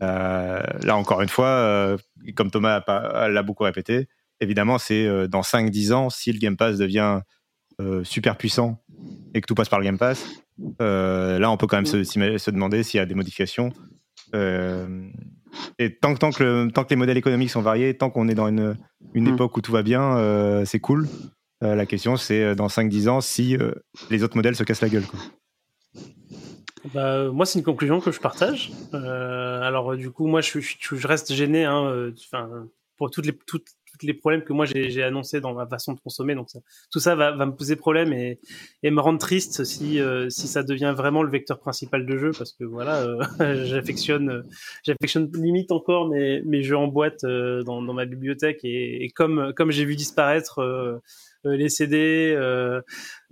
là 0.00 0.96
encore 0.96 1.22
une 1.22 1.28
fois, 1.28 1.96
comme 2.34 2.50
Thomas 2.50 2.82
l'a 2.88 3.42
beaucoup 3.42 3.64
répété, 3.64 4.08
évidemment, 4.40 4.78
c'est 4.78 5.06
euh, 5.06 5.26
dans 5.28 5.42
5-10 5.42 5.92
ans, 5.92 6.10
si 6.10 6.32
le 6.32 6.38
Game 6.38 6.56
Pass 6.56 6.78
devient 6.78 7.20
euh, 7.80 8.04
super 8.04 8.36
puissant 8.36 8.82
et 9.34 9.40
que 9.40 9.46
tout 9.46 9.54
passe 9.54 9.68
par 9.68 9.78
le 9.78 9.84
Game 9.84 9.98
Pass, 9.98 10.26
euh, 10.82 11.38
là, 11.38 11.50
on 11.50 11.56
peut 11.56 11.66
quand 11.66 11.76
même 11.78 11.86
se, 11.86 12.04
s'ima- 12.04 12.38
se 12.38 12.50
demander 12.50 12.82
s'il 12.82 12.98
y 12.98 13.00
a 13.00 13.06
des 13.06 13.14
modifications. 13.14 13.72
Euh, 14.34 15.08
et 15.78 15.94
tant 15.96 16.12
que, 16.14 16.18
tant, 16.18 16.30
que 16.30 16.42
le- 16.44 16.70
tant 16.72 16.84
que 16.84 16.90
les 16.90 16.96
modèles 16.96 17.16
économiques 17.16 17.50
sont 17.50 17.62
variés, 17.62 17.96
tant 17.96 18.10
qu'on 18.10 18.28
est 18.28 18.34
dans 18.34 18.48
une, 18.48 18.76
une 19.14 19.24
Mm. 19.30 19.34
époque 19.34 19.56
où 19.56 19.60
tout 19.60 19.72
va 19.72 19.82
bien, 19.82 20.16
euh, 20.18 20.64
c'est 20.64 20.78
cool. 20.80 21.08
Euh, 21.62 21.74
la 21.74 21.86
question, 21.86 22.16
c'est 22.16 22.54
dans 22.54 22.68
5-10 22.68 23.08
ans, 23.08 23.20
si 23.20 23.56
euh, 23.56 23.72
les 24.10 24.22
autres 24.22 24.36
modèles 24.36 24.56
se 24.56 24.64
cassent 24.64 24.80
la 24.82 24.88
gueule. 24.88 25.04
Quoi. 25.06 25.20
Bah, 26.94 27.28
moi, 27.30 27.44
c'est 27.44 27.58
une 27.58 27.64
conclusion 27.64 28.00
que 28.00 28.10
je 28.10 28.20
partage. 28.20 28.72
Euh, 28.94 29.60
alors, 29.62 29.96
du 29.96 30.10
coup, 30.10 30.26
moi, 30.26 30.40
je, 30.40 30.60
je, 30.60 30.76
je 30.96 31.06
reste 31.06 31.32
gêné 31.34 31.64
hein, 31.64 31.84
euh, 31.84 32.12
enfin, 32.26 32.48
pour 32.96 33.10
toutes 33.10 33.26
les, 33.26 33.36
toutes, 33.46 33.66
les 34.02 34.14
problèmes 34.14 34.42
que 34.42 34.52
moi 34.52 34.66
j'ai 34.66 35.02
annoncés 35.02 35.40
dans 35.40 35.54
ma 35.54 35.66
façon 35.66 35.92
de 35.92 36.00
consommer. 36.00 36.34
Donc, 36.34 36.48
tout 36.90 37.00
ça 37.00 37.14
va, 37.14 37.34
me 37.34 37.52
poser 37.52 37.76
problème 37.76 38.12
et, 38.12 38.38
me 38.82 39.00
rendre 39.00 39.18
triste 39.18 39.64
si, 39.64 40.00
euh, 40.00 40.28
si 40.30 40.48
ça 40.48 40.62
devient 40.62 40.94
vraiment 40.96 41.22
le 41.22 41.30
vecteur 41.30 41.58
principal 41.58 42.06
de 42.06 42.16
jeu, 42.16 42.30
parce 42.36 42.52
que 42.52 42.64
voilà, 42.64 43.02
euh, 43.02 43.18
j'affectionne, 43.66 44.44
j'affectionne 44.84 45.30
limite 45.34 45.72
encore 45.72 46.08
mes, 46.08 46.42
mes 46.42 46.62
jeux 46.62 46.76
en 46.76 46.88
boîte 46.88 47.24
euh, 47.24 47.62
dans, 47.62 47.80
ma 47.80 48.06
bibliothèque 48.06 48.60
et, 48.64 49.10
comme, 49.14 49.52
comme 49.56 49.70
j'ai 49.70 49.84
vu 49.84 49.96
disparaître 49.96 51.00
les 51.44 51.68
CD, 51.68 52.36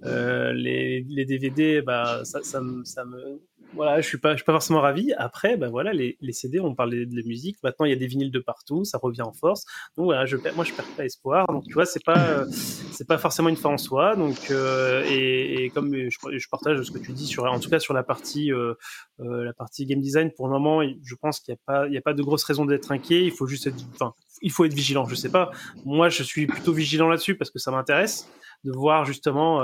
les, 0.02 1.04
les 1.08 1.24
DVD, 1.24 1.82
bah 1.82 2.22
ça, 2.24 2.60
me, 2.60 2.84
ça 2.84 3.04
me, 3.04 3.40
voilà, 3.74 4.00
je 4.00 4.06
suis 4.06 4.18
pas, 4.18 4.32
je 4.32 4.36
suis 4.36 4.44
pas 4.44 4.52
forcément 4.52 4.80
ravi. 4.80 5.12
Après, 5.18 5.56
bah 5.56 5.68
voilà, 5.68 5.92
les, 5.92 6.16
les 6.20 6.32
CD, 6.32 6.58
on 6.58 6.74
parlait 6.74 7.04
de 7.06 7.14
la 7.14 7.22
musique. 7.22 7.56
Maintenant, 7.62 7.84
il 7.86 7.90
y 7.90 7.92
a 7.92 7.96
des 7.96 8.06
vinyles 8.06 8.30
de 8.30 8.38
partout, 8.38 8.84
ça 8.84 8.98
revient 8.98 9.22
en 9.22 9.32
force. 9.32 9.64
Donc 9.96 10.06
voilà, 10.06 10.24
je, 10.26 10.36
perds- 10.36 10.54
moi, 10.56 10.64
je 10.64 10.72
perds 10.72 10.86
pas 10.96 11.04
espoir. 11.04 11.46
Donc 11.48 11.64
tu 11.66 11.74
vois, 11.74 11.84
c'est 11.84 12.02
pas, 12.02 12.18
euh, 12.18 12.46
c'est 12.50 13.06
pas 13.06 13.18
forcément 13.18 13.48
une 13.50 13.56
fin 13.56 13.68
en 13.68 13.78
soi. 13.78 14.16
Donc 14.16 14.50
euh, 14.50 15.04
et, 15.10 15.64
et 15.64 15.70
comme 15.70 15.94
je, 15.94 16.38
je 16.38 16.48
partage 16.48 16.82
ce 16.82 16.90
que 16.90 16.98
tu 16.98 17.12
dis 17.12 17.26
sur, 17.26 17.44
en 17.44 17.60
tout 17.60 17.68
cas 17.70 17.78
sur 17.78 17.92
la 17.94 18.02
partie, 18.02 18.52
euh, 18.52 18.74
euh, 19.20 19.44
la 19.44 19.52
partie 19.52 19.84
game 19.86 20.00
design, 20.00 20.30
pour 20.32 20.46
le 20.48 20.52
moment, 20.54 20.82
je 20.82 21.14
pense 21.14 21.40
qu'il 21.40 21.52
y 21.52 21.56
a 21.56 21.60
pas, 21.66 21.86
il 21.88 21.92
y 21.92 21.98
a 21.98 22.02
pas 22.02 22.14
de 22.14 22.22
grosse 22.22 22.44
raison 22.44 22.64
d'être 22.64 22.90
inquiet. 22.90 23.24
Il 23.24 23.32
faut 23.32 23.46
juste 23.46 23.66
être, 23.66 23.76
enfin, 23.94 24.14
il 24.40 24.50
faut 24.50 24.64
être 24.64 24.74
vigilant. 24.74 25.06
Je 25.06 25.14
sais 25.14 25.30
pas. 25.30 25.50
Moi, 25.84 26.08
je 26.08 26.22
suis 26.22 26.46
plutôt 26.46 26.72
vigilant 26.72 27.08
là-dessus 27.08 27.34
parce 27.36 27.50
que 27.50 27.58
ça 27.58 27.70
m'intéresse 27.70 28.28
de 28.64 28.72
voir 28.72 29.04
justement 29.04 29.60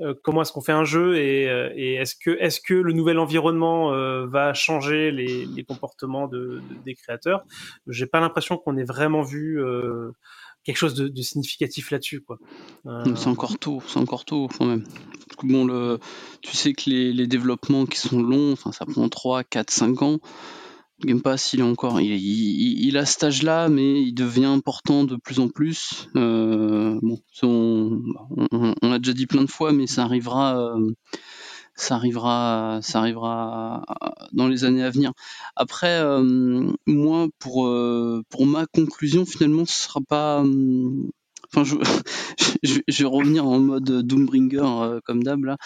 euh, 0.00 0.14
comment 0.24 0.42
est-ce 0.42 0.52
qu'on 0.52 0.60
fait 0.60 0.72
un 0.72 0.84
jeu 0.84 1.16
et, 1.16 1.48
euh, 1.48 1.70
est-ce 1.76 2.16
que 2.16 2.30
est-ce 2.40 2.60
que 2.60 2.74
le 2.74 2.92
nouvel 2.92 3.18
environnement 3.18 3.92
euh, 3.92 4.26
va 4.26 4.52
changer 4.52 5.12
les, 5.12 5.64
comportements 5.64 6.26
de, 6.26 6.60
de- 6.68 6.82
des 6.84 6.94
créateurs? 6.94 7.44
J'ai 7.86 8.06
pas 8.06 8.20
l'impression 8.20 8.56
qu'on 8.56 8.76
ait 8.76 8.84
vraiment 8.84 9.22
vu 9.22 9.62
quelque 10.64 10.76
chose 10.76 10.94
de, 10.94 11.22
significatif 11.22 11.90
là-dessus, 11.90 12.24
C'est 13.16 13.28
encore 13.28 13.58
tôt, 13.58 13.82
c'est 13.86 13.98
encore 13.98 14.24
tôt 14.24 14.48
quand 14.58 14.66
même. 14.66 14.84
Bon, 15.42 15.98
tu 16.40 16.56
sais 16.56 16.72
que 16.72 16.90
les, 16.90 17.12
les 17.12 17.26
développements 17.26 17.86
qui 17.86 17.98
sont 17.98 18.20
longs, 18.22 18.56
ça 18.56 18.86
prend 18.86 19.08
3, 19.08 19.44
4, 19.44 19.70
5 19.70 20.02
ans. 20.02 20.18
Game 21.00 21.20
Pass, 21.20 21.52
il 21.52 21.60
est 21.60 21.64
encore, 21.64 22.00
il, 22.00 22.96
a 22.96 23.04
cet 23.04 23.24
âge-là, 23.24 23.68
mais 23.68 24.00
il 24.00 24.14
devient 24.14 24.44
important 24.44 25.04
de 25.04 25.16
plus 25.16 25.40
en 25.40 25.48
plus. 25.48 26.08
Euh, 26.16 26.98
bon, 27.02 27.18
on, 27.42 28.00
on, 28.80 28.90
l'a 28.90 28.98
déjà 28.98 29.12
dit 29.12 29.26
plein 29.26 29.42
de 29.42 29.50
fois, 29.50 29.72
mais 29.72 29.86
ça 29.86 30.04
arrivera, 30.04 30.56
euh, 30.56 30.92
ça 31.74 31.96
arrivera, 31.96 32.78
ça 32.82 33.00
arrivera 33.00 33.84
dans 34.32 34.46
les 34.46 34.64
années 34.64 34.84
à 34.84 34.90
venir. 34.90 35.12
Après, 35.56 35.98
euh, 36.00 36.70
moi, 36.86 37.26
pour 37.40 37.68
pour 38.30 38.46
ma 38.46 38.66
conclusion, 38.66 39.26
finalement, 39.26 39.66
ce 39.66 39.84
sera 39.88 40.00
pas. 40.00 40.40
hum, 40.40 41.10
Enfin, 41.52 41.64
je, 41.64 41.76
je, 42.88 43.02
vais 43.02 43.08
revenir 43.08 43.46
en 43.46 43.60
mode 43.60 43.84
Doombringer 43.84 44.98
comme 45.04 45.22
d'hab 45.22 45.44
là. 45.44 45.56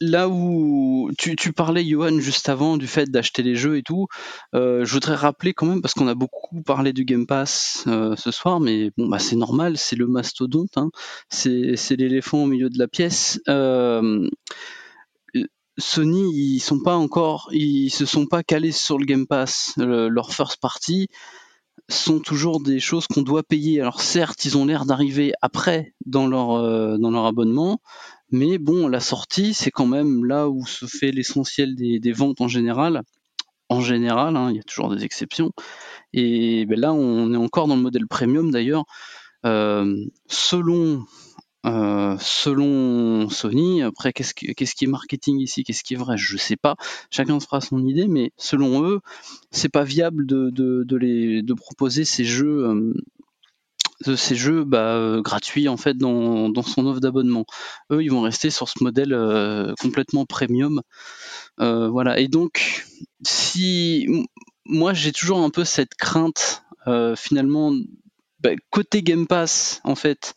Là 0.00 0.30
où 0.30 1.10
tu, 1.18 1.52
parlais, 1.52 1.84
Johan, 1.84 2.18
juste 2.20 2.48
avant 2.48 2.78
du 2.78 2.86
fait 2.86 3.10
d'acheter 3.10 3.42
les 3.42 3.54
jeux 3.54 3.76
et 3.76 3.82
tout, 3.82 4.06
euh, 4.54 4.84
je 4.86 4.92
voudrais 4.94 5.14
rappeler 5.14 5.52
quand 5.52 5.66
même, 5.66 5.82
parce 5.82 5.92
qu'on 5.92 6.08
a 6.08 6.14
beaucoup 6.14 6.62
parlé 6.62 6.94
du 6.94 7.04
Game 7.04 7.26
Pass 7.26 7.84
euh, 7.86 8.16
ce 8.16 8.30
soir, 8.30 8.60
mais 8.60 8.90
bon, 8.96 9.08
bah, 9.08 9.18
c'est 9.18 9.36
normal, 9.36 9.76
c'est 9.76 9.96
le 9.96 10.06
mastodonte, 10.06 10.76
hein, 10.76 10.90
c'est 11.28 11.96
l'éléphant 11.96 12.44
au 12.44 12.46
milieu 12.46 12.70
de 12.70 12.78
la 12.78 12.88
pièce. 12.88 13.40
Euh, 13.48 14.28
Sony, 15.78 16.32
ils 16.34 16.60
sont 16.60 16.80
pas 16.80 16.96
encore, 16.96 17.48
ils 17.52 17.90
se 17.90 18.04
sont 18.04 18.26
pas 18.26 18.42
calés 18.42 18.72
sur 18.72 18.98
le 18.98 19.04
Game 19.04 19.26
Pass. 19.26 19.74
Le- 19.76 20.08
leur 20.08 20.32
first 20.32 20.56
party 20.60 21.08
sont 21.88 22.20
toujours 22.20 22.60
des 22.60 22.80
choses 22.80 23.06
qu'on 23.06 23.22
doit 23.22 23.42
payer. 23.42 23.80
Alors 23.80 24.00
certes, 24.00 24.44
ils 24.44 24.58
ont 24.58 24.66
l'air 24.66 24.84
d'arriver 24.84 25.32
après 25.40 25.94
dans 26.04 26.26
leur 26.26 26.52
euh, 26.52 27.26
abonnement, 27.26 27.80
mais 28.30 28.58
bon, 28.58 28.88
la 28.88 29.00
sortie, 29.00 29.54
c'est 29.54 29.70
quand 29.70 29.86
même 29.86 30.24
là 30.24 30.48
où 30.48 30.66
se 30.66 30.86
fait 30.86 31.10
l'essentiel 31.10 31.74
des, 31.74 32.12
ventes 32.12 32.40
en 32.40 32.48
général. 32.48 33.02
En 33.70 33.80
général, 33.80 34.36
hein, 34.36 34.50
il 34.50 34.56
y 34.56 34.60
a 34.60 34.62
toujours 34.62 34.94
des 34.94 35.04
exceptions. 35.04 35.52
Et 36.12 36.66
ben 36.66 36.78
là, 36.78 36.92
on 36.92 37.32
est 37.32 37.36
encore 37.36 37.68
dans 37.68 37.76
le 37.76 37.82
modèle 37.82 38.06
premium 38.06 38.50
d'ailleurs. 38.50 38.84
selon 39.44 41.04
selon 41.64 43.28
Sony, 43.28 43.82
après 43.82 44.12
qu'est-ce 44.12 44.34
qui, 44.34 44.54
qui 44.54 44.84
est 44.84 44.88
marketing 44.88 45.40
ici, 45.40 45.64
qu'est-ce 45.64 45.82
qui 45.82 45.94
est 45.94 45.98
vrai, 45.98 46.16
je 46.16 46.36
sais 46.36 46.56
pas. 46.56 46.76
Chacun 47.10 47.40
se 47.40 47.46
fera 47.46 47.60
son 47.60 47.86
idée, 47.86 48.08
mais 48.08 48.32
selon 48.36 48.84
eux, 48.84 49.00
c'est 49.50 49.68
pas 49.68 49.84
viable 49.84 50.26
de, 50.26 51.54
proposer 51.54 52.04
ces 52.04 52.24
jeux 52.24 52.94
de 54.06 54.14
ces 54.14 54.36
jeux 54.36 54.64
bah, 54.64 54.94
euh, 54.94 55.20
gratuits 55.22 55.68
en 55.68 55.76
fait 55.76 55.96
dans, 55.96 56.52
son 56.62 56.86
offre 56.86 57.00
d'abonnement. 57.00 57.44
Eux, 57.90 58.02
ils 58.02 58.10
vont 58.10 58.20
rester 58.20 58.50
sur 58.50 58.68
ce 58.68 58.82
modèle 58.82 59.12
euh, 59.12 59.74
complètement 59.80 60.24
premium. 60.24 60.82
Euh, 61.60 61.88
voilà. 61.88 62.18
Et 62.18 62.28
donc, 62.28 62.86
si 63.24 64.06
moi 64.64 64.92
j'ai 64.92 65.12
toujours 65.12 65.40
un 65.40 65.50
peu 65.50 65.64
cette 65.64 65.94
crainte 65.94 66.62
finalement 67.16 67.74
bah, 68.40 68.50
côté 68.70 69.02
Game 69.02 69.26
Pass 69.26 69.82
en 69.84 69.94
fait. 69.94 70.34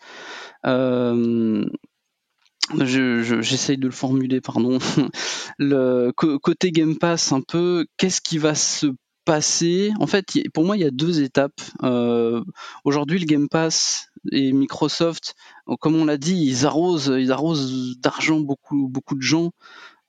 J'essaye 3.43 3.77
de 3.77 3.88
le 3.88 3.91
formuler, 3.91 4.41
pardon. 4.41 4.79
Côté 6.41 6.71
Game 6.71 6.97
Pass, 6.97 7.31
un 7.31 7.41
peu, 7.41 7.85
qu'est-ce 7.97 8.21
qui 8.21 8.38
va 8.38 8.55
se 8.55 8.88
passer? 9.25 9.91
En 9.99 10.07
fait, 10.07 10.25
pour 10.53 10.65
moi, 10.65 10.77
il 10.77 10.81
y 10.81 10.85
a 10.85 10.91
deux 10.91 11.21
étapes. 11.21 11.61
Euh, 11.83 12.43
aujourd'hui, 12.83 13.19
le 13.19 13.25
Game 13.25 13.49
Pass 13.49 14.07
et 14.31 14.51
Microsoft, 14.51 15.35
comme 15.79 15.95
on 15.95 16.05
l'a 16.05 16.17
dit, 16.17 16.35
ils 16.35 16.65
arrosent, 16.65 17.13
ils 17.17 17.31
arrosent 17.31 17.99
d'argent 17.99 18.39
beaucoup, 18.39 18.88
beaucoup 18.88 19.15
de 19.15 19.21
gens 19.21 19.51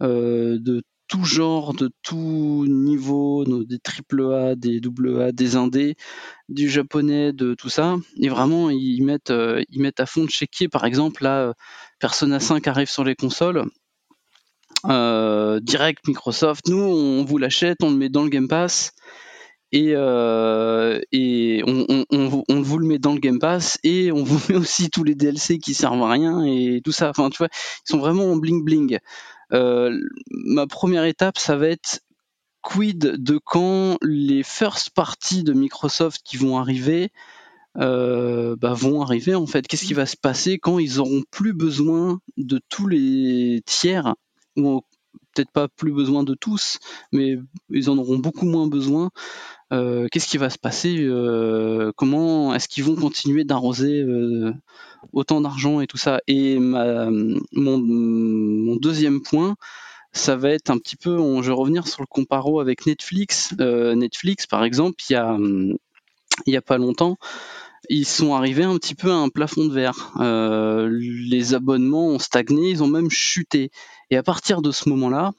euh, 0.02 0.58
de 0.60 0.82
tout 1.12 1.24
genre, 1.26 1.74
de 1.74 1.90
tout 2.02 2.64
niveau, 2.66 3.44
des 3.44 3.78
triple 3.78 4.32
A, 4.32 4.54
des 4.56 4.80
double 4.80 5.20
A, 5.20 5.30
des 5.30 5.56
indés, 5.56 5.94
du 6.48 6.70
japonais, 6.70 7.34
de 7.34 7.52
tout 7.52 7.68
ça. 7.68 7.96
Et 8.16 8.30
vraiment, 8.30 8.70
ils 8.70 9.02
mettent, 9.02 9.30
euh, 9.30 9.62
ils 9.68 9.82
mettent 9.82 10.00
à 10.00 10.06
fond 10.06 10.24
de 10.24 10.30
chéquier. 10.30 10.68
Par 10.70 10.86
exemple, 10.86 11.22
là, 11.22 11.52
Persona 12.00 12.40
5 12.40 12.66
arrive 12.66 12.88
sur 12.88 13.04
les 13.04 13.14
consoles. 13.14 13.66
Euh, 14.88 15.60
direct 15.60 16.08
Microsoft, 16.08 16.66
nous 16.68 16.80
on 16.80 17.24
vous 17.24 17.36
l'achète, 17.36 17.76
on 17.82 17.90
le 17.90 17.96
met 17.96 18.08
dans 18.08 18.24
le 18.24 18.30
Game 18.30 18.48
Pass 18.48 18.92
et, 19.70 19.92
euh, 19.94 20.98
et 21.12 21.62
on, 21.66 21.86
on, 21.88 22.44
on, 22.48 22.62
vous 22.62 22.78
le 22.78 22.86
met 22.86 22.98
dans 22.98 23.12
le 23.12 23.20
Game 23.20 23.38
Pass 23.38 23.78
et 23.84 24.12
on 24.12 24.24
vous 24.24 24.40
met 24.52 24.56
aussi 24.56 24.90
tous 24.90 25.04
les 25.04 25.14
DLC 25.14 25.58
qui 25.58 25.74
servent 25.74 26.02
à 26.02 26.10
rien 26.10 26.42
et 26.44 26.80
tout 26.84 26.90
ça. 26.90 27.10
Enfin, 27.10 27.30
tu 27.30 27.38
vois, 27.38 27.48
ils 27.52 27.90
sont 27.90 27.98
vraiment 27.98 28.24
en 28.24 28.36
bling 28.36 28.64
bling. 28.64 28.98
Euh, 29.52 29.98
ma 30.30 30.66
première 30.66 31.04
étape, 31.04 31.38
ça 31.38 31.56
va 31.56 31.68
être 31.68 32.00
quid 32.62 32.98
de 32.98 33.38
quand 33.44 33.98
les 34.02 34.42
first 34.42 34.90
parties 34.90 35.42
de 35.42 35.52
Microsoft 35.52 36.22
qui 36.24 36.36
vont 36.36 36.58
arriver 36.58 37.10
euh, 37.78 38.54
bah, 38.56 38.74
vont 38.74 39.02
arriver 39.02 39.34
en 39.34 39.46
fait? 39.46 39.66
Qu'est-ce 39.66 39.84
qui 39.84 39.94
va 39.94 40.06
se 40.06 40.16
passer 40.16 40.58
quand 40.58 40.78
ils 40.78 41.00
auront 41.00 41.22
plus 41.30 41.52
besoin 41.52 42.20
de 42.36 42.60
tous 42.68 42.86
les 42.86 43.62
tiers 43.66 44.14
ou 44.56 44.82
peut-être 45.34 45.50
pas 45.50 45.68
plus 45.68 45.92
besoin 45.92 46.22
de 46.22 46.34
tous, 46.34 46.78
mais 47.12 47.36
ils 47.70 47.90
en 47.90 47.98
auront 47.98 48.18
beaucoup 48.18 48.46
moins 48.46 48.66
besoin. 48.66 49.10
Euh, 49.72 50.06
qu'est-ce 50.10 50.28
qui 50.28 50.36
va 50.38 50.50
se 50.50 50.58
passer 50.58 50.98
euh, 51.00 51.92
Comment 51.96 52.54
est-ce 52.54 52.68
qu'ils 52.68 52.84
vont 52.84 52.94
continuer 52.94 53.44
d'arroser 53.44 54.02
euh, 54.02 54.52
autant 55.12 55.40
d'argent 55.40 55.80
et 55.80 55.86
tout 55.86 55.96
ça? 55.96 56.20
Et 56.26 56.58
mon, 56.58 57.40
deuxième 58.76 59.22
point, 59.22 59.56
ça 60.12 60.36
va 60.36 60.50
être 60.50 60.70
un 60.70 60.78
petit 60.78 60.96
peu, 60.96 61.16
je 61.42 61.46
vais 61.46 61.54
revenir 61.54 61.86
sur 61.88 62.02
le 62.02 62.06
comparo 62.06 62.60
avec 62.60 62.86
Netflix. 62.86 63.54
Netflix, 63.58 64.46
par 64.46 64.64
exemple, 64.64 64.96
il 65.08 65.76
y 66.46 66.50
y 66.50 66.56
a 66.56 66.62
pas 66.62 66.78
longtemps, 66.78 67.16
ils 67.88 68.06
sont 68.06 68.34
arrivés 68.34 68.64
un 68.64 68.76
petit 68.76 68.94
peu 68.94 69.10
à 69.10 69.16
un 69.16 69.28
plafond 69.28 69.66
de 69.66 69.72
verre. 69.72 70.12
Euh, 70.20 70.88
les 70.90 71.54
abonnements 71.54 72.08
ont 72.08 72.18
stagné, 72.18 72.70
ils 72.70 72.82
ont 72.82 72.88
même 72.88 73.10
chuté. 73.10 73.70
Et 74.10 74.16
à 74.16 74.22
partir 74.22 74.62
de 74.62 74.70
ce 74.70 74.88
moment-là, 74.88 75.32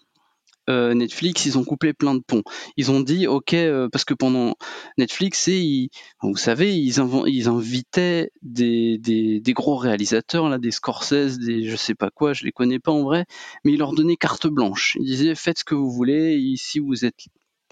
euh, 0.70 0.94
Netflix, 0.94 1.45
ils 1.45 1.57
ont 1.57 1.64
coupé 1.64 1.94
plein 1.94 2.15
de 2.15 2.22
ponts. 2.22 2.44
Ils 2.78 2.91
ont 2.91 3.02
dit, 3.02 3.28
ok, 3.28 3.53
euh, 3.53 3.90
parce 3.90 4.06
que 4.06 4.14
pendant 4.14 4.56
Netflix, 4.98 5.48
et 5.48 5.90
vous 6.22 6.38
savez, 6.38 6.78
ils, 6.78 6.99
invitaient 6.99 8.32
des, 8.41 9.41
gros 9.48 9.76
réalisateurs, 9.76 10.49
là, 10.49 10.57
des 10.57 10.72
Scorsese, 10.72 11.38
des 11.40 11.68
je 11.68 11.76
sais 11.76 11.95
pas 11.95 12.10
quoi, 12.10 12.34
je 12.34 12.45
les 12.45 12.52
connais 12.52 12.80
pas 12.80 12.91
en 12.91 13.03
vrai, 13.03 13.26
mais 13.64 13.74
ils 13.74 13.80
leur 13.80 13.94
donnaient 13.94 14.15
carte 14.15 14.48
blanche. 14.48 14.98
Ils 14.99 15.06
disaient, 15.06 15.36
faites 15.36 15.60
ce 15.60 15.65
que 15.65 15.76
vous 15.76 15.91
voulez, 15.91 16.38
ici 16.38 16.80
vous 16.80 17.06
êtes 17.06 17.26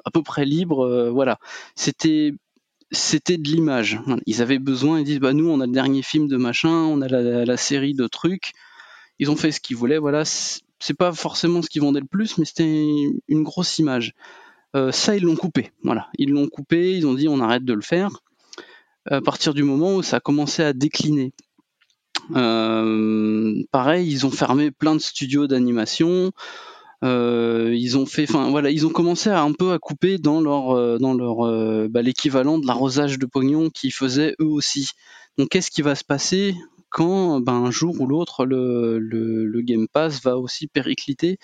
à 0.03 0.11
peu 0.11 0.23
près 0.23 0.45
libre, 0.45 1.09
voilà. 1.11 1.37
C'était 1.75 2.33
c'était 2.91 3.37
de 3.37 3.47
l'image. 3.47 3.99
Ils 4.25 4.41
avaient 4.41 4.59
besoin, 4.59 4.99
ils 4.99 5.05
disent 5.05 5.19
bah 5.19 5.33
nous 5.33 5.49
on 5.49 5.59
a 5.61 5.65
le 5.65 5.71
dernier 5.71 6.01
film 6.01 6.27
de 6.27 6.37
machin, 6.37 6.69
on 6.69 7.01
a 7.01 7.07
la, 7.07 7.57
série 7.57 7.93
de 7.93 8.07
trucs. 8.07 8.51
Ils 9.19 9.31
ont 9.31 9.35
fait 9.35 9.51
ce 9.51 9.59
qu'ils 9.59 9.77
voulaient, 9.77 9.97
voilà. 9.97 10.23
C'est 10.25 10.97
pas 10.97 11.13
forcément 11.13 11.61
ce 11.61 11.69
qui 11.69 11.79
vendait 11.79 11.99
le 11.99 12.07
plus, 12.07 12.37
mais 12.37 12.45
c'était 12.45 13.05
une 13.27 13.43
grosse 13.43 13.79
image. 13.79 14.13
Euh, 14.75 14.91
ça 14.91 15.15
ils 15.15 15.23
l'ont 15.23 15.35
coupé, 15.35 15.71
voilà. 15.83 16.09
Ils 16.17 16.31
l'ont 16.31 16.47
coupé, 16.47 16.97
ils 16.97 17.07
ont 17.07 17.13
dit 17.13 17.27
on 17.27 17.39
arrête 17.39 17.65
de 17.65 17.73
le 17.73 17.81
faire. 17.81 18.09
À 19.09 19.21
partir 19.21 19.53
du 19.53 19.63
moment 19.63 19.95
où 19.95 20.03
ça 20.03 20.17
a 20.17 20.19
commencé 20.19 20.63
à 20.63 20.73
décliner. 20.73 21.33
Euh, 22.35 23.63
pareil, 23.71 24.09
ils 24.11 24.25
ont 24.25 24.31
fermé 24.31 24.71
plein 24.71 24.95
de 24.95 25.01
studios 25.01 25.47
d'animation. 25.47 26.31
Euh, 27.03 27.73
ils 27.75 27.97
ont 27.97 28.05
fait, 28.05 28.23
enfin 28.29 28.49
voilà, 28.51 28.69
ils 28.69 28.85
ont 28.85 28.91
commencé 28.91 29.29
à 29.29 29.41
un 29.41 29.53
peu 29.53 29.71
à 29.71 29.79
couper 29.79 30.19
dans 30.19 30.39
leur 30.39 30.71
euh, 30.71 30.99
dans 30.99 31.13
leur 31.15 31.45
euh, 31.47 31.87
bah, 31.89 32.01
l'équivalent 32.03 32.59
de 32.59 32.67
l'arrosage 32.67 33.17
de 33.17 33.25
pognon 33.25 33.69
qu'ils 33.69 33.93
faisaient 33.93 34.35
eux 34.39 34.45
aussi. 34.45 34.89
Donc 35.37 35.49
qu'est-ce 35.49 35.71
qui 35.71 35.81
va 35.81 35.95
se 35.95 36.03
passer 36.03 36.55
quand 36.89 37.39
ben, 37.39 37.53
un 37.53 37.71
jour 37.71 37.99
ou 38.01 38.05
l'autre 38.05 38.45
le, 38.45 38.99
le, 38.99 39.61
Game 39.61 39.87
Pass 39.91 40.21
va 40.21 40.37
aussi 40.37 40.67
péricliter? 40.67 41.39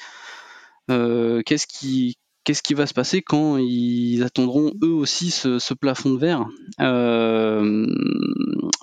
Qu'est-ce 0.89 1.67
qui 1.67 2.17
qu'est-ce 2.47 2.63
qui 2.63 2.75
va 2.75 2.87
se 2.87 2.93
passer 2.93 3.21
quand 3.21 3.57
ils 3.57 4.23
attendront 4.23 4.71
eux 4.81 4.93
aussi 4.93 5.31
ce, 5.31 5.73
plafond 5.73 6.13
de 6.13 6.17
verre? 6.17 6.45
Euh, 6.79 7.85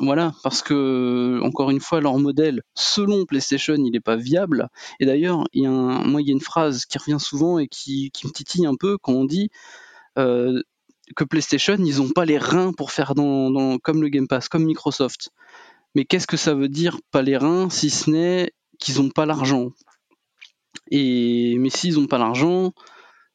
Voilà, 0.01 0.35
parce 0.43 0.61
que 0.61 1.41
encore 1.43 1.71
une 1.71 1.81
fois, 1.81 2.03
leur 2.03 2.19
modèle, 2.19 2.61
selon 2.75 3.25
PlayStation, 3.25 3.77
il 3.77 3.91
n'est 3.91 4.01
pas 4.01 4.17
viable. 4.17 4.69
Et 5.01 5.07
d'ailleurs, 5.07 5.47
moi, 5.55 6.21
il 6.21 6.27
y 6.27 6.31
a 6.31 6.35
une 6.35 6.43
phrase 6.43 6.85
qui 6.85 6.99
revient 6.99 7.17
souvent 7.19 7.59
et 7.59 7.67
qui, 7.67 8.13
me 8.25 8.33
titille 8.33 8.67
un 8.67 8.75
peu 8.75 8.99
quand 8.99 9.15
on 9.15 9.25
dit 9.25 9.49
euh, 10.19 10.61
que 11.17 11.25
PlayStation, 11.25 11.77
ils 11.79 11.97
n'ont 11.97 12.11
pas 12.11 12.27
les 12.27 12.37
reins 12.37 12.75
pour 12.75 12.93
faire 12.93 13.15
dans, 13.15 13.79
comme 13.79 14.03
le 14.03 14.11
Game 14.11 14.29
Pass, 14.29 14.51
comme 14.51 14.65
Microsoft. 14.67 15.31
Mais 15.95 16.05
qu'est-ce 16.05 16.27
que 16.27 16.37
ça 16.37 16.53
veut 16.53 16.69
dire 16.69 16.99
pas 17.11 17.23
les 17.23 17.39
reins 17.39 17.71
si 17.71 17.89
ce 17.89 18.11
n'est 18.11 18.53
qu'ils 18.79 18.97
n'ont 19.01 19.09
pas 19.09 19.25
l'argent? 19.25 19.71
Et 20.91 21.57
mais 21.59 21.71
s'ils 21.71 21.95
n'ont 21.95 22.09
pas 22.09 22.19
l'argent, 22.19 22.75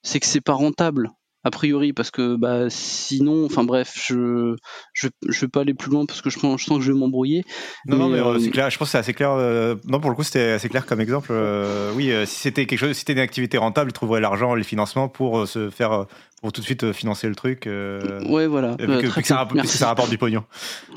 c'est 0.04 0.20
que 0.20 0.26
c'est 0.26 0.42
pas 0.42 0.54
rentable 0.54 1.12
a 1.44 1.52
priori 1.52 1.94
parce 1.94 2.12
que 2.12 2.36
bah 2.36 2.70
sinon 2.70 3.46
enfin 3.46 3.64
bref 3.64 3.94
je, 3.96 4.56
je 4.94 5.08
je 5.28 5.40
vais 5.42 5.48
pas 5.48 5.62
aller 5.62 5.74
plus 5.74 5.90
loin 5.90 6.06
parce 6.06 6.22
que 6.22 6.30
je, 6.30 6.38
je 6.38 6.64
sens 6.66 6.80
que 6.80 6.82
je 6.82 6.92
vais 6.92 7.00
m'embrouiller 7.00 7.46
non 7.86 7.96
non 7.96 8.10
mais 8.10 8.20
euh, 8.20 8.40
c'est 8.40 8.50
clair 8.50 8.70
je 8.70 8.78
pense 8.78 8.90
que 8.90 8.92
c'est 8.92 8.98
assez 8.98 9.14
clair 9.14 9.32
euh, 9.32 9.76
non 9.86 10.02
pour 10.02 10.10
le 10.10 10.18
coup 10.18 10.24
c'était 10.24 10.52
assez 10.52 10.68
clair 10.68 10.86
comme 10.86 11.00
exemple 11.00 11.30
euh, 11.32 11.94
oui 11.96 12.12
si 12.26 12.40
c'était 12.40 12.66
quelque 12.66 12.80
chose 12.80 12.94
si 12.94 13.00
c'était 13.00 13.14
une 13.14 13.20
activité 13.20 13.58
rentable 13.58 13.92
ils 13.92 13.94
trouveraient 13.94 14.20
l'argent 14.20 14.54
les 14.54 14.66
financements 14.66 15.08
pour 15.08 15.48
se 15.48 15.70
faire 15.70 16.08
pour 16.42 16.52
tout 16.52 16.60
de 16.60 16.66
suite 16.66 16.92
financer 16.92 17.30
le 17.30 17.36
truc 17.36 17.68
ouais 17.68 18.48
voilà. 18.48 18.76
vu 18.78 19.10
que, 19.10 19.24
ça, 19.24 19.48
ça, 19.64 19.88
rapporte 19.88 20.10
du 20.10 20.18
pognon. 20.18 20.44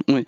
Oui 0.08 0.26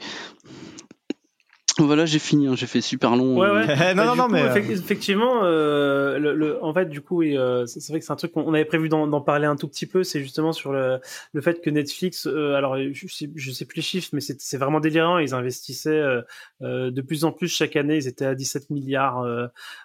voilà, 1.78 2.06
j'ai 2.06 2.20
fini, 2.20 2.46
hein, 2.46 2.54
j'ai 2.54 2.66
fait 2.66 2.80
super 2.80 3.16
long. 3.16 3.36
Ouais, 3.36 3.50
ouais. 3.50 3.66
non, 3.94 3.94
bah, 3.96 4.04
non, 4.06 4.16
non, 4.16 4.28
mais 4.28 4.42
euh, 4.42 4.54
effectivement, 4.54 5.40
euh, 5.42 6.18
le, 6.18 6.34
le, 6.34 6.62
en 6.62 6.72
fait, 6.72 6.86
du 6.86 7.00
coup, 7.00 7.22
euh, 7.22 7.66
c'est 7.66 7.88
vrai 7.88 7.98
que 7.98 8.06
c'est 8.06 8.12
un 8.12 8.16
truc 8.16 8.32
qu'on 8.32 8.54
avait 8.54 8.64
prévu 8.64 8.88
d'en 8.88 9.20
parler 9.20 9.46
un 9.46 9.56
tout 9.56 9.66
petit 9.66 9.86
peu. 9.86 10.04
C'est 10.04 10.20
justement 10.20 10.52
sur 10.52 10.72
le, 10.72 11.00
le, 11.32 11.40
fait 11.40 11.60
que 11.60 11.70
Netflix, 11.70 12.26
euh, 12.26 12.54
alors 12.54 12.76
je 12.76 13.06
sais, 13.08 13.28
je 13.34 13.50
sais 13.50 13.64
plus 13.64 13.76
les 13.76 13.82
chiffres, 13.82 14.10
mais 14.12 14.20
c'est 14.20 14.56
vraiment 14.56 14.78
délirant. 14.78 15.18
Ils 15.18 15.34
investissaient 15.34 16.02
euh, 16.62 16.90
de 16.90 17.02
plus 17.02 17.24
en 17.24 17.32
plus 17.32 17.48
chaque 17.48 17.74
année. 17.74 17.96
Ils 17.96 18.06
étaient 18.06 18.26
à 18.26 18.36
17 18.36 18.70
milliards, 18.70 19.26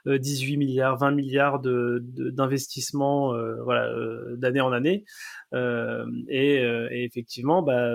18 0.06 0.58
milliards, 0.58 0.98
20 0.98 1.12
milliards 1.12 1.60
de 1.60 2.04
d'investissements, 2.04 3.34
voilà, 3.64 3.92
d'année 4.36 4.62
en 4.62 4.72
année. 4.72 5.06
Et, 5.54 6.56
et, 6.56 7.04
effectivement, 7.04 7.64
bah 7.64 7.94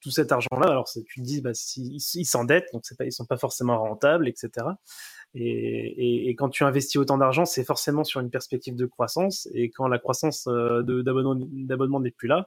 tout 0.00 0.10
cet 0.10 0.32
argent-là, 0.32 0.68
alors 0.68 0.88
tu 0.88 1.04
te 1.04 1.20
dis, 1.20 1.40
bah, 1.40 1.50
ils 1.76 2.24
s'endettent, 2.24 2.68
donc 2.72 2.82
pas, 2.96 3.04
ils 3.04 3.12
sont 3.12 3.26
pas 3.26 3.36
forcément 3.36 3.78
rentables, 3.78 4.28
etc. 4.28 4.66
Et, 5.34 6.28
et, 6.28 6.34
quand 6.34 6.48
tu 6.48 6.64
investis 6.64 6.96
autant 6.96 7.18
d'argent, 7.18 7.44
c'est 7.44 7.64
forcément 7.64 8.02
sur 8.02 8.20
une 8.20 8.30
perspective 8.30 8.74
de 8.74 8.86
croissance. 8.86 9.48
Et 9.54 9.70
quand 9.70 9.86
la 9.86 9.98
croissance 9.98 10.48
euh, 10.48 10.82
d'abonnement 10.82 12.00
n'est 12.00 12.10
plus 12.10 12.26
là, 12.26 12.46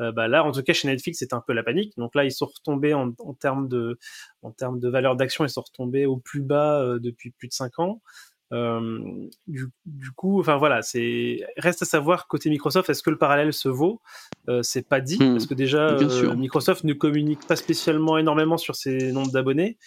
euh, 0.00 0.10
bah 0.12 0.26
là, 0.26 0.44
en 0.44 0.52
tout 0.52 0.62
cas, 0.62 0.72
chez 0.72 0.88
Netflix, 0.88 1.18
c'est 1.18 1.32
un 1.34 1.42
peu 1.46 1.52
la 1.52 1.62
panique. 1.62 1.96
Donc 1.96 2.14
là, 2.14 2.24
ils 2.24 2.32
sont 2.32 2.46
retombés 2.46 2.94
en, 2.94 3.12
en 3.18 3.34
termes 3.34 3.68
de, 3.68 3.98
en 4.42 4.50
termes 4.50 4.80
de 4.80 4.88
valeur 4.88 5.16
d'action, 5.16 5.44
ils 5.44 5.50
sont 5.50 5.62
retombés 5.62 6.06
au 6.06 6.16
plus 6.16 6.40
bas 6.40 6.80
euh, 6.80 6.98
depuis 6.98 7.30
plus 7.30 7.48
de 7.48 7.52
cinq 7.52 7.78
ans. 7.78 8.02
Du, 9.46 9.66
du, 9.86 10.10
coup, 10.12 10.40
enfin 10.40 10.56
voilà, 10.56 10.82
c'est 10.82 11.40
reste 11.56 11.82
à 11.82 11.86
savoir 11.86 12.28
côté 12.28 12.50
Microsoft, 12.50 12.90
est-ce 12.90 13.02
que 13.02 13.10
le 13.10 13.18
parallèle 13.18 13.52
se 13.52 13.68
vaut? 13.68 14.00
C'est 14.62 14.88
pas 14.88 15.00
dit 15.00 15.18
hmm. 15.18 15.32
parce 15.32 15.46
que 15.46 15.54
déjà 15.54 15.96
Microsoft 16.36 16.84
ne 16.84 16.92
communique 16.92 17.46
pas 17.46 17.56
spécialement 17.56 18.18
énormément 18.18 18.56
sur 18.56 18.76
ses 18.76 19.12
nombres 19.12 19.32
d'abonnés. 19.32 19.78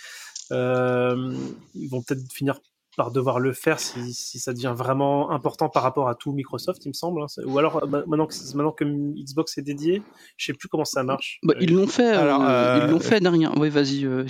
ils 0.52 1.90
vont 1.90 2.02
peut-être 2.02 2.32
finir 2.34 2.60
par 2.98 3.12
devoir 3.12 3.40
le 3.40 3.54
faire 3.54 3.80
si, 3.80 4.12
si, 4.12 4.40
ça 4.40 4.54
devient 4.54 4.74
vraiment 4.76 5.30
important 5.32 5.70
par 5.70 5.84
rapport 5.84 6.10
à 6.10 6.16
tout 6.16 6.34
Microsoft, 6.34 6.84
il 6.84 6.90
me 6.90 6.94
semble. 6.94 7.22
Hein. 7.22 7.28
Ou 7.46 7.58
alors 7.60 7.88
bah, 7.88 8.04
maintenant 8.08 8.26
que, 8.26 8.34
maintenant 8.56 8.72
que 8.72 8.84
Xbox 8.84 9.58
est 9.60 9.62
dédié, 9.62 10.02
je 10.36 10.48
sais 10.48 10.54
plus 10.54 10.68
comment 10.68 10.84
ça 10.84 11.04
marche. 11.04 11.40
Bah, 11.44 11.54
ils 11.62 11.74
l'ont 11.74 11.88
fait. 11.88 12.10
Alors, 12.10 12.42
euh, 12.44 12.82
Ils 12.84 12.92
l'ont 12.92 13.00
fait 13.00 13.20
dernière. 13.20 13.56
Oui, 13.58 13.70
vas-y, 13.70 14.04
euh, 14.04 14.26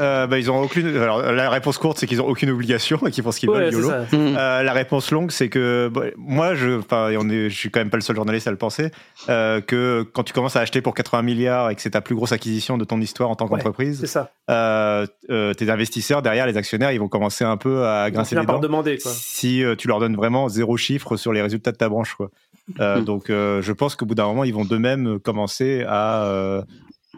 euh, 0.00 0.26
bah, 0.26 0.38
ils 0.38 0.50
ont 0.50 0.62
aucune. 0.62 0.96
Alors, 0.96 1.20
la 1.20 1.50
réponse 1.50 1.78
courte, 1.78 1.98
c'est 1.98 2.06
qu'ils 2.06 2.20
ont 2.20 2.26
aucune 2.26 2.50
obligation 2.50 2.98
et 3.06 3.10
qu'ils 3.10 3.24
font 3.24 3.32
ce 3.32 3.40
qu'ils 3.40 3.50
veulent, 3.50 3.72
YOLO. 3.72 3.88
Mmh. 3.88 4.06
Euh, 4.12 4.62
la 4.62 4.72
réponse 4.72 5.10
longue, 5.10 5.30
c'est 5.30 5.48
que 5.48 5.90
bah, 5.92 6.02
moi, 6.16 6.54
je, 6.54 6.78
enfin, 6.78 7.10
on 7.18 7.28
est, 7.28 7.50
je 7.50 7.56
suis 7.56 7.70
quand 7.70 7.80
même 7.80 7.90
pas 7.90 7.96
le 7.96 8.02
seul 8.02 8.16
journaliste 8.16 8.46
à 8.46 8.50
le 8.50 8.56
penser, 8.56 8.90
euh, 9.28 9.60
que 9.60 10.02
quand 10.12 10.22
tu 10.22 10.32
commences 10.32 10.56
à 10.56 10.60
acheter 10.60 10.80
pour 10.80 10.94
80 10.94 11.22
milliards 11.22 11.70
et 11.70 11.74
que 11.74 11.82
c'est 11.82 11.90
ta 11.90 12.00
plus 12.00 12.14
grosse 12.14 12.32
acquisition 12.32 12.78
de 12.78 12.84
ton 12.84 13.00
histoire 13.00 13.30
en 13.30 13.36
tant 13.36 13.48
qu'entreprise, 13.48 14.18
euh, 14.50 15.06
euh, 15.30 15.54
tes 15.54 15.70
investisseurs 15.70 16.22
derrière, 16.22 16.46
les 16.46 16.56
actionnaires, 16.56 16.92
ils 16.92 17.00
vont 17.00 17.08
commencer 17.08 17.44
un 17.44 17.56
peu 17.56 17.86
à 17.86 18.10
grincer 18.10 18.36
les 18.36 18.46
dents. 18.46 18.58
demander, 18.58 18.98
quoi. 18.98 19.10
Si 19.12 19.62
tu 19.78 19.88
leur 19.88 20.00
donnes 20.00 20.16
vraiment 20.16 20.48
zéro 20.48 20.76
chiffre 20.76 21.16
sur 21.16 21.32
les 21.32 21.42
résultats 21.42 21.72
de 21.72 21.76
ta 21.76 21.88
branche, 21.88 22.14
quoi. 22.14 22.30
Mmh. 22.78 23.04
Donc, 23.04 23.24
je 23.28 23.72
pense 23.72 23.96
qu'au 23.96 24.06
bout 24.06 24.14
d'un 24.14 24.26
moment, 24.26 24.44
ils 24.44 24.54
vont 24.54 24.64
d'eux-mêmes 24.64 25.18
commencer 25.18 25.84
à 25.88 26.64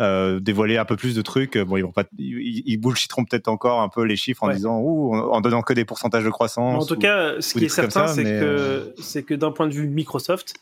euh, 0.00 0.40
dévoiler 0.40 0.78
un 0.78 0.84
peu 0.84 0.96
plus 0.96 1.14
de 1.14 1.22
trucs. 1.22 1.58
Bon, 1.58 1.76
ils 1.76 1.82
vont 1.82 1.92
pas, 1.92 2.04
ils, 2.18 2.80
peut-être 2.80 3.48
encore 3.48 3.80
un 3.80 3.88
peu 3.88 4.04
les 4.04 4.16
chiffres 4.16 4.42
en 4.42 4.50
disant 4.50 4.78
ou 4.78 5.14
en 5.14 5.40
donnant 5.40 5.62
que 5.62 5.72
des 5.72 5.84
pourcentages 5.84 6.24
de 6.24 6.30
croissance. 6.30 6.82
En 6.82 6.86
tout 6.86 6.98
cas, 6.98 7.40
ce 7.40 7.58
qui 7.58 7.66
est 7.66 7.68
certain, 7.68 8.06
c'est 8.06 8.24
que 8.24 8.28
euh, 8.28 8.94
c'est 8.98 9.22
que 9.22 9.34
d'un 9.34 9.50
point 9.50 9.66
de 9.66 9.74
vue 9.74 9.88
Microsoft, 9.88 10.54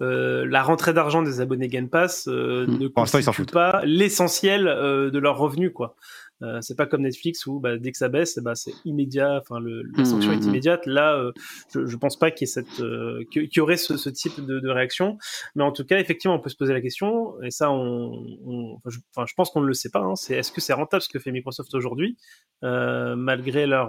euh, 0.00 0.44
la 0.46 0.62
rentrée 0.62 0.92
d'argent 0.92 1.22
des 1.22 1.40
abonnés 1.40 1.68
Game 1.68 1.88
Pass 1.88 2.26
euh, 2.26 2.66
hmm. 2.66 2.78
ne 2.78 2.88
constitue 2.88 3.44
pas 3.46 3.82
l'essentiel 3.84 4.64
de 4.64 5.18
leurs 5.18 5.38
revenus, 5.38 5.70
quoi. 5.72 5.94
Euh, 6.42 6.60
c'est 6.60 6.76
pas 6.76 6.86
comme 6.86 7.02
Netflix 7.02 7.46
où 7.46 7.60
bah, 7.60 7.76
dès 7.78 7.92
que 7.92 7.98
ça 7.98 8.08
baisse, 8.08 8.38
bah, 8.38 8.54
c'est 8.54 8.74
immédiat. 8.84 9.38
Enfin, 9.40 9.60
le, 9.60 9.82
la 9.96 10.04
sanction 10.04 10.32
est 10.32 10.36
mmh, 10.36 10.38
mmh, 10.38 10.44
mmh. 10.44 10.48
immédiate. 10.48 10.86
Là, 10.86 11.16
euh, 11.16 11.32
je, 11.72 11.86
je 11.86 11.96
pense 11.96 12.18
pas 12.18 12.30
qu'il 12.30 12.46
y 12.46 12.50
ait 12.50 12.52
cette, 12.52 12.80
euh, 12.80 13.24
qu'il 13.30 13.48
y 13.54 13.60
aurait 13.60 13.76
ce, 13.76 13.96
ce 13.96 14.08
type 14.08 14.40
de, 14.40 14.58
de, 14.58 14.68
réaction. 14.68 15.18
Mais 15.54 15.62
en 15.62 15.72
tout 15.72 15.84
cas, 15.84 15.98
effectivement, 16.00 16.34
on 16.34 16.40
peut 16.40 16.50
se 16.50 16.56
poser 16.56 16.72
la 16.72 16.80
question. 16.80 17.40
Et 17.42 17.50
ça, 17.50 17.70
on, 17.70 18.12
on 18.44 18.74
enfin, 18.74 18.90
je, 18.90 18.98
enfin, 19.14 19.26
je, 19.26 19.34
pense 19.34 19.50
qu'on 19.50 19.60
ne 19.60 19.66
le 19.66 19.74
sait 19.74 19.90
pas. 19.90 20.00
Hein, 20.00 20.16
c'est 20.16 20.34
est-ce 20.34 20.50
que 20.50 20.60
c'est 20.60 20.72
rentable 20.72 21.02
ce 21.02 21.08
que 21.08 21.18
fait 21.18 21.32
Microsoft 21.32 21.74
aujourd'hui, 21.74 22.16
malgré 22.62 23.66
leur, 23.66 23.88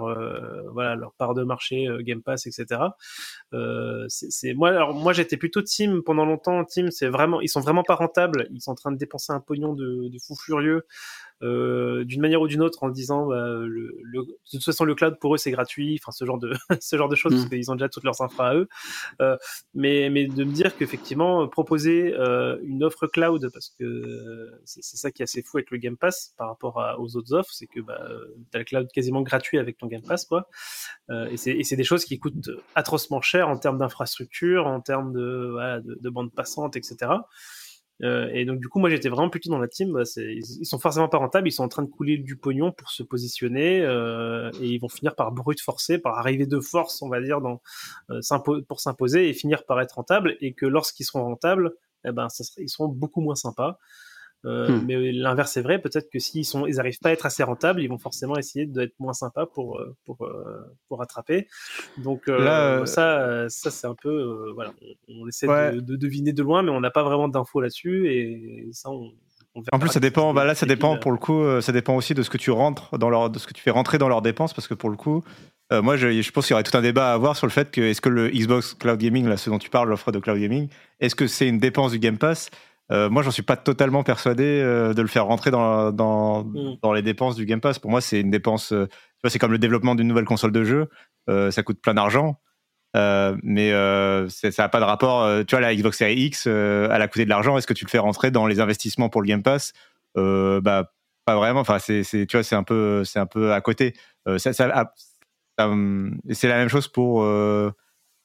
voilà, 0.72 0.94
leur 0.96 1.14
part 1.14 1.34
de 1.34 1.42
marché, 1.44 1.86
Game 2.00 2.22
Pass, 2.22 2.46
etc. 2.46 2.80
c'est 4.08 4.54
moi, 4.54 4.70
alors 4.70 4.94
moi, 4.94 5.12
j'étais 5.12 5.36
plutôt 5.36 5.62
team 5.62 6.02
pendant 6.02 6.24
longtemps. 6.24 6.64
Team, 6.64 6.90
c'est 6.90 7.08
vraiment, 7.08 7.40
ils 7.40 7.48
sont 7.48 7.60
vraiment 7.60 7.82
pas 7.82 7.94
rentables. 7.94 8.48
Ils 8.52 8.60
sont 8.60 8.72
en 8.72 8.76
train 8.76 8.92
de 8.92 8.98
dépenser 8.98 9.32
un 9.32 9.40
pognon 9.40 9.74
de, 9.74 10.08
de 10.08 10.18
fou 10.18 10.34
furieux. 10.36 10.84
Euh, 11.42 12.04
d'une 12.04 12.20
manière 12.20 12.40
ou 12.40 12.46
d'une 12.46 12.62
autre 12.62 12.84
en 12.84 12.88
disant 12.88 13.26
bah, 13.26 13.44
le, 13.58 13.98
le, 14.02 14.20
de 14.22 14.36
toute 14.50 14.64
façon 14.64 14.84
le 14.84 14.94
cloud 14.94 15.18
pour 15.20 15.34
eux 15.34 15.36
c'est 15.36 15.50
gratuit, 15.50 15.98
enfin 16.00 16.12
ce 16.12 16.24
genre 16.24 16.38
de 16.38 16.52
ce 16.80 16.96
genre 16.96 17.08
de 17.08 17.16
choses 17.16 17.32
mm. 17.32 17.36
parce 17.36 17.48
qu'ils 17.48 17.70
ont 17.72 17.74
déjà 17.74 17.88
toutes 17.88 18.04
leurs 18.04 18.20
infra 18.20 18.50
à 18.50 18.54
eux. 18.54 18.68
Euh, 19.20 19.36
mais 19.74 20.10
mais 20.10 20.26
de 20.26 20.44
me 20.44 20.52
dire 20.52 20.76
qu'effectivement 20.76 21.46
proposer 21.48 22.14
euh, 22.14 22.58
une 22.62 22.84
offre 22.84 23.08
cloud 23.08 23.50
parce 23.52 23.70
que 23.78 24.52
c'est 24.64 24.82
ça 24.82 25.10
qui 25.10 25.22
est 25.22 25.24
assez 25.24 25.42
fou 25.42 25.58
avec 25.58 25.70
le 25.70 25.78
Game 25.78 25.96
Pass 25.96 26.34
par 26.38 26.48
rapport 26.48 26.80
à, 26.80 27.00
aux 27.00 27.16
autres 27.16 27.34
offres, 27.34 27.52
c'est 27.52 27.66
que 27.66 27.80
bah, 27.80 28.00
t'as 28.52 28.60
le 28.60 28.64
cloud 28.64 28.88
quasiment 28.92 29.22
gratuit 29.22 29.58
avec 29.58 29.76
ton 29.76 29.88
Game 29.88 30.02
Pass 30.02 30.24
quoi. 30.24 30.48
Euh, 31.10 31.28
et 31.30 31.36
c'est 31.64 31.76
des 31.76 31.84
choses 31.84 32.04
qui 32.04 32.18
coûtent 32.18 32.50
atrocement 32.74 33.20
cher 33.20 33.48
en 33.48 33.58
termes 33.58 33.78
d'infrastructure, 33.78 34.66
en 34.66 34.80
termes 34.80 35.12
de, 35.12 35.48
voilà, 35.52 35.80
de, 35.80 35.98
de 36.00 36.10
bande 36.10 36.32
passante, 36.32 36.76
etc. 36.76 37.10
Euh, 38.02 38.28
et 38.32 38.44
donc 38.44 38.58
du 38.58 38.68
coup, 38.68 38.80
moi 38.80 38.90
j'étais 38.90 39.08
vraiment 39.08 39.30
plutôt 39.30 39.50
dans 39.50 39.58
la 39.58 39.68
team. 39.68 39.92
Bah, 39.92 40.02
ils, 40.16 40.66
sont 40.66 40.78
forcément 40.78 41.08
pas 41.08 41.18
rentables, 41.18 41.48
ils 41.48 41.52
sont 41.52 41.62
en 41.62 41.68
train 41.68 41.82
de 41.82 41.90
couler 41.90 42.18
du 42.18 42.36
pognon 42.36 42.72
pour 42.72 42.90
se 42.90 43.02
positionner 43.02 43.80
euh, 43.82 44.50
et 44.60 44.68
ils 44.68 44.78
vont 44.78 44.88
finir 44.88 45.14
par 45.14 45.32
brute 45.32 45.60
forcer, 45.60 45.98
par 45.98 46.18
arriver 46.18 46.46
de 46.46 46.60
force, 46.60 47.02
on 47.02 47.08
va 47.08 47.20
dire, 47.20 47.40
dans, 47.40 47.60
euh, 48.10 48.20
pour 48.66 48.80
s'imposer 48.80 49.28
et 49.28 49.32
finir 49.32 49.64
par 49.64 49.80
être 49.80 49.92
rentables. 49.92 50.36
Et 50.40 50.54
que 50.54 50.66
lorsqu'ils 50.66 51.04
seront 51.04 51.24
rentables, 51.24 51.72
eh 52.06 52.12
ben, 52.12 52.28
ils 52.58 52.68
seront 52.68 52.88
beaucoup 52.88 53.20
moins 53.20 53.36
sympas. 53.36 53.78
Euh, 54.44 54.68
hmm. 54.68 54.84
Mais 54.86 55.12
l'inverse 55.12 55.56
est 55.56 55.62
vrai. 55.62 55.78
Peut-être 55.78 56.10
que 56.10 56.18
s'ils 56.18 56.44
sont, 56.44 56.66
ils 56.66 56.80
arrivent 56.80 56.98
pas 56.98 57.10
à 57.10 57.12
être 57.12 57.26
assez 57.26 57.42
rentables, 57.42 57.80
ils 57.80 57.88
vont 57.88 57.98
forcément 57.98 58.36
essayer 58.36 58.66
d'être 58.66 58.94
moins 58.98 59.12
sympas 59.12 59.46
pour 59.46 59.78
euh, 59.78 59.94
pour 60.04 60.22
euh, 60.22 60.60
pour 60.88 60.98
rattraper. 60.98 61.48
Donc 61.98 62.26
Là, 62.26 62.84
ça, 62.86 63.48
ça 63.48 63.70
c'est 63.70 63.86
un 63.86 63.94
peu 63.94 64.50
voilà, 64.54 64.72
on, 65.08 65.26
essaie 65.28 65.46
de, 65.46 65.80
de, 65.80 65.96
deviner 65.96 66.32
de 66.32 66.42
loin, 66.42 66.62
mais 66.62 66.70
on 66.70 66.80
n'a 66.80 66.90
pas 66.90 67.02
vraiment 67.02 67.28
d'infos 67.28 67.60
là-dessus 67.60 68.08
et 68.08 68.68
ça 68.72 68.90
on, 68.90 69.12
en 69.70 69.78
plus, 69.78 69.88
ça 69.88 70.00
dépend. 70.00 70.34
Bah 70.34 70.44
là, 70.44 70.56
ça 70.56 70.66
dépend 70.66 70.98
pour 70.98 71.12
le 71.12 71.18
coup. 71.18 71.44
Ça 71.60 71.70
dépend 71.70 71.94
aussi 71.94 72.12
de 72.12 72.22
ce 72.22 72.30
que 72.30 72.38
tu 72.38 72.50
rentres 72.50 72.98
dans 72.98 73.08
leur, 73.08 73.30
de 73.30 73.38
ce 73.38 73.46
que 73.46 73.52
tu 73.52 73.62
fais 73.62 73.70
rentrer 73.70 73.98
dans 73.98 74.08
leurs 74.08 74.22
dépenses, 74.22 74.52
parce 74.52 74.66
que 74.66 74.74
pour 74.74 74.90
le 74.90 74.96
coup, 74.96 75.22
moi, 75.70 75.96
je, 75.96 76.20
je 76.20 76.30
pense 76.32 76.46
qu'il 76.46 76.54
y 76.54 76.54
aurait 76.54 76.64
tout 76.64 76.76
un 76.76 76.82
débat 76.82 77.12
à 77.12 77.14
avoir 77.14 77.36
sur 77.36 77.46
le 77.46 77.52
fait 77.52 77.70
que 77.70 77.80
est-ce 77.80 78.00
que 78.00 78.08
le 78.08 78.30
Xbox 78.30 78.74
Cloud 78.74 78.98
Gaming, 78.98 79.28
là, 79.28 79.36
ce 79.36 79.50
dont 79.50 79.58
tu 79.58 79.70
parles, 79.70 79.88
l'offre 79.88 80.10
de 80.10 80.18
Cloud 80.18 80.40
Gaming, 80.40 80.68
est-ce 80.98 81.14
que 81.14 81.28
c'est 81.28 81.46
une 81.46 81.58
dépense 81.58 81.92
du 81.92 82.00
Game 82.00 82.18
Pass? 82.18 82.50
Euh, 82.92 83.08
moi, 83.08 83.22
j'en 83.22 83.30
suis 83.30 83.42
pas 83.42 83.56
totalement 83.56 84.02
persuadé 84.02 84.44
euh, 84.44 84.92
de 84.92 85.00
le 85.00 85.08
faire 85.08 85.26
rentrer 85.26 85.50
dans, 85.50 85.90
dans, 85.90 86.44
mm. 86.44 86.76
dans, 86.82 86.92
les 86.92 87.02
dépenses 87.02 87.36
du 87.36 87.46
Game 87.46 87.60
Pass. 87.60 87.78
Pour 87.78 87.90
moi, 87.90 88.00
c'est 88.00 88.20
une 88.20 88.30
dépense. 88.30 88.72
Euh, 88.72 88.88
c'est 89.26 89.38
comme 89.38 89.52
le 89.52 89.58
développement 89.58 89.94
d'une 89.94 90.06
nouvelle 90.06 90.26
console 90.26 90.52
de 90.52 90.64
jeu. 90.64 90.88
Euh, 91.30 91.50
ça 91.50 91.62
coûte 91.62 91.80
plein 91.80 91.94
d'argent, 91.94 92.40
mais 92.94 93.70
ça 94.28 94.50
n'a 94.58 94.68
pas 94.68 94.80
de 94.80 94.84
rapport. 94.84 95.46
tu 95.46 95.56
vois, 95.56 95.60
la 95.62 95.74
Xbox 95.74 95.96
Series 95.96 96.26
X, 96.26 96.46
elle 96.46 96.90
a 96.90 97.08
coûté 97.08 97.24
de 97.24 97.30
l'argent. 97.30 97.56
Est-ce 97.56 97.66
que 97.66 97.72
tu 97.72 97.86
le 97.86 97.90
fais 97.90 97.98
rentrer 97.98 98.30
dans 98.30 98.46
les 98.46 98.60
investissements 98.60 99.08
pour 99.08 99.22
le 99.22 99.28
Game 99.28 99.42
Pass? 99.42 99.72
Bah, 100.14 100.92
pas 101.24 101.36
vraiment. 101.36 101.60
Enfin, 101.60 101.78
c'est, 101.78 102.02
tu 102.04 102.36
vois, 102.36 102.42
c'est 102.42 102.54
un 102.54 102.64
peu, 102.64 103.02
c'est 103.04 103.18
un 103.18 103.24
peu 103.24 103.54
à 103.54 103.62
côté. 103.62 103.94
ça, 104.36 104.52
ça, 104.52 104.92
ah, 105.58 105.70
c'est 106.30 106.48
la 106.48 106.56
même 106.56 106.68
chose 106.68 106.88
pour. 106.88 107.24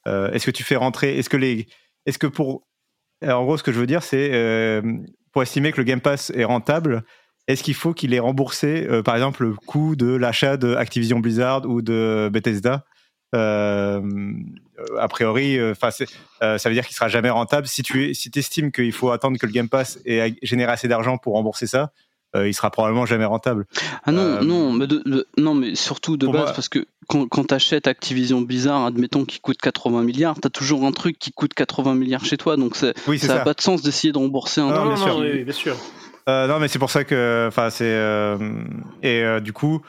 est-ce 0.06 0.46
que 0.46 0.52
tu 0.52 0.64
fais 0.64 0.76
rentrer 0.76 1.18
Est-ce 1.18 1.30
que 1.30 1.38
les 1.38 1.66
est-ce 2.06 2.18
que 2.18 2.28
pour 2.28 2.68
en 3.24 3.44
gros, 3.44 3.58
ce 3.58 3.64
que 3.64 3.72
je 3.72 3.80
veux 3.80 3.88
dire, 3.88 4.04
c'est 4.04 4.30
euh, 4.34 4.82
pour 5.32 5.44
estimer 5.44 5.72
que 5.72 5.78
le 5.78 5.84
Game 5.84 6.02
Pass 6.02 6.32
est 6.36 6.44
rentable, 6.44 7.04
est-ce 7.48 7.64
qu'il 7.64 7.74
faut 7.74 7.94
qu'il 7.94 8.14
ait 8.14 8.20
remboursé, 8.20 8.88
euh, 8.90 9.02
par 9.02 9.16
exemple, 9.16 9.44
le 9.46 9.54
coût 9.56 9.96
de 9.96 10.16
l'achat 10.16 10.58
de 10.58 10.76
Activision 10.76 11.20
Blizzard 11.20 11.66
ou 11.66 11.82
de 11.82 12.30
Bethesda? 12.32 12.86
Euh, 13.36 14.02
A 14.98 15.08
priori, 15.08 15.60
enfin, 15.70 15.92
ça 15.92 16.06
veut 16.66 16.74
dire 16.74 16.86
qu'il 16.86 16.96
sera 16.96 17.10
jamais 17.10 17.30
rentable. 17.30 17.68
Si 17.68 17.84
tu 17.84 18.12
estimes 18.36 18.72
qu'il 18.72 18.94
faut 18.94 19.12
attendre 19.12 19.38
que 19.38 19.46
le 19.46 19.52
Game 19.52 19.70
Pass 19.70 20.00
ait 20.06 20.36
généré 20.42 20.72
assez 20.72 20.88
d'argent 20.88 21.18
pour 21.18 21.34
rembourser 21.34 21.68
ça, 21.68 21.92
euh, 22.36 22.48
il 22.48 22.54
sera 22.54 22.70
probablement 22.70 23.08
jamais 23.08 23.26
rentable. 23.26 23.66
Ah 24.06 24.12
non, 24.12 24.22
euh, 24.22 24.42
non, 24.42 24.72
mais 24.72 24.86
non, 25.38 25.56
mais 25.56 25.74
surtout 25.74 26.16
de 26.16 26.28
base 26.28 26.54
parce 26.54 26.70
que 26.70 26.86
quand, 27.08 27.28
quand 27.28 27.46
tu 27.46 27.54
achètes 27.56 27.88
Activision 27.88 28.42
Blizzard, 28.42 28.86
admettons 28.86 29.26
qu'il 29.26 29.42
coûte 29.42 29.58
80 29.60 30.04
milliards, 30.04 30.40
tu 30.40 30.46
as 30.46 30.52
toujours 30.52 30.86
un 30.86 30.92
truc 30.92 31.18
qui 31.18 31.32
coûte 31.32 31.56
80 31.56 31.96
milliards 31.96 32.26
chez 32.26 32.38
toi, 32.38 32.56
donc 32.56 32.76
ça 32.76 32.94
n'a 33.24 33.40
pas 33.40 33.54
de 33.54 33.62
sens 33.62 33.82
d'essayer 33.82 34.14
de 34.14 34.20
rembourser 34.20 34.62
un 34.62 34.68
non, 34.68 34.76
truc. 34.76 34.94
Bien 34.94 35.04
sûr. 35.04 35.18
Oui, 35.18 35.44
bien 35.44 35.54
sûr. 35.54 35.76
Euh, 36.28 36.46
non, 36.46 36.60
mais 36.60 36.68
c'est 36.68 36.78
pour 36.78 36.92
ça 36.92 37.04
que, 37.04 37.46
enfin, 37.48 37.72
c'est 37.72 37.98
et 39.02 39.42
du 39.42 39.52
coup. 39.52 39.82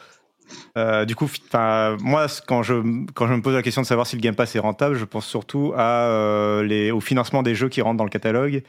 du 1.06 1.14
coup, 1.14 1.28
moi, 1.52 2.26
quand 2.46 2.62
je, 2.62 3.04
quand 3.12 3.26
je 3.26 3.34
me 3.34 3.42
pose 3.42 3.54
la 3.54 3.62
question 3.62 3.82
de 3.82 3.86
savoir 3.86 4.06
si 4.06 4.16
le 4.16 4.22
Game 4.22 4.34
Pass 4.34 4.56
est 4.56 4.60
rentable, 4.60 4.94
je 4.94 5.04
pense 5.04 5.26
surtout 5.26 5.74
à, 5.76 6.62
les, 6.64 6.90
au 6.90 7.00
financement 7.00 7.42
des 7.42 7.54
jeux 7.54 7.68
qui 7.68 7.82
rentrent 7.82 7.98
dans 7.98 8.04
le 8.04 8.10
catalogue 8.10 8.62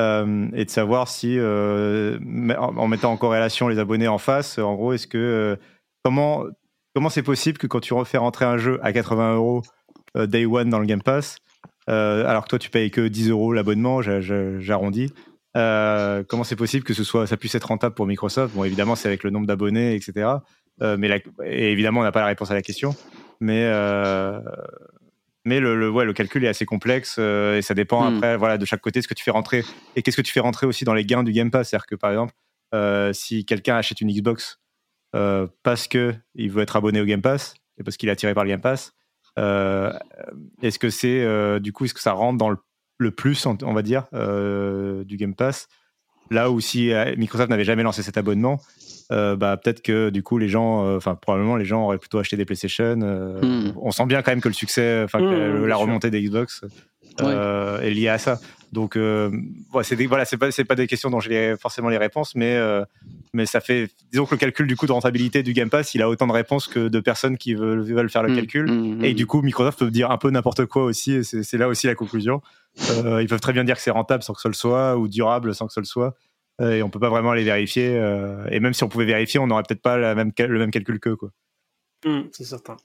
euh, 0.00 0.48
et 0.54 0.64
de 0.64 0.70
savoir 0.70 1.08
si, 1.08 1.36
euh, 1.38 2.18
en 2.56 2.88
mettant 2.88 3.12
en 3.12 3.16
corrélation 3.16 3.68
les 3.68 3.78
abonnés 3.78 4.08
en 4.08 4.18
face, 4.18 4.58
en 4.58 4.74
gros, 4.74 4.92
est-ce 4.92 5.06
que 5.06 5.18
euh, 5.18 5.56
comment 6.04 6.44
comment 6.94 7.10
c'est 7.10 7.22
possible 7.22 7.58
que 7.58 7.66
quand 7.66 7.80
tu 7.80 7.94
refais 7.94 8.18
rentrer 8.18 8.46
un 8.46 8.56
jeu 8.56 8.80
à 8.82 8.92
80 8.92 9.34
euros 9.34 9.62
day 10.16 10.44
one 10.46 10.70
dans 10.70 10.80
le 10.80 10.86
Game 10.86 11.02
Pass, 11.02 11.36
alors 11.86 12.44
que 12.44 12.48
toi 12.48 12.58
tu 12.58 12.70
payes 12.70 12.90
que 12.90 13.06
10 13.06 13.30
euros 13.30 13.52
l'abonnement, 13.52 14.00
j'arrondis. 14.02 15.12
comment 15.54 16.44
c'est 16.44 16.56
possible 16.56 16.84
que 16.84 16.94
ça 16.94 17.36
puisse 17.36 17.54
être 17.54 17.68
rentable 17.68 17.94
pour 17.94 18.06
Microsoft? 18.06 18.54
Bon, 18.54 18.64
évidemment, 18.64 18.96
c'est 18.96 19.06
avec 19.06 19.22
le 19.22 19.30
nombre 19.30 19.46
d'abonnés, 19.46 19.94
etc. 19.94 20.30
mais 20.98 21.22
et 21.44 21.70
évidemment, 21.70 22.00
on 22.00 22.04
n'a 22.04 22.12
pas 22.12 22.20
la 22.20 22.26
réponse 22.26 22.50
à 22.50 22.54
la 22.54 22.62
question. 22.62 22.96
Mais 23.40 23.70
mais 25.44 25.60
le, 25.60 25.90
ouais, 25.90 26.04
le 26.04 26.12
calcul 26.12 26.44
est 26.44 26.48
assez 26.48 26.66
complexe 26.66 27.16
euh, 27.18 27.56
et 27.56 27.62
ça 27.62 27.74
dépend 27.74 28.02
hmm. 28.02 28.16
après 28.16 28.36
voilà, 28.36 28.58
de 28.58 28.64
chaque 28.64 28.80
côté 28.80 29.00
ce 29.00 29.08
que 29.08 29.14
tu 29.14 29.24
fais 29.24 29.30
rentrer. 29.30 29.64
Et 29.96 30.02
qu'est-ce 30.02 30.16
que 30.16 30.22
tu 30.22 30.32
fais 30.32 30.40
rentrer 30.40 30.66
aussi 30.66 30.84
dans 30.84 30.94
les 30.94 31.04
gains 31.04 31.22
du 31.22 31.32
Game 31.32 31.50
Pass? 31.50 31.70
C'est-à-dire 31.70 31.86
que 31.86 31.94
par 31.94 32.10
exemple, 32.10 32.34
euh, 32.74 33.12
si 33.12 33.44
quelqu'un 33.44 33.76
achète 33.76 34.00
une 34.00 34.12
Xbox 34.12 34.60
euh, 35.16 35.46
parce 35.62 35.88
qu'il 35.88 36.20
veut 36.36 36.62
être 36.62 36.76
abonné 36.76 37.00
au 37.00 37.04
Game 37.04 37.22
Pass 37.22 37.54
et 37.78 37.82
parce 37.82 37.96
qu'il 37.96 38.08
est 38.08 38.12
attiré 38.12 38.34
par 38.34 38.44
le 38.44 38.50
Game 38.50 38.60
Pass, 38.60 38.92
est-ce 39.36 40.78
que 40.78 40.90
c'est 40.90 41.60
du 41.60 41.72
coup, 41.72 41.86
est-ce 41.86 41.94
que 41.94 42.00
ça 42.00 42.12
rentre 42.12 42.36
dans 42.36 42.50
le, 42.50 43.10
plus, 43.10 43.46
on, 43.46 43.72
va 43.72 43.80
dire, 43.80 44.04
du 44.12 45.16
Game 45.16 45.34
Pass? 45.34 45.66
Là 46.30 46.50
où 46.50 46.60
si 46.60 46.92
Microsoft 47.16 47.48
n'avait 47.48 47.64
jamais 47.64 47.82
lancé 47.82 48.02
cet 48.02 48.18
abonnement, 48.18 48.60
bah, 49.10 49.56
peut-être 49.62 49.82
que 49.82 50.10
du 50.10 50.22
coup 50.22 50.38
les 50.38 50.48
gens, 50.48 50.96
enfin 50.96 51.14
probablement 51.14 51.56
les 51.56 51.64
gens 51.64 51.84
auraient 51.84 51.98
plutôt 51.98 52.18
acheté 52.18 52.36
des 52.36 52.44
PlayStation. 52.44 52.96
Hmm. 52.96 53.72
On 53.80 53.90
sent 53.90 54.06
bien 54.06 54.22
quand 54.22 54.32
même 54.32 54.40
que 54.40 54.48
le 54.48 54.54
succès, 54.54 55.02
enfin 55.04 55.20
hmm, 55.20 55.66
la 55.66 55.76
remontée 55.76 56.10
des 56.10 56.22
Xbox 56.22 56.64
est 57.18 57.90
liée 57.90 58.08
à 58.08 58.18
ça. 58.18 58.38
Donc, 58.72 58.96
euh, 58.96 59.30
c'est 59.82 60.06
voilà, 60.06 60.24
c'est 60.24 60.36
pas, 60.36 60.48
pas 60.50 60.74
des 60.74 60.86
questions 60.86 61.10
dont 61.10 61.18
j'ai 61.18 61.56
forcément 61.60 61.88
les 61.88 61.98
réponses, 61.98 62.34
mais, 62.36 62.54
euh, 62.54 62.84
mais 63.32 63.44
ça 63.44 63.60
fait, 63.60 63.90
disons 64.12 64.26
que 64.26 64.34
le 64.34 64.38
calcul 64.38 64.66
du 64.66 64.76
coup 64.76 64.86
de 64.86 64.92
rentabilité 64.92 65.42
du 65.42 65.52
Game 65.52 65.70
Pass, 65.70 65.94
il 65.94 66.02
a 66.02 66.08
autant 66.08 66.28
de 66.28 66.32
réponses 66.32 66.68
que 66.68 66.88
de 66.88 67.00
personnes 67.00 67.36
qui 67.36 67.54
veulent, 67.54 67.82
veulent 67.82 68.10
faire 68.10 68.22
le 68.22 68.32
mmh, 68.32 68.36
calcul. 68.36 68.70
Mmh, 68.70 69.04
et 69.04 69.12
mmh. 69.12 69.16
du 69.16 69.26
coup, 69.26 69.42
Microsoft 69.42 69.80
peut 69.80 69.90
dire 69.90 70.10
un 70.10 70.18
peu 70.18 70.30
n'importe 70.30 70.66
quoi 70.66 70.84
aussi, 70.84 71.24
c'est 71.24 71.58
là 71.58 71.68
aussi 71.68 71.88
la 71.88 71.96
conclusion. 71.96 72.42
Euh, 73.04 73.20
ils 73.20 73.28
peuvent 73.28 73.40
très 73.40 73.52
bien 73.52 73.64
dire 73.64 73.74
que 73.74 73.82
c'est 73.82 73.90
rentable 73.90 74.22
sans 74.22 74.34
que 74.34 74.40
ce 74.40 74.48
le 74.48 74.54
soit, 74.54 74.96
ou 74.96 75.08
durable 75.08 75.52
sans 75.54 75.66
que 75.66 75.72
ce 75.72 75.80
le 75.80 75.86
soit. 75.86 76.14
Et 76.60 76.82
on 76.82 76.90
peut 76.90 77.00
pas 77.00 77.08
vraiment 77.08 77.32
les 77.32 77.44
vérifier. 77.44 77.94
et 78.50 78.60
même 78.60 78.72
si 78.72 78.84
on 78.84 78.88
pouvait 78.88 79.06
vérifier, 79.06 79.40
on 79.40 79.46
n'aurait 79.46 79.62
peut-être 79.66 79.82
pas 79.82 79.96
la 79.96 80.14
même, 80.14 80.32
le 80.38 80.58
même 80.58 80.70
calcul 80.70 81.00
qu'eux. 81.00 81.16
Quoi. 81.16 81.30
c'est 82.32 82.44
certain. 82.44 82.76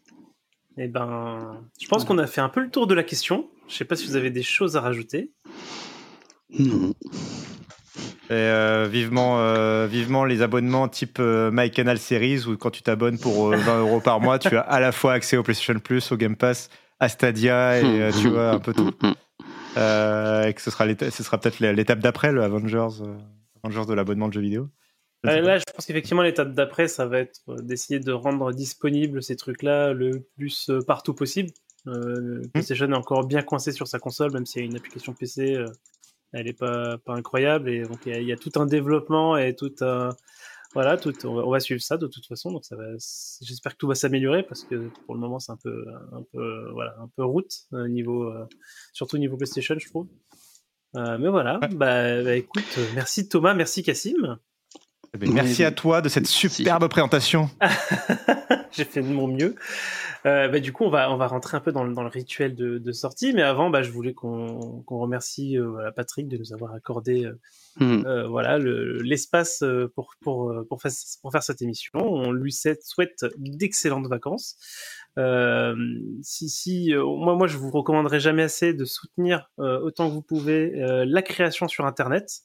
Eh 0.77 0.87
ben, 0.87 1.61
je 1.79 1.87
pense 1.87 2.03
qu'on 2.03 2.17
a 2.17 2.27
fait 2.27 2.41
un 2.41 2.49
peu 2.49 2.61
le 2.61 2.69
tour 2.69 2.87
de 2.87 2.93
la 2.93 3.03
question. 3.03 3.49
Je 3.67 3.75
sais 3.75 3.85
pas 3.85 3.95
si 3.95 4.07
vous 4.07 4.15
avez 4.15 4.29
des 4.29 4.43
choses 4.43 4.75
à 4.75 4.81
rajouter. 4.81 5.31
Non. 6.59 6.93
Euh, 8.31 8.87
vivement, 8.89 9.39
euh, 9.39 9.87
vivement 9.87 10.25
les 10.25 10.41
abonnements 10.41 10.87
type 10.87 11.17
euh, 11.19 11.51
My 11.53 11.69
Canal 11.69 11.99
Series 11.99 12.45
où 12.47 12.57
quand 12.57 12.71
tu 12.71 12.81
t'abonnes 12.81 13.19
pour 13.19 13.49
20 13.49 13.79
euros 13.79 13.99
par 13.99 14.19
mois, 14.19 14.39
tu 14.39 14.55
as 14.57 14.61
à 14.61 14.79
la 14.79 14.91
fois 14.91 15.13
accès 15.13 15.37
au 15.37 15.43
PlayStation 15.43 15.79
Plus, 15.79 16.11
au 16.11 16.17
Game 16.17 16.35
Pass, 16.35 16.69
à 16.99 17.07
Stadia 17.07 17.79
et 17.79 18.11
tu 18.19 18.29
vois 18.29 18.51
un 18.51 18.59
peu 18.59 18.73
tout. 18.73 18.91
et 19.77 20.53
que 20.53 20.61
ce 20.61 20.71
sera, 20.71 20.85
ce 20.87 21.23
sera 21.23 21.37
peut-être 21.37 21.59
l'étape 21.59 21.99
d'après, 21.99 22.31
le 22.31 22.43
Avengers, 22.43 23.03
Avengers 23.65 23.87
de 23.87 23.93
l'abonnement 23.93 24.27
de 24.27 24.33
jeux 24.33 24.41
vidéo. 24.41 24.69
Là, 25.23 25.57
je 25.57 25.63
pense 25.73 25.85
qu'effectivement, 25.85 26.21
l'étape 26.21 26.53
d'après, 26.53 26.87
ça 26.87 27.07
va 27.07 27.19
être 27.19 27.41
d'essayer 27.61 27.99
de 27.99 28.11
rendre 28.11 28.51
disponibles 28.51 29.23
ces 29.23 29.35
trucs-là 29.35 29.91
le 29.91 30.27
plus 30.35 30.69
partout 30.85 31.15
possible. 31.15 31.49
Euh, 31.87 32.41
hmm. 32.41 32.47
PlayStation 32.49 32.91
est 32.91 32.95
encore 32.95 33.25
bien 33.25 33.41
coincé 33.41 33.71
sur 33.71 33.87
sa 33.87 33.97
console, 33.97 34.31
même 34.33 34.45
s'il 34.45 34.61
y 34.61 34.65
a 34.65 34.67
une 34.67 34.75
application 34.75 35.13
PC, 35.13 35.65
elle 36.33 36.47
est 36.47 36.53
pas, 36.53 36.97
pas 36.99 37.13
incroyable. 37.13 37.69
Et 37.69 37.83
donc, 37.83 37.99
il 38.05 38.23
y, 38.23 38.31
a 38.31 38.37
tout 38.37 38.51
un 38.55 38.65
développement 38.65 39.37
et 39.37 39.55
tout 39.55 39.73
un. 39.81 40.09
Voilà, 40.73 40.97
tout, 40.97 41.13
on, 41.25 41.49
va, 41.49 41.61
suivre 41.61 41.81
ça 41.81 41.95
de 41.95 42.05
toute 42.05 42.25
façon. 42.25 42.51
Donc, 42.51 42.65
ça 42.65 42.75
va, 42.75 42.83
j'espère 43.41 43.71
que 43.71 43.77
tout 43.77 43.87
va 43.87 43.95
s'améliorer 43.95 44.43
parce 44.43 44.65
que 44.65 44.89
pour 45.05 45.15
le 45.15 45.21
moment, 45.21 45.39
c'est 45.39 45.53
un 45.53 45.57
peu, 45.57 45.85
un 46.11 46.23
peu, 46.33 46.69
voilà, 46.73 46.95
un 46.99 47.07
peu 47.15 47.23
route, 47.23 47.63
euh, 47.73 47.87
niveau, 47.87 48.31
surtout 48.91 49.17
niveau 49.17 49.37
PlayStation, 49.37 49.75
je 49.79 49.87
trouve. 49.87 50.07
Mais 50.95 51.29
voilà, 51.29 51.59
bah, 51.73 52.23
bah, 52.23 52.35
écoute, 52.35 52.79
merci 52.93 53.27
Thomas, 53.27 53.53
merci 53.53 53.83
Cassim. 53.83 54.37
Eh 55.15 55.17
ben, 55.17 55.31
merci 55.31 55.63
à 55.63 55.71
toi 55.71 56.01
de 56.01 56.09
cette 56.09 56.27
superbe 56.27 56.89
présentation. 56.89 57.49
J'ai 58.73 58.83
fait 58.83 59.01
de 59.01 59.07
mon 59.07 59.27
mieux. 59.27 59.55
Euh, 60.25 60.49
bah, 60.49 60.59
du 60.59 60.73
coup, 60.73 60.83
on 60.83 60.89
va, 60.89 61.09
on 61.09 61.15
va 61.15 61.27
rentrer 61.27 61.55
un 61.55 61.61
peu 61.61 61.71
dans 61.71 61.85
le, 61.85 61.93
dans 61.93 62.03
le 62.03 62.09
rituel 62.09 62.53
de, 62.53 62.79
de, 62.79 62.91
sortie. 62.91 63.31
Mais 63.31 63.41
avant, 63.41 63.69
bah, 63.69 63.81
je 63.81 63.91
voulais 63.91 64.13
qu'on 64.13 64.83
remercie 64.89 65.57
euh, 65.57 65.89
Patrick 65.95 66.27
de 66.27 66.37
nous 66.37 66.51
avoir 66.51 66.73
accordé 66.73 67.23
euh, 67.23 67.39
hmm. 67.79 68.27
voilà, 68.27 68.59
l'espace 68.59 69.63
pour, 69.95 70.15
pour, 70.19 70.53
pour, 70.67 70.81
faire, 70.81 70.91
pour 71.21 71.31
faire 71.31 71.43
cette 71.43 71.61
émission. 71.61 72.01
On 72.03 72.33
lui 72.33 72.51
souhaite 72.51 73.25
d'excellentes 73.37 74.07
vacances. 74.07 74.57
si, 76.23 76.49
si, 76.49 76.93
moi, 76.93 77.35
moi, 77.35 77.47
je 77.47 77.57
vous 77.57 77.71
recommanderais 77.71 78.19
jamais 78.19 78.43
assez 78.43 78.73
de 78.73 78.83
soutenir 78.83 79.49
autant 79.59 80.09
que 80.09 80.13
vous 80.13 80.21
pouvez 80.21 80.73
la 80.75 81.21
création 81.21 81.69
sur 81.69 81.85
Internet. 81.85 82.41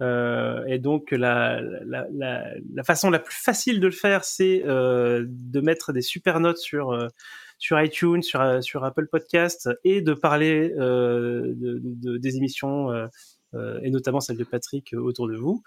Euh, 0.00 0.64
et 0.66 0.78
donc 0.78 1.10
la, 1.10 1.60
la, 1.60 2.06
la, 2.12 2.44
la, 2.72 2.84
façon 2.84 3.10
la 3.10 3.18
plus 3.18 3.34
facile 3.34 3.80
de 3.80 3.86
le 3.86 3.92
faire, 3.92 4.24
c'est 4.24 4.62
euh, 4.64 5.26
de 5.28 5.60
mettre 5.60 5.92
des 5.92 6.02
super 6.02 6.40
notes 6.40 6.58
sur 6.58 6.92
euh, 6.92 7.08
sur 7.58 7.80
iTunes, 7.80 8.22
sur 8.22 8.62
sur 8.62 8.84
Apple 8.84 9.08
Podcast 9.08 9.68
et 9.84 10.00
de 10.00 10.14
parler 10.14 10.72
euh, 10.78 11.52
de, 11.54 11.80
de, 11.82 12.16
des 12.16 12.36
émissions. 12.36 12.90
Euh, 12.90 13.80
et 13.82 13.90
notamment 13.90 14.20
celle 14.20 14.36
de 14.36 14.44
Patrick 14.44 14.94
autour 14.96 15.26
de 15.26 15.34
vous. 15.34 15.64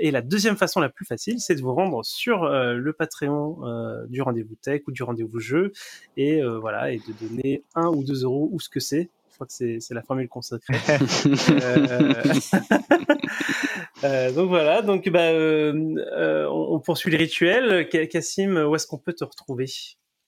et 0.00 0.10
la 0.10 0.22
deuxième 0.22 0.56
façon 0.56 0.80
la 0.80 0.88
plus 0.88 1.04
facile, 1.04 1.40
c'est 1.40 1.56
de 1.56 1.60
vous 1.60 1.74
rendre 1.74 2.02
sur 2.02 2.48
le 2.48 2.92
Patreon 2.94 4.06
du 4.08 4.22
rendez-vous 4.22 4.54
tech 4.54 4.80
ou 4.86 4.92
du 4.92 5.02
rendez-vous 5.02 5.38
jeu, 5.38 5.72
et 6.16 6.40
voilà, 6.42 6.90
et 6.90 6.96
de 6.96 7.28
donner 7.28 7.64
un 7.74 7.88
ou 7.88 8.02
deux 8.02 8.24
euros 8.24 8.48
ou 8.50 8.60
ce 8.60 8.70
que 8.70 8.80
c'est 8.80 9.10
crois 9.38 9.46
que 9.46 9.80
c'est 9.80 9.94
la 9.94 10.02
formule 10.02 10.28
consacrée. 10.28 10.74
euh, 11.50 12.12
euh, 14.04 14.32
donc 14.32 14.48
voilà, 14.48 14.82
donc 14.82 15.08
bah, 15.08 15.20
euh, 15.20 15.94
euh, 16.16 16.46
on, 16.50 16.80
poursuit 16.80 17.10
les 17.10 17.18
rituels. 17.18 17.88
Cassim, 18.10 18.56
où 18.56 18.74
est-ce 18.74 18.86
qu'on 18.86 18.98
peut 18.98 19.12
te 19.12 19.24
retrouver? 19.24 19.66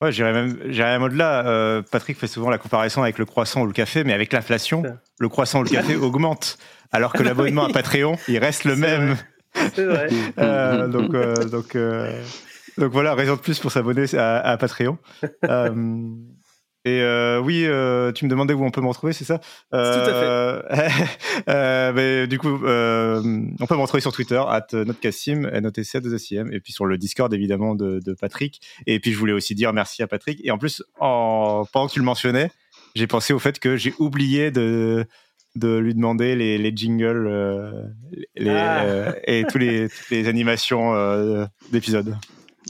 Ouais, 0.00 0.12
j'irais 0.12 0.32
même, 0.32 0.58
même 0.64 1.02
au-delà. 1.02 1.82
Patrick 1.90 2.16
fait 2.16 2.26
souvent 2.26 2.50
la 2.50 2.58
comparaison 2.58 3.02
avec 3.02 3.18
le 3.18 3.24
croissant 3.24 3.62
ou 3.62 3.66
le 3.66 3.72
café, 3.72 4.04
mais 4.04 4.12
avec 4.12 4.32
l'inflation, 4.32 4.82
le 5.18 5.28
croissant 5.28 5.60
ou 5.60 5.64
le 5.64 5.70
café 5.70 5.96
augmente, 5.96 6.58
alors 6.92 7.12
que 7.12 7.22
l'abonnement 7.22 7.64
à 7.64 7.72
Patreon, 7.72 8.16
il 8.28 8.38
reste 8.38 8.64
le 8.64 8.76
même. 8.76 9.16
C'est 9.74 9.84
vrai. 9.84 10.08
donc, 10.88 11.10
donc, 11.50 11.76
donc 12.78 12.92
voilà, 12.92 13.14
raison 13.14 13.34
de 13.34 13.40
plus 13.40 13.58
pour 13.58 13.72
s'abonner 13.72 14.04
à, 14.14 14.38
à, 14.38 14.56
Patreon. 14.56 14.98
Et 16.86 17.02
euh, 17.02 17.38
oui, 17.40 17.64
euh, 17.66 18.10
tu 18.10 18.24
me 18.24 18.30
demandais 18.30 18.54
où 18.54 18.64
on 18.64 18.70
peut 18.70 18.80
me 18.80 18.88
retrouver, 18.88 19.12
c'est 19.12 19.24
ça? 19.24 19.40
Euh, 19.74 20.04
Tout 20.04 20.10
à 20.10 20.14
fait. 20.14 21.04
Euh, 21.48 21.92
mais, 21.94 22.26
du 22.26 22.38
coup, 22.38 22.64
euh, 22.64 23.22
on 23.60 23.66
peut 23.66 23.74
me 23.74 23.80
retrouver 23.80 24.00
sur 24.00 24.12
Twitter, 24.12 24.40
at 24.46 24.66
notcassim, 24.72 25.48
notc 25.60 25.96
2 25.96 26.18
sim 26.18 26.48
et 26.52 26.60
puis 26.60 26.72
sur 26.72 26.84
le 26.84 26.98
Discord 26.98 27.32
évidemment 27.32 27.74
de, 27.74 27.98
de, 28.04 28.12
Patrick. 28.12 28.60
Et 28.86 29.00
puis 29.00 29.12
je 29.12 29.18
voulais 29.18 29.32
aussi 29.32 29.54
dire 29.54 29.72
merci 29.72 30.02
à 30.02 30.06
Patrick. 30.06 30.40
Et 30.44 30.50
en 30.50 30.58
plus, 30.58 30.82
en, 30.98 31.64
pendant 31.72 31.86
que 31.88 31.94
tu 31.94 31.98
le 31.98 32.04
mentionnais, 32.04 32.50
j'ai 32.94 33.06
pensé 33.06 33.32
au 33.32 33.38
fait 33.38 33.58
que 33.58 33.76
j'ai 33.76 33.94
oublié 33.98 34.50
de 34.50 35.06
de 35.56 35.78
lui 35.78 35.94
demander 35.94 36.36
les, 36.36 36.58
les 36.58 36.76
jingles 36.76 37.90
les, 38.36 38.50
ah. 38.50 39.14
et 39.24 39.44
tous 39.44 39.58
les, 39.58 39.88
toutes 39.88 40.10
les 40.10 40.28
animations 40.28 41.48
d'épisodes. 41.72 42.16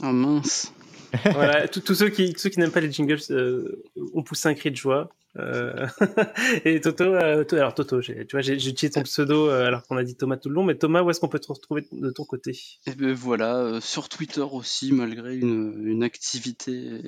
Oh 0.01 0.11
mince 0.11 0.73
voilà, 1.33 1.67
tous 1.67 1.95
ceux 1.95 2.09
qui, 2.09 2.33
ceux 2.37 2.49
qui 2.49 2.59
n'aiment 2.59 2.71
pas 2.71 2.79
les 2.79 2.91
jingles 2.91 3.19
euh, 3.31 3.83
ont 4.13 4.23
poussé 4.23 4.47
un 4.47 4.53
cri 4.53 4.71
de 4.71 4.75
joie. 4.75 5.09
Euh, 5.37 5.87
et 6.65 6.79
Toto, 6.81 7.03
euh, 7.03 7.43
alors 7.51 7.73
Toto, 7.73 8.01
tu 8.01 8.13
vois, 8.31 8.41
j'ai 8.41 8.53
utilisé 8.53 8.91
ton 8.91 9.03
pseudo 9.03 9.49
alors 9.49 9.83
qu'on 9.83 9.97
a 9.97 10.03
dit 10.03 10.15
Thomas 10.15 10.37
tout 10.37 10.49
le 10.49 10.55
long, 10.55 10.63
mais 10.63 10.75
Thomas, 10.75 11.01
où 11.01 11.09
est-ce 11.09 11.19
qu'on 11.19 11.27
peut 11.27 11.39
te 11.39 11.51
retrouver 11.51 11.87
de 11.91 12.09
ton 12.11 12.23
côté? 12.23 12.57
Eh 12.85 12.93
ben 12.93 13.13
voilà, 13.13 13.79
sur 13.81 14.09
Twitter 14.09 14.41
aussi, 14.41 14.91
malgré 14.91 15.37
une, 15.37 15.85
une, 15.85 16.03
activité 16.03 17.01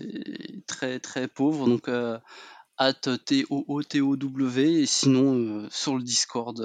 très 0.68 1.00
très 1.00 1.28
pauvre, 1.28 1.68
donc 1.68 1.90
at 2.78 2.94
t 3.26 3.46
o 3.50 3.66
o 3.68 3.84
t 3.84 4.02
o 4.02 4.16
w 4.16 4.82
et 4.82 4.86
sinon 4.86 5.68
sur 5.70 5.96
le 5.96 6.04
Discord, 6.04 6.60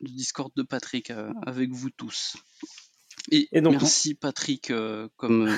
le 0.00 0.08
Discord 0.08 0.50
de 0.56 0.62
Patrick 0.62 1.12
avec 1.46 1.70
vous 1.72 1.90
tous. 1.90 2.36
Et, 3.30 3.48
et 3.52 3.62
donc, 3.62 3.72
merci 3.72 4.14
Patrick, 4.14 4.70
comme 5.16 5.50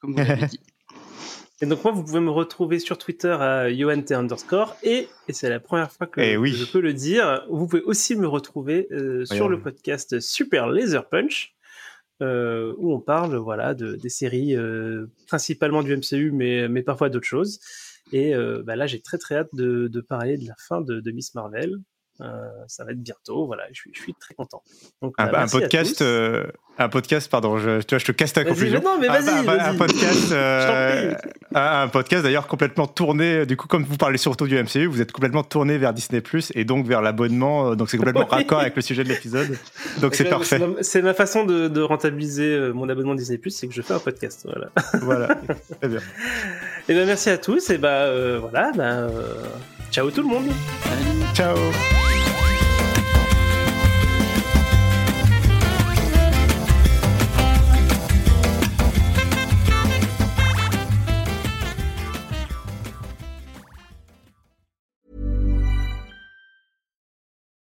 comme 0.00 0.12
vous 0.12 0.18
l'avez 0.18 0.46
dit. 0.46 0.60
Et 1.60 1.66
donc 1.66 1.82
moi, 1.82 1.92
vous 1.92 2.04
pouvez 2.04 2.20
me 2.20 2.30
retrouver 2.30 2.78
sur 2.78 2.98
Twitter 2.98 3.32
à 3.32 3.68
yoant 3.68 4.04
underscore 4.12 4.76
et, 4.84 5.08
et 5.26 5.32
c'est 5.32 5.50
la 5.50 5.58
première 5.58 5.90
fois 5.90 6.06
que, 6.06 6.20
eh 6.20 6.34
je 6.46 6.64
peux 6.64 6.80
le 6.80 6.92
dire, 6.92 7.44
vous 7.50 7.66
pouvez 7.66 7.82
aussi 7.82 8.14
me 8.14 8.28
retrouver 8.28 8.86
euh, 8.92 9.24
sur 9.24 9.48
le 9.48 9.60
podcast 9.60 10.20
Super 10.20 10.68
Laser 10.68 11.08
Punch. 11.08 11.54
Euh, 12.20 12.74
où 12.78 12.92
on 12.92 12.98
parle 12.98 13.36
voilà 13.36 13.74
de, 13.74 13.94
des 13.94 14.08
séries 14.08 14.56
euh, 14.56 15.06
principalement 15.28 15.84
du 15.84 15.96
MCU 15.96 16.32
mais 16.32 16.68
mais 16.68 16.82
parfois 16.82 17.10
d'autres 17.10 17.28
choses 17.28 17.60
et 18.10 18.34
euh, 18.34 18.60
bah 18.66 18.74
là 18.74 18.88
j'ai 18.88 19.00
très 19.00 19.18
très 19.18 19.36
hâte 19.36 19.50
de, 19.52 19.86
de 19.86 20.00
parler 20.00 20.36
de 20.36 20.44
la 20.48 20.56
fin 20.58 20.80
de, 20.80 20.98
de 20.98 21.10
Miss 21.12 21.36
Marvel 21.36 21.78
euh, 22.20 22.64
ça 22.66 22.84
va 22.84 22.92
être 22.92 23.02
bientôt. 23.02 23.46
Voilà, 23.46 23.66
je 23.72 23.80
suis, 23.80 23.90
je 23.94 24.00
suis 24.00 24.14
très 24.14 24.34
content. 24.34 24.62
Donc, 25.02 25.14
un, 25.18 25.30
bah, 25.30 25.42
un 25.42 25.46
podcast, 25.46 26.02
euh, 26.02 26.46
un 26.78 26.88
podcast, 26.88 27.28
pardon, 27.28 27.58
je, 27.58 27.80
tu 27.80 27.94
vois, 27.94 27.98
je 27.98 28.04
te 28.04 28.12
casse 28.12 28.32
ta 28.32 28.44
conclusion. 28.44 28.80
Non, 28.84 28.98
mais 29.00 29.08
vas-y, 29.08 29.28
un, 29.28 29.42
vas 29.42 29.68
un, 29.68 29.74
podcast, 29.74 30.30
euh, 30.30 31.12
un, 31.54 31.88
podcast 31.88 32.22
d'ailleurs 32.22 32.46
complètement 32.46 32.86
tourné. 32.86 33.46
Du 33.46 33.56
coup, 33.56 33.66
comme 33.66 33.82
vous 33.82 33.96
parlez 33.96 34.16
surtout 34.16 34.46
du 34.46 34.56
MCU, 34.56 34.86
vous 34.86 35.00
êtes 35.00 35.10
complètement 35.10 35.42
tourné 35.42 35.76
vers 35.76 35.92
Disney 35.92 36.20
Plus 36.20 36.52
et 36.54 36.64
donc 36.64 36.86
vers 36.86 37.02
l'abonnement. 37.02 37.74
Donc 37.74 37.90
c'est 37.90 37.98
complètement 37.98 38.26
raccord 38.30 38.60
avec 38.60 38.76
le 38.76 38.82
sujet 38.82 39.02
de 39.02 39.08
l'épisode. 39.08 39.58
Donc 40.00 40.14
c'est 40.14 40.24
parfait. 40.24 40.60
C'est 40.82 41.02
ma 41.02 41.14
façon 41.14 41.44
de, 41.44 41.66
de, 41.66 41.80
rentabiliser 41.80 42.70
mon 42.72 42.88
abonnement 42.88 43.16
Disney 43.16 43.38
Plus, 43.38 43.50
c'est 43.50 43.66
que 43.66 43.74
je 43.74 43.82
fais 43.82 43.94
un 43.94 43.98
podcast. 43.98 44.46
Voilà. 44.46 44.68
Voilà. 45.08 45.28
Très 45.80 45.88
bien. 45.88 46.00
Et 46.88 46.94
ben 46.94 47.06
merci 47.06 47.30
à 47.30 47.38
tous 47.38 47.70
et 47.70 47.78
bah 47.78 48.06
voilà. 48.40 48.72
Bah, 48.72 49.06
ciao 49.90 50.10
tout 50.10 50.22
le 50.22 50.28
monde. 50.28 50.46
Ciao. 51.34 51.56